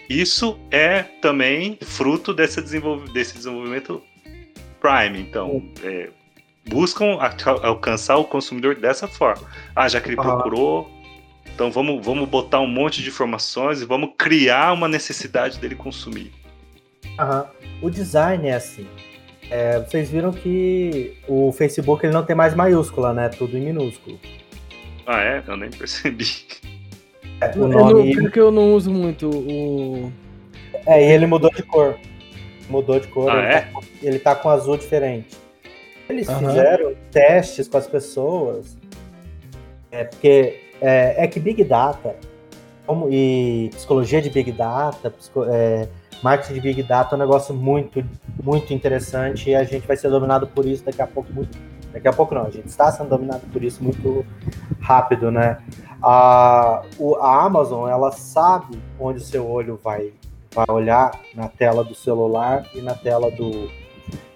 isso 0.10 0.60
é 0.72 1.03
também 1.03 1.78
fruto 1.82 2.34
desse, 2.34 2.61
desenvolv 2.61 3.11
desse 3.11 3.36
desenvolvimento 3.36 4.02
Prime. 4.80 5.20
Então, 5.20 5.64
é, 5.84 6.10
buscam 6.68 7.18
alcançar 7.61 8.18
o 8.18 8.26
consumidor 8.26 8.76
dessa 8.76 9.07
forma. 9.07 9.48
Ah, 9.76 9.88
já 9.88 10.02
que 10.02 10.10
ele 10.10 10.18
uhum. 10.18 10.24
procurou 10.24 11.03
então 11.53 11.70
vamos, 11.72 12.03
vamos 12.03 12.28
botar 12.28 12.60
um 12.60 12.68
monte 12.68 13.02
de 13.02 13.10
informações 13.10 13.82
e 13.82 13.86
vamos 13.86 14.11
criar 14.18 14.74
uma 14.74 14.88
necessidade 14.88 15.60
dele 15.60 15.76
consumir. 15.76 16.32
Uhum. 17.19 17.44
O 17.81 17.90
design 17.90 18.48
é 18.48 18.56
assim. 18.56 18.88
É, 19.49 19.80
vocês 19.80 20.10
viram 20.10 20.31
que 20.31 21.15
o 21.27 21.52
Facebook 21.52 22.06
ele 22.06 22.14
não 22.14 22.26
tem 22.26 22.35
mais 22.35 22.56
maiúscula, 22.56 23.14
né? 23.14 23.30
Tudo 23.30 23.57
em 23.57 23.61
minúsculo. 23.61 24.19
Ah, 25.06 25.22
é? 25.22 25.44
Eu 25.45 25.57
nem 25.57 25.69
percebi. 25.69 26.26
É, 27.41 27.52
o 27.57 27.68
nome... 27.68 28.15
Porque 28.15 28.40
eu 28.40 28.52
não 28.52 28.73
uso 28.73 28.90
muito 28.90 29.30
o. 29.30 30.11
É, 30.85 31.02
e 31.02 31.11
ele 31.11 31.26
mudou 31.26 31.52
de 31.52 31.61
cor. 31.64 31.98
Mudou 32.69 32.99
de 32.99 33.07
cor. 33.07 33.30
Ah, 33.30 33.38
ele, 33.38 33.53
é? 33.53 33.61
tá, 33.61 33.80
ele 34.02 34.19
tá 34.19 34.35
com 34.35 34.49
azul 34.49 34.77
diferente. 34.77 35.38
Eles 36.10 36.27
uhum. 36.27 36.40
fizeram 36.40 36.95
testes 37.11 37.68
com 37.68 37.77
as 37.77 37.88
pessoas. 37.88 38.77
É, 39.91 40.06
porque 40.06 40.61
é, 40.81 41.23
é 41.23 41.27
que 41.27 41.40
Big 41.40 41.64
Data 41.64 42.15
como, 42.85 43.07
e 43.10 43.69
psicologia 43.73 44.22
de 44.22 44.30
Big 44.30 44.52
Data, 44.52 45.10
psico, 45.10 45.45
é, 45.45 45.88
marketing 46.24 46.54
de 46.54 46.62
Big 46.62 46.84
Data 46.84 47.14
é 47.14 47.18
um 47.18 47.20
negócio 47.20 47.54
muito, 47.54 48.04
muito 48.41 48.74
interessante 48.74 49.50
e 49.50 49.56
a 49.56 49.64
gente 49.64 49.86
vai 49.86 49.98
ser 49.98 50.10
dominado 50.10 50.48
por 50.48 50.66
isso 50.66 50.86
daqui 50.86 51.02
a 51.02 51.08
pouco. 51.08 51.32
Muito, 51.34 51.58
daqui 51.91 52.08
a 52.08 52.14
pouco 52.14 52.34
não, 52.34 52.45
a 52.45 52.50
gente 52.50 52.68
está 52.68 52.91
sendo 52.91 53.10
dominado 53.10 53.41
por 53.52 53.64
isso 53.64 53.84
muito 53.84 54.26
rápido, 54.80 55.30
né? 55.30 55.58
A, 56.02 56.84
o, 56.98 57.16
a 57.16 57.44
Amazon, 57.44 57.90
ela 57.90 58.12
sabe 58.12 58.80
onde 59.00 59.20
o 59.20 59.24
seu 59.24 59.48
olho 59.48 59.80
vai, 59.84 60.14
vai 60.54 60.66
olhar 60.70 61.12
na 61.36 61.48
tela 61.48 61.84
do 61.84 61.94
celular 61.94 62.66
e 62.74 62.82
na 62.82 62.94
tela 62.94 63.30
do, 63.30 63.70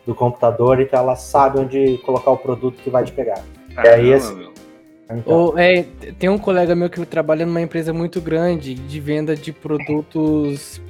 do 0.06 0.14
computador, 0.14 0.80
então 0.82 1.00
ela 1.00 1.16
sabe 1.16 1.60
onde 1.60 1.98
colocar 2.00 2.32
o 2.32 2.38
produto 2.38 2.82
que 2.82 2.90
vai 2.90 3.04
te 3.04 3.12
pegar. 3.12 3.42
Ah, 3.76 3.86
e 3.86 3.90
aí, 3.90 4.14
assim, 4.14 4.50
então. 5.10 5.58
é, 5.58 5.84
tem 6.20 6.30
um 6.30 6.38
colega 6.38 6.76
meu 6.76 6.90
que 6.90 7.06
trabalha 7.06 7.46
numa 7.46 7.62
empresa 7.62 7.94
muito 7.94 8.20
grande 8.20 8.74
de 8.74 9.00
venda 9.00 9.36
de 9.36 9.54
produtos 9.54 10.82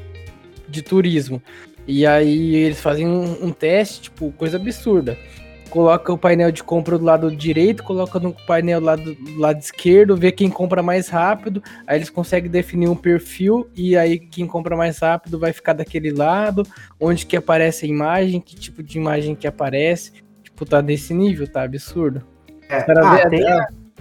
de 0.67 0.81
turismo. 0.81 1.41
E 1.87 2.05
aí 2.05 2.55
eles 2.55 2.81
fazem 2.81 3.07
um, 3.07 3.45
um, 3.45 3.51
teste, 3.51 4.01
tipo, 4.03 4.31
coisa 4.33 4.57
absurda. 4.57 5.17
Coloca 5.69 6.11
o 6.11 6.17
painel 6.17 6.51
de 6.51 6.63
compra 6.63 6.97
do 6.97 7.03
lado 7.03 7.33
direito, 7.33 7.83
coloca 7.83 8.19
no 8.19 8.33
painel 8.45 8.79
do 8.79 8.85
lado, 8.85 9.15
do 9.15 9.39
lado 9.39 9.59
esquerdo, 9.59 10.15
vê 10.15 10.31
quem 10.31 10.49
compra 10.49 10.83
mais 10.83 11.09
rápido. 11.09 11.61
Aí 11.85 11.97
eles 11.97 12.09
conseguem 12.09 12.49
definir 12.49 12.89
um 12.89 12.95
perfil 12.95 13.69
e 13.75 13.97
aí 13.97 14.19
quem 14.19 14.47
compra 14.47 14.75
mais 14.75 14.99
rápido 14.99 15.39
vai 15.39 15.53
ficar 15.53 15.73
daquele 15.73 16.11
lado, 16.11 16.63
onde 16.99 17.25
que 17.25 17.37
aparece 17.37 17.85
a 17.85 17.89
imagem, 17.89 18.41
que 18.41 18.55
tipo 18.55 18.83
de 18.83 18.97
imagem 18.97 19.35
que 19.35 19.47
aparece. 19.47 20.11
Tipo, 20.43 20.65
tá 20.65 20.81
desse 20.81 21.13
nível, 21.13 21.47
tá 21.47 21.63
absurdo. 21.63 22.23
É, 22.69 22.77
ah, 22.77 23.29
tem, 23.29 23.45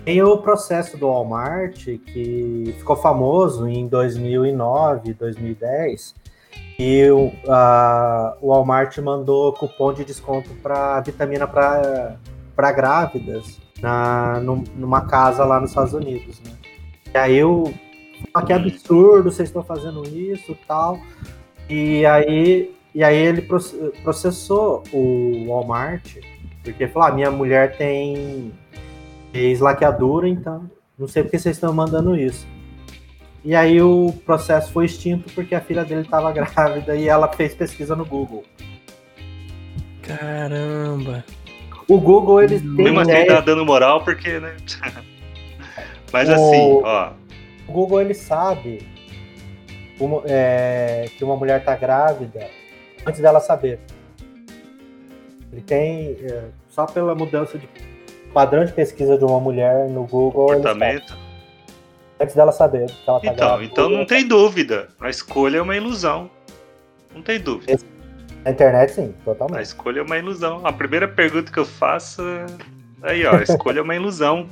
tem 0.05 0.23
o 0.23 0.39
processo 0.39 0.97
do 0.97 1.07
Walmart, 1.07 1.85
que 1.85 2.75
ficou 2.79 2.97
famoso 2.97 3.69
em 3.69 3.87
2009, 3.87 5.15
2010, 5.15 6.15
e 6.79 7.09
o, 7.11 7.33
a, 7.49 8.37
o 8.41 8.49
Walmart 8.49 8.99
mandou 8.99 9.53
cupom 9.53 9.93
de 9.93 10.05
desconto 10.05 10.51
para 10.63 11.01
vitamina 11.01 11.47
para 11.47 12.73
grávidas 12.73 13.59
na, 13.81 14.41
numa 14.41 15.03
casa 15.07 15.45
lá 15.45 15.61
nos 15.61 15.71
Estados 15.71 15.95
Unidos. 15.95 16.41
Né? 16.41 16.53
E 17.15 17.19
aí 17.19 17.37
eu. 17.37 17.73
Ah, 18.33 18.43
que 18.43 18.53
absurdo, 18.53 19.31
vocês 19.31 19.49
estão 19.49 19.63
fazendo 19.63 20.05
isso 20.07 20.57
tal. 20.67 20.99
E 21.69 22.05
aí, 22.07 22.75
e 22.95 23.03
aí 23.03 23.17
ele 23.17 23.43
processou 24.03 24.83
o 24.93 25.47
Walmart, 25.49 26.19
porque 26.63 26.89
falou: 26.89 27.09
ah, 27.09 27.13
minha 27.13 27.31
mulher 27.31 27.77
tem 27.77 28.53
ex-laqueadura, 29.33 30.29
então 30.29 30.71
não 30.99 31.09
sei 31.09 31.23
porque 31.23 31.39
vocês 31.39 31.57
estão 31.57 31.73
mandando 31.73 32.17
isso. 32.17 32.47
E 33.47 33.55
aí 33.55 33.81
o 33.81 34.13
processo 34.27 34.73
foi 34.73 34.87
extinto 34.87 35.33
porque 35.33 35.55
a 35.55 35.61
filha 35.61 35.85
dele 35.85 36.01
estava 36.01 36.33
grávida 36.33 36.97
e 36.97 37.07
ela 37.07 37.29
fez 37.29 37.55
pesquisa 37.55 37.95
no 37.95 38.05
Google. 38.05 38.43
Caramba. 40.03 41.25
O 41.87 42.01
Google, 42.01 42.43
eles 42.43 42.61
têm. 42.61 42.71
Mesmo 42.71 42.99
assim, 42.99 43.25
tá 43.25 43.41
dando 43.41 43.65
moral 43.65 44.03
porque, 44.03 44.41
né? 44.41 44.57
Mas 46.13 46.29
o... 46.29 46.33
assim, 46.33 46.81
ó. 46.83 47.13
O 47.69 47.73
Google, 47.73 48.01
ele 48.01 48.15
sabe 48.15 48.85
uma, 50.01 50.23
é, 50.27 51.09
que 51.17 51.23
uma 51.23 51.37
mulher 51.37 51.65
tá 51.65 51.77
grávida 51.77 52.51
antes 53.07 53.21
dela 53.21 53.39
saber. 53.39 53.79
Ele 55.53 55.63
tem. 55.63 56.17
É, 56.21 56.47
só 56.69 56.85
pela 56.85 57.15
mudança 57.15 57.57
de 57.57 57.69
padrão 58.35 58.65
de 58.65 58.73
pesquisa 58.73 59.17
de 59.17 59.25
uma 59.25 59.39
mulher 59.39 59.89
no 59.89 60.03
Google. 60.03 60.49
Comportamento. 60.49 61.26
Antes 62.19 62.35
dela 62.35 62.53
saber 62.53 62.87
que 62.87 63.09
ela 63.09 63.21
tá 63.21 63.33
Então, 63.33 63.63
então 63.63 63.89
não 63.89 64.07
tem 64.07 64.27
dúvida. 64.27 64.89
A 65.01 65.11
escolha 65.11 65.59
é 65.59 65.63
uma 65.63 65.77
ilusão. 65.77 66.31
Não 67.15 67.23
tem 67.23 67.39
dúvida. 67.41 67.79
Na 68.45 68.51
internet, 68.51 68.93
sim, 68.93 69.15
totalmente. 69.25 69.59
A 69.59 69.63
escolha 69.63 70.01
é 70.01 70.03
uma 70.03 70.17
ilusão. 70.17 70.61
A 70.65 70.73
primeira 70.73 71.09
pergunta 71.09 71.51
que 71.53 71.59
eu 71.59 71.67
faço 71.67 72.23
é. 72.23 72.47
Aí, 73.03 73.27
ó, 73.27 73.37
a 73.37 73.43
escolha 73.43 73.81
é 73.81 73.83
uma 73.83 73.95
ilusão. 73.95 74.49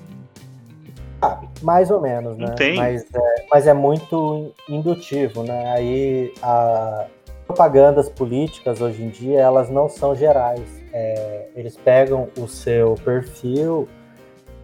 Ah, 1.22 1.40
mais 1.62 1.90
ou 1.90 2.00
menos, 2.00 2.36
né? 2.36 2.46
Não 2.46 2.54
tem. 2.54 2.76
Mas 2.76 3.02
é, 3.14 3.46
mas 3.50 3.66
é 3.66 3.72
muito 3.72 4.52
indutivo, 4.68 5.42
né? 5.42 5.72
Aí 5.72 6.34
a 6.42 7.06
propagandas 7.46 8.08
políticas 8.08 8.80
hoje 8.80 9.02
em 9.02 9.10
dia, 9.10 9.38
elas 9.38 9.68
não 9.68 9.88
são 9.88 10.14
gerais 10.14 10.84
é, 10.94 11.48
eles 11.56 11.76
pegam 11.76 12.28
o 12.38 12.46
seu 12.46 12.94
perfil 13.04 13.88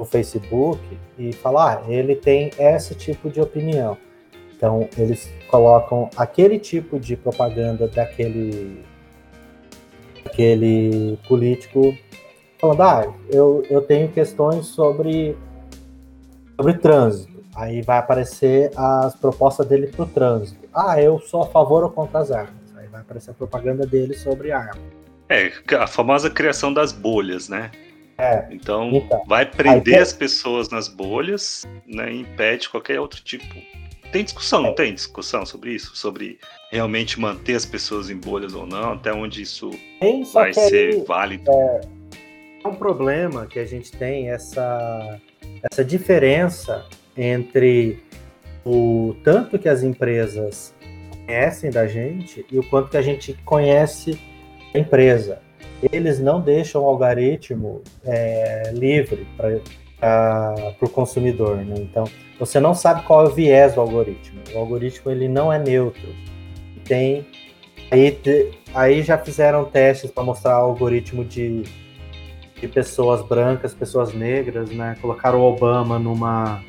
no 0.01 0.07
Facebook 0.07 0.81
e 1.19 1.31
falam, 1.35 1.63
ah, 1.63 1.83
ele 1.87 2.17
tem 2.17 2.51
esse 2.59 2.95
tipo 2.95 3.29
de 3.29 3.39
opinião. 3.39 3.99
Então, 4.57 4.89
eles 4.97 5.31
colocam 5.49 6.09
aquele 6.17 6.59
tipo 6.59 6.99
de 6.99 7.17
propaganda 7.17 7.87
daquele, 7.87 8.83
daquele 10.25 11.19
político 11.29 11.97
falando, 12.59 12.83
ah, 12.83 13.15
eu, 13.31 13.63
eu 13.69 13.83
tenho 13.83 14.09
questões 14.09 14.67
sobre, 14.67 15.37
sobre 16.57 16.75
trânsito. 16.75 17.41
Aí 17.55 17.83
vai 17.83 17.99
aparecer 17.99 18.71
as 18.77 19.15
propostas 19.15 19.67
dele 19.67 19.89
para 19.89 20.05
o 20.05 20.09
trânsito. 20.09 20.67
Ah, 20.73 21.01
eu 21.01 21.19
sou 21.21 21.43
a 21.43 21.47
favor 21.47 21.85
ou 21.85 21.91
contra 21.91 22.21
as 22.21 22.31
armas. 22.31 22.55
Aí 22.77 22.87
vai 22.87 23.03
aparecer 23.03 23.33
a 23.33 23.35
propaganda 23.35 23.87
dele 23.87 24.15
sobre 24.15 24.51
armas. 24.51 24.79
É, 25.29 25.53
a 25.75 25.87
famosa 25.87 26.31
criação 26.31 26.73
das 26.73 26.93
bolhas, 26.93 27.49
né? 27.49 27.71
É, 28.21 28.47
então, 28.51 28.91
então, 28.91 29.25
vai 29.27 29.47
prender 29.47 29.95
aí, 29.95 30.01
as 30.01 30.13
pessoas 30.13 30.69
nas 30.69 30.89
bolhas, 30.89 31.67
né? 31.87 32.13
E 32.13 32.21
impede 32.21 32.69
qualquer 32.69 33.01
outro 33.01 33.23
tipo. 33.23 33.47
Tem 34.13 34.23
discussão, 34.25 34.61
não 34.61 34.75
tem 34.75 34.93
discussão 34.93 35.47
sobre 35.47 35.73
isso? 35.73 35.97
Sobre 35.97 36.39
realmente 36.71 37.19
manter 37.19 37.55
as 37.55 37.65
pessoas 37.65 38.11
em 38.11 38.17
bolhas 38.17 38.55
ou 38.55 38.67
não? 38.67 38.93
Até 38.93 39.13
onde 39.13 39.41
isso 39.41 39.71
tem, 40.01 40.23
vai 40.25 40.53
ser 40.53 40.95
aí, 40.95 41.05
válido? 41.07 41.51
É, 41.51 41.81
é 42.65 42.69
um 42.69 42.75
problema 42.75 43.47
que 43.47 43.59
a 43.59 43.65
gente 43.65 43.91
tem 43.93 44.29
essa, 44.29 45.19
essa 45.71 45.85
diferença 45.85 46.85
entre 47.17 48.03
o 48.65 49.17
tanto 49.25 49.59
que 49.59 49.69
as 49.69 49.83
empresas 49.83 50.75
conhecem 51.25 51.71
da 51.71 51.87
gente 51.87 52.45
e 52.51 52.59
o 52.59 52.69
quanto 52.69 52.91
que 52.91 52.97
a 52.97 53.03
gente 53.03 53.33
conhece 53.45 54.21
a 54.75 54.79
empresa. 54.79 55.41
Eles 55.93 56.21
não 56.21 56.41
deixam 56.41 56.83
o 56.83 56.87
algoritmo 56.87 57.83
é, 58.05 58.71
livre 58.75 59.27
para 59.37 60.75
o 60.81 60.89
consumidor. 60.89 61.57
Né? 61.57 61.75
Então, 61.79 62.05
você 62.39 62.61
não 62.61 62.75
sabe 62.75 63.03
qual 63.03 63.27
é 63.27 63.29
o 63.29 63.33
viés 63.33 63.75
do 63.75 63.81
algoritmo. 63.81 64.41
O 64.55 64.59
algoritmo 64.59 65.11
ele 65.11 65.29
não 65.29 65.53
é 65.53 65.59
neutro. 65.59 66.09
Tem 66.85 67.27
aí, 67.91 68.19
aí 68.75 69.03
já 69.03 69.19
fizeram 69.19 69.65
testes 69.65 70.11
para 70.11 70.23
mostrar 70.23 70.59
o 70.61 70.71
algoritmo 70.71 71.25
de, 71.25 71.65
de 72.61 72.69
pessoas 72.69 73.27
brancas, 73.27 73.75
pessoas 73.75 74.15
negras, 74.15 74.71
né? 74.71 74.97
Colocaram 75.01 75.41
o 75.41 75.43
Obama 75.43 75.99
numa 75.99 76.63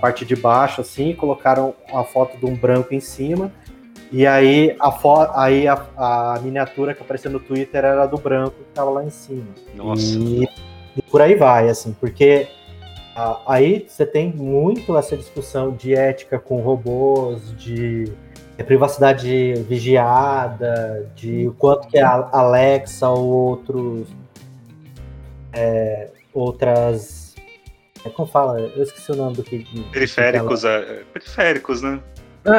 parte 0.00 0.24
de 0.24 0.34
baixo, 0.34 0.80
assim, 0.80 1.14
colocaram 1.14 1.74
a 1.92 2.02
foto 2.02 2.38
de 2.38 2.46
um 2.46 2.54
branco 2.54 2.94
em 2.94 3.00
cima, 3.00 3.52
e 4.10 4.26
aí 4.26 4.76
a, 4.78 4.90
fo 4.90 5.28
aí 5.34 5.68
a, 5.68 5.74
a 5.96 6.40
miniatura 6.42 6.94
que 6.94 7.02
apareceu 7.02 7.30
no 7.30 7.40
Twitter 7.40 7.84
era 7.84 8.06
do 8.06 8.18
branco 8.18 8.56
que 8.56 8.68
estava 8.68 8.90
lá 8.90 9.04
em 9.04 9.10
cima. 9.10 9.46
Nossa. 9.74 10.02
E, 10.02 10.48
e 10.96 11.02
por 11.02 11.22
aí 11.22 11.34
vai, 11.34 11.68
assim, 11.68 11.92
porque 12.00 12.48
a, 13.14 13.40
aí 13.46 13.86
você 13.88 14.04
tem 14.04 14.32
muito 14.32 14.96
essa 14.96 15.16
discussão 15.16 15.72
de 15.72 15.94
ética 15.94 16.38
com 16.38 16.60
robôs, 16.60 17.56
de 17.56 18.12
privacidade 18.66 19.54
vigiada, 19.66 21.10
de 21.16 21.48
o 21.48 21.52
quanto 21.54 21.88
que 21.88 21.98
a 21.98 22.28
Alexa 22.30 23.08
ou 23.08 23.24
outros 23.26 24.06
é, 25.52 26.10
outras 26.34 27.30
é 28.04 28.08
como 28.08 28.28
fala? 28.28 28.60
Eu 28.60 28.82
esqueci 28.82 29.12
o 29.12 29.16
nome 29.16 29.36
do 29.36 29.42
que. 29.42 29.64
Periféricos, 29.92 30.64
é, 30.64 31.02
periféricos, 31.12 31.82
né? 31.82 32.00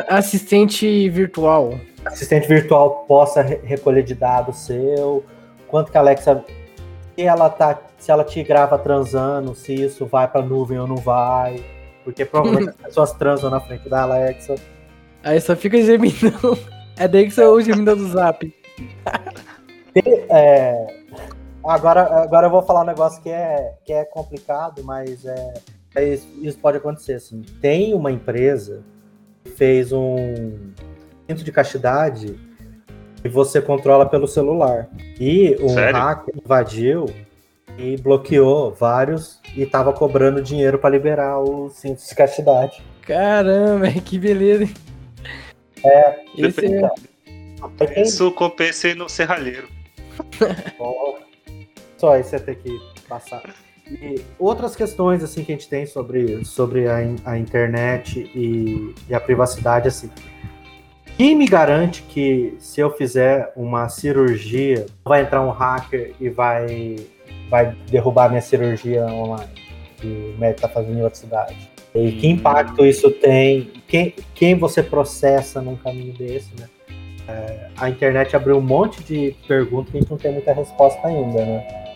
Assistente 0.08 1.10
virtual. 1.10 1.80
Assistente 2.06 2.48
virtual 2.48 3.06
possa 3.08 3.41
recolher 3.41 4.03
de 4.03 4.16
dados 4.16 4.58
seu. 4.58 5.24
Quanto 5.68 5.91
que 5.91 5.98
a 5.98 6.02
Alexa. 6.02 6.44
Se 7.16 7.24
ela, 7.24 7.49
tá, 7.49 7.80
se 7.98 8.10
ela 8.12 8.24
te 8.24 8.41
grava 8.41 8.78
transando, 8.80 9.53
se 9.53 9.74
isso 9.74 10.06
vai 10.06 10.28
pra 10.28 10.41
nuvem 10.41 10.80
ou 10.80 10.88
não 10.88 10.98
vai. 10.98 11.64
Porque 12.03 12.26
provavelmente 12.26 12.70
as 12.70 12.76
pessoas 12.88 13.12
transam 13.14 13.49
na 13.49 13.60
frente 13.60 13.88
da 13.90 14.03
Alexa. 14.03 14.56
Aí 15.24 15.40
só 15.40 15.56
fica 15.56 15.82
gemidão. 15.82 16.58
É 16.98 17.08
daí 17.08 17.26
que 17.26 17.32
você 17.32 17.44
ouve 17.44 17.64
o 17.64 17.66
gemidão 17.66 17.95
do 17.95 18.08
zap. 18.10 18.53
é, 20.30 21.02
Agora, 21.64 22.24
agora 22.24 22.48
eu 22.48 22.52
vou 22.52 22.64
falar 22.64 22.82
um 22.82 22.86
negócio 22.86 23.22
que 23.22 23.30
é, 23.30 23.76
que 23.86 23.94
é 23.94 24.03
complicado, 24.03 24.84
mas 24.84 25.26
é, 25.26 25.53
isso, 26.41 26.58
pode 26.60 26.78
acontecer. 26.78 27.14
Assim. 27.14 27.44
Tem 27.62 27.94
uma 27.94 28.12
empresa 28.12 28.84
fez 29.56 29.92
um 29.92 30.72
cinto 31.28 31.44
de 31.44 31.52
castidade 31.52 32.40
que 33.22 33.30
você 33.30 33.62
controla 33.62 34.06
pelo 34.06 34.28
celular. 34.28 34.90
E 35.20 35.56
um 35.62 35.70
Sério? 35.70 36.00
hacker 36.00 36.34
invadiu 36.44 37.06
e 37.78 37.98
bloqueou 37.98 38.74
vários 38.74 39.40
e 39.56 39.62
estava 39.62 39.94
cobrando 39.94 40.42
dinheiro 40.42 40.80
para 40.80 40.90
liberar 40.90 41.40
o 41.40 41.70
cinto 41.70 42.02
de 42.06 42.16
castidade. 42.16 42.82
Caramba, 43.02 43.92
que 44.04 44.18
beleza. 44.18 44.72
É, 45.84 46.20
Esse 46.38 46.66
é... 46.66 48.02
Isso 48.02 48.32
compensa 48.32 48.94
no 48.96 49.08
serralheiro. 49.08 49.68
Só 51.98 52.18
isso 52.18 52.30
você 52.32 52.40
ter 52.40 52.56
que 52.56 52.80
passar. 53.08 53.44
E 54.00 54.22
outras 54.40 54.76
questões 54.76 55.24
assim 55.24 55.44
que 55.44 55.52
a 55.52 55.56
gente 55.56 55.68
tem 55.68 55.86
sobre, 55.86 56.46
sobre 56.46 56.88
a, 56.88 56.98
a 57.26 57.38
internet 57.38 58.20
e, 58.34 58.94
e, 59.10 59.14
a 59.14 59.20
privacidade, 59.20 59.88
assim. 59.88 60.10
Quem 61.18 61.36
me 61.36 61.46
garante 61.46 62.02
que 62.04 62.56
se 62.60 62.80
eu 62.80 62.90
fizer 62.92 63.52
uma 63.56 63.90
cirurgia, 63.90 64.86
vai 65.04 65.22
entrar 65.22 65.42
um 65.42 65.50
hacker 65.50 66.14
e 66.20 66.30
vai, 66.30 66.96
vai 67.50 67.76
derrubar 67.90 68.30
minha 68.30 68.42
cirurgia 68.42 69.06
online? 69.06 69.52
Que 69.98 70.08
o 70.08 70.40
médico 70.40 70.66
está 70.66 70.70
fazendo 70.70 70.98
em 70.98 71.04
outra 71.04 71.20
cidade. 71.20 71.70
E 71.94 72.14
que 72.14 72.28
impacto 72.28 72.86
isso 72.86 73.12
tem? 73.12 73.72
Quem, 73.88 74.16
quem 74.34 74.56
você 74.56 74.82
processa 74.82 75.62
num 75.62 75.76
caminho 75.76 76.14
desse, 76.14 76.50
né? 76.58 76.68
É, 77.28 77.68
a 77.78 77.90
internet 77.90 78.36
abriu 78.36 78.58
um 78.58 78.62
monte 78.62 79.04
de 79.04 79.36
perguntas 79.48 79.92
que 79.92 79.98
a 79.98 80.02
gente 80.02 80.10
não 80.10 80.18
tem 80.18 80.32
muita 80.32 80.54
resposta 80.54 81.08
ainda, 81.08 81.46
né? 81.46 81.91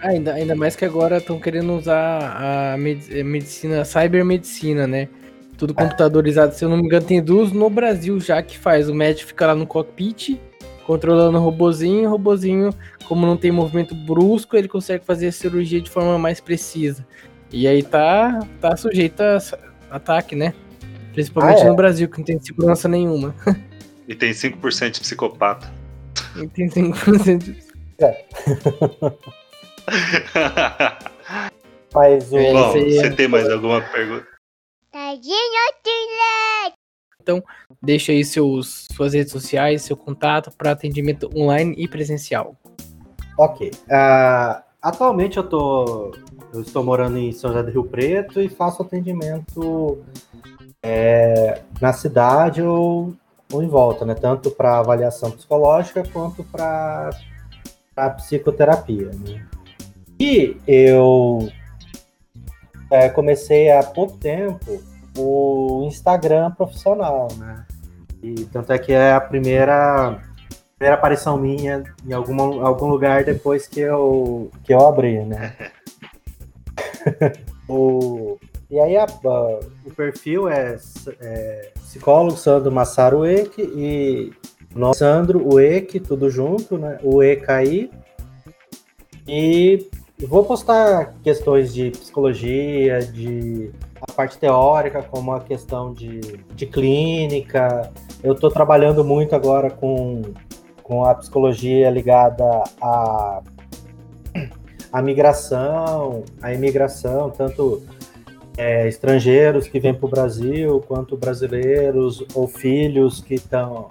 Ainda, 0.00 0.34
ainda 0.34 0.54
mais 0.54 0.76
que 0.76 0.84
agora 0.84 1.18
estão 1.18 1.38
querendo 1.38 1.74
usar 1.74 2.74
a 2.74 2.76
medicina, 2.76 3.80
a 3.80 3.84
cybermedicina, 3.84 4.86
né? 4.86 5.08
Tudo 5.56 5.74
computadorizado. 5.74 6.54
Se 6.54 6.64
eu 6.64 6.68
não 6.68 6.76
me 6.76 6.84
engano, 6.84 7.06
tem 7.06 7.22
duas 7.22 7.52
no 7.52 7.70
Brasil 7.70 8.18
já 8.20 8.42
que 8.42 8.58
faz. 8.58 8.88
O 8.88 8.94
médico 8.94 9.28
fica 9.28 9.46
lá 9.46 9.54
no 9.54 9.66
cockpit, 9.66 10.38
controlando 10.86 11.38
o 11.38 11.40
robozinho. 11.40 12.08
O 12.08 12.10
robozinho, 12.12 12.70
como 13.06 13.26
não 13.26 13.36
tem 13.36 13.52
movimento 13.52 13.94
brusco, 13.94 14.56
ele 14.56 14.68
consegue 14.68 15.04
fazer 15.04 15.28
a 15.28 15.32
cirurgia 15.32 15.80
de 15.80 15.90
forma 15.90 16.18
mais 16.18 16.40
precisa. 16.40 17.06
E 17.52 17.68
aí 17.68 17.82
tá, 17.82 18.40
tá 18.60 18.76
sujeito 18.76 19.20
a 19.20 19.38
ataque, 19.90 20.34
né? 20.34 20.52
Principalmente 21.12 21.62
ah, 21.62 21.66
é? 21.66 21.68
no 21.68 21.76
Brasil, 21.76 22.08
que 22.08 22.18
não 22.18 22.24
tem 22.24 22.40
segurança 22.40 22.88
nenhuma. 22.88 23.34
E 24.06 24.14
tem 24.14 24.32
5% 24.32 24.90
de 24.90 25.00
psicopata. 25.00 25.72
E 26.36 26.46
tem 26.48 26.68
5% 26.68 27.38
de... 27.38 27.56
É. 27.98 28.24
Mas 31.94 32.32
o. 32.32 32.36
Bom, 32.36 32.72
você 32.72 33.10
tem 33.10 33.28
mais 33.28 33.48
alguma 33.48 33.80
pergunta? 33.80 34.26
Então, 37.22 37.42
deixa 37.82 38.12
aí 38.12 38.24
seus, 38.24 38.86
suas 38.92 39.14
redes 39.14 39.32
sociais, 39.32 39.82
seu 39.82 39.96
contato 39.96 40.50
para 40.56 40.72
atendimento 40.72 41.30
online 41.34 41.74
e 41.78 41.88
presencial. 41.88 42.54
Ok. 43.38 43.70
Uh, 43.70 44.62
atualmente 44.82 45.38
eu 45.38 45.44
tô. 45.44 46.14
Eu 46.52 46.60
estou 46.60 46.84
morando 46.84 47.16
em 47.18 47.32
São 47.32 47.50
José 47.50 47.64
do 47.64 47.70
Rio 47.70 47.84
Preto 47.84 48.40
e 48.40 48.48
faço 48.48 48.82
atendimento 48.82 50.04
é, 50.80 51.62
na 51.80 51.92
cidade 51.92 52.62
ou, 52.62 53.14
ou 53.52 53.62
em 53.62 53.66
volta, 53.66 54.04
né? 54.04 54.14
Tanto 54.14 54.50
para 54.50 54.78
avaliação 54.78 55.30
psicológica 55.30 56.04
quanto 56.12 56.44
para 56.44 57.10
psicoterapia. 58.16 59.10
Né? 59.12 59.44
E 60.18 60.56
eu 60.66 61.48
é, 62.90 63.08
comecei 63.08 63.70
há 63.70 63.82
pouco 63.82 64.16
tempo 64.16 64.82
o 65.16 65.84
Instagram 65.86 66.50
profissional, 66.52 67.28
né? 67.36 67.66
E 68.22 68.44
tanto 68.46 68.72
é 68.72 68.78
que 68.78 68.92
é 68.92 69.12
a 69.12 69.20
primeira, 69.20 70.20
primeira 70.76 70.94
aparição 70.94 71.36
minha 71.36 71.84
em 72.06 72.12
algum, 72.12 72.64
algum 72.64 72.86
lugar 72.86 73.24
depois 73.24 73.66
que 73.66 73.80
eu, 73.80 74.50
que 74.64 74.72
eu 74.72 74.80
abri, 74.86 75.24
né? 75.24 75.54
o, 77.68 78.38
e 78.70 78.80
aí 78.80 78.96
a, 78.96 79.04
a, 79.04 79.60
o 79.84 79.90
perfil 79.94 80.48
é, 80.48 80.78
é 81.20 81.72
psicólogo 81.82 82.36
Sandro 82.36 82.72
Massaro 82.72 83.20
Uek 83.20 83.60
e 83.60 84.32
nosso 84.74 84.98
Sandro 84.98 85.54
Uek, 85.54 86.00
tudo 86.00 86.30
junto, 86.30 86.76
né? 86.76 86.98
O 87.02 87.22
EKI. 87.22 87.90
E 89.26 89.88
vou 90.20 90.44
postar 90.44 91.14
questões 91.22 91.74
de 91.74 91.90
psicologia, 91.90 93.00
de 93.00 93.70
a 94.00 94.12
parte 94.12 94.38
teórica, 94.38 95.02
como 95.02 95.32
a 95.32 95.40
questão 95.40 95.92
de, 95.92 96.20
de 96.54 96.66
clínica. 96.66 97.90
Eu 98.22 98.34
estou 98.34 98.50
trabalhando 98.50 99.02
muito 99.02 99.34
agora 99.34 99.70
com, 99.70 100.22
com 100.82 101.04
a 101.04 101.14
psicologia 101.14 101.90
ligada 101.90 102.44
à, 102.80 103.42
à 104.92 105.02
migração, 105.02 106.22
à 106.40 106.52
imigração, 106.52 107.30
tanto 107.30 107.82
é, 108.56 108.86
estrangeiros 108.86 109.66
que 109.66 109.80
vêm 109.80 109.94
para 109.94 110.06
o 110.06 110.08
Brasil, 110.08 110.84
quanto 110.86 111.16
brasileiros 111.16 112.24
ou 112.34 112.46
filhos 112.46 113.20
que 113.20 113.34
estão 113.34 113.88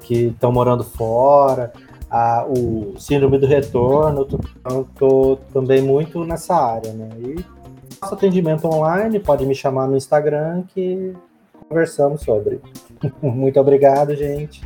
que 0.00 0.26
estão 0.26 0.50
morando 0.50 0.82
fora 0.82 1.72
a, 2.14 2.46
o 2.46 2.94
síndrome 2.96 3.38
do 3.38 3.46
retorno, 3.46 4.24
estou 4.24 5.36
também 5.52 5.82
muito 5.82 6.24
nessa 6.24 6.54
área, 6.54 6.92
né? 6.92 7.08
E 7.18 7.44
faço 7.98 8.14
atendimento 8.14 8.68
online, 8.68 9.18
pode 9.18 9.44
me 9.44 9.52
chamar 9.52 9.88
no 9.88 9.96
Instagram 9.96 10.62
que 10.72 11.12
conversamos 11.68 12.22
sobre. 12.22 12.60
Muito 13.20 13.58
obrigado, 13.58 14.14
gente. 14.14 14.62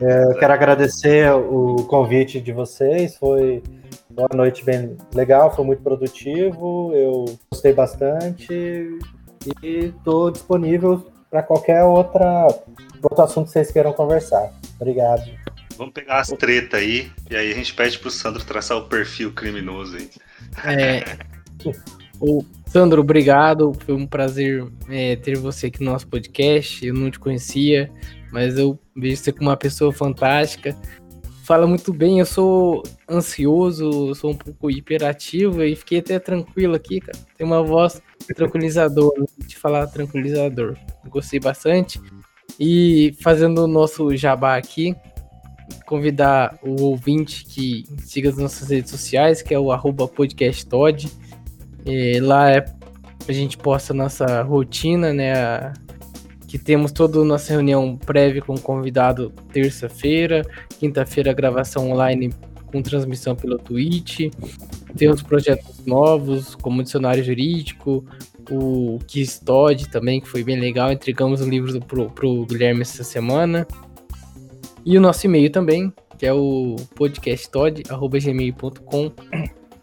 É, 0.00 0.34
quero 0.38 0.52
agradecer 0.54 1.30
o 1.30 1.84
convite 1.84 2.40
de 2.40 2.52
vocês, 2.52 3.16
foi 3.16 3.62
uma 4.10 4.28
noite 4.34 4.64
bem 4.64 4.96
legal, 5.14 5.54
foi 5.54 5.64
muito 5.64 5.82
produtivo, 5.82 6.92
eu 6.94 7.26
gostei 7.52 7.72
bastante 7.72 8.98
e 9.62 9.92
estou 9.94 10.30
disponível 10.30 11.06
para 11.30 11.42
qualquer 11.42 11.84
outra 11.84 12.48
outro 13.02 13.22
assunto 13.22 13.46
que 13.46 13.52
vocês 13.52 13.70
queiram 13.70 13.92
conversar. 13.92 14.50
Obrigado. 14.80 15.30
Vamos 15.78 15.94
pegar 15.94 16.18
as 16.18 16.28
treta 16.28 16.78
aí 16.78 17.08
e 17.30 17.36
aí 17.36 17.52
a 17.52 17.54
gente 17.54 17.72
pede 17.72 17.96
pro 18.00 18.10
Sandro 18.10 18.44
traçar 18.44 18.76
o 18.76 18.88
perfil 18.88 19.32
criminoso 19.32 19.96
aí. 19.96 20.10
É. 20.66 21.04
o 22.20 22.44
Sandro, 22.66 23.00
obrigado. 23.00 23.72
Foi 23.86 23.94
um 23.94 24.04
prazer 24.04 24.66
é, 24.88 25.14
ter 25.14 25.38
você 25.38 25.68
aqui 25.68 25.84
no 25.84 25.92
nosso 25.92 26.08
podcast. 26.08 26.84
Eu 26.84 26.94
não 26.94 27.12
te 27.12 27.20
conhecia, 27.20 27.88
mas 28.32 28.58
eu 28.58 28.76
vejo 28.96 29.18
você 29.18 29.30
como 29.30 29.50
uma 29.50 29.56
pessoa 29.56 29.92
fantástica. 29.92 30.76
Fala 31.44 31.64
muito 31.64 31.94
bem, 31.94 32.18
eu 32.18 32.26
sou 32.26 32.82
ansioso, 33.08 34.14
sou 34.16 34.32
um 34.32 34.36
pouco 34.36 34.70
hiperativo 34.70 35.62
e 35.62 35.76
fiquei 35.76 36.00
até 36.00 36.18
tranquilo 36.18 36.74
aqui, 36.74 37.00
cara. 37.00 37.16
Tem 37.36 37.46
uma 37.46 37.62
voz 37.62 38.02
tranquilizador, 38.34 39.12
te 39.46 39.56
falar 39.56 39.86
tranquilizador. 39.86 40.76
Gostei 41.06 41.38
bastante. 41.38 42.00
E 42.58 43.16
fazendo 43.22 43.64
o 43.64 43.68
nosso 43.68 44.14
jabá 44.16 44.56
aqui, 44.56 44.94
convidar 45.86 46.58
o 46.62 46.82
ouvinte 46.82 47.44
que 47.44 47.84
siga 48.04 48.30
as 48.30 48.36
nossas 48.36 48.68
redes 48.68 48.90
sociais, 48.90 49.42
que 49.42 49.54
é 49.54 49.58
o 49.58 49.72
arroba 49.72 50.06
podcasttod. 50.06 51.10
É, 51.86 52.18
lá 52.20 52.50
é, 52.50 52.64
a 53.26 53.32
gente 53.32 53.56
posta 53.56 53.92
a 53.92 53.96
nossa 53.96 54.42
rotina, 54.42 55.12
né? 55.12 55.32
A, 55.34 55.72
que 56.46 56.58
temos 56.58 56.92
toda 56.92 57.20
a 57.20 57.24
nossa 57.24 57.52
reunião 57.52 57.96
prévia 57.96 58.40
com 58.40 58.54
o 58.54 58.60
convidado 58.60 59.30
terça-feira, 59.52 60.42
quinta-feira 60.78 61.32
gravação 61.34 61.90
online 61.90 62.32
com 62.72 62.82
transmissão 62.82 63.36
pelo 63.36 63.58
Twitch. 63.58 64.30
Temos 64.96 65.22
projetos 65.22 65.84
novos, 65.84 66.54
como 66.54 66.80
o 66.80 66.82
dicionário 66.82 67.22
jurídico, 67.22 68.04
o 68.50 68.98
Kiss 69.06 69.44
Todd 69.44 69.88
também, 69.90 70.20
que 70.20 70.28
foi 70.28 70.42
bem 70.42 70.58
legal. 70.58 70.90
Entregamos 70.90 71.40
um 71.40 71.48
livro 71.48 71.78
pro, 71.80 72.10
pro 72.10 72.46
Guilherme 72.46 72.82
essa 72.82 73.04
semana. 73.04 73.66
E 74.88 74.96
o 74.96 75.00
nosso 75.02 75.26
e-mail 75.26 75.50
também, 75.50 75.92
que 76.16 76.24
é 76.24 76.32
o 76.32 76.76
podcasttod.gmail.com. 76.94 79.12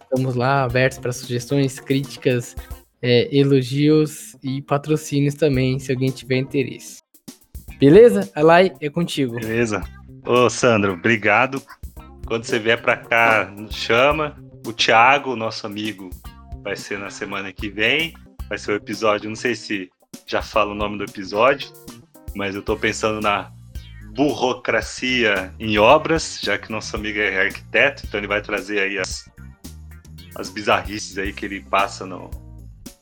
Estamos 0.02 0.34
lá 0.34 0.64
abertos 0.64 0.98
para 0.98 1.12
sugestões, 1.12 1.80
críticas, 1.80 2.56
é, 3.04 3.30
elogios 3.32 4.36
e 4.42 4.64
patrocínios 4.64 5.36
também, 5.36 5.78
se 5.78 5.92
alguém 5.92 6.10
tiver 6.10 6.38
interesse. 6.38 7.04
Beleza? 7.80 8.28
Alai, 8.34 8.74
é 8.82 8.90
contigo. 8.90 9.36
Beleza. 9.36 9.84
Ô, 10.26 10.50
Sandro, 10.50 10.94
obrigado. 10.94 11.62
Quando 12.26 12.46
você 12.46 12.58
vier 12.58 12.82
para 12.82 12.98
cá, 12.98 13.54
chama. 13.70 14.36
O 14.66 14.74
Thiago, 14.74 15.36
nosso 15.36 15.68
amigo, 15.68 16.10
vai 16.64 16.76
ser 16.76 16.98
na 16.98 17.12
semana 17.12 17.54
que 17.54 17.70
vem. 17.70 18.16
Vai 18.50 18.58
ser 18.58 18.72
o 18.72 18.78
episódio, 18.78 19.30
não 19.30 19.36
sei 19.36 19.54
se 19.54 19.92
já 20.26 20.42
fala 20.42 20.72
o 20.72 20.76
nome 20.76 20.98
do 20.98 21.04
episódio, 21.04 21.72
mas 22.36 22.56
eu 22.56 22.62
estou 22.62 22.76
pensando 22.76 23.22
na 23.22 23.54
burocracia 24.16 25.54
em 25.60 25.78
obras, 25.78 26.40
já 26.42 26.58
que 26.58 26.72
nosso 26.72 26.96
amigo 26.96 27.20
é 27.20 27.48
arquiteto, 27.48 28.04
então 28.08 28.18
ele 28.18 28.28
vai 28.28 28.42
trazer 28.42 28.80
aí 28.80 28.98
as, 28.98 29.30
as 30.36 30.50
bizarrices 30.50 31.18
aí 31.18 31.34
que 31.34 31.46
ele 31.46 31.62
passa 31.62 32.06
no, 32.06 32.32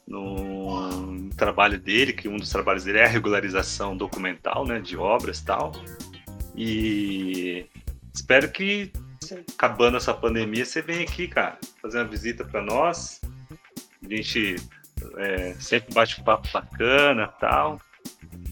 no 0.07 1.29
trabalho 1.37 1.79
dele, 1.79 2.13
que 2.13 2.27
um 2.27 2.37
dos 2.37 2.49
trabalhos 2.49 2.83
dele 2.83 2.97
é 2.97 3.05
a 3.05 3.07
regularização 3.07 3.95
documental, 3.95 4.65
né, 4.65 4.79
de 4.79 4.97
obras 4.97 5.39
e 5.39 5.45
tal. 5.45 5.71
E 6.55 7.65
espero 8.11 8.51
que 8.51 8.91
acabando 9.55 9.97
essa 9.97 10.15
pandemia 10.15 10.65
você 10.65 10.81
venha 10.81 11.03
aqui, 11.03 11.27
cara, 11.27 11.59
fazer 11.79 11.99
uma 11.99 12.07
visita 12.07 12.43
para 12.43 12.61
nós. 12.63 13.21
A 14.03 14.15
gente 14.15 14.55
é, 15.17 15.53
sempre 15.59 15.93
bate 15.93 16.19
um 16.19 16.23
papo 16.23 16.47
bacana, 16.51 17.27
tal. 17.27 17.79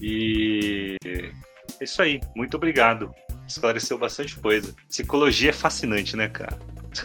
E 0.00 0.96
é 1.82 1.84
isso 1.84 2.00
aí. 2.00 2.20
Muito 2.34 2.56
obrigado. 2.56 3.12
Esclareceu 3.46 3.98
bastante 3.98 4.38
coisa. 4.38 4.72
Psicologia 4.88 5.50
é 5.50 5.52
fascinante, 5.52 6.16
né, 6.16 6.28
cara? 6.28 6.56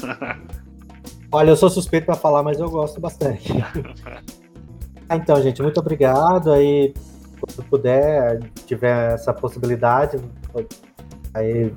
Olha, 1.31 1.49
eu 1.49 1.57
sou 1.57 1.69
suspeito 1.69 2.05
para 2.05 2.15
falar, 2.15 2.43
mas 2.43 2.59
eu 2.59 2.69
gosto 2.69 3.01
bastante. 3.01 3.51
ah, 5.09 5.15
então, 5.15 5.41
gente, 5.41 5.61
muito 5.61 5.79
obrigado. 5.79 6.51
Aí, 6.51 6.93
quando 7.41 7.67
puder, 7.67 8.39
tiver 8.65 9.13
essa 9.13 9.33
possibilidade, 9.33 10.17
aí 11.33 11.73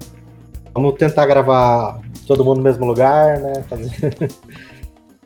vamos 0.72 0.94
tentar 0.94 1.26
gravar 1.26 2.00
todo 2.26 2.44
mundo 2.44 2.58
no 2.58 2.64
mesmo 2.64 2.84
lugar, 2.84 3.38
né? 3.40 3.62
Fazer... 3.68 3.90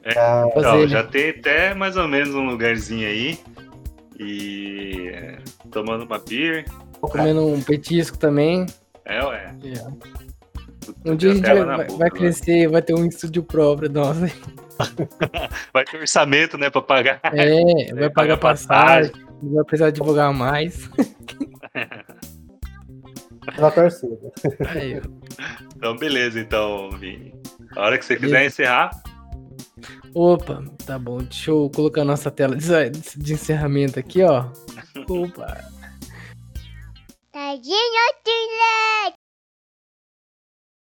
É, 0.06 0.44
então, 0.54 0.86
já 0.86 1.02
tem 1.02 1.30
até 1.30 1.72
mais 1.72 1.96
ou 1.96 2.06
menos 2.06 2.34
um 2.34 2.44
lugarzinho 2.44 3.08
aí. 3.08 3.38
E 4.20 5.10
tomando 5.70 6.04
uma 6.04 6.18
beer. 6.18 6.66
Comendo 7.08 7.46
um 7.46 7.62
petisco 7.62 8.18
também. 8.18 8.66
É, 9.04 9.24
ué. 9.24 9.54
Yeah. 9.62 9.92
Um 11.04 11.16
dia 11.16 11.30
a 11.30 11.34
gente 11.34 11.46
vai, 11.46 11.64
vai, 11.64 11.86
vai 11.88 12.10
crescer, 12.10 12.68
vai 12.68 12.82
ter 12.82 12.94
um 12.94 13.06
estúdio 13.06 13.42
próprio, 13.42 13.90
nossa. 13.90 14.30
vai 15.72 15.84
ter 15.84 15.98
orçamento, 15.98 16.58
né, 16.58 16.68
pra 16.70 16.82
pagar. 16.82 17.20
É, 17.24 17.92
vai, 17.92 18.10
pagar, 18.10 18.10
pagar 18.10 18.36
passagem, 18.38 19.12
passagem, 19.12 19.54
vai 19.54 19.64
precisar 19.64 19.90
divulgar 19.90 20.32
mais. 20.32 20.90
Na 23.58 23.70
torcida. 23.70 24.32
Então, 25.76 25.96
beleza, 25.96 26.40
então, 26.40 26.90
Vini. 26.92 27.34
A 27.76 27.82
hora 27.82 27.98
que 27.98 28.04
você 28.04 28.16
quiser 28.16 28.46
encerrar. 28.46 28.90
Opa, 30.14 30.64
tá 30.86 30.98
bom. 30.98 31.18
Deixa 31.18 31.50
eu 31.50 31.70
colocar 31.74 32.02
a 32.02 32.04
nossa 32.04 32.30
tela 32.30 32.56
de, 32.56 32.90
de 32.90 33.32
encerramento 33.34 33.98
aqui, 33.98 34.22
ó. 34.22 34.46
Opa. 35.08 35.58
Tadinho, 37.34 38.06